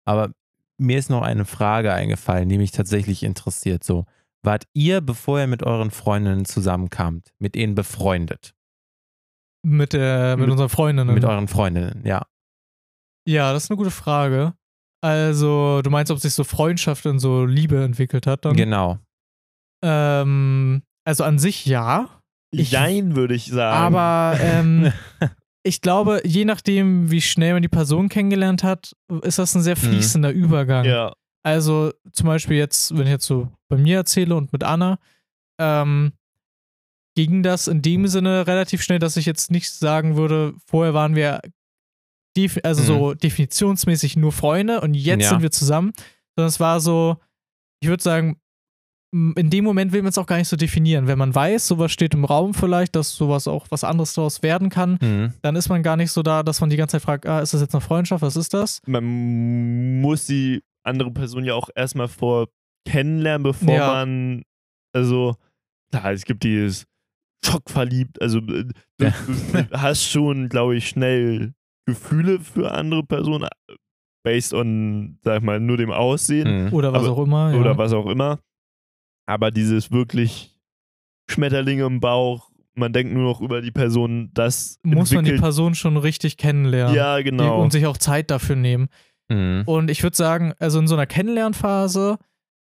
Aber 0.06 0.32
mir 0.78 0.98
ist 1.00 1.10
noch 1.10 1.22
eine 1.22 1.46
Frage 1.46 1.94
eingefallen, 1.94 2.50
die 2.50 2.58
mich 2.58 2.72
tatsächlich 2.72 3.24
interessiert. 3.24 3.84
So, 3.84 4.06
wart 4.44 4.66
ihr, 4.74 5.02
bevor 5.02 5.40
ihr 5.40 5.48
mit 5.48 5.64
euren 5.64 5.92
Freundinnen 5.92 6.46
zusammenkamt, 6.46 7.34
mit 7.40 7.56
ihnen 7.56 7.76
befreundet? 7.76 8.54
Mit, 9.64 9.94
der, 9.94 10.38
mit, 10.38 10.46
Mit- 10.46 10.52
unseren 10.52 10.70
Freundinnen. 10.70 11.14
Mit 11.14 11.24
euren 11.26 11.48
Freundinnen, 11.48 12.06
ja. 12.06 12.26
ja, 13.28 13.54
das 13.54 13.64
ist 13.64 13.72
eine 13.72 13.78
gute 13.78 13.92
Frage. 13.92 14.54
Also, 15.02 15.82
du 15.82 15.90
meinst, 15.90 16.12
ob 16.12 16.20
sich 16.20 16.34
so 16.34 16.44
Freundschaft 16.44 17.06
in 17.06 17.20
so 17.20 17.46
Liebe 17.46 17.84
entwickelt 17.84 18.28
hat 18.28 18.46
dann? 18.46 18.56
Genau. 18.56 19.00
Ähm, 19.84 20.84
also 21.04 21.24
an 21.24 21.38
sich 21.40 21.66
ja, 21.66 22.15
Ich- 22.60 22.72
Jein, 22.72 23.16
würde 23.16 23.36
ich 23.36 23.46
sagen. 23.48 23.96
aber 23.96 24.38
ähm, 24.42 24.92
ich 25.64 25.82
glaube, 25.82 26.22
je 26.26 26.46
nachdem, 26.46 27.12
wie 27.12 27.22
schnell 27.22 27.54
man 27.54 27.62
die 27.62 27.68
Person 27.68 28.10
kennengelernt 28.10 28.64
hat, 28.64 28.94
ist 29.24 29.40
das 29.40 29.56
ein 29.56 29.62
sehr 29.62 29.76
fließender 29.76 30.32
Übergang. 30.32 30.86
ja, 30.86 31.14
Also 31.44 31.92
zum 32.12 32.28
Beispiel 32.28 32.58
jetzt, 32.58 32.96
wenn 32.96 33.04
ich 33.04 33.10
jetzt 33.12 33.26
so 33.26 33.50
bei 33.70 33.78
mir 33.78 33.98
erzähle 33.98 34.36
und 34.36 34.52
mit 34.54 34.64
Anna, 34.64 35.00
ähm, 35.60 36.14
ging 37.16 37.44
das 37.44 37.68
in 37.68 37.82
dem 37.82 38.08
Sinne 38.08 38.46
relativ 38.46 38.82
schnell, 38.82 39.00
dass 39.00 39.16
ich 39.18 39.26
jetzt 39.26 39.50
nicht 39.50 39.72
sagen 39.72 40.18
würde, 40.18 40.54
vorher 40.66 40.94
waren 40.94 41.16
wir 41.16 41.42
also 42.64 42.82
Mhm. 42.82 42.86
so 42.88 43.14
definitionsmäßig 43.14 44.18
nur 44.18 44.34
Freunde 44.34 44.82
und 44.82 44.94
jetzt 44.94 45.24
Ja. 45.24 45.30
sind 45.30 45.42
wir 45.42 45.52
zusammen, 45.52 45.94
sondern 46.36 46.50
es 46.50 46.60
war 46.60 46.82
so, 46.82 47.16
ich 47.80 47.88
würde 47.88 48.04
sagen, 48.04 48.38
in 49.36 49.50
dem 49.50 49.64
Moment 49.64 49.92
will 49.94 50.02
man 50.02 50.10
es 50.10 50.18
auch 50.18 50.26
gar 50.26 50.38
nicht 50.38 50.48
so 50.50 50.58
definieren. 50.58 51.08
Wenn 51.08 51.18
man 51.18 51.34
weiß, 51.34 51.68
sowas 51.68 51.92
steht 51.92 52.14
im 52.14 52.26
Raum 52.26 52.54
vielleicht, 52.54 52.96
dass 52.96 53.16
sowas 53.16 53.48
auch 53.48 53.68
was 53.70 53.84
anderes 53.84 54.14
daraus 54.14 54.44
werden 54.44 54.70
kann, 54.70 54.98
Mhm. 55.02 55.34
dann 55.42 55.56
ist 55.56 55.70
man 55.70 55.84
gar 55.84 55.96
nicht 55.96 56.12
so 56.12 56.22
da, 56.22 56.44
dass 56.44 56.60
man 56.62 56.70
die 56.70 56.76
ganze 56.78 56.94
Zeit 56.94 57.02
fragt, 57.04 57.26
ah, 57.26 57.40
ist 57.40 57.54
das 57.54 57.62
jetzt 57.62 57.74
eine 57.74 57.82
Freundschaft, 57.82 58.22
was 58.22 58.36
ist 58.36 58.54
das? 58.54 58.82
man 58.86 60.02
muss 60.02 60.26
die 60.26 60.62
andere 60.84 61.12
Person 61.12 61.46
ja 61.46 61.54
auch 61.56 61.70
erstmal 61.76 62.08
vor 62.08 62.48
kennenlernen, 62.88 63.44
bevor 63.44 63.74
Ja. 63.74 63.88
man, 63.88 64.44
also, 64.94 65.36
klar, 65.92 66.12
es 66.12 66.26
gibt 66.26 66.44
dieses 66.44 66.86
schockverliebt, 67.46 68.22
also 68.22 68.40
äh, 68.40 68.66
du, 68.66 69.06
Ja. 69.06 69.14
du 69.64 69.82
hast 69.82 70.04
schon, 70.10 70.50
glaube 70.50 70.76
ich, 70.78 70.88
schnell 70.90 71.54
Gefühle 71.88 72.40
für 72.40 72.72
andere 72.72 73.04
Personen, 73.04 73.44
äh, 73.44 73.76
based 74.24 74.54
on, 74.54 75.20
sag 75.24 75.38
ich 75.40 75.44
mal, 75.44 75.60
nur 75.60 75.78
dem 75.78 75.92
Aussehen 75.92 76.66
Mhm. 76.68 76.74
Oder 76.74 76.92
was 76.94 77.04
Aber- 77.04 77.12
auch 77.14 77.24
immer. 77.24 77.54
Ja. 77.54 77.60
oder 77.60 77.78
was 77.78 77.94
auch 77.94 78.08
immer. 78.08 78.40
Aber 79.26 79.52
dieses 79.52 79.92
wirklich 79.92 80.56
Schmetterlinge 81.30 81.86
im 81.86 82.00
Bauch, 82.00 82.50
man 82.76 82.94
denkt 82.94 83.14
nur 83.14 83.24
noch 83.24 83.42
über 83.42 83.62
die 83.62 83.72
Person, 83.72 84.30
das 84.34 84.80
muss 84.84 85.12
man 85.12 85.24
die 85.24 85.32
entwickelt- 85.32 85.42
Person 85.42 85.76
schon 85.76 85.98
richtig 85.98 86.38
kennenlernen. 86.38 86.94
Ja, 86.96 87.22
genau. 87.22 87.62
Und 87.64 87.72
sich 87.72 87.86
auch 87.88 87.98
Zeit 87.98 88.30
dafür 88.32 88.56
nehmen. 88.56 88.88
Mhm. 89.30 89.64
Und 89.66 89.90
ich 89.90 90.04
würde 90.04 90.16
sagen, 90.18 90.54
also 90.60 90.80
in 90.80 90.88
so 90.88 90.96
einer 90.96 91.08
Kennenlernphase 91.08 92.18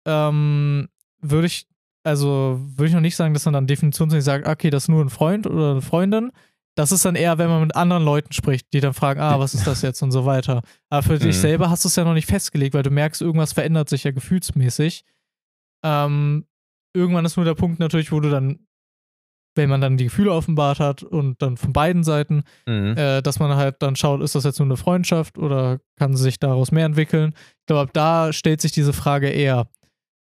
ähm, 0.07 0.87
würde 1.21 1.47
ich, 1.47 1.67
also 2.03 2.59
würde 2.61 2.87
ich 2.87 2.93
noch 2.93 3.01
nicht 3.01 3.15
sagen, 3.15 3.33
dass 3.33 3.45
man 3.45 3.53
dann 3.53 3.67
definitionsmäßig 3.67 4.23
sagt, 4.23 4.47
okay, 4.47 4.69
das 4.69 4.83
ist 4.83 4.89
nur 4.89 5.03
ein 5.03 5.09
Freund 5.09 5.47
oder 5.47 5.71
eine 5.71 5.81
Freundin. 5.81 6.31
Das 6.77 6.91
ist 6.91 7.05
dann 7.05 7.15
eher, 7.15 7.37
wenn 7.37 7.49
man 7.49 7.61
mit 7.61 7.75
anderen 7.75 8.03
Leuten 8.03 8.31
spricht, 8.33 8.71
die 8.73 8.81
dann 8.81 8.93
fragen, 8.93 9.19
ah, 9.21 9.39
was 9.39 9.53
ist 9.53 9.65
das 9.65 9.81
jetzt 9.81 10.01
und 10.03 10.11
so 10.11 10.25
weiter. 10.25 10.61
Aber 10.89 11.03
für 11.03 11.17
dich 11.17 11.35
Mhm. 11.37 11.41
selber 11.41 11.69
hast 11.69 11.83
du 11.85 11.87
es 11.87 11.95
ja 11.95 12.03
noch 12.03 12.13
nicht 12.13 12.27
festgelegt, 12.27 12.73
weil 12.75 12.83
du 12.83 12.91
merkst, 12.91 13.21
irgendwas 13.21 13.53
verändert 13.53 13.89
sich 13.89 14.03
ja 14.03 14.11
gefühlsmäßig. 14.11 15.03
Ähm, 15.85 16.45
irgendwann 16.95 17.25
ist 17.25 17.35
nur 17.37 17.45
der 17.45 17.53
Punkt 17.55 17.79
natürlich, 17.79 18.11
wo 18.11 18.19
du 18.19 18.29
dann, 18.29 18.65
wenn 19.55 19.69
man 19.69 19.79
dann 19.81 19.97
die 19.97 20.05
Gefühle 20.05 20.31
offenbart 20.33 20.79
hat 20.79 21.03
und 21.03 21.41
dann 21.41 21.57
von 21.57 21.71
beiden 21.73 22.03
Seiten, 22.03 22.43
Mhm. 22.67 22.97
äh, 22.97 23.21
dass 23.21 23.39
man 23.39 23.55
halt 23.55 23.81
dann 23.81 23.95
schaut, 23.95 24.21
ist 24.21 24.35
das 24.35 24.43
jetzt 24.45 24.59
nur 24.59 24.65
eine 24.67 24.77
Freundschaft 24.77 25.37
oder 25.37 25.79
kann 25.97 26.15
sich 26.15 26.39
daraus 26.39 26.71
mehr 26.71 26.85
entwickeln? 26.85 27.33
Ich 27.59 27.65
glaube, 27.67 27.81
ab 27.83 27.89
da 27.93 28.33
stellt 28.33 28.61
sich 28.61 28.71
diese 28.71 28.93
Frage 28.93 29.29
eher. 29.29 29.69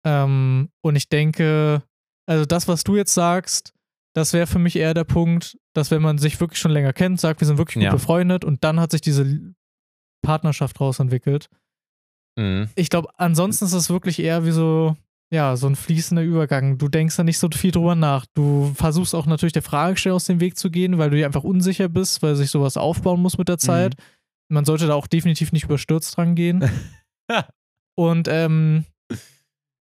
Ähm, 0.05 0.69
und 0.81 0.95
ich 0.95 1.09
denke, 1.09 1.83
also 2.27 2.45
das, 2.45 2.67
was 2.67 2.83
du 2.83 2.95
jetzt 2.95 3.13
sagst, 3.13 3.73
das 4.15 4.33
wäre 4.33 4.47
für 4.47 4.59
mich 4.59 4.75
eher 4.75 4.93
der 4.93 5.03
Punkt, 5.03 5.57
dass 5.75 5.91
wenn 5.91 6.01
man 6.01 6.17
sich 6.17 6.39
wirklich 6.39 6.59
schon 6.59 6.71
länger 6.71 6.93
kennt, 6.93 7.19
sagt, 7.19 7.39
wir 7.41 7.47
sind 7.47 7.57
wirklich 7.57 7.75
gut 7.75 7.83
Ja. 7.83 7.91
befreundet 7.91 8.43
und 8.45 8.63
dann 8.63 8.79
hat 8.79 8.91
sich 8.91 9.01
diese 9.01 9.53
Partnerschaft 10.23 10.79
rausentwickelt. 10.79 11.49
Mhm. 12.37 12.69
Ich 12.75 12.89
glaube, 12.89 13.09
ansonsten 13.17 13.65
ist 13.65 13.73
es 13.73 13.89
wirklich 13.89 14.19
eher 14.19 14.45
wie 14.45 14.51
so, 14.51 14.95
ja, 15.33 15.55
so 15.55 15.67
ein 15.67 15.77
fließender 15.77 16.23
Übergang. 16.23 16.77
Du 16.77 16.89
denkst 16.89 17.15
da 17.15 17.23
nicht 17.23 17.37
so 17.39 17.47
viel 17.53 17.71
drüber 17.71 17.95
nach. 17.95 18.25
Du 18.33 18.73
versuchst 18.75 19.15
auch 19.15 19.25
natürlich 19.25 19.53
der 19.53 19.61
Fragestellung 19.61 20.17
aus 20.17 20.25
dem 20.25 20.41
Weg 20.41 20.57
zu 20.57 20.69
gehen, 20.69 20.97
weil 20.97 21.09
du 21.09 21.15
dir 21.15 21.25
einfach 21.25 21.45
unsicher 21.45 21.87
bist, 21.87 22.21
weil 22.21 22.35
sich 22.35 22.51
sowas 22.51 22.75
aufbauen 22.75 23.21
muss 23.21 23.37
mit 23.37 23.47
der 23.47 23.57
Zeit. 23.57 23.95
Man 24.49 24.65
sollte 24.65 24.87
da 24.87 24.95
auch 24.95 25.07
definitiv 25.07 25.53
nicht 25.53 25.63
überstürzt 25.63 26.17
dran 26.17 26.35
gehen. 26.35 26.69
und 27.95 28.27
ähm, 28.27 28.83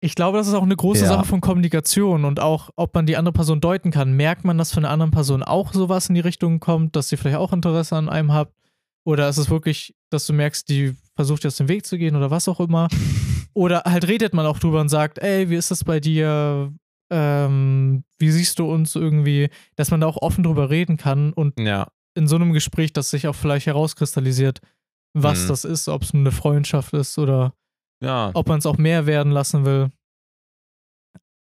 ich 0.01 0.15
glaube, 0.15 0.37
das 0.37 0.49
ist 0.49 0.55
auch 0.55 0.63
eine 0.63 0.77
große 0.77 1.05
Ja. 1.05 1.09
Sache 1.09 1.25
von 1.25 1.41
Kommunikation 1.41 2.27
und 2.27 2.41
auch, 2.41 2.69
ob 2.77 2.95
man 2.95 3.07
die 3.07 3.17
andere 3.17 3.33
Person 3.33 3.61
deuten 3.61 3.91
kann. 3.91 4.13
Merkt 4.13 4.45
man, 4.45 4.59
dass 4.59 4.73
von 4.73 4.85
einer 4.85 4.93
anderen 4.93 5.11
Person 5.13 5.43
auch 5.43 5.73
sowas 5.73 6.11
in 6.11 6.15
die 6.15 6.21
Richtung 6.21 6.61
kommt, 6.61 6.95
dass 6.95 7.09
sie 7.09 7.17
vielleicht 7.17 7.39
auch 7.39 7.55
Interesse 7.55 7.97
an 7.97 8.11
einem 8.11 8.33
hat? 8.35 8.53
Oder 9.05 9.29
ist 9.31 9.39
es 9.39 9.49
wirklich, 9.49 9.97
dass 10.11 10.27
du 10.27 10.35
merkst, 10.35 10.69
die 10.69 10.95
versucht 11.17 11.43
dir 11.43 11.49
aus 11.49 11.57
dem 11.57 11.69
Weg 11.69 11.87
zu 11.87 11.97
gehen 11.97 12.15
oder 12.15 12.31
was 12.31 12.49
auch 12.49 12.61
immer? 12.61 12.89
Oder 13.59 13.83
halt 13.85 14.07
redet 14.07 14.35
man 14.35 14.47
auch 14.47 14.61
drüber 14.61 14.81
und 14.81 14.89
sagt, 14.89 15.19
ey, 15.19 15.51
wie 15.51 15.57
ist 15.57 15.73
das 15.73 15.83
bei 15.83 15.99
dir? 15.99 16.73
Ähm, 17.11 18.05
wie 18.19 18.31
siehst 18.31 18.59
du 18.61 18.71
uns 18.71 18.95
irgendwie? 18.95 19.49
Dass 19.75 19.91
man 19.91 20.01
da 20.01 20.07
auch 20.07 20.19
offen 20.23 20.45
drüber 20.45 20.71
reden 20.71 20.97
kann 20.97 21.33
und 21.33 21.59
Ja. 21.59 21.89
in 22.15 22.29
so 22.29 22.37
einem 22.37 22.53
Gespräch, 22.53 22.93
dass 22.93 23.11
sich 23.11 23.27
auch 23.27 23.35
vielleicht 23.35 23.67
herauskristallisiert, 23.67 24.61
was 25.17 25.45
Mhm. 25.45 25.49
das 25.49 25.65
ist, 25.65 25.89
ob 25.89 26.03
es 26.03 26.15
eine 26.15 26.31
Freundschaft 26.31 26.93
ist 26.93 27.19
oder 27.19 27.53
Ja. 28.01 28.31
ob 28.35 28.47
man 28.47 28.61
es 28.61 28.67
auch 28.67 28.79
mehr 28.79 29.07
werden 29.07 29.33
lassen 29.33 29.65
will. 29.65 29.91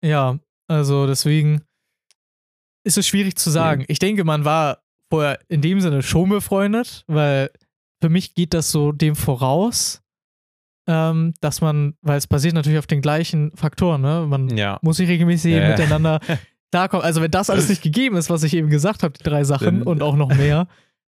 Ja, 0.04 0.38
also 0.68 1.06
deswegen 1.06 1.62
ist 2.86 2.98
es 2.98 3.06
schwierig 3.08 3.36
zu 3.36 3.50
sagen. 3.50 3.84
Ich 3.88 3.98
denke, 3.98 4.22
man 4.24 4.44
war 4.44 4.82
vorher 5.10 5.40
in 5.48 5.62
dem 5.62 5.80
Sinne 5.80 6.02
schon 6.02 6.28
befreundet, 6.28 7.04
weil 7.08 7.50
für 8.02 8.08
mich 8.10 8.34
geht 8.34 8.52
das 8.54 8.70
so 8.70 8.92
dem 8.92 9.16
voraus, 9.16 10.02
ähm, 10.86 11.32
dass 11.40 11.60
man, 11.60 11.94
weil 12.02 12.18
es 12.18 12.26
basiert 12.26 12.54
natürlich 12.54 12.78
auf 12.78 12.86
den 12.86 13.00
gleichen 13.00 13.52
Faktoren, 13.56 14.00
ne? 14.02 14.26
Man 14.28 14.56
Ja. 14.56 14.78
muss 14.82 14.96
sich 14.98 15.08
regelmäßig 15.08 15.54
Ja, 15.54 15.68
miteinander 15.70 16.20
klarkommen. 16.72 17.04
Also 17.04 17.20
wenn 17.22 17.30
das 17.30 17.50
alles 17.50 17.68
nicht 17.68 17.82
gegeben 17.82 18.16
ist, 18.16 18.30
was 18.30 18.42
ich 18.42 18.54
eben 18.54 18.68
gesagt 18.70 19.02
habe, 19.02 19.14
die 19.18 19.22
drei 19.24 19.44
Sachen 19.44 19.82
und 19.82 20.02
auch 20.02 20.16
noch 20.16 20.28
mehr, 20.34 20.66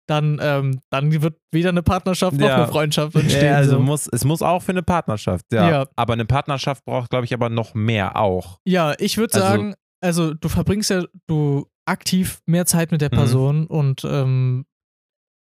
dann, 0.08 0.38
ähm, 0.40 0.80
dann 0.90 1.10
wird 1.20 1.34
weder 1.52 1.70
eine 1.70 1.82
Partnerschaft 1.82 2.36
noch 2.38 2.46
Ja. 2.46 2.56
eine 2.56 2.68
Freundschaft 2.68 3.16
entstehen. 3.16 3.46
Ja, 3.46 3.56
also 3.56 3.72
so. 3.72 3.80
muss, 3.80 4.06
es 4.12 4.24
muss 4.24 4.40
auch 4.40 4.62
für 4.62 4.70
eine 4.72 4.84
Partnerschaft, 4.84 5.44
ja. 5.52 5.68
Ja. 5.68 5.86
Aber 5.96 6.12
eine 6.12 6.24
Partnerschaft 6.24 6.84
braucht, 6.84 7.10
glaube 7.10 7.24
ich, 7.24 7.34
aber 7.34 7.48
noch 7.48 7.74
mehr 7.74 8.16
auch. 8.16 8.60
Ja, 8.64 8.94
ich 8.98 9.18
würde 9.18 9.34
Also- 9.34 9.46
sagen, 9.46 9.74
also 10.00 10.32
du 10.32 10.48
verbringst 10.48 10.90
ja 10.90 11.02
du 11.26 11.66
aktiv 11.86 12.40
mehr 12.46 12.66
Zeit 12.66 12.92
mit 12.92 13.00
der 13.00 13.10
Mhm. 13.12 13.16
Person 13.16 13.66
und 13.66 14.04
ähm, 14.08 14.64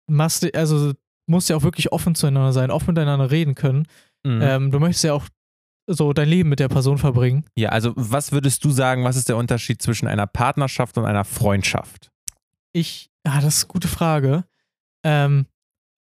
machst, 0.09 0.55
also 0.55 0.93
musst 1.27 1.49
ja 1.49 1.57
auch 1.57 1.63
wirklich 1.63 1.93
offen 1.93 2.15
zueinander 2.15 2.53
sein, 2.53 2.71
offen 2.71 2.89
miteinander 2.89 3.31
reden 3.31 3.55
können. 3.55 3.87
Mhm. 4.25 4.43
Ähm, 4.43 4.71
du 4.71 4.79
möchtest 4.81 5.05
ja 5.05 5.13
auch 5.15 5.27
so 5.87 6.13
dein 6.13 6.29
Leben 6.29 6.49
mit 6.49 6.61
der 6.61 6.69
Person 6.69 6.99
verbringen. 6.99 7.45
Ja, 7.57 7.71
also 7.71 7.93
was 7.97 8.33
würdest 8.33 8.65
du 8.65 8.71
sagen, 8.71 9.03
was 9.05 9.17
ist 9.17 9.29
der 9.29 9.37
Unterschied 9.37 9.83
zwischen 9.83 10.07
einer 10.07 10.27
Partnerschaft 10.27 10.97
und 10.99 11.05
einer 11.05 11.25
Freundschaft? 11.25 12.11
Ich, 12.73 13.11
ja, 13.27 13.41
das 13.41 13.57
ist 13.57 13.65
eine 13.65 13.73
gute 13.73 13.89
Frage. 13.89 14.45
Ähm, 15.05 15.47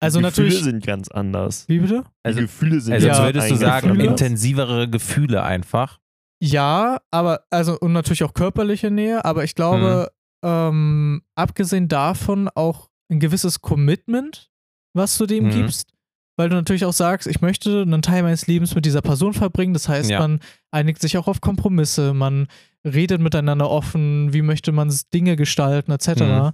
also 0.00 0.18
die 0.20 0.24
Gefühle 0.26 0.46
natürlich. 0.48 0.64
sind 0.64 0.86
ganz 0.86 1.08
anders. 1.08 1.68
Wie 1.68 1.78
bitte? 1.78 2.02
Die 2.02 2.08
Also- 2.28 2.40
Gefühle 2.40 2.80
sind 2.80 2.92
Also 2.94 3.06
Ja, 3.06 3.14
jetzt 3.14 3.22
würdest 3.24 3.50
du 3.50 3.56
sagen, 3.56 3.88
Gefühl. 3.88 4.04
intensivere 4.04 4.88
Gefühle 4.90 5.42
einfach. 5.42 5.98
Ja, 6.40 7.00
aber, 7.10 7.44
also, 7.50 7.78
und 7.80 7.92
natürlich 7.92 8.22
auch 8.24 8.34
körperliche 8.34 8.90
Nähe, 8.90 9.24
aber 9.24 9.42
ich 9.44 9.54
glaube, 9.54 10.10
ähm, 10.44 11.22
abgesehen 11.34 11.88
davon 11.88 12.48
auch 12.54 12.90
ein 13.10 13.18
gewisses 13.20 13.60
Commitment, 13.60 14.50
was 14.94 15.16
du 15.18 15.26
dem 15.26 15.46
Mhm. 15.46 15.50
gibst, 15.50 15.94
weil 16.38 16.48
du 16.48 16.54
natürlich 16.56 16.84
auch 16.84 16.92
sagst, 16.92 17.26
ich 17.26 17.40
möchte 17.40 17.82
einen 17.82 18.00
Teil 18.00 18.22
meines 18.22 18.46
Lebens 18.46 18.74
mit 18.74 18.84
dieser 18.86 19.02
Person 19.02 19.34
verbringen. 19.34 19.74
Das 19.74 19.88
heißt, 19.88 20.08
Ja. 20.08 20.20
man 20.20 20.40
einigt 20.70 21.00
sich 21.00 21.18
auch 21.18 21.26
auf 21.28 21.40
Kompromisse, 21.40 22.14
man 22.14 22.46
redet 22.86 23.20
miteinander 23.20 23.68
offen, 23.68 24.32
wie 24.32 24.42
möchte 24.42 24.72
man 24.72 24.94
Dinge 25.12 25.36
gestalten, 25.36 25.90
etc. 25.92 26.20
Mhm. 26.20 26.50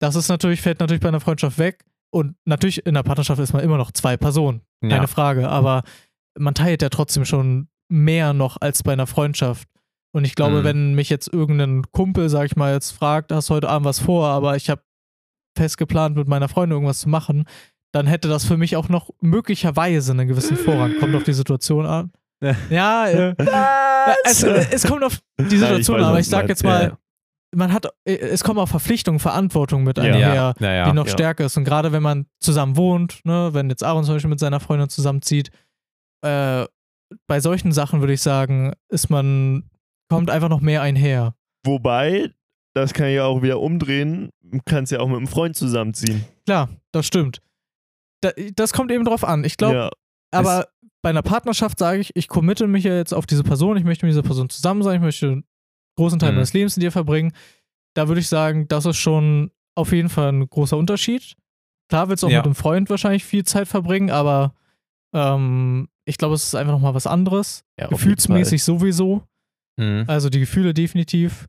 Das 0.00 0.16
ist 0.16 0.28
natürlich, 0.28 0.62
fällt 0.62 0.80
natürlich 0.80 1.02
bei 1.02 1.08
einer 1.08 1.20
Freundschaft 1.20 1.58
weg. 1.58 1.84
Und 2.10 2.34
natürlich 2.46 2.86
in 2.86 2.96
einer 2.96 3.02
Partnerschaft 3.02 3.40
ist 3.40 3.52
man 3.52 3.62
immer 3.62 3.76
noch 3.76 3.92
zwei 3.92 4.16
Personen, 4.16 4.62
keine 4.80 4.94
Ja. 4.94 5.06
Frage. 5.06 5.48
Aber 5.48 5.82
man 6.38 6.54
teilt 6.54 6.80
ja 6.82 6.88
trotzdem 6.88 7.24
schon 7.24 7.68
mehr 7.90 8.32
noch 8.32 8.56
als 8.60 8.82
bei 8.82 8.92
einer 8.94 9.06
Freundschaft. 9.06 9.68
Und 10.12 10.24
ich 10.24 10.34
glaube, 10.34 10.60
Mhm. 10.60 10.64
wenn 10.64 10.94
mich 10.94 11.10
jetzt 11.10 11.30
irgendein 11.30 11.82
Kumpel, 11.92 12.30
sag 12.30 12.46
ich 12.46 12.56
mal, 12.56 12.72
jetzt 12.72 12.92
fragt, 12.92 13.32
hast 13.32 13.50
heute 13.50 13.68
Abend 13.68 13.84
was 13.86 13.98
vor, 13.98 14.28
aber 14.28 14.56
ich 14.56 14.70
habe 14.70 14.80
fest 15.58 15.76
geplant, 15.78 16.16
mit 16.16 16.26
meiner 16.28 16.48
Freundin 16.48 16.76
irgendwas 16.76 17.00
zu 17.00 17.08
machen, 17.08 17.44
dann 17.96 18.06
hätte 18.06 18.28
das 18.28 18.44
für 18.44 18.58
mich 18.58 18.76
auch 18.76 18.90
noch 18.90 19.08
möglicherweise 19.22 20.12
einen 20.12 20.28
gewissen 20.28 20.58
Vorrang. 20.58 20.98
Kommt 21.00 21.14
auf 21.14 21.24
die 21.24 21.32
Situation 21.32 21.86
an. 21.86 22.12
Ja, 22.68 23.06
äh, 23.06 23.34
es, 24.24 24.42
es 24.42 24.86
kommt 24.86 25.02
auf 25.02 25.18
die 25.40 25.56
Situation 25.56 25.98
an, 26.00 26.04
aber 26.04 26.20
ich 26.20 26.28
sag 26.28 26.46
jetzt 26.50 26.62
mal, 26.62 26.98
man 27.54 27.72
hat, 27.72 27.86
äh, 28.04 28.16
es 28.16 28.44
kommen 28.44 28.58
auch 28.58 28.68
Verpflichtungen, 28.68 29.18
Verantwortung 29.18 29.82
mit 29.84 29.98
einher, 29.98 30.54
Ja, 30.58 30.72
ja, 30.72 30.84
die 30.84 30.92
noch 30.92 31.06
ja. 31.06 31.12
stärker 31.12 31.46
ist. 31.46 31.56
Und 31.56 31.64
gerade 31.64 31.92
wenn 31.92 32.02
man 32.02 32.26
zusammen 32.38 32.76
wohnt, 32.76 33.20
ne, 33.24 33.48
wenn 33.54 33.70
jetzt 33.70 33.82
Aaron 33.82 34.04
zum 34.04 34.14
Beispiel 34.14 34.28
mit 34.28 34.40
seiner 34.40 34.60
Freundin 34.60 34.90
zusammenzieht, 34.90 35.50
äh, 36.22 36.66
bei 37.26 37.40
solchen 37.40 37.72
Sachen 37.72 38.00
würde 38.00 38.12
ich 38.12 38.20
sagen, 38.20 38.74
ist 38.90 39.08
man, 39.08 39.70
kommt 40.10 40.28
einfach 40.28 40.50
noch 40.50 40.60
mehr 40.60 40.82
einher. 40.82 41.34
Wobei, 41.64 42.30
das 42.74 42.92
kann 42.92 43.06
ich 43.06 43.14
ja 43.14 43.24
auch 43.24 43.40
wieder 43.40 43.58
umdrehen, 43.58 44.28
kannst 44.66 44.92
ja 44.92 45.00
auch 45.00 45.08
mit 45.08 45.16
einem 45.16 45.28
Freund 45.28 45.56
zusammenziehen. 45.56 46.26
Klar, 46.44 46.68
das 46.92 47.06
stimmt. 47.06 47.40
Da, 48.22 48.30
das 48.54 48.72
kommt 48.72 48.90
eben 48.90 49.04
drauf 49.04 49.24
an. 49.24 49.44
Ich 49.44 49.56
glaube, 49.56 49.74
ja, 49.76 49.90
aber 50.32 50.68
bei 51.02 51.10
einer 51.10 51.22
Partnerschaft 51.22 51.78
sage 51.78 52.00
ich, 52.00 52.14
ich 52.16 52.28
committe 52.28 52.66
mich 52.66 52.84
ja 52.84 52.94
jetzt 52.96 53.12
auf 53.14 53.26
diese 53.26 53.44
Person, 53.44 53.76
ich 53.76 53.84
möchte 53.84 54.06
mit 54.06 54.12
dieser 54.12 54.22
Person 54.22 54.48
zusammen 54.48 54.82
sein, 54.82 54.96
ich 54.96 55.02
möchte 55.02 55.26
einen 55.28 55.44
großen 55.98 56.18
Teil 56.18 56.30
Mhm. 56.30 56.36
meines 56.36 56.52
Lebens 56.52 56.76
mit 56.76 56.84
ihr 56.84 56.92
verbringen. 56.92 57.32
Da 57.94 58.08
würde 58.08 58.20
ich 58.20 58.28
sagen, 58.28 58.66
das 58.68 58.86
ist 58.86 58.96
schon 58.96 59.50
auf 59.76 59.92
jeden 59.92 60.08
Fall 60.08 60.32
ein 60.32 60.48
großer 60.48 60.76
Unterschied. 60.76 61.36
Klar 61.88 62.08
willst 62.08 62.22
du 62.22 62.26
auch 62.26 62.30
Ja. 62.30 62.38
mit 62.38 62.46
einem 62.46 62.54
Freund 62.54 62.90
wahrscheinlich 62.90 63.24
viel 63.24 63.44
Zeit 63.44 63.68
verbringen, 63.68 64.10
aber 64.10 64.54
ähm, 65.14 65.88
ich 66.04 66.18
glaube, 66.18 66.34
es 66.34 66.44
ist 66.44 66.54
einfach 66.54 66.72
nochmal 66.72 66.94
was 66.94 67.06
anderes. 67.06 67.62
ja 67.78 67.86
Gefühlsmäßig 67.88 68.62
sowieso. 68.64 69.22
Mhm. 69.78 70.04
Also 70.08 70.28
die 70.30 70.40
Gefühle 70.40 70.74
definitiv. 70.74 71.46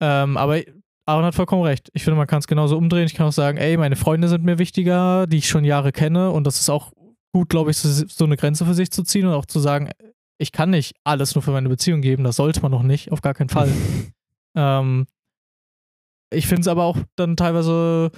Ähm, 0.00 0.36
aber 0.36 0.60
Aaron 1.06 1.24
hat 1.24 1.34
vollkommen 1.34 1.62
recht. 1.62 1.90
Ich 1.94 2.04
finde, 2.04 2.16
man 2.16 2.26
kann 2.26 2.38
es 2.38 2.46
genauso 2.46 2.76
umdrehen. 2.76 3.06
Ich 3.06 3.14
kann 3.14 3.26
auch 3.26 3.32
sagen, 3.32 3.58
ey, 3.58 3.76
meine 3.76 3.96
Freunde 3.96 4.28
sind 4.28 4.44
mir 4.44 4.58
wichtiger, 4.58 5.26
die 5.26 5.38
ich 5.38 5.48
schon 5.48 5.64
Jahre 5.64 5.90
kenne. 5.92 6.30
Und 6.30 6.44
das 6.46 6.60
ist 6.60 6.70
auch 6.70 6.92
gut, 7.34 7.48
glaube 7.48 7.70
ich, 7.70 7.78
so, 7.78 7.88
so 8.06 8.24
eine 8.24 8.36
Grenze 8.36 8.64
für 8.64 8.74
sich 8.74 8.90
zu 8.90 9.02
ziehen 9.02 9.26
und 9.26 9.32
auch 9.34 9.46
zu 9.46 9.58
sagen, 9.58 9.90
ich 10.38 10.52
kann 10.52 10.70
nicht 10.70 10.94
alles 11.04 11.34
nur 11.34 11.42
für 11.42 11.50
meine 11.50 11.68
Beziehung 11.68 12.02
geben. 12.02 12.24
Das 12.24 12.36
sollte 12.36 12.60
man 12.62 12.70
noch 12.70 12.82
nicht, 12.82 13.10
auf 13.10 13.20
gar 13.20 13.34
keinen 13.34 13.48
Fall. 13.48 13.68
ähm, 14.56 15.06
ich 16.32 16.46
finde 16.46 16.62
es 16.62 16.68
aber 16.68 16.84
auch 16.84 16.98
dann 17.16 17.36
teilweise 17.36 18.10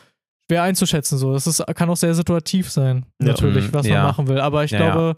schwer 0.51 0.63
einzuschätzen. 0.63 1.17
So. 1.19 1.33
Das 1.33 1.47
ist, 1.47 1.65
kann 1.75 1.89
auch 1.91 1.97
sehr 1.97 2.15
situativ 2.15 2.71
sein, 2.71 3.07
Ja. 3.21 3.29
natürlich, 3.29 3.69
Mhm, 3.69 3.75
was 3.75 3.87
ja. 3.87 3.95
man 3.97 4.05
machen 4.05 4.29
will. 4.29 4.41
Aber 4.41 4.65
ich 4.65 4.71
Ja, 4.73 4.81
ja. 4.81 4.91
glaube, 4.93 5.17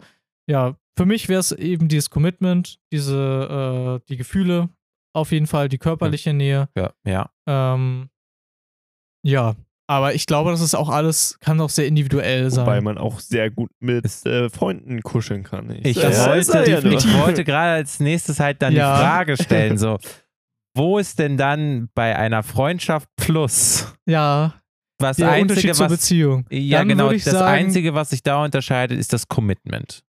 ja, 0.49 0.75
für 0.97 1.05
mich 1.05 1.27
wäre 1.29 1.41
es 1.41 1.51
eben 1.51 1.89
dieses 1.89 2.09
Commitment, 2.09 2.79
diese, 2.91 3.99
äh, 4.01 4.05
die 4.09 4.17
Gefühle, 4.17 4.69
auf 5.13 5.31
jeden 5.31 5.47
Fall 5.47 5.69
die 5.69 5.77
körperliche 5.77 6.33
Nähe. 6.33 6.69
Ja, 6.77 6.91
ja. 7.05 7.29
Ähm, 7.47 8.09
ja, 9.23 9.55
aber 9.89 10.13
ich 10.13 10.25
glaube, 10.25 10.51
das 10.51 10.61
ist 10.61 10.75
auch 10.75 10.89
alles, 10.89 11.37
kann 11.39 11.59
auch 11.61 11.69
sehr 11.69 11.87
individuell 11.87 12.51
sein. 12.51 12.65
Wobei 12.65 12.81
man 12.81 12.97
auch 12.97 13.19
sehr 13.19 13.49
gut 13.49 13.71
mit 13.79 14.05
äh, 14.25 14.49
Freunden 14.49 15.01
kuscheln 15.01 15.43
kann. 15.43 15.69
Ich 15.83 15.95
Das 15.97 16.25
wollte, 16.27 16.69
ja 16.69 16.79
ich 16.79 17.13
wollte 17.17 17.43
gerade 17.43 17.71
als 17.75 17.99
nächstes 17.99 18.39
halt 18.39 18.61
dann 18.61 18.73
Ja. 18.73 18.95
die 18.95 19.01
Frage 19.01 19.37
stellen, 19.41 19.77
so, 19.77 19.97
wo 20.75 20.97
ist 20.97 21.19
denn 21.19 21.37
dann 21.37 21.89
bei 21.95 22.15
einer 22.17 22.43
Freundschaft 22.43 23.09
plus 23.15 23.93
ja, 24.05 24.53
was 24.99 25.17
der 25.17 25.29
Einzige, 25.29 25.41
Unterschied 25.53 25.75
zur 25.75 25.85
was, 25.85 25.93
Beziehung. 25.93 26.45
ja 26.51 26.79
Dann 26.79 26.89
genau, 26.89 27.11
ich 27.11 27.23
das 27.23 27.33
sagen- 27.33 27.47
Einzige, 27.47 27.93
was 27.93 28.09
sich 28.09 28.23
da 28.23 28.43
unterscheidet, 28.43 28.97
ist 28.99 29.13
das 29.13 29.27
Commitment. 29.27 30.03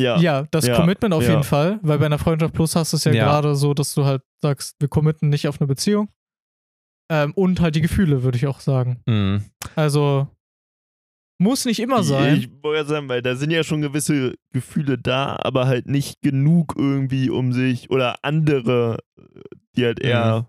Ja, 0.00 0.16
Ja, 0.18 0.44
das 0.50 0.66
Ja, 0.66 0.74
Commitment 0.76 1.14
auf 1.14 1.22
ja. 1.22 1.30
jeden 1.30 1.44
Fall, 1.44 1.78
weil 1.82 1.98
bei 1.98 2.06
einer 2.06 2.18
Freundschaft 2.18 2.54
Plus 2.54 2.74
hast 2.74 2.92
du 2.92 2.96
es 2.96 3.04
ja, 3.04 3.12
Ja. 3.12 3.24
gerade 3.24 3.54
so, 3.54 3.72
dass 3.74 3.94
du 3.94 4.04
halt 4.04 4.22
sagst, 4.40 4.76
wir 4.80 4.88
committen 4.88 5.28
nicht 5.28 5.46
auf 5.48 5.60
eine 5.60 5.68
Beziehung. 5.68 6.08
Ähm, 7.12 7.32
und 7.34 7.60
halt 7.60 7.74
die 7.74 7.82
Gefühle, 7.82 8.22
würde 8.22 8.38
ich 8.38 8.46
auch 8.46 8.60
sagen. 8.60 9.00
Mhm. 9.06 9.42
Also 9.76 10.28
muss 11.38 11.64
nicht 11.64 11.80
immer 11.80 12.02
sein. 12.04 12.36
Ich 12.36 12.48
wollte 12.62 12.78
ja 12.82 12.84
sagen, 12.84 13.08
weil 13.08 13.20
da 13.20 13.34
sind 13.34 13.50
ja 13.50 13.64
schon 13.64 13.82
gewisse 13.82 14.34
Gefühle 14.52 14.96
da, 14.96 15.36
aber 15.42 15.66
halt 15.66 15.86
nicht 15.88 16.22
genug 16.22 16.74
irgendwie 16.76 17.30
um 17.30 17.52
sich 17.52 17.90
oder 17.90 18.16
andere, 18.22 18.98
die 19.76 19.84
halt 19.84 19.98
eher, 20.00 20.48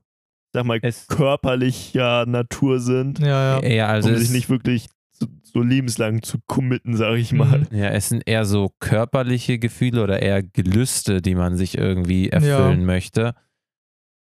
sag 0.53 0.65
mal, 0.65 0.79
Es- 0.83 1.07
körperlicher 1.07 2.25
Natur 2.27 2.79
sind, 2.79 3.19
ja, 3.19 3.59
ja. 3.59 3.67
Ja, 3.67 3.87
also 3.87 4.09
um 4.09 4.15
sich 4.17 4.29
nicht 4.29 4.49
wirklich 4.49 4.87
so, 5.11 5.25
so 5.41 5.61
lebenslang 5.61 6.21
zu 6.21 6.37
committen, 6.45 6.95
sag 6.95 7.15
ich 7.17 7.33
mal. 7.33 7.65
Mhm. 7.71 7.77
ja, 7.77 7.89
es 7.89 8.09
sind 8.09 8.23
eher 8.27 8.45
so 8.45 8.71
körperliche 8.79 9.57
Gefühle 9.57 10.03
oder 10.03 10.21
eher 10.21 10.43
Gelüste, 10.43 11.21
die 11.23 11.33
man 11.35 11.57
sich 11.57 11.75
irgendwie 11.77 12.29
erfüllen 12.29 12.85
möchte. 12.85 13.33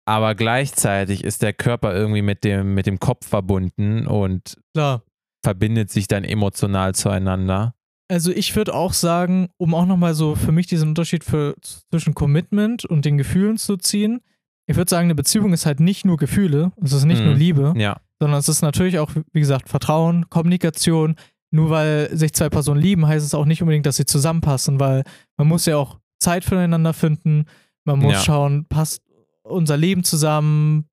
Aber 0.06 0.34
gleichzeitig 0.34 1.24
ist 1.24 1.42
der 1.42 1.52
Körper 1.52 1.94
irgendwie 1.94 2.22
mit 2.22 2.44
dem, 2.44 2.74
mit 2.74 2.86
dem 2.86 2.98
Kopf 3.00 3.26
verbunden 3.26 4.06
und 4.06 4.56
Klar. 4.74 5.02
verbindet 5.44 5.90
sich 5.90 6.08
dann 6.08 6.24
emotional 6.24 6.94
zueinander. 6.94 7.74
Also 8.10 8.30
ich 8.30 8.54
würde 8.54 8.74
auch 8.74 8.92
sagen, 8.92 9.48
um 9.56 9.74
auch 9.74 9.86
nochmal 9.86 10.14
so 10.14 10.34
für 10.34 10.52
mich 10.52 10.66
diesen 10.66 10.90
Unterschied 10.90 11.24
für, 11.24 11.54
zwischen 11.90 12.14
Commitment 12.14 12.84
und 12.84 13.04
den 13.04 13.16
Gefühlen 13.16 13.56
zu 13.56 13.76
ziehen, 13.78 14.20
ich 14.66 14.76
würde 14.76 14.88
sagen, 14.90 15.04
eine 15.06 15.14
Beziehung 15.14 15.52
ist 15.52 15.66
halt 15.66 15.80
nicht 15.80 16.04
nur 16.06 16.16
Gefühle, 16.16 16.72
es 16.82 16.92
ist 16.92 17.04
nicht 17.04 17.20
Mhm. 17.20 17.26
nur 17.26 17.34
Liebe, 17.34 17.74
Ja, 17.76 18.00
sondern 18.20 18.38
es 18.40 18.48
ist 18.48 18.62
natürlich 18.62 18.98
auch, 18.98 19.10
wie 19.32 19.40
gesagt, 19.40 19.68
Vertrauen, 19.68 20.28
Kommunikation. 20.30 21.16
Nur 21.50 21.70
weil 21.70 22.08
sich 22.16 22.32
zwei 22.32 22.48
Personen 22.48 22.80
lieben, 22.80 23.06
heißt 23.06 23.24
es 23.24 23.32
auch 23.34 23.44
nicht 23.44 23.62
unbedingt, 23.62 23.86
dass 23.86 23.96
sie 23.96 24.06
zusammenpassen, 24.06 24.80
weil 24.80 25.04
man 25.36 25.46
muss 25.46 25.66
ja 25.66 25.76
auch 25.76 25.98
Zeit 26.18 26.44
füreinander 26.44 26.92
finden. 26.94 27.44
Man 27.84 28.00
muss 28.00 28.14
Ja. 28.14 28.20
schauen, 28.20 28.66
passt 28.68 29.02
unser 29.44 29.76
Leben 29.76 30.02
zusammen 30.04 30.88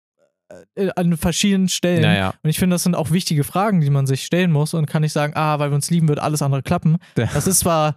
äh, 0.75 0.89
an 0.95 1.17
verschiedenen 1.17 1.69
Stellen. 1.69 2.01
naja. 2.01 2.33
Und 2.43 2.49
ich 2.49 2.59
finde, 2.59 2.75
das 2.75 2.83
sind 2.83 2.95
auch 2.95 3.11
wichtige 3.11 3.43
Fragen, 3.43 3.81
die 3.81 3.89
man 3.89 4.05
sich 4.05 4.25
stellen 4.25 4.51
muss 4.51 4.73
und 4.73 4.85
kann 4.85 5.01
nicht 5.01 5.13
sagen, 5.13 5.33
ah, 5.35 5.57
weil 5.59 5.71
wir 5.71 5.75
uns 5.75 5.89
lieben, 5.89 6.07
wird 6.07 6.19
alles 6.19 6.41
andere 6.41 6.61
klappen. 6.61 6.97
Das 7.15 7.47
ist 7.47 7.59
zwar 7.59 7.95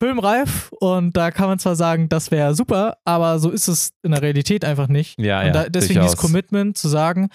filmreif 0.00 0.72
und 0.80 1.16
da 1.16 1.30
kann 1.30 1.46
man 1.48 1.58
zwar 1.60 1.76
sagen, 1.76 2.08
das 2.08 2.30
wäre 2.32 2.54
super, 2.56 2.96
aber 3.04 3.38
so 3.38 3.50
ist 3.50 3.68
es 3.68 3.92
in 4.02 4.10
der 4.10 4.20
Realität 4.22 4.64
einfach 4.64 4.88
nicht. 4.88 5.18
Ja, 5.20 5.40
und 5.40 5.46
ja. 5.46 5.52
da, 5.52 5.68
deswegen 5.68 6.00
dieses 6.00 6.16
Commitment 6.16 6.76
zu 6.76 6.88
sagen, 6.88 7.28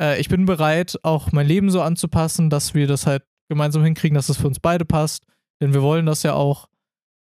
äh, 0.00 0.18
ich 0.18 0.28
bin 0.30 0.46
bereit, 0.46 0.98
auch 1.02 1.32
mein 1.32 1.46
Leben 1.46 1.70
so 1.70 1.82
anzupassen, 1.82 2.48
dass 2.48 2.72
wir 2.72 2.86
das 2.86 3.06
halt 3.06 3.24
gemeinsam 3.50 3.84
hinkriegen, 3.84 4.14
dass 4.14 4.30
es 4.30 4.38
für 4.38 4.46
uns 4.46 4.58
beide 4.58 4.86
passt. 4.86 5.24
Denn 5.60 5.74
wir 5.74 5.82
wollen 5.82 6.06
das 6.06 6.22
ja 6.22 6.32
auch. 6.32 6.68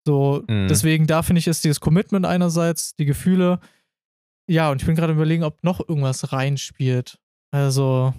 So, 0.07 0.45
Mhm. 0.49 0.69
deswegen, 0.69 1.07
da 1.09 1.23
finde 1.23 1.41
ich, 1.41 1.49
ist 1.49 1.65
dieses 1.65 1.81
Commitment 1.81 2.25
einerseits, 2.25 2.95
die 2.95 3.05
Gefühle. 3.05 3.59
Ja, 4.53 4.71
und 4.71 4.83
ich 4.83 4.87
bin 4.87 4.95
gerade 4.97 5.15
überlegen, 5.15 5.45
ob 5.45 5.63
noch 5.65 5.81
irgendwas 5.89 6.33
reinspielt. 6.33 7.19
Also, 7.53 8.13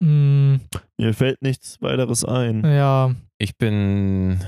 mh, 0.00 0.58
Mir 0.98 1.14
fällt 1.14 1.42
nichts 1.42 1.80
weiteres 1.80 2.24
ein. 2.24 2.64
ja. 2.64 3.14
Ich 3.40 3.56
bin 3.56 4.44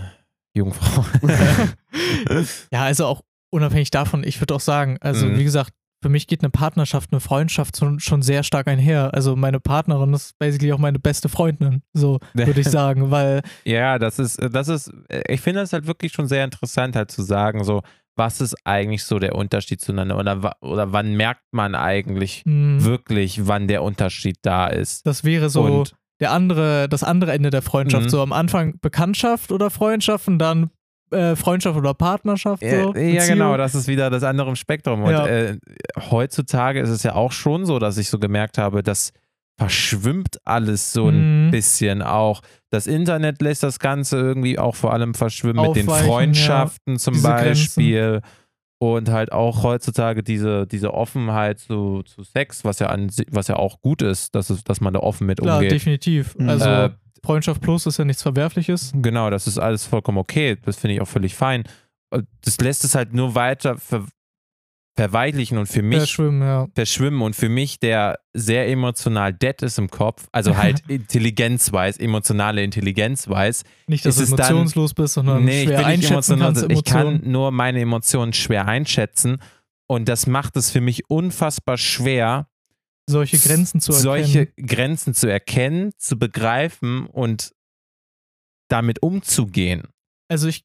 Jungfrau. 0.54 1.04
ja, 2.72 2.82
also 2.82 3.06
auch 3.06 3.22
unabhängig 3.52 3.90
davon, 3.90 4.24
ich 4.24 4.40
würde 4.40 4.54
auch 4.54 4.60
sagen, 4.60 4.98
also 5.00 5.26
Mhm. 5.26 5.38
wie 5.38 5.44
gesagt, 5.44 5.72
für 6.02 6.08
mich 6.08 6.26
geht 6.26 6.40
eine 6.42 6.50
Partnerschaft, 6.50 7.12
eine 7.12 7.20
Freundschaft 7.20 7.76
schon, 7.76 8.00
schon 8.00 8.22
sehr 8.22 8.42
stark 8.42 8.66
einher. 8.68 9.12
Also 9.14 9.36
meine 9.36 9.60
Partnerin 9.60 10.12
ist 10.14 10.36
basically 10.38 10.72
auch 10.72 10.78
meine 10.78 10.98
beste 10.98 11.28
Freundin, 11.28 11.82
so 11.92 12.18
würde 12.34 12.60
ich 12.60 12.68
sagen, 12.68 13.10
weil 13.10 13.42
Ja, 13.64 13.98
das 13.98 14.18
ist, 14.18 14.38
das 14.50 14.68
ist, 14.68 14.90
ich 15.28 15.40
finde 15.40 15.60
das 15.60 15.72
halt 15.72 15.86
wirklich 15.86 16.12
schon 16.12 16.26
sehr 16.26 16.42
interessant, 16.44 16.96
halt 16.96 17.10
zu 17.10 17.22
sagen, 17.22 17.62
so, 17.64 17.82
was 18.20 18.40
ist 18.40 18.54
eigentlich 18.64 19.02
so 19.04 19.18
der 19.18 19.34
Unterschied 19.34 19.80
zueinander 19.80 20.16
oder, 20.18 20.52
oder 20.60 20.92
wann 20.92 21.16
merkt 21.16 21.42
man 21.52 21.74
eigentlich 21.74 22.42
mh, 22.44 22.84
wirklich, 22.84 23.46
wann 23.46 23.66
der 23.66 23.82
Unterschied 23.82 24.36
da 24.42 24.66
ist. 24.68 25.06
das 25.06 25.24
wäre 25.24 25.48
so 25.50 25.62
Und 25.64 25.94
der 26.20 26.30
andere, 26.32 26.86
das 26.88 27.02
andere 27.02 27.32
Ende 27.32 27.48
der 27.50 27.62
Freundschaft. 27.62 28.04
Mhm. 28.04 28.10
So 28.10 28.20
am 28.22 28.32
Anfang 28.32 28.78
Bekanntschaft 28.82 29.50
oder 29.52 29.70
Freundschaft 29.70 30.28
und 30.28 30.38
dann 30.38 30.70
äh, 31.10 31.34
Freundschaft 31.34 31.76
oder 31.78 31.94
Partnerschaft. 31.94 32.62
So, 32.62 32.92
ja, 32.94 33.00
ja, 33.00 33.26
genau, 33.26 33.56
das 33.56 33.74
ist 33.74 33.88
wieder 33.88 34.10
das 34.10 34.22
andere 34.22 34.50
im 34.50 34.56
Spektrum. 34.56 35.02
Und 35.02 35.12
Ja. 35.12 35.26
äh, 35.26 35.56
heutzutage 36.10 36.78
ist 36.80 36.90
es 36.90 37.02
ja 37.02 37.14
auch 37.14 37.32
schon 37.32 37.64
so, 37.66 37.78
dass 37.78 37.96
ich 37.98 38.08
so 38.10 38.18
gemerkt 38.18 38.58
habe, 38.58 38.82
das 38.82 39.12
verschwimmt 39.58 40.38
alles 40.44 40.92
so 40.92 41.08
ein 41.08 41.46
Mhm. 41.46 41.50
bisschen 41.50 42.02
auch. 42.02 42.42
Das 42.70 42.86
Internet 42.86 43.42
lässt 43.42 43.62
das 43.62 43.78
Ganze 43.78 44.16
irgendwie 44.16 44.58
auch 44.58 44.76
vor 44.76 44.92
allem 44.92 45.14
verschwimmen 45.14 45.66
mit 45.66 45.76
den 45.76 45.88
Aufweichen, 45.88 46.06
ja. 46.06 46.12
Freundschaften 46.12 46.98
zum 46.98 47.20
Beispiel. 47.22 48.20
Und 48.82 49.10
halt 49.10 49.30
auch 49.30 49.62
heutzutage 49.62 50.22
diese, 50.22 50.66
diese 50.66 50.94
Offenheit 50.94 51.58
zu, 51.58 52.02
zu 52.04 52.22
Sex, 52.22 52.64
was 52.64 52.78
ja, 52.78 52.86
an, 52.86 53.10
was 53.30 53.48
ja 53.48 53.56
auch 53.56 53.82
gut 53.82 54.00
ist, 54.00 54.34
dass, 54.34 54.48
es, 54.48 54.64
dass 54.64 54.80
man 54.80 54.94
da 54.94 55.00
offen 55.00 55.26
mit 55.26 55.38
Klar, 55.38 55.56
umgeht. 55.58 55.72
definitiv. 55.72 56.34
Mhm. 56.38 56.48
Also 56.48 56.64
Äh, 56.64 56.90
Freundschaft 57.22 57.60
plus 57.60 57.84
ist 57.84 57.98
ja 57.98 58.06
nichts 58.06 58.22
Verwerfliches. 58.22 58.92
Genau, 58.94 59.28
das 59.28 59.46
ist 59.46 59.58
alles 59.58 59.84
vollkommen 59.84 60.16
okay. 60.16 60.56
Das 60.64 60.78
finde 60.78 60.94
ich 60.94 61.02
auch 61.02 61.08
völlig 61.08 61.34
fein. 61.34 61.64
Das 62.42 62.58
lässt 62.58 62.82
es 62.84 62.94
halt 62.94 63.12
nur 63.12 63.34
weiter 63.34 63.76
ver 63.76 64.06
verweichlichen 65.00 65.56
und 65.56 65.66
für 65.66 65.82
mich 65.82 65.98
Verschwimmen, 65.98 66.42
ja. 66.42 66.68
verschwimmen 66.74 67.22
und 67.22 67.34
für 67.34 67.48
mich, 67.48 67.78
der 67.80 68.18
sehr 68.34 68.68
emotional 68.68 69.32
dead 69.32 69.62
ist 69.62 69.78
im 69.78 69.88
Kopf, 69.90 70.28
also 70.32 70.56
halt 70.56 70.82
intelligenzweis, 70.88 71.96
emotionale 71.96 72.62
Intelligenzweis. 72.62 73.62
Nicht, 73.86 74.04
dass 74.04 74.18
Ist 74.18 74.30
du 74.30 74.34
es 74.34 74.38
dann- 74.38 74.50
emotionslos 74.50 74.92
bist, 74.94 75.14
sondern 75.14 75.44
Nee, 75.44 75.62
ich 75.62 75.68
schwer 75.68 75.78
bin 75.78 75.86
nicht 75.86 76.12
einschätzen 76.12 76.32
emotional. 76.40 76.52
kannst, 76.68 76.70
Ich 76.78 76.84
kann 76.84 77.20
nur 77.24 77.50
meine 77.50 77.80
Emotionen 77.80 78.32
schwer 78.34 78.66
einschätzen 78.68 79.38
und 79.86 80.06
das 80.08 80.26
macht 80.26 80.56
es 80.56 80.70
für 80.70 80.80
mich 80.82 81.08
unfassbar 81.08 81.78
schwer, 81.78 82.48
solche 83.08 83.38
Grenzen 83.38 83.80
zu 83.80 83.92
erkennen. 83.92 84.02
solche 84.24 84.46
Grenzen 84.64 85.14
zu 85.14 85.26
erkennen, 85.28 85.92
zu 85.96 86.18
begreifen 86.18 87.06
und 87.06 87.52
damit 88.68 89.02
umzugehen. 89.02 89.84
Also 90.28 90.46
ich, 90.46 90.64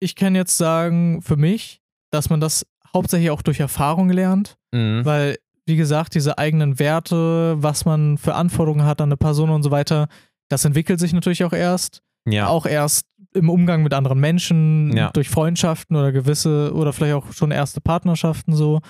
ich 0.00 0.16
kann 0.16 0.34
jetzt 0.34 0.56
sagen, 0.56 1.22
für 1.22 1.36
mich, 1.36 1.80
dass 2.10 2.30
man 2.30 2.40
das 2.40 2.66
hauptsächlich 2.94 3.30
auch 3.30 3.42
durch 3.42 3.60
Erfahrung 3.60 4.08
lernt, 4.10 4.56
Mhm. 4.72 5.04
weil, 5.04 5.36
wie 5.66 5.76
gesagt, 5.76 6.14
diese 6.14 6.38
eigenen 6.38 6.78
Werte, 6.78 7.56
was 7.62 7.84
man 7.84 8.16
für 8.18 8.34
Anforderungen 8.34 8.86
hat 8.86 9.00
an 9.00 9.08
eine 9.08 9.16
Person 9.16 9.50
und 9.50 9.62
so 9.62 9.70
weiter, 9.70 10.08
das 10.48 10.64
entwickelt 10.64 11.00
sich 11.00 11.12
natürlich 11.12 11.44
auch 11.44 11.52
erst. 11.52 12.00
Ja. 12.28 12.46
Auch 12.48 12.64
erst 12.66 13.06
im 13.34 13.50
Umgang 13.50 13.82
mit 13.82 13.92
anderen 13.92 14.20
Menschen, 14.20 14.96
Ja. 14.96 15.10
durch 15.10 15.28
Freundschaften 15.28 15.96
oder 15.96 16.12
gewisse, 16.12 16.72
oder 16.72 16.92
vielleicht 16.92 17.14
auch 17.14 17.32
schon 17.32 17.50
erste 17.50 17.80
Partnerschaften 17.80 18.54
so. 18.54 18.80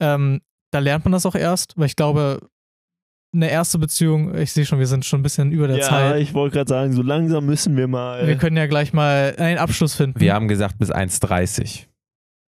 Ähm, 0.00 0.40
da 0.72 0.80
lernt 0.80 1.04
man 1.04 1.12
das 1.12 1.24
auch 1.24 1.36
erst, 1.36 1.74
weil 1.78 1.86
ich 1.86 1.96
glaube, 1.96 2.40
eine 3.34 3.50
erste 3.50 3.78
Beziehung, 3.78 4.34
ich 4.36 4.52
sehe 4.52 4.64
schon, 4.64 4.78
wir 4.78 4.86
sind 4.86 5.04
schon 5.04 5.20
ein 5.20 5.22
bisschen 5.22 5.52
über 5.52 5.68
der 5.68 5.78
ja, 5.78 5.82
Zeit. 5.84 6.20
ich 6.22 6.32
wollte 6.34 6.54
gerade 6.56 6.68
sagen, 6.68 6.92
so 6.92 7.02
langsam 7.02 7.44
müssen 7.46 7.76
wir 7.76 7.86
mal. 7.86 8.26
Wir 8.26 8.36
können 8.36 8.56
ja 8.56 8.66
gleich 8.66 8.92
mal 8.92 9.34
einen 9.38 9.58
Abschluss 9.58 9.94
finden. 9.94 10.18
Wir 10.20 10.34
haben 10.34 10.48
gesagt 10.48 10.78
bis 10.78 10.90
1,30 10.90 11.86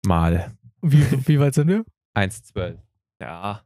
mal. 0.06 0.50
Wie, 0.82 1.02
wie 1.28 1.40
weit 1.40 1.54
sind 1.54 1.68
wir? 1.68 1.84
1,12. 2.16 2.78
Ja. 3.20 3.62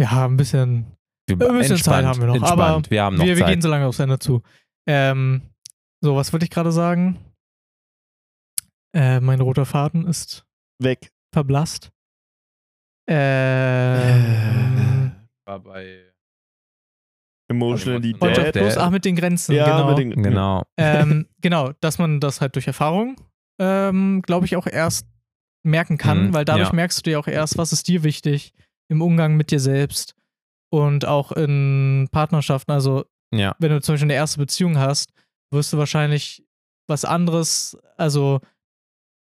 Ja, 0.00 0.26
ein 0.26 0.36
bisschen. 0.36 0.96
Wir, 1.28 1.36
Ein 1.48 1.58
bisschen 1.58 1.76
Zeit 1.76 2.04
haben 2.04 2.18
wir 2.20 2.26
noch, 2.26 2.34
Entspannt. 2.36 2.60
aber 2.60 2.90
wir 2.90 3.02
haben 3.02 3.16
noch 3.16 3.24
Wir, 3.24 3.36
wir 3.36 3.46
gehen 3.46 3.60
so 3.62 3.68
lange 3.68 3.86
aufs 3.86 3.98
Ende 4.00 4.18
zu. 4.18 4.42
Ähm, 4.88 5.42
so, 6.02 6.16
was 6.16 6.32
wollte 6.32 6.44
ich 6.44 6.50
gerade 6.50 6.72
sagen? 6.72 7.18
Äh, 8.96 9.20
mein 9.20 9.40
roter 9.40 9.64
Faden 9.66 10.06
ist 10.08 10.44
weg. 10.82 11.12
verblasst. 11.32 11.92
Ähm, 13.80 15.12
War 15.46 15.60
bei 15.60 16.06
Emotionally 17.50 18.08
Also, 18.14 18.18
Freundschaft 18.18 18.46
der- 18.46 18.52
dead. 18.52 18.62
plus, 18.62 18.76
ach, 18.76 18.90
mit 18.90 19.04
den 19.04 19.16
Grenzen, 19.16 19.54
Ja, 19.54 19.64
genau. 19.64 19.88
mit 19.88 19.98
den, 19.98 20.22
genau. 20.22 20.62
ähm, 20.76 21.26
genau, 21.40 21.72
dass 21.80 21.98
man 21.98 22.20
das 22.20 22.40
halt 22.40 22.54
durch 22.54 22.66
Erfahrung, 22.68 23.16
ähm, 23.60 24.22
glaube 24.22 24.46
ich, 24.46 24.56
auch 24.56 24.66
erst 24.66 25.06
merken 25.62 25.98
kann, 25.98 26.28
Mhm, 26.28 26.34
weil 26.34 26.44
dadurch 26.44 26.68
ja. 26.70 26.74
merkst 26.74 26.98
du 26.98 27.02
dir 27.10 27.18
auch 27.20 27.26
erst, 27.26 27.58
was 27.58 27.72
ist 27.72 27.86
dir 27.88 28.02
wichtig 28.02 28.52
im 28.88 29.02
Umgang 29.02 29.36
mit 29.36 29.50
dir 29.50 29.60
selbst 29.60 30.14
und 30.72 31.04
auch 31.06 31.32
in 31.32 32.08
Partnerschaften. 32.12 32.72
Also 32.72 33.04
Ja. 33.32 33.54
wenn 33.58 33.70
du 33.70 33.80
zum 33.80 33.94
Beispiel 33.94 34.06
eine 34.06 34.14
erste 34.14 34.38
Beziehung 34.38 34.78
hast, 34.78 35.12
wirst 35.52 35.72
du 35.72 35.78
wahrscheinlich 35.78 36.44
was 36.88 37.04
anderes, 37.04 37.76
also 37.96 38.40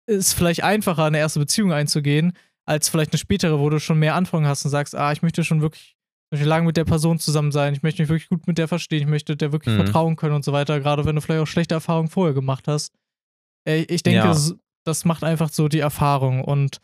ist 0.10 0.34
vielleicht 0.34 0.64
einfacher, 0.64 1.06
eine 1.06 1.20
erste 1.20 1.40
Beziehung 1.40 1.72
einzugehen, 1.72 2.34
als 2.66 2.90
vielleicht 2.90 3.12
eine 3.14 3.20
spätere, 3.20 3.60
wo 3.60 3.70
du 3.70 3.80
schon 3.80 4.00
mehr 4.00 4.16
Anfang 4.16 4.46
hast 4.46 4.66
und 4.66 4.72
sagst, 4.72 4.96
ah, 4.96 5.12
ich 5.12 5.22
möchte 5.22 5.44
schon 5.44 5.62
wirklich 5.62 5.96
lange 6.34 6.66
mit 6.66 6.78
der 6.78 6.86
Person 6.86 7.20
zusammen 7.20 7.52
sein, 7.52 7.74
ich 7.74 7.84
möchte 7.84 8.02
mich 8.02 8.10
wirklich 8.10 8.28
gut 8.30 8.48
mit 8.48 8.58
der 8.58 8.68
verstehen, 8.68 9.02
ich 9.02 9.08
möchte 9.08 9.38
der 9.38 9.52
wirklich 9.52 9.74
Mhm. 9.76 9.84
vertrauen 9.84 10.16
können 10.16 10.34
und 10.36 10.44
so 10.44 10.52
weiter, 10.52 10.80
gerade 10.80 11.06
wenn 11.06 11.16
du 11.16 11.22
vielleicht 11.22 11.42
auch 11.42 11.48
schlechte 11.48 11.76
Erfahrungen 11.76 12.10
vorher 12.10 12.34
gemacht 12.34 12.68
hast. 12.68 12.92
Ich 13.66 14.04
denke, 14.04 14.18
Ja. 14.28 14.36
Das 14.86 15.06
macht 15.06 15.24
einfach 15.24 15.50
so 15.50 15.68
die 15.68 15.80
Erfahrung 15.80 16.44
und 16.44 16.80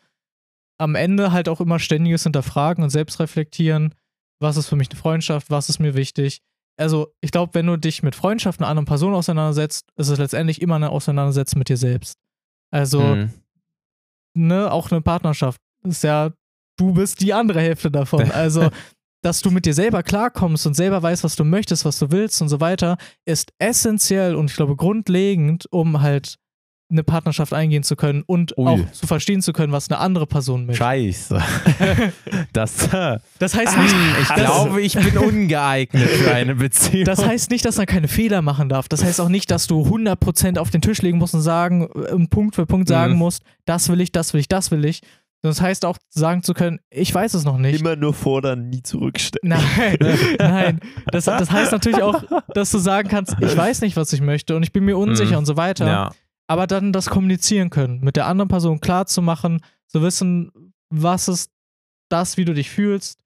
am 0.79 0.95
Ende 0.95 1.31
halt 1.31 1.49
auch 1.49 1.59
immer 1.61 1.79
ständiges 1.79 2.23
Hinterfragen 2.23 2.83
und 2.83 2.89
Selbstreflektieren. 2.89 3.93
Was 4.41 4.55
ist 4.57 4.67
für 4.67 4.75
mich 4.77 4.89
eine 4.89 4.99
Freundschaft? 4.99 5.49
Was 5.49 5.67
ist 5.69 5.79
mir 5.79 5.93
wichtig? 5.95 6.39
Also, 6.77 7.13
ich 7.19 7.31
glaube, 7.31 7.53
wenn 7.55 7.65
du 7.67 7.75
dich 7.75 8.03
mit 8.03 8.15
Freundschaften 8.15 8.63
einer 8.63 8.69
anderen 8.71 8.85
Person 8.85 9.13
auseinandersetzt, 9.13 9.89
ist 9.97 10.07
es 10.07 10.17
letztendlich 10.17 10.61
immer 10.61 10.75
eine 10.75 10.91
Auseinandersetzung 10.91 11.59
mit 11.59 11.67
dir 11.67 11.75
selbst. 11.75 12.15
Also, 12.71 13.01
Mhm. 13.01 13.33
ne, 14.33 14.71
auch 14.71 14.89
eine 14.91 15.01
Partnerschaft 15.01 15.59
ist 15.83 16.03
ja, 16.03 16.31
du 16.77 16.93
bist 16.93 17.19
die 17.21 17.33
andere 17.33 17.59
Hälfte 17.59 17.91
davon. 17.91 18.19
Also, 18.31 18.69
dass 19.21 19.41
du 19.41 19.51
mit 19.51 19.65
dir 19.65 19.73
selber 19.73 20.01
klarkommst 20.03 20.65
und 20.65 20.75
selber 20.75 21.03
weißt, 21.03 21.25
was 21.25 21.35
du 21.35 21.43
möchtest, 21.43 21.83
was 21.83 21.99
du 21.99 22.09
willst 22.11 22.41
und 22.41 22.47
so 22.47 22.61
weiter, 22.61 22.97
ist 23.25 23.51
essentiell 23.59 24.35
und 24.35 24.49
ich 24.49 24.55
glaube 24.55 24.77
grundlegend, 24.77 25.65
um 25.71 25.99
halt 26.01 26.35
eine 26.91 27.03
Partnerschaft 27.03 27.53
eingehen 27.53 27.83
zu 27.83 27.95
können 27.95 28.23
und 28.25 28.57
Ui. 28.57 28.67
auch 28.67 28.91
zu 28.91 29.05
verstehen 29.05 29.41
zu 29.41 29.53
können, 29.53 29.71
was 29.71 29.89
eine 29.89 29.99
andere 29.99 30.25
Person 30.25 30.65
möchte. 30.65 30.83
Scheiße. 30.83 31.39
Das, 32.53 32.91
äh, 32.93 33.19
Das 33.37 33.55
heißt 33.55 33.77
nicht, 33.77 33.95
ich 34.21 34.27
das, 34.27 34.35
glaube, 34.37 34.81
ich 34.81 34.93
bin 34.93 35.17
ungeeignet 35.17 36.09
für 36.09 36.33
eine 36.33 36.55
Beziehung. 36.55 37.05
das 37.05 37.23
heißt 37.25 37.51
nicht, 37.51 37.63
dass 37.65 37.77
man 37.77 37.85
keine 37.85 38.07
Fehler 38.07 38.41
machen 38.41 38.69
darf. 38.69 38.87
Das 38.87 39.03
heißt 39.03 39.21
auch 39.21 39.29
nicht, 39.29 39.51
dass 39.51 39.67
du 39.67 39.83
100% 39.83 40.57
auf 40.57 40.69
den 40.71 40.81
Tisch 40.81 41.01
legen 41.01 41.17
musst 41.19 41.33
und 41.35 41.41
sagen, 41.41 41.87
äh, 41.93 42.27
Punkt 42.27 42.55
für 42.55 42.65
Punkt 42.65 42.87
sagen 42.87 43.13
Mhm. 43.13 43.19
musst, 43.19 43.43
das 43.65 43.89
will 43.89 44.01
ich, 44.01 44.11
das 44.11 44.33
will 44.33 44.41
ich, 44.41 44.47
das 44.47 44.71
will 44.71 44.83
ich. 44.85 45.01
Das 45.41 45.61
heißt 45.61 45.85
auch 45.85 45.97
sagen 46.09 46.43
zu 46.43 46.53
können, 46.53 46.79
ich 46.89 47.13
weiß 47.13 47.33
es 47.33 47.45
noch 47.45 47.57
nicht. 47.57 47.79
Immer 47.79 47.95
nur 47.95 48.13
fordern, 48.13 48.67
nie 48.69 48.83
zurückstellen. 48.83 49.57
Nein, 49.77 49.97
nein. 50.39 50.79
Das, 51.11 51.25
das 51.25 51.49
heißt 51.49 51.71
natürlich 51.71 52.01
auch, 52.03 52.21
dass 52.53 52.71
du 52.71 52.77
sagen 52.77 53.07
kannst, 53.09 53.35
ich 53.39 53.55
weiß 53.55 53.81
nicht, 53.81 53.95
was 53.95 54.11
ich 54.11 54.19
möchte 54.21 54.55
und 54.55 54.63
ich 54.63 54.73
bin 54.73 54.83
mir 54.83 54.97
unsicher 54.97 55.31
Mhm. 55.33 55.37
und 55.37 55.45
so 55.45 55.55
weiter. 55.55 55.87
Ja. 55.87 56.11
Aber 56.49 56.65
dann 56.67 56.91
das 56.91 57.09
kommunizieren 57.09 57.69
können, 57.69 57.99
mit 58.01 58.15
der 58.15 58.25
anderen 58.27 58.47
Person 58.49 58.79
klar 58.81 59.05
zu 59.05 59.21
machen, 59.21 59.61
zu 59.87 60.01
wissen, 60.01 60.51
was 60.89 61.27
ist 61.27 61.51
das, 62.09 62.37
wie 62.37 62.45
du 62.45 62.53
dich 62.55 62.69
fühlst 62.71 63.19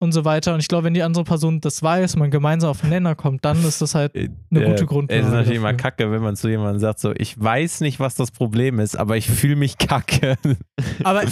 und 0.00 0.12
so 0.12 0.24
weiter. 0.24 0.54
Und 0.54 0.60
ich 0.60 0.68
glaube, 0.68 0.84
wenn 0.84 0.94
die 0.94 1.02
andere 1.02 1.22
Person 1.24 1.60
das 1.60 1.82
weiß 1.82 2.14
und 2.14 2.20
man 2.20 2.30
gemeinsam 2.30 2.70
auf 2.70 2.80
den 2.80 2.88
Nenner 2.90 3.14
kommt, 3.14 3.44
dann 3.44 3.62
ist 3.64 3.82
das 3.82 3.94
halt 3.94 4.14
eine 4.16 4.30
gute 4.50 4.86
Grundlage. 4.86 5.20
Es 5.20 5.26
ist 5.26 5.32
natürlich 5.32 5.58
immer 5.58 5.72
dafür. 5.74 5.90
kacke, 5.90 6.10
wenn 6.10 6.22
man 6.22 6.34
zu 6.34 6.48
jemandem 6.48 6.80
sagt, 6.80 6.98
so, 7.00 7.12
ich 7.16 7.38
weiß 7.38 7.82
nicht, 7.82 8.00
was 8.00 8.14
das 8.14 8.30
Problem 8.30 8.78
ist, 8.80 8.96
aber 8.96 9.18
ich 9.18 9.28
fühle 9.28 9.56
mich 9.56 9.76
kacke. 9.76 10.36
Aber 11.04 11.22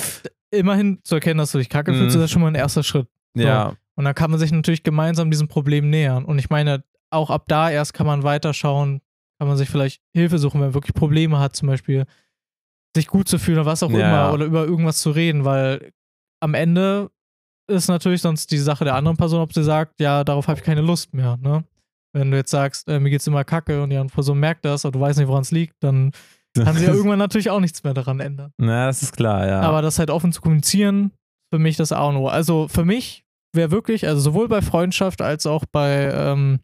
immerhin 0.51 0.99
zu 1.05 1.15
erkennen, 1.15 1.39
dass 1.39 1.53
du 1.53 1.59
dich 1.59 1.69
kacke 1.71 1.93
fühlst, 1.95 2.15
Mhm. 2.17 2.21
ist 2.21 2.25
das 2.25 2.31
schon 2.31 2.43
mal 2.43 2.49
ein 2.49 2.55
erster 2.55 2.83
Schritt. 2.83 3.09
ja. 3.35 3.75
Und 3.97 4.05
dann 4.05 4.15
kann 4.15 4.31
man 4.31 4.41
sich 4.41 4.51
natürlich 4.53 4.83
gemeinsam 4.83 5.31
diesem 5.31 5.49
Problem 5.49 5.91
nähern. 5.91 6.25
Und 6.25 6.39
ich 6.39 6.49
meine, 6.49 6.85
auch 7.11 7.29
ab 7.31 7.45
da 7.49 7.71
erst 7.71 7.93
kann 7.93 8.07
man 8.07 8.23
weiterschauen, 8.23 9.01
kann 9.41 9.49
man 9.49 9.57
sich 9.57 9.71
vielleicht 9.71 10.03
Hilfe 10.15 10.39
suchen, 10.39 10.61
wenn 10.61 10.67
man 10.69 10.75
wirklich 10.75 10.95
Probleme 10.95 11.39
hat, 11.39 11.57
zum 11.57 11.67
Beispiel 11.69 12.05
sich 12.95 13.07
gut 13.07 13.27
zu 13.27 13.39
fühlen 13.39 13.59
oder 13.59 13.67
was 13.67 13.83
auch 13.83 13.91
Ja. 13.91 13.99
immer 14.27 14.35
oder 14.35 14.45
über 14.45 14.65
irgendwas 14.67 14.99
zu 14.99 15.11
reden, 15.13 15.45
weil 15.47 15.93
am 16.43 16.53
Ende 16.55 17.11
ist 17.71 17.89
natürlich 17.89 18.21
sonst 18.21 18.51
die 18.51 18.59
Sache 18.59 18.85
der 18.85 18.97
anderen 18.97 19.17
Person, 19.17 19.41
ob 19.41 19.53
sie 19.55 19.63
sagt, 19.65 19.99
ja, 20.01 20.25
darauf 20.25 20.47
habe 20.49 20.59
ich 20.59 20.65
keine 20.65 20.81
Lust 20.83 21.15
mehr. 21.15 21.37
Ne? 21.39 21.65
Wenn 22.13 22.31
du 22.31 22.37
jetzt 22.37 22.51
sagst, 22.51 22.89
äh, 22.89 22.99
mir 23.01 23.09
geht's 23.11 23.27
immer 23.29 23.45
kacke 23.45 23.83
und 23.83 23.91
die 23.91 23.97
andere 23.97 24.15
Person 24.15 24.39
merkt 24.41 24.65
das, 24.65 24.85
aber 24.85 24.93
du 24.93 25.01
weißt 25.01 25.19
nicht, 25.19 25.29
woran 25.29 25.43
es 25.43 25.53
liegt, 25.53 25.77
dann 25.81 26.11
kann 26.57 26.75
sie 26.77 26.85
ja 26.85 26.93
irgendwann 26.93 27.19
natürlich 27.21 27.49
auch 27.51 27.61
nichts 27.61 27.83
mehr 27.85 27.95
daran 27.95 28.21
ändern. 28.21 28.53
Na, 28.59 28.87
das 28.89 29.03
ist 29.03 29.17
klar, 29.17 29.47
ja. 29.47 29.61
Aber 29.63 29.81
das 29.83 29.99
halt 29.99 30.11
offen 30.11 30.33
zu 30.33 30.41
kommunizieren, 30.43 31.13
für 31.53 31.59
mich 31.61 31.77
das 31.77 31.93
A 31.93 32.03
und 32.09 32.17
O. 32.17 32.27
Also 32.29 32.67
für 32.69 32.85
mich 32.85 33.25
wäre 33.55 33.71
wirklich, 33.71 34.07
also 34.09 34.21
sowohl 34.21 34.49
bei 34.49 34.61
Freundschaft 34.63 35.23
als 35.23 35.47
auch 35.47 35.65
bei, 35.71 36.11
ähm, 36.13 36.59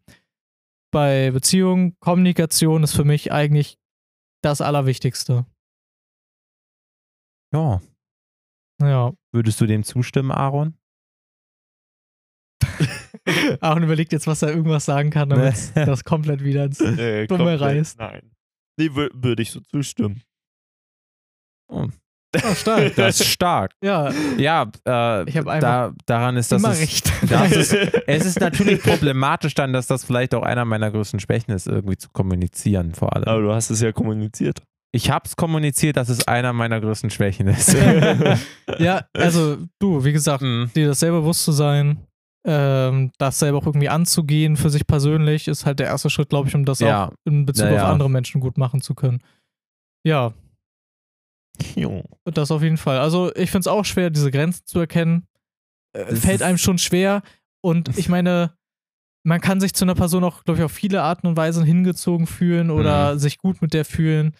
bei 0.97 1.29
Beziehung, 1.29 1.95
Kommunikation 1.99 2.81
ist 2.83 2.95
für 2.95 3.03
mich 3.03 3.31
eigentlich 3.31 3.77
das 4.43 4.61
Allerwichtigste. 4.61 5.45
ja. 7.53 7.79
Ja. 8.81 9.13
Würdest 9.31 9.59
du 9.61 9.65
dem 9.67 9.83
zustimmen, 9.83 10.31
Aaron? 10.31 10.75
Aaron 13.61 13.83
überlegt 13.83 14.11
jetzt, 14.11 14.25
was 14.27 14.41
er 14.41 14.49
irgendwas 14.49 14.85
sagen 14.85 15.09
kann, 15.11 15.29
damit 15.29 15.75
das 15.75 16.03
komplett 16.03 16.43
wieder 16.43 16.65
ins. 16.65 16.79
Äh, 16.79 17.27
Dumme 17.27 17.57
komplett- 17.57 17.61
Reis. 17.61 17.95
Nein. 17.97 18.31
Nee, 18.79 18.87
wür- 18.89 19.11
würde 19.13 19.41
ich 19.43 19.51
so 19.51 19.59
zustimmen. 19.61 20.21
Oh, 21.71 21.87
stark. 22.55 22.95
Das 22.95 23.19
ist 23.19 23.27
stark. 23.27 23.71
ja, 23.83 24.11
Ja, 24.37 24.69
äh, 24.87 25.29
Ich 25.29 25.35
da, 25.35 25.93
daran 26.05 26.37
ist 26.37 26.51
das. 26.51 26.61
immer 26.61 26.71
es- 26.73 26.81
recht. 26.81 27.11
Das 27.29 27.51
ist, 27.51 27.73
es 28.07 28.25
ist 28.25 28.39
natürlich 28.39 28.81
problematisch 28.83 29.53
dann, 29.53 29.73
dass 29.73 29.87
das 29.87 30.03
vielleicht 30.05 30.33
auch 30.35 30.43
einer 30.43 30.65
meiner 30.65 30.91
größten 30.91 31.19
Schwächen 31.19 31.51
ist, 31.53 31.67
irgendwie 31.67 31.97
zu 31.97 32.09
kommunizieren, 32.11 32.93
vor 32.93 33.15
allem. 33.15 33.25
Aber 33.25 33.41
du 33.41 33.53
hast 33.53 33.69
es 33.69 33.81
ja 33.81 33.91
kommuniziert. 33.91 34.61
Ich 34.93 35.11
habe 35.11 35.25
es 35.25 35.35
kommuniziert, 35.35 35.97
dass 35.97 36.07
es 36.09 36.27
einer 36.27 36.53
meiner 36.53 36.79
größten 36.79 37.09
Schwächen 37.09 37.47
ist. 37.47 37.75
ja, 38.79 39.01
also 39.13 39.57
du, 39.79 40.03
wie 40.05 40.13
gesagt, 40.13 40.41
Mhm. 40.41 40.71
dir 40.75 40.87
das 40.87 40.99
selber 41.01 41.19
bewusst 41.21 41.43
zu 41.43 41.51
sein, 41.51 41.99
ähm, 42.45 43.11
das 43.17 43.39
selber 43.39 43.57
auch 43.57 43.65
irgendwie 43.65 43.89
anzugehen 43.89 44.55
für 44.55 44.69
sich 44.69 44.87
persönlich, 44.87 45.47
ist 45.49 45.65
halt 45.65 45.79
der 45.79 45.87
erste 45.87 46.09
Schritt, 46.09 46.29
glaube 46.29 46.47
ich, 46.47 46.55
um 46.55 46.63
das 46.65 46.79
Ja. 46.79 47.07
auch 47.07 47.11
in 47.25 47.45
Bezug 47.45 47.65
Ja, 47.65 47.71
auf 47.71 47.77
ja. 47.77 47.89
andere 47.91 48.09
Menschen 48.09 48.39
gut 48.39 48.57
machen 48.57 48.81
zu 48.81 48.95
können. 48.95 49.19
Ja, 50.05 50.33
Jo. 51.75 52.03
das 52.25 52.51
auf 52.51 52.61
jeden 52.61 52.77
Fall. 52.77 52.99
Also 52.99 53.33
ich 53.35 53.51
finde 53.51 53.61
es 53.61 53.67
auch 53.67 53.85
schwer, 53.85 54.09
diese 54.09 54.31
Grenzen 54.31 54.65
zu 54.65 54.79
erkennen. 54.79 55.27
Äh, 55.93 56.15
fällt 56.15 56.41
einem 56.41 56.57
schon 56.57 56.77
schwer. 56.77 57.21
Und 57.61 57.89
ich 57.97 58.09
meine, 58.09 58.53
man 59.23 59.41
kann 59.41 59.59
sich 59.59 59.73
zu 59.73 59.85
einer 59.85 59.95
Person 59.95 60.23
auch, 60.23 60.43
glaube 60.43 60.59
ich, 60.59 60.63
auf 60.63 60.71
viele 60.71 61.01
Arten 61.01 61.27
und 61.27 61.37
Weisen 61.37 61.63
hingezogen 61.63 62.27
fühlen 62.27 62.71
oder 62.71 63.19
sich 63.19 63.37
gut 63.37 63.61
mit 63.61 63.73
der 63.73 63.85
fühlen. 63.85 64.35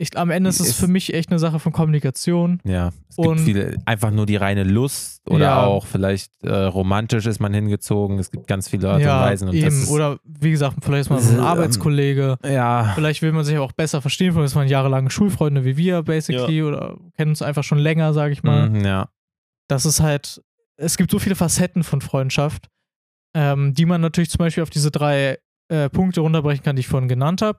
Ich, 0.00 0.16
am 0.16 0.30
Ende 0.30 0.48
ist 0.48 0.60
es 0.60 0.68
Ist- 0.68 0.78
für 0.80 0.86
mich 0.86 1.12
echt 1.12 1.30
eine 1.30 1.40
Sache 1.40 1.58
von 1.58 1.72
Kommunikation. 1.72 2.60
Ja, 2.64 2.92
es 3.08 3.16
gibt 3.16 3.28
Und- 3.28 3.38
viele, 3.40 3.76
einfach 3.84 4.12
nur 4.12 4.26
die 4.26 4.36
reine 4.36 4.62
Lust 4.62 5.28
oder 5.28 5.44
Ja. 5.46 5.64
auch 5.64 5.86
vielleicht 5.86 6.30
äh, 6.44 6.50
romantisch 6.54 7.26
ist 7.26 7.40
man 7.40 7.52
hingezogen. 7.52 8.18
Es 8.20 8.30
gibt 8.30 8.46
ganz 8.46 8.68
viele 8.68 8.88
Art 8.90 9.00
und 9.00 9.06
Weisen. 9.08 9.48
Und 9.48 9.56
eben. 9.56 9.64
das 9.64 9.74
ist, 9.74 9.90
Oder 9.90 10.20
wie 10.24 10.52
gesagt, 10.52 10.76
vielleicht 10.82 11.00
ist 11.00 11.10
man 11.10 11.18
so 11.20 11.30
ein 11.32 11.38
Ähm, 11.38 11.44
Arbeitskollege. 11.44 12.36
ja, 12.44 12.92
Vielleicht 12.94 13.22
will 13.22 13.32
man 13.32 13.44
sich 13.44 13.58
auch 13.58 13.72
besser 13.72 14.00
verstehen, 14.00 14.32
vielleicht 14.32 14.46
ist 14.50 14.54
man 14.54 14.68
jahrelange 14.68 15.10
Schulfreunde 15.10 15.64
wie 15.64 15.76
wir, 15.76 16.02
basically, 16.04 16.62
oder 16.62 16.96
kennen 17.16 17.30
uns 17.32 17.42
einfach 17.42 17.64
schon 17.64 17.78
länger, 17.78 18.12
sage 18.14 18.32
ich 18.32 18.44
mal. 18.44 18.70
mhm, 18.70 18.84
ja, 18.84 19.08
Das 19.66 19.84
ist 19.84 20.00
halt, 20.00 20.40
es 20.76 20.96
gibt 20.96 21.10
so 21.10 21.18
viele 21.18 21.34
Facetten 21.34 21.82
von 21.82 22.00
Freundschaft, 22.02 22.68
ähm, 23.34 23.74
die 23.74 23.84
man 23.84 24.00
natürlich 24.00 24.30
zum 24.30 24.38
Beispiel 24.38 24.62
auf 24.62 24.70
diese 24.70 24.92
drei 24.92 25.38
äh, 25.70 25.90
Punkte 25.90 26.20
runterbrechen 26.20 26.62
kann, 26.64 26.76
die 26.76 26.80
ich 26.80 26.88
vorhin 26.88 27.08
genannt 27.08 27.42
habe. 27.42 27.58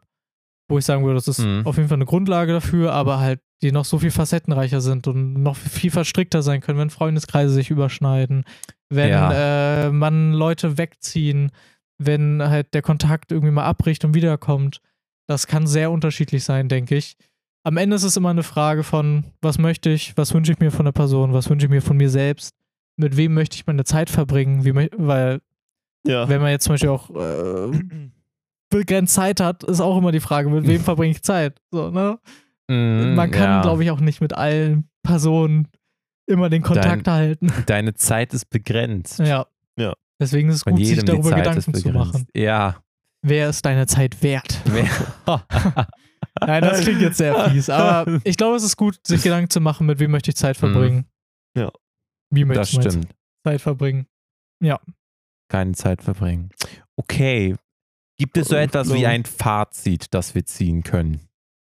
Wo 0.70 0.78
ich 0.78 0.86
sagen 0.86 1.04
würde, 1.04 1.16
das 1.16 1.28
ist 1.28 1.40
Mhm. 1.40 1.62
auf 1.66 1.78
jeden 1.78 1.90
Fall 1.90 1.98
eine 1.98 2.06
Grundlage 2.06 2.54
dafür, 2.54 2.94
aber 2.94 3.20
halt, 3.20 3.42
die 3.62 3.72
noch 3.72 3.86
so 3.86 4.00
viel 4.00 4.12
facettenreicher 4.12 4.80
sind 4.82 5.08
und 5.08 5.34
noch 5.34 5.56
viel 5.58 5.92
verstrickter 5.92 6.42
sein 6.44 6.62
können, 6.62 6.80
wenn 6.80 6.90
Freundeskreise 6.90 7.54
sich 7.54 7.70
überschneiden, 7.72 8.46
wenn 8.90 9.10
Ja. 9.10 9.88
äh, 9.88 9.92
man 9.92 10.32
Leute 10.34 10.78
wegziehen, 10.78 11.52
wenn 11.98 12.42
halt 12.42 12.74
der 12.74 12.82
Kontakt 12.84 13.32
irgendwie 13.32 13.52
mal 13.52 13.66
abbricht 13.66 14.06
und 14.06 14.14
wiederkommt. 14.14 14.80
Das 15.28 15.46
kann 15.48 15.68
sehr 15.68 15.92
unterschiedlich 15.92 16.44
sein, 16.44 16.70
denke 16.70 16.96
ich. 16.96 17.18
Am 17.66 17.76
Ende 17.76 17.96
ist 17.98 18.04
es 18.04 18.16
immer 18.16 18.30
eine 18.30 18.44
Frage 18.44 18.84
von, 18.84 19.26
was 19.42 19.58
möchte 19.58 19.90
ich, 19.90 20.16
was 20.18 20.34
wünsche 20.34 20.54
ich 20.54 20.60
mir 20.60 20.72
von 20.72 20.86
der 20.86 20.94
Person, 20.94 21.34
was 21.34 21.50
wünsche 21.50 21.66
ich 21.66 21.70
mir 21.70 21.82
von 21.82 21.98
mir 21.98 22.10
selbst, 22.10 22.56
mit 22.96 23.18
wem 23.18 23.34
möchte 23.34 23.56
ich 23.56 23.68
meine 23.68 23.84
Zeit 23.84 24.10
verbringen, 24.10 24.64
wie, 24.64 24.74
weil 24.98 25.42
Ja. 26.08 26.30
wenn 26.30 26.42
man 26.42 26.52
jetzt 26.52 26.64
zum 26.64 26.74
Beispiel 26.74 26.90
auch 26.90 27.10
äh, 27.10 27.72
begrenzt 28.70 29.14
Zeit 29.14 29.40
hat, 29.40 29.64
ist 29.64 29.80
auch 29.82 29.98
immer 29.98 30.12
die 30.12 30.20
Frage, 30.20 30.50
mit 30.50 30.68
wem 30.68 30.82
verbringe 30.84 31.12
ich 31.12 31.22
Zeit. 31.24 31.60
So, 31.72 31.90
ne? 31.92 32.20
Mhm, 32.70 33.16
Man 33.16 33.32
kann, 33.32 33.44
ja. 33.44 33.62
glaube 33.62 33.84
ich, 33.84 33.92
auch 33.92 34.00
nicht 34.00 34.22
mit 34.22 34.34
allen 34.34 34.90
Personen 35.04 35.68
immer 36.30 36.50
den 36.50 36.62
Kontakt 36.62 37.08
halten. 37.08 37.52
Deine 37.66 37.96
Zeit 37.96 38.34
ist 38.34 38.50
begrenzt. 38.50 39.20
Ja. 39.20 39.48
Ja. 39.78 39.94
Deswegen 40.22 40.50
ist 40.50 40.56
es 40.58 40.64
Von 40.64 40.76
gut, 40.76 40.86
sich 40.86 41.04
darüber 41.04 41.32
Gedanken 41.36 41.74
zu 41.74 41.90
machen. 41.90 42.28
Ja. 42.36 42.84
Wer 43.26 43.50
ist 43.50 43.66
deine 43.66 43.88
Zeit 43.88 44.22
wert? 44.22 44.62
Wer- 44.66 45.46
Nein, 46.42 46.62
das 46.62 46.82
klingt 46.82 47.02
jetzt 47.02 47.18
sehr 47.18 47.50
fies, 47.50 47.70
aber 47.70 48.20
ich 48.24 48.38
glaube, 48.38 48.56
es 48.56 48.64
ist 48.64 48.78
gut, 48.78 49.00
sich 49.06 49.24
Gedanken 49.24 49.50
zu 49.50 49.60
machen, 49.62 49.88
mit 49.88 50.00
wem 50.00 50.12
möchte 50.12 50.30
ich 50.32 50.36
Zeit 50.38 50.56
verbringen. 50.58 51.06
Ja. 51.58 51.72
Wie 52.30 52.46
möchte 52.46 52.60
das 52.62 52.74
ich 52.74 52.80
stimmt. 52.82 53.08
Zeit 53.46 53.62
verbringen? 53.62 54.06
Keine 55.52 55.72
Zeit 55.74 56.04
verbringen. 56.04 56.50
Okay. 56.96 57.56
Gibt 58.20 58.38
es 58.38 58.50
so 58.50 58.56
Oh, 58.56 58.60
etwas 58.60 58.94
wie 58.94 59.08
ein 59.08 59.24
Fazit, 59.26 60.08
das 60.14 60.36
wir 60.36 60.46
ziehen 60.46 60.84
können? 60.84 61.22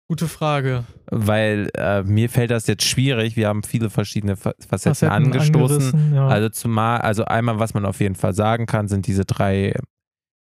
Gute 0.08 0.26
Frage. 0.26 0.84
Weil 1.10 1.68
äh, 1.76 2.02
mir 2.02 2.28
fällt 2.30 2.50
das 2.50 2.66
jetzt 2.66 2.84
schwierig. 2.84 3.36
Wir 3.36 3.48
haben 3.48 3.62
viele 3.62 3.90
verschiedene 3.90 4.36
Fa 4.36 4.54
Facetten, 4.66 5.08
angestoßen. 5.08 6.14
Ja. 6.14 6.28
Also 6.28 6.48
zumal, 6.48 7.00
also 7.00 7.24
einmal, 7.24 7.58
was 7.58 7.74
man 7.74 7.84
auf 7.84 8.00
jeden 8.00 8.14
Fall 8.14 8.32
sagen 8.32 8.66
kann, 8.66 8.88
sind 8.88 9.06
diese 9.06 9.24
drei, 9.24 9.74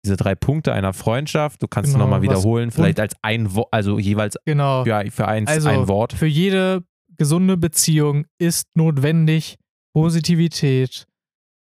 diese 0.05 0.15
drei 0.17 0.35
Punkte 0.35 0.73
einer 0.73 0.93
Freundschaft. 0.93 1.61
Du 1.61 1.67
kannst 1.67 1.91
Genau, 1.91 2.05
nochmal 2.05 2.21
wiederholen, 2.21 2.71
vielleicht 2.71 2.99
als 2.99 3.13
ein 3.21 3.53
Wort, 3.53 3.67
also 3.71 3.99
jeweils 3.99 4.37
genau. 4.45 4.83
für, 4.85 5.03
für 5.11 5.27
eins 5.27 5.49
Also 5.49 5.69
ein 5.69 5.87
Wort. 5.87 6.13
für 6.13 6.27
jede 6.27 6.83
gesunde 7.17 7.57
Beziehung 7.57 8.25
ist 8.39 8.67
notwendig 8.75 9.57
Positivität, 9.93 11.05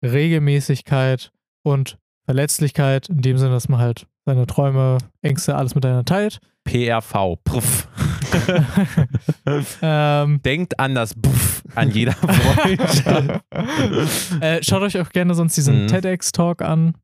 Regelmäßigkeit 0.05 1.33
und 1.65 1.99
Verletzlichkeit, 2.35 3.09
in 3.09 3.23
dem 3.23 3.39
Sinne, 3.39 3.51
dass 3.51 3.69
man 3.69 3.81
halt 3.81 4.07
seine 4.24 4.47
Träume, 4.47 4.98
Ängste, 5.20 5.57
alles 5.57 5.74
miteinander 5.74 6.05
teilt. 6.05 6.39
PRV. 6.62 7.35
Puff. 7.43 7.89
ähm, 9.82 10.40
Denkt 10.44 10.78
an 10.78 10.94
das 10.94 11.12
Puff 11.15 11.65
an 11.74 11.90
jeder 11.90 12.12
Freundschaft. 12.12 13.43
äh, 14.40 14.62
schaut 14.62 14.82
euch 14.82 14.97
auch 15.01 15.09
gerne 15.11 15.35
sonst 15.35 15.57
diesen 15.57 15.82
Mhm. 15.82 15.86
TEDx-Talk 15.89 16.62
an 16.62 16.94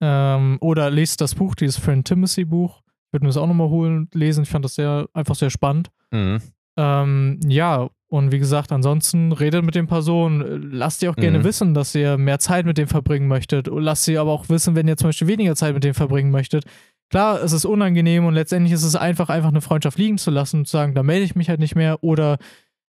ähm, 0.00 0.56
oder 0.62 0.88
lest 0.90 1.20
das 1.20 1.34
Buch, 1.34 1.54
dieses 1.54 1.76
Friend 1.76 2.06
Timothy 2.06 2.46
Buch. 2.46 2.80
Ich 3.08 3.12
würde 3.12 3.24
mir 3.26 3.28
das 3.28 3.36
auch 3.36 3.46
nochmal 3.46 3.68
holen 3.68 3.98
und 3.98 4.14
lesen. 4.14 4.44
Ich 4.44 4.48
fand 4.48 4.64
das 4.64 4.76
sehr, 4.76 5.08
einfach 5.12 5.34
sehr 5.34 5.50
spannend. 5.50 5.90
mhm. 6.10 6.40
Ähm, 6.76 7.40
ja, 7.46 7.88
und 8.08 8.32
wie 8.32 8.38
gesagt, 8.38 8.72
ansonsten 8.72 9.32
redet 9.32 9.64
mit 9.64 9.74
den 9.74 9.86
Personen. 9.86 10.70
Lasst 10.72 11.02
ihr 11.02 11.10
auch 11.10 11.16
gerne 11.16 11.40
Mhm. 11.40 11.44
wissen, 11.44 11.74
dass 11.74 11.94
ihr 11.94 12.16
mehr 12.18 12.38
Zeit 12.38 12.66
mit 12.66 12.76
denen 12.78 12.88
verbringen 12.88 13.28
möchtet. 13.28 13.68
Und 13.68 13.82
lasst 13.82 14.04
sie 14.04 14.18
aber 14.18 14.32
auch 14.32 14.48
wissen, 14.48 14.74
wenn 14.74 14.88
ihr 14.88 14.96
zum 14.96 15.08
Beispiel 15.08 15.28
weniger 15.28 15.54
Zeit 15.54 15.74
mit 15.74 15.84
denen 15.84 15.94
verbringen 15.94 16.30
möchtet. 16.30 16.64
Klar, 17.10 17.42
es 17.42 17.52
ist 17.52 17.64
unangenehm 17.64 18.24
und 18.24 18.34
letztendlich 18.34 18.72
ist 18.72 18.84
es 18.84 18.96
einfach, 18.96 19.28
einfach 19.30 19.48
eine 19.50 19.60
Freundschaft 19.60 19.98
liegen 19.98 20.18
zu 20.18 20.30
lassen 20.30 20.58
und 20.60 20.66
zu 20.66 20.72
sagen, 20.72 20.94
da 20.94 21.02
melde 21.02 21.24
ich 21.24 21.34
mich 21.36 21.48
halt 21.48 21.60
nicht 21.60 21.74
mehr. 21.76 22.02
Oder 22.02 22.38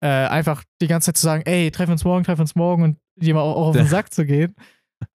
äh, 0.02 0.08
einfach 0.08 0.64
die 0.80 0.86
ganze 0.86 1.06
Zeit 1.06 1.16
zu 1.16 1.22
sagen, 1.24 1.42
ey, 1.44 1.70
treffen 1.70 1.90
wir 1.90 1.94
uns 1.94 2.04
morgen, 2.04 2.24
treffen 2.24 2.38
wir 2.38 2.42
uns 2.42 2.54
morgen 2.56 2.82
und 2.82 2.96
jemand 3.20 3.44
auch, 3.46 3.56
auch 3.56 3.66
auf 3.68 3.76
den 3.76 3.86
Sack 3.86 4.12
zu 4.12 4.24
gehen. 4.26 4.54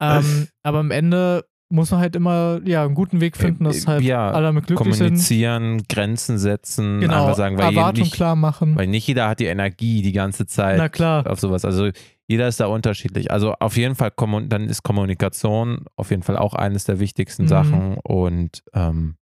Ähm, 0.01 0.47
aber 0.63 0.79
am 0.79 0.91
Ende 0.91 1.45
muss 1.69 1.89
man 1.91 1.99
halt 1.99 2.15
immer 2.15 2.59
ja 2.63 2.83
einen 2.85 2.93
guten 2.93 3.21
Weg 3.21 3.35
finden, 3.35 3.63
dass 3.63 3.87
halt 3.87 4.03
ja, 4.03 4.29
alle 4.31 4.53
mit 4.53 4.67
glücklich 4.67 4.93
sind. 4.95 5.05
kommunizieren, 5.07 5.83
Grenzen 5.89 6.37
setzen, 6.37 7.01
Genau, 7.01 7.23
einfach 7.23 7.35
sagen, 7.35 7.57
weil, 7.57 7.75
Erwartung 7.75 8.03
nicht, 8.03 8.13
klar 8.13 8.35
machen. 8.35 8.75
weil 8.75 8.87
nicht 8.87 9.07
jeder 9.07 9.27
hat 9.27 9.39
die 9.39 9.45
Energie 9.45 10.01
die 10.03 10.11
ganze 10.11 10.45
Zeit 10.45 10.77
Na 10.77 10.89
klar. 10.89 11.25
auf 11.29 11.39
sowas. 11.39 11.65
Also 11.65 11.89
jeder 12.27 12.47
ist 12.47 12.59
da 12.59 12.67
unterschiedlich. 12.67 13.31
Also 13.31 13.53
auf 13.59 13.77
jeden 13.77 13.95
Fall, 13.95 14.11
dann 14.47 14.69
ist 14.69 14.83
Kommunikation 14.83 15.85
auf 15.95 16.11
jeden 16.11 16.23
Fall 16.23 16.37
auch 16.37 16.53
eines 16.53 16.83
der 16.85 16.99
wichtigsten 16.99 17.43
Mhm. 17.43 17.47
Sachen 17.47 17.97
und 17.97 18.63
ähm, 18.73 19.15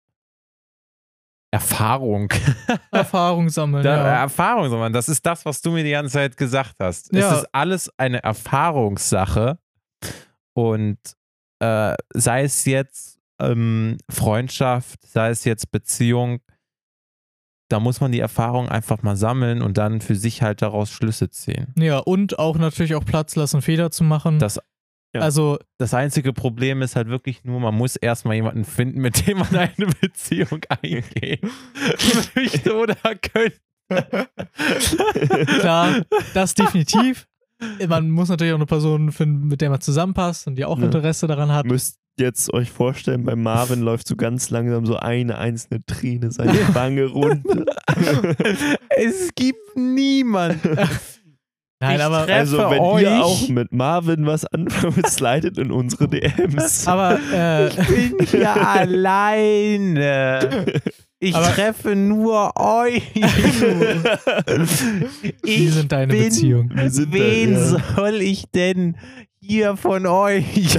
Erfahrung. 1.53 2.29
Erfahrung 2.93 3.49
sammeln. 3.49 3.83
Da, 3.83 3.97
ja. 3.97 4.21
Erfahrung, 4.23 4.71
Mann. 4.71 4.93
Das 4.93 5.09
ist 5.09 5.27
das, 5.27 5.45
was 5.45 5.61
du 5.63 5.73
mir 5.73 5.83
die 5.85 5.91
ganze 5.91 6.13
Zeit 6.13 6.37
gesagt 6.37 6.77
hast. 6.81 7.13
Ja. 7.13 7.33
Es 7.33 7.39
ist 7.41 7.49
alles 7.53 7.91
eine 7.99 8.23
Erfahrungssache 8.23 9.59
und 10.55 10.99
äh, 11.61 11.95
sei 12.13 12.43
es 12.43 12.65
jetzt 12.65 13.21
ähm, 13.41 13.99
Freundschaft, 14.11 15.07
sei 15.07 15.31
es 15.31 15.45
jetzt 15.45 15.71
Beziehung, 15.71 16.41
da 17.69 17.81
muss 17.81 18.01
man 18.01 18.13
die 18.13 18.21
Erfahrung 18.21 18.69
einfach 18.69 19.03
mal 19.03 19.17
sammeln 19.17 19.63
und 19.63 19.79
dann 19.79 20.01
für 20.01 20.17
sich 20.17 20.43
halt 20.43 20.61
daraus 20.61 20.91
Schlüsse 20.91 21.31
ziehen. 21.31 21.73
ja, 21.79 21.99
und 21.99 22.39
auch 22.39 22.59
natürlich 22.59 22.95
auch 22.95 23.05
Platz 23.05 23.37
lassen, 23.37 23.63
Fehler 23.63 23.91
zu 23.91 24.03
machen. 24.05 24.39
Das, 24.39 24.59
Ja. 25.15 25.23
Also, 25.23 25.59
das 25.79 25.95
einzige 25.95 26.33
Problem 26.33 26.83
ist 26.83 26.97
halt 26.97 27.09
wirklich 27.09 27.45
nur, 27.45 27.61
man 27.61 27.75
muss 27.75 27.97
erstmal 27.97 28.35
jemanden 28.37 28.65
finden, 28.65 29.01
mit 29.01 29.27
dem 29.27 29.39
man 29.39 29.55
eine 29.55 29.87
Beziehung 30.01 30.61
eingehen 30.69 31.41
möchte 32.35 32.77
oder 32.77 32.97
könnte. 33.17 33.61
klar, 35.61 36.03
das 36.35 36.55
definitiv. 36.55 37.27
Man 37.89 38.11
muss 38.11 38.29
natürlich 38.29 38.53
auch 38.53 38.57
eine 38.59 38.67
Person 38.67 39.13
finden, 39.13 39.49
mit 39.49 39.61
der 39.61 39.71
man 39.71 39.81
zusammenpasst 39.81 40.47
und 40.47 40.57
die 40.57 40.65
auch 40.65 40.79
Ja. 40.79 40.85
Interesse 40.87 41.27
daran 41.27 41.53
hat. 41.53 41.67
müsst 41.67 41.97
jetzt 42.19 42.53
euch 42.53 42.71
vorstellen, 42.71 43.25
bei 43.25 43.35
Marvin 43.37 43.81
läuft 43.81 44.07
so 44.07 44.17
ganz 44.17 44.51
langsam 44.51 44.85
so 44.85 44.97
eine 44.97 45.39
einzelne 45.39 45.81
Träne 45.87 46.31
seine 46.31 46.75
Wange 46.75 47.07
runter. 47.07 47.65
es 48.97 49.31
gibt 49.35 49.77
niemanden. 49.77 50.77
Nein, 51.83 51.97
Ich 51.97 52.03
aber, 52.03 52.29
Also 52.29 52.59
wenn 52.59 52.79
euch. 52.81 53.03
ihr 53.05 53.25
auch 53.25 53.49
mit 53.49 53.73
Marvin 53.73 54.27
was 54.27 54.45
anfangen, 54.45 55.03
slidet 55.07 55.57
in 55.57 55.71
unsere 55.73 56.09
DMs. 56.09 56.87
aber 56.87 57.19
äh, 57.33 57.69
Ich 57.69 57.77
bin 58.17 58.27
hier 58.27 58.55
alleine. 58.67 60.67
Ich 61.23 61.35
Aber- 61.35 61.49
treffe 61.49 61.95
nur 61.95 62.53
euch. 62.59 63.15
wie 65.43 65.51
Ich 65.67 65.73
sind 65.75 65.93
deine 65.93 66.13
bin- 66.15 66.25
Beziehungen? 66.25 66.71
Wir 66.75 66.91
sind 66.91 67.13
da, 67.13 67.19
Wen 67.19 67.53
ja. 67.53 67.79
soll 67.95 68.15
ich 68.23 68.45
denn 68.51 68.97
hier 69.39 69.77
von 69.77 70.07
euch? 70.07 70.79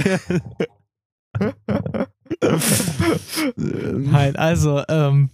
Nein, 3.56 4.36
also, 4.36 4.82
ähm, 4.88 5.30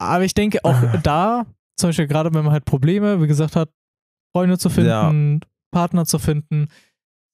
aber 0.00 0.24
ich 0.24 0.34
denke 0.34 0.64
auch 0.64 0.80
da, 1.02 1.46
zum 1.76 1.88
Beispiel 1.88 2.06
gerade 2.06 2.32
wenn 2.34 2.44
man 2.44 2.52
halt 2.52 2.64
Probleme, 2.64 3.20
wie 3.22 3.26
gesagt 3.26 3.56
hat, 3.56 3.70
Freunde 4.34 4.58
zu 4.58 4.70
finden, 4.70 5.40
Partner 5.72 6.04
zu 6.06 6.18
finden, 6.18 6.68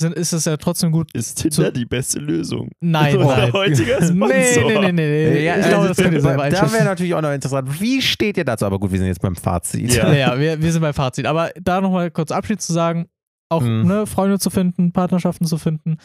sind, 0.00 0.14
ist 0.14 0.32
es 0.32 0.44
ja 0.44 0.56
trotzdem 0.56 0.90
gut. 0.92 1.10
Ist 1.14 1.36
Tinder 1.40 1.70
die 1.70 1.84
beste 1.86 2.18
Lösung? 2.18 2.70
Nein, 2.80 3.16
nein. 3.20 3.52
heutiger 3.52 4.00
Nee, 4.12 4.52
Sponsor. 4.54 4.82
nee, 4.82 4.92
nee, 4.92 4.92
nee, 4.92 5.30
nee. 5.30 5.44
Ja, 5.44 5.56
ich 5.56 5.66
glaube, 5.66 5.76
also, 5.82 5.88
das 5.88 5.96
könnt 5.98 6.14
ihr 6.14 6.20
selber 6.20 6.50
Da 6.50 6.72
wäre 6.72 6.84
natürlich 6.84 7.14
auch 7.14 7.22
noch 7.22 7.32
interessant. 7.32 7.80
Wie 7.80 8.02
steht 8.02 8.36
ihr 8.36 8.44
dazu? 8.44 8.66
Aber 8.66 8.78
gut, 8.78 8.90
wir 8.90 8.98
sind 8.98 9.06
jetzt 9.06 9.20
beim 9.22 9.36
Fazit. 9.36 9.94
Ja. 9.94 10.08
Ja, 10.12 10.14
ja, 10.34 10.38
wir, 10.40 10.60
wir 10.60 10.72
sind 10.72 10.80
beim 10.82 10.94
Fazit. 10.94 11.26
Aber 11.26 11.50
da 11.62 11.80
nochmal 11.80 12.10
kurz 12.10 12.30
Abschied 12.32 12.60
zu 12.60 12.72
sagen, 12.72 13.06
auch 13.50 13.62
Mhm. 13.62 13.86
ne, 13.86 14.06
Freunde 14.06 14.38
zu 14.38 14.50
finden, 14.50 14.90
Partnerschaften 14.92 15.46
zu 15.46 15.58
finden, 15.58 15.98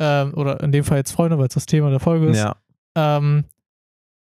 ähm, 0.00 0.32
oder 0.34 0.62
in 0.62 0.72
dem 0.72 0.84
Fall 0.84 0.98
jetzt 0.98 1.12
Freunde, 1.12 1.36
weil 1.38 1.48
es 1.48 1.54
das 1.54 1.66
Thema 1.66 1.90
der 1.90 2.00
Folge 2.00 2.28
ist, 2.28 2.38
Ja. 2.38 2.56
ähm, 2.96 3.44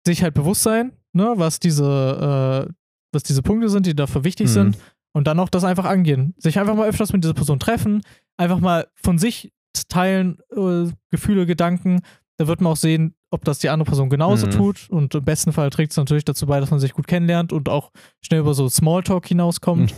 sich 0.06 0.22
halt 0.24 0.34
bewusst 0.34 0.64
sein, 0.64 0.92
ne, 1.14 1.34
was 1.36 1.60
diese, 1.60 2.68
äh, 2.70 2.74
was 3.12 3.24
diese 3.24 3.42
Punkte 3.42 3.70
sind, 3.70 3.86
die 3.86 3.96
dafür 3.96 4.24
wichtig 4.24 4.48
Mhm. 4.50 4.52
sind, 4.54 4.78
und 5.14 5.28
dann 5.28 5.40
auch 5.40 5.50
das 5.50 5.64
einfach 5.64 5.86
angehen. 5.86 6.34
Sich 6.38 6.60
einfach 6.60 6.76
mal 6.76 6.88
öfters 6.88 7.14
mit 7.14 7.24
dieser 7.24 7.34
Person 7.34 7.60
treffen, 7.60 8.02
einfach 8.38 8.60
mal 8.60 8.88
von 8.96 9.18
sich 9.18 9.52
teilen, 9.88 10.40
äh, 10.56 10.92
Gefühle, 11.12 11.46
Gedanken. 11.46 12.02
Da 12.38 12.48
wird 12.48 12.62
man 12.62 12.72
auch 12.74 12.78
sehen, 12.78 13.16
ob 13.32 13.44
das 13.46 13.60
die 13.60 13.70
andere 13.70 13.88
Person 13.88 14.10
genauso 14.10 14.48
Mhm. 14.48 14.52
tut. 14.52 14.90
Und 14.90 15.14
im 15.16 15.24
besten 15.26 15.52
Fall 15.54 15.70
trägt 15.70 15.92
es 15.92 15.98
natürlich 15.98 16.26
dazu 16.26 16.46
bei, 16.48 16.60
dass 16.60 16.72
man 16.72 16.80
sich 16.80 16.94
gut 16.94 17.08
kennenlernt 17.08 17.52
und 17.54 17.70
auch 17.70 17.92
schnell 18.26 18.40
über 18.42 18.54
so 18.54 18.70
Smalltalk 18.70 19.28
hinauskommt. 19.28 19.94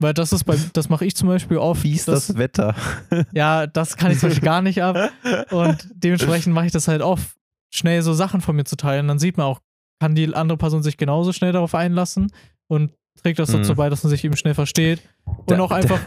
Weil 0.00 0.12
das 0.12 0.32
ist 0.32 0.44
bei, 0.44 0.58
das 0.72 0.88
mache 0.88 1.04
ich 1.06 1.14
zum 1.14 1.28
Beispiel 1.28 1.56
oft. 1.56 1.84
Wie 1.84 1.92
ist 1.92 2.08
dass- 2.08 2.26
das 2.26 2.36
Wetter? 2.36 2.74
ja, 3.32 3.66
das 3.66 3.96
kann 3.96 4.10
ich 4.10 4.18
zum 4.18 4.28
Beispiel 4.30 4.44
gar 4.44 4.60
nicht 4.60 4.82
ab. 4.82 4.96
Und 5.50 5.88
dementsprechend 5.94 6.52
mache 6.54 6.66
ich 6.66 6.72
das 6.72 6.88
halt 6.88 7.00
oft, 7.00 7.36
schnell 7.72 8.02
so 8.02 8.12
Sachen 8.12 8.40
von 8.40 8.56
mir 8.56 8.64
zu 8.64 8.76
teilen. 8.76 9.06
Dann 9.08 9.18
sieht 9.20 9.36
man 9.36 9.46
auch, 9.46 9.60
kann 10.00 10.14
die 10.16 10.34
andere 10.34 10.58
Person 10.58 10.82
sich 10.82 10.96
genauso 10.96 11.32
schnell 11.32 11.52
darauf 11.52 11.74
einlassen 11.74 12.32
und 12.68 12.90
trägt 13.22 13.38
das 13.38 13.50
dazu 13.50 13.72
Mhm. 13.72 13.76
bei, 13.76 13.88
dass 13.90 14.02
man 14.02 14.10
sich 14.10 14.24
eben 14.24 14.36
schnell 14.36 14.54
versteht. 14.54 15.00
Und 15.24 15.50
Da- 15.50 15.60
auch 15.60 15.70
einfach 15.70 16.00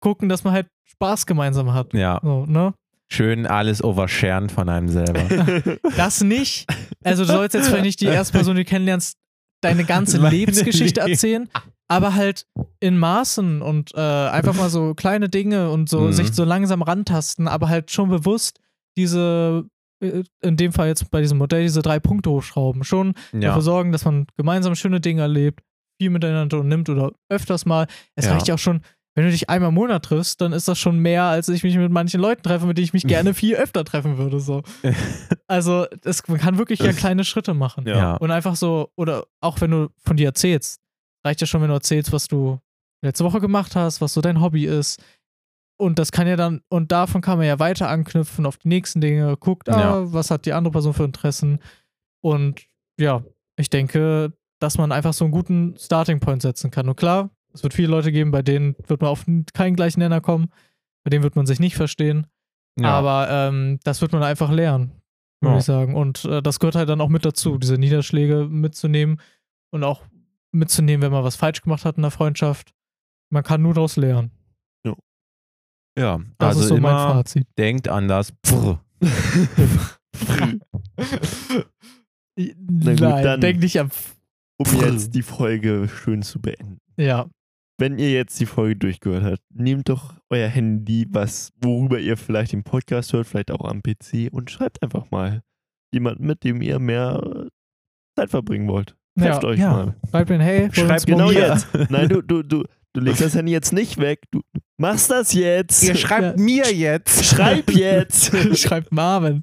gucken, 0.00 0.28
dass 0.28 0.44
man 0.44 0.52
halt 0.52 0.66
Spaß 0.84 1.26
gemeinsam 1.26 1.72
hat. 1.72 1.94
Ja, 1.94 2.20
So, 2.22 2.44
ne? 2.46 2.74
schön 3.10 3.46
alles 3.46 3.82
oversharen 3.84 4.48
von 4.48 4.68
einem 4.68 4.88
selber. 4.88 5.20
Das 5.96 6.22
nicht. 6.22 6.66
Also, 7.04 7.24
du 7.24 7.32
sollst 7.32 7.54
jetzt 7.54 7.68
vielleicht 7.68 7.84
nicht 7.84 8.00
die 8.00 8.06
erste 8.06 8.32
Person, 8.32 8.56
die 8.56 8.64
du 8.64 8.68
kennenlernst, 8.68 9.16
deine 9.62 9.84
ganze 9.84 10.18
Meine 10.18 10.34
Lebensgeschichte 10.34 11.00
Leb- 11.02 11.10
erzählen, 11.10 11.48
aber 11.88 12.14
halt 12.14 12.46
in 12.80 12.98
Maßen 12.98 13.62
und 13.62 13.94
äh, 13.94 14.00
einfach 14.00 14.54
mal 14.56 14.68
so 14.70 14.94
kleine 14.94 15.28
Dinge 15.28 15.70
und 15.70 15.88
so 15.88 16.00
Mhm. 16.00 16.12
sich 16.12 16.32
so 16.32 16.42
langsam 16.44 16.82
rantasten, 16.82 17.46
aber 17.46 17.68
halt 17.68 17.90
schon 17.92 18.08
bewusst 18.08 18.58
diese, 18.96 19.64
äh, 20.02 20.24
in 20.42 20.56
dem 20.56 20.72
Fall 20.72 20.88
jetzt 20.88 21.10
bei 21.10 21.20
diesem 21.20 21.38
Modell, 21.38 21.62
diese 21.62 21.80
drei 21.82 22.00
Punkte 22.00 22.30
hochschrauben. 22.30 22.82
Schon 22.82 23.14
Ja. 23.32 23.40
dafür 23.48 23.62
sorgen, 23.62 23.92
dass 23.92 24.04
man 24.04 24.26
gemeinsam 24.36 24.74
schöne 24.74 25.00
Dinge 25.00 25.22
erlebt, 25.22 25.60
viel 26.02 26.10
miteinander 26.10 26.58
unternimmt 26.58 26.88
oder 26.88 27.12
öfters 27.28 27.64
mal. 27.64 27.86
Es 28.16 28.26
Ja. 28.26 28.32
reicht 28.32 28.48
ja 28.48 28.54
auch 28.54 28.58
schon, 28.58 28.80
wenn 29.14 29.24
du 29.26 29.30
dich 29.30 29.48
einmal 29.50 29.68
im 29.68 29.74
Monat 29.74 30.04
triffst, 30.06 30.40
dann 30.40 30.52
ist 30.52 30.68
das 30.68 30.78
schon 30.78 30.98
mehr, 30.98 31.24
als 31.24 31.48
ich 31.48 31.62
mich 31.62 31.76
mit 31.76 31.92
manchen 31.92 32.20
Leuten 32.20 32.42
treffe, 32.42 32.66
mit 32.66 32.78
denen 32.78 32.84
ich 32.86 32.92
mich 32.94 33.06
gerne 33.06 33.34
viel 33.34 33.54
öfter 33.56 33.84
treffen 33.84 34.16
würde. 34.18 34.40
So. 34.40 34.62
Also, 35.46 35.86
es, 36.04 36.26
man 36.28 36.38
kann 36.38 36.58
wirklich 36.58 36.80
ja 36.80 36.92
kleine 36.92 37.24
Schritte 37.24 37.54
machen. 37.54 37.86
Ja. 37.86 38.16
Und 38.16 38.30
einfach 38.30 38.56
so, 38.56 38.90
oder 38.96 39.24
auch 39.40 39.60
wenn 39.60 39.70
du 39.70 39.88
von 39.98 40.16
dir 40.16 40.26
erzählst, 40.28 40.80
reicht 41.26 41.40
ja 41.40 41.46
schon, 41.46 41.60
wenn 41.60 41.68
du 41.68 41.74
erzählst, 41.74 42.10
was 42.12 42.26
du 42.26 42.58
letzte 43.04 43.24
Woche 43.24 43.40
gemacht 43.40 43.76
hast, 43.76 44.00
was 44.00 44.14
so 44.14 44.20
dein 44.22 44.40
Hobby 44.40 44.64
ist. 44.66 45.02
Und 45.78 45.98
das 45.98 46.10
kann 46.12 46.26
ja 46.26 46.36
dann, 46.36 46.60
und 46.68 46.90
davon 46.92 47.20
kann 47.20 47.38
man 47.38 47.46
ja 47.46 47.58
weiter 47.58 47.88
anknüpfen 47.88 48.46
auf 48.46 48.56
die 48.56 48.68
nächsten 48.68 49.00
Dinge, 49.00 49.36
guckt, 49.36 49.68
ah, 49.68 49.80
Ja. 49.80 50.12
was 50.12 50.30
hat 50.30 50.46
die 50.46 50.52
andere 50.52 50.72
Person 50.72 50.94
für 50.94 51.04
Interessen. 51.04 51.58
Und 52.22 52.62
ja, 52.98 53.22
ich 53.56 53.68
denke, 53.68 54.32
dass 54.62 54.78
man 54.78 54.92
einfach 54.92 55.12
so 55.12 55.24
einen 55.24 55.32
guten 55.32 55.74
Starting 55.76 56.20
Point 56.20 56.42
setzen 56.42 56.70
kann. 56.70 56.88
Und 56.88 56.96
klar, 56.96 57.30
es 57.52 57.62
wird 57.62 57.74
viele 57.74 57.88
Leute 57.88 58.12
geben, 58.12 58.30
bei 58.30 58.42
denen 58.42 58.76
wird 58.86 59.00
man 59.00 59.10
auf 59.10 59.24
keinen 59.52 59.74
gleichen 59.76 60.00
Nenner 60.00 60.20
kommen, 60.20 60.48
bei 61.04 61.10
denen 61.10 61.22
wird 61.24 61.36
man 61.36 61.46
sich 61.46 61.58
nicht 61.60 61.74
verstehen. 61.76 62.26
ja. 62.78 62.90
Aber 62.90 63.28
ähm, 63.30 63.78
das 63.84 64.00
wird 64.00 64.12
man 64.12 64.22
einfach 64.22 64.50
lernen, 64.50 64.92
würde 65.40 65.54
Ja. 65.54 65.58
ich 65.58 65.64
sagen. 65.64 65.94
Und 65.96 66.24
äh, 66.24 66.40
das 66.42 66.60
gehört 66.60 66.76
halt 66.76 66.88
dann 66.88 67.00
auch 67.00 67.08
mit 67.08 67.24
dazu, 67.24 67.58
diese 67.58 67.76
Niederschläge 67.76 68.46
mitzunehmen 68.48 69.20
und 69.70 69.82
auch 69.84 70.02
mitzunehmen, 70.52 71.02
wenn 71.02 71.12
man 71.12 71.24
was 71.24 71.36
falsch 71.36 71.60
gemacht 71.62 71.84
hat 71.84 71.96
in 71.96 72.02
der 72.02 72.10
Freundschaft. 72.10 72.72
Man 73.30 73.42
kann 73.42 73.62
nur 73.62 73.74
daraus 73.74 73.96
lernen. 73.96 74.30
ja. 75.98 76.20
Das 76.38 76.48
also 76.56 76.60
ist 76.60 76.68
so 76.68 76.74
mein 76.74 76.92
immer 76.92 77.12
Fazit. 77.14 77.46
denkt 77.58 77.88
anders. 77.88 78.32
Pff. 78.46 78.78
gut, 82.36 82.54
Nein, 82.56 82.96
dann- 82.96 83.40
denk 83.40 83.60
nicht 83.60 83.78
am. 83.80 83.90
Um 84.62 84.80
jetzt 84.92 85.14
die 85.14 85.22
Folge 85.22 85.88
schön 85.88 86.22
zu 86.22 86.40
beenden. 86.40 86.78
Ja, 86.96 87.26
Wenn 87.78 87.98
ihr 87.98 88.12
jetzt 88.12 88.38
die 88.38 88.46
Folge 88.46 88.76
durchgehört 88.76 89.24
habt, 89.24 89.40
nehmt 89.52 89.88
doch 89.88 90.14
euer 90.30 90.48
Handy, 90.48 91.06
was, 91.10 91.50
worüber 91.60 91.98
ihr 91.98 92.16
vielleicht 92.16 92.52
den 92.52 92.62
Podcast 92.64 93.12
hört, 93.12 93.26
vielleicht 93.26 93.50
auch 93.50 93.64
am 93.64 93.82
PC 93.82 94.28
und 94.30 94.50
schreibt 94.50 94.82
einfach 94.82 95.10
mal 95.10 95.42
jemanden, 95.92 96.26
mit 96.26 96.44
dem 96.44 96.62
ihr 96.62 96.78
mehr 96.78 97.46
Zeit 98.16 98.30
verbringen 98.30 98.68
wollt. 98.68 98.94
Ja, 99.18 99.26
Trefft 99.32 99.44
euch 99.44 99.58
ja. 99.60 99.70
mal. 99.72 99.94
schreib 100.10 100.28
mir, 100.30 100.40
hey, 100.40 100.68
Schreibt 100.72 101.06
Genau 101.06 101.30
jetzt. 101.30 101.66
Nein, 101.90 102.08
du, 102.08 102.22
du, 102.22 102.42
du, 102.42 102.64
du 102.94 103.00
legst 103.00 103.20
das 103.20 103.34
Handy 103.34 103.52
jetzt 103.52 103.72
nicht 103.72 103.98
weg. 103.98 104.20
Du 104.30 104.40
machst 104.78 105.10
das 105.10 105.34
jetzt. 105.34 105.82
Ihr 105.82 105.94
schreibt 105.96 106.38
Ja. 106.38 106.42
mir 106.42 106.72
jetzt. 106.72 107.24
Schreib 107.24 107.70
jetzt. 107.72 108.34
schreibt 108.58 108.90
Marvin. 108.92 109.42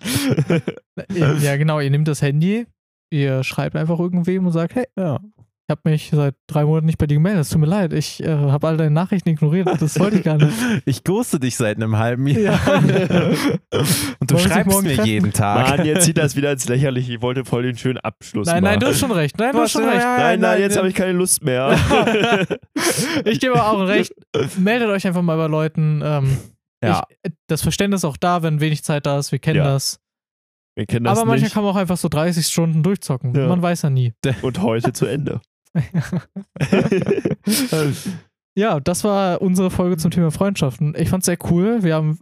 ja, 1.13 1.57
genau, 1.57 1.79
ihr 1.79 1.89
nehmt 1.91 2.07
das 2.07 2.21
Handy, 2.23 2.65
ihr 3.09 3.43
schreibt 3.43 3.75
einfach 3.75 3.99
irgendwem 3.99 4.45
und 4.45 4.51
sagt, 4.51 4.75
hey, 4.75 4.85
Ja. 4.97 5.19
ich 5.37 5.69
habe 5.71 5.81
mich 5.89 6.09
seit 6.11 6.35
drei 6.47 6.65
Monaten 6.65 6.87
nicht 6.87 6.97
bei 6.97 7.05
dir 7.07 7.15
gemeldet, 7.15 7.41
es 7.41 7.49
tut 7.49 7.59
mir 7.61 7.67
leid, 7.67 7.93
ich 7.93 8.23
äh, 8.23 8.27
habe 8.35 8.67
all 8.67 8.77
deine 8.77 8.89
Nachrichten 8.91 9.29
ignoriert, 9.29 9.67
das 9.79 9.99
wollte 9.99 10.17
ich 10.17 10.23
gar 10.23 10.37
nicht. 10.37 10.51
Ich 10.85 11.03
ghoste 11.03 11.39
dich 11.39 11.55
seit 11.57 11.77
einem 11.77 11.97
halben 11.97 12.25
Jahr. 12.27 12.39
Ja. 12.55 12.81
Und 14.19 14.31
du 14.31 14.35
Wollen 14.35 14.39
schreibst 14.49 14.81
mir 14.81 14.95
treffen? 14.95 15.05
jeden 15.05 15.31
Tag. 15.33 15.77
Mann, 15.77 15.85
jetzt 15.85 16.05
sieht 16.05 16.17
das 16.17 16.35
wieder 16.35 16.51
ins 16.51 16.67
Lächerliche. 16.69 17.13
Ich 17.13 17.21
wollte 17.21 17.45
voll 17.45 17.63
den 17.63 17.77
schönen 17.77 17.99
Abschluss 17.99 18.47
Nein, 18.47 18.63
nein, 18.63 18.73
machen. 18.75 18.79
du 18.81 18.87
hast 18.87 18.99
schon 18.99 19.11
recht. 19.11 19.37
Nein, 19.37 19.51
du 19.53 19.59
hast 19.59 19.71
schon 19.71 19.83
recht. 19.87 20.01
Nein, 20.03 20.39
nein, 20.39 20.59
jetzt 20.61 20.77
habe 20.77 20.87
ich 20.89 20.95
keine 20.95 21.11
Lust 21.13 21.43
mehr. 21.43 21.75
Ich 23.25 23.39
gebe 23.39 23.63
auch 23.63 23.87
recht. 23.87 24.13
Meldet 24.57 24.89
euch 24.89 25.05
einfach 25.05 25.21
mal 25.21 25.37
bei 25.37 25.47
Leuten. 25.47 26.01
Ähm, 26.03 26.37
Ja. 26.83 27.03
ich, 27.23 27.31
das 27.47 27.61
Verständnis 27.61 28.01
ist 28.01 28.05
auch 28.05 28.17
da, 28.17 28.41
wenn 28.41 28.59
wenig 28.61 28.83
Zeit 28.83 29.05
da 29.05 29.19
ist. 29.19 29.31
Wir 29.31 29.39
kennen 29.39 29.57
Ja. 29.57 29.65
das. 29.65 29.99
Wir 30.75 30.85
kennen 30.85 31.05
das 31.05 31.17
Aber 31.17 31.25
manchmal 31.25 31.45
nicht. 31.45 31.53
kann 31.53 31.63
man 31.63 31.73
auch 31.73 31.77
einfach 31.77 31.97
so 31.97 32.09
30 32.09 32.45
Stunden 32.45 32.83
durchzocken. 32.83 33.33
Ja. 33.35 33.47
Man 33.47 33.61
weiß 33.61 33.81
ja 33.83 33.89
nie. 33.89 34.13
Und 34.41 34.61
heute 34.61 34.93
zu 34.93 35.05
Ende. 35.05 35.41
ja, 38.55 38.79
das 38.79 39.03
war 39.03 39.41
unsere 39.41 39.71
Folge 39.71 39.97
zum 39.97 40.11
Thema 40.11 40.31
Freundschaften. 40.31 40.95
Ich 40.97 41.09
fand's 41.09 41.25
sehr 41.25 41.37
cool. 41.49 41.83
Wir 41.83 41.95
haben 41.95 42.19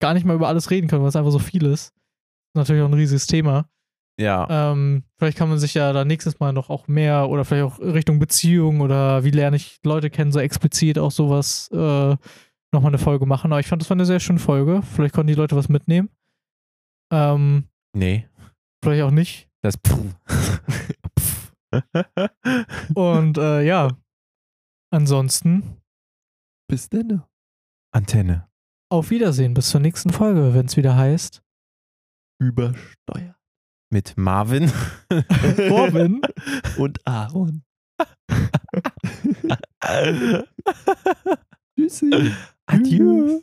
gar 0.00 0.14
nicht 0.14 0.26
mal 0.26 0.34
über 0.34 0.48
alles 0.48 0.70
reden 0.70 0.88
können, 0.88 1.02
weil 1.02 1.08
es 1.08 1.16
einfach 1.16 1.30
so 1.30 1.38
viel 1.38 1.64
ist. 1.64 1.94
Natürlich 2.54 2.82
auch 2.82 2.88
ein 2.88 2.94
riesiges 2.94 3.26
Thema. 3.26 3.68
Ja. 4.20 4.72
Ähm, 4.72 5.04
vielleicht 5.16 5.38
kann 5.38 5.48
man 5.48 5.58
sich 5.58 5.74
ja 5.74 5.92
dann 5.92 6.06
nächstes 6.06 6.38
Mal 6.38 6.52
noch 6.52 6.70
auch 6.70 6.86
mehr 6.86 7.28
oder 7.30 7.44
vielleicht 7.44 7.64
auch 7.64 7.78
Richtung 7.80 8.18
Beziehung 8.18 8.80
oder 8.80 9.24
wie 9.24 9.30
lerne 9.30 9.56
ich 9.56 9.78
Leute 9.84 10.10
kennen, 10.10 10.32
so 10.32 10.40
explizit 10.40 10.98
auch 10.98 11.10
sowas 11.10 11.70
äh, 11.72 12.16
nochmal 12.72 12.90
eine 12.90 12.98
Folge 12.98 13.26
machen. 13.26 13.52
Aber 13.52 13.60
ich 13.60 13.66
fand, 13.66 13.80
das 13.80 13.88
war 13.88 13.96
eine 13.96 14.04
sehr 14.04 14.20
schöne 14.20 14.38
Folge. 14.38 14.82
Vielleicht 14.82 15.14
konnten 15.14 15.28
die 15.28 15.34
Leute 15.34 15.56
was 15.56 15.68
mitnehmen. 15.68 16.10
Ähm, 17.10 17.64
Nee. 17.94 18.26
vielleicht 18.82 19.02
auch 19.02 19.10
nicht. 19.10 19.50
Das 19.62 19.74
Und 22.94 23.38
äh, 23.38 23.62
ja, 23.62 23.88
ansonsten 24.90 25.80
Bis 26.68 26.88
denn. 26.88 27.22
Antenne. 27.94 28.48
auf 28.90 29.10
Wiedersehen. 29.10 29.54
Bis 29.54 29.70
zur 29.70 29.80
nächsten 29.80 30.10
Folge, 30.10 30.54
wenn 30.54 30.66
es 30.66 30.76
wieder 30.76 30.96
heißt. 30.96 31.42
Übersteuert. 32.40 33.36
Mit 33.90 34.16
Marvin. 34.16 34.72
Robin. 35.70 36.22
Und 36.78 37.06
Aaron. 37.06 37.62
Tschüssi. 41.78 42.32
Adieu. 42.66 43.42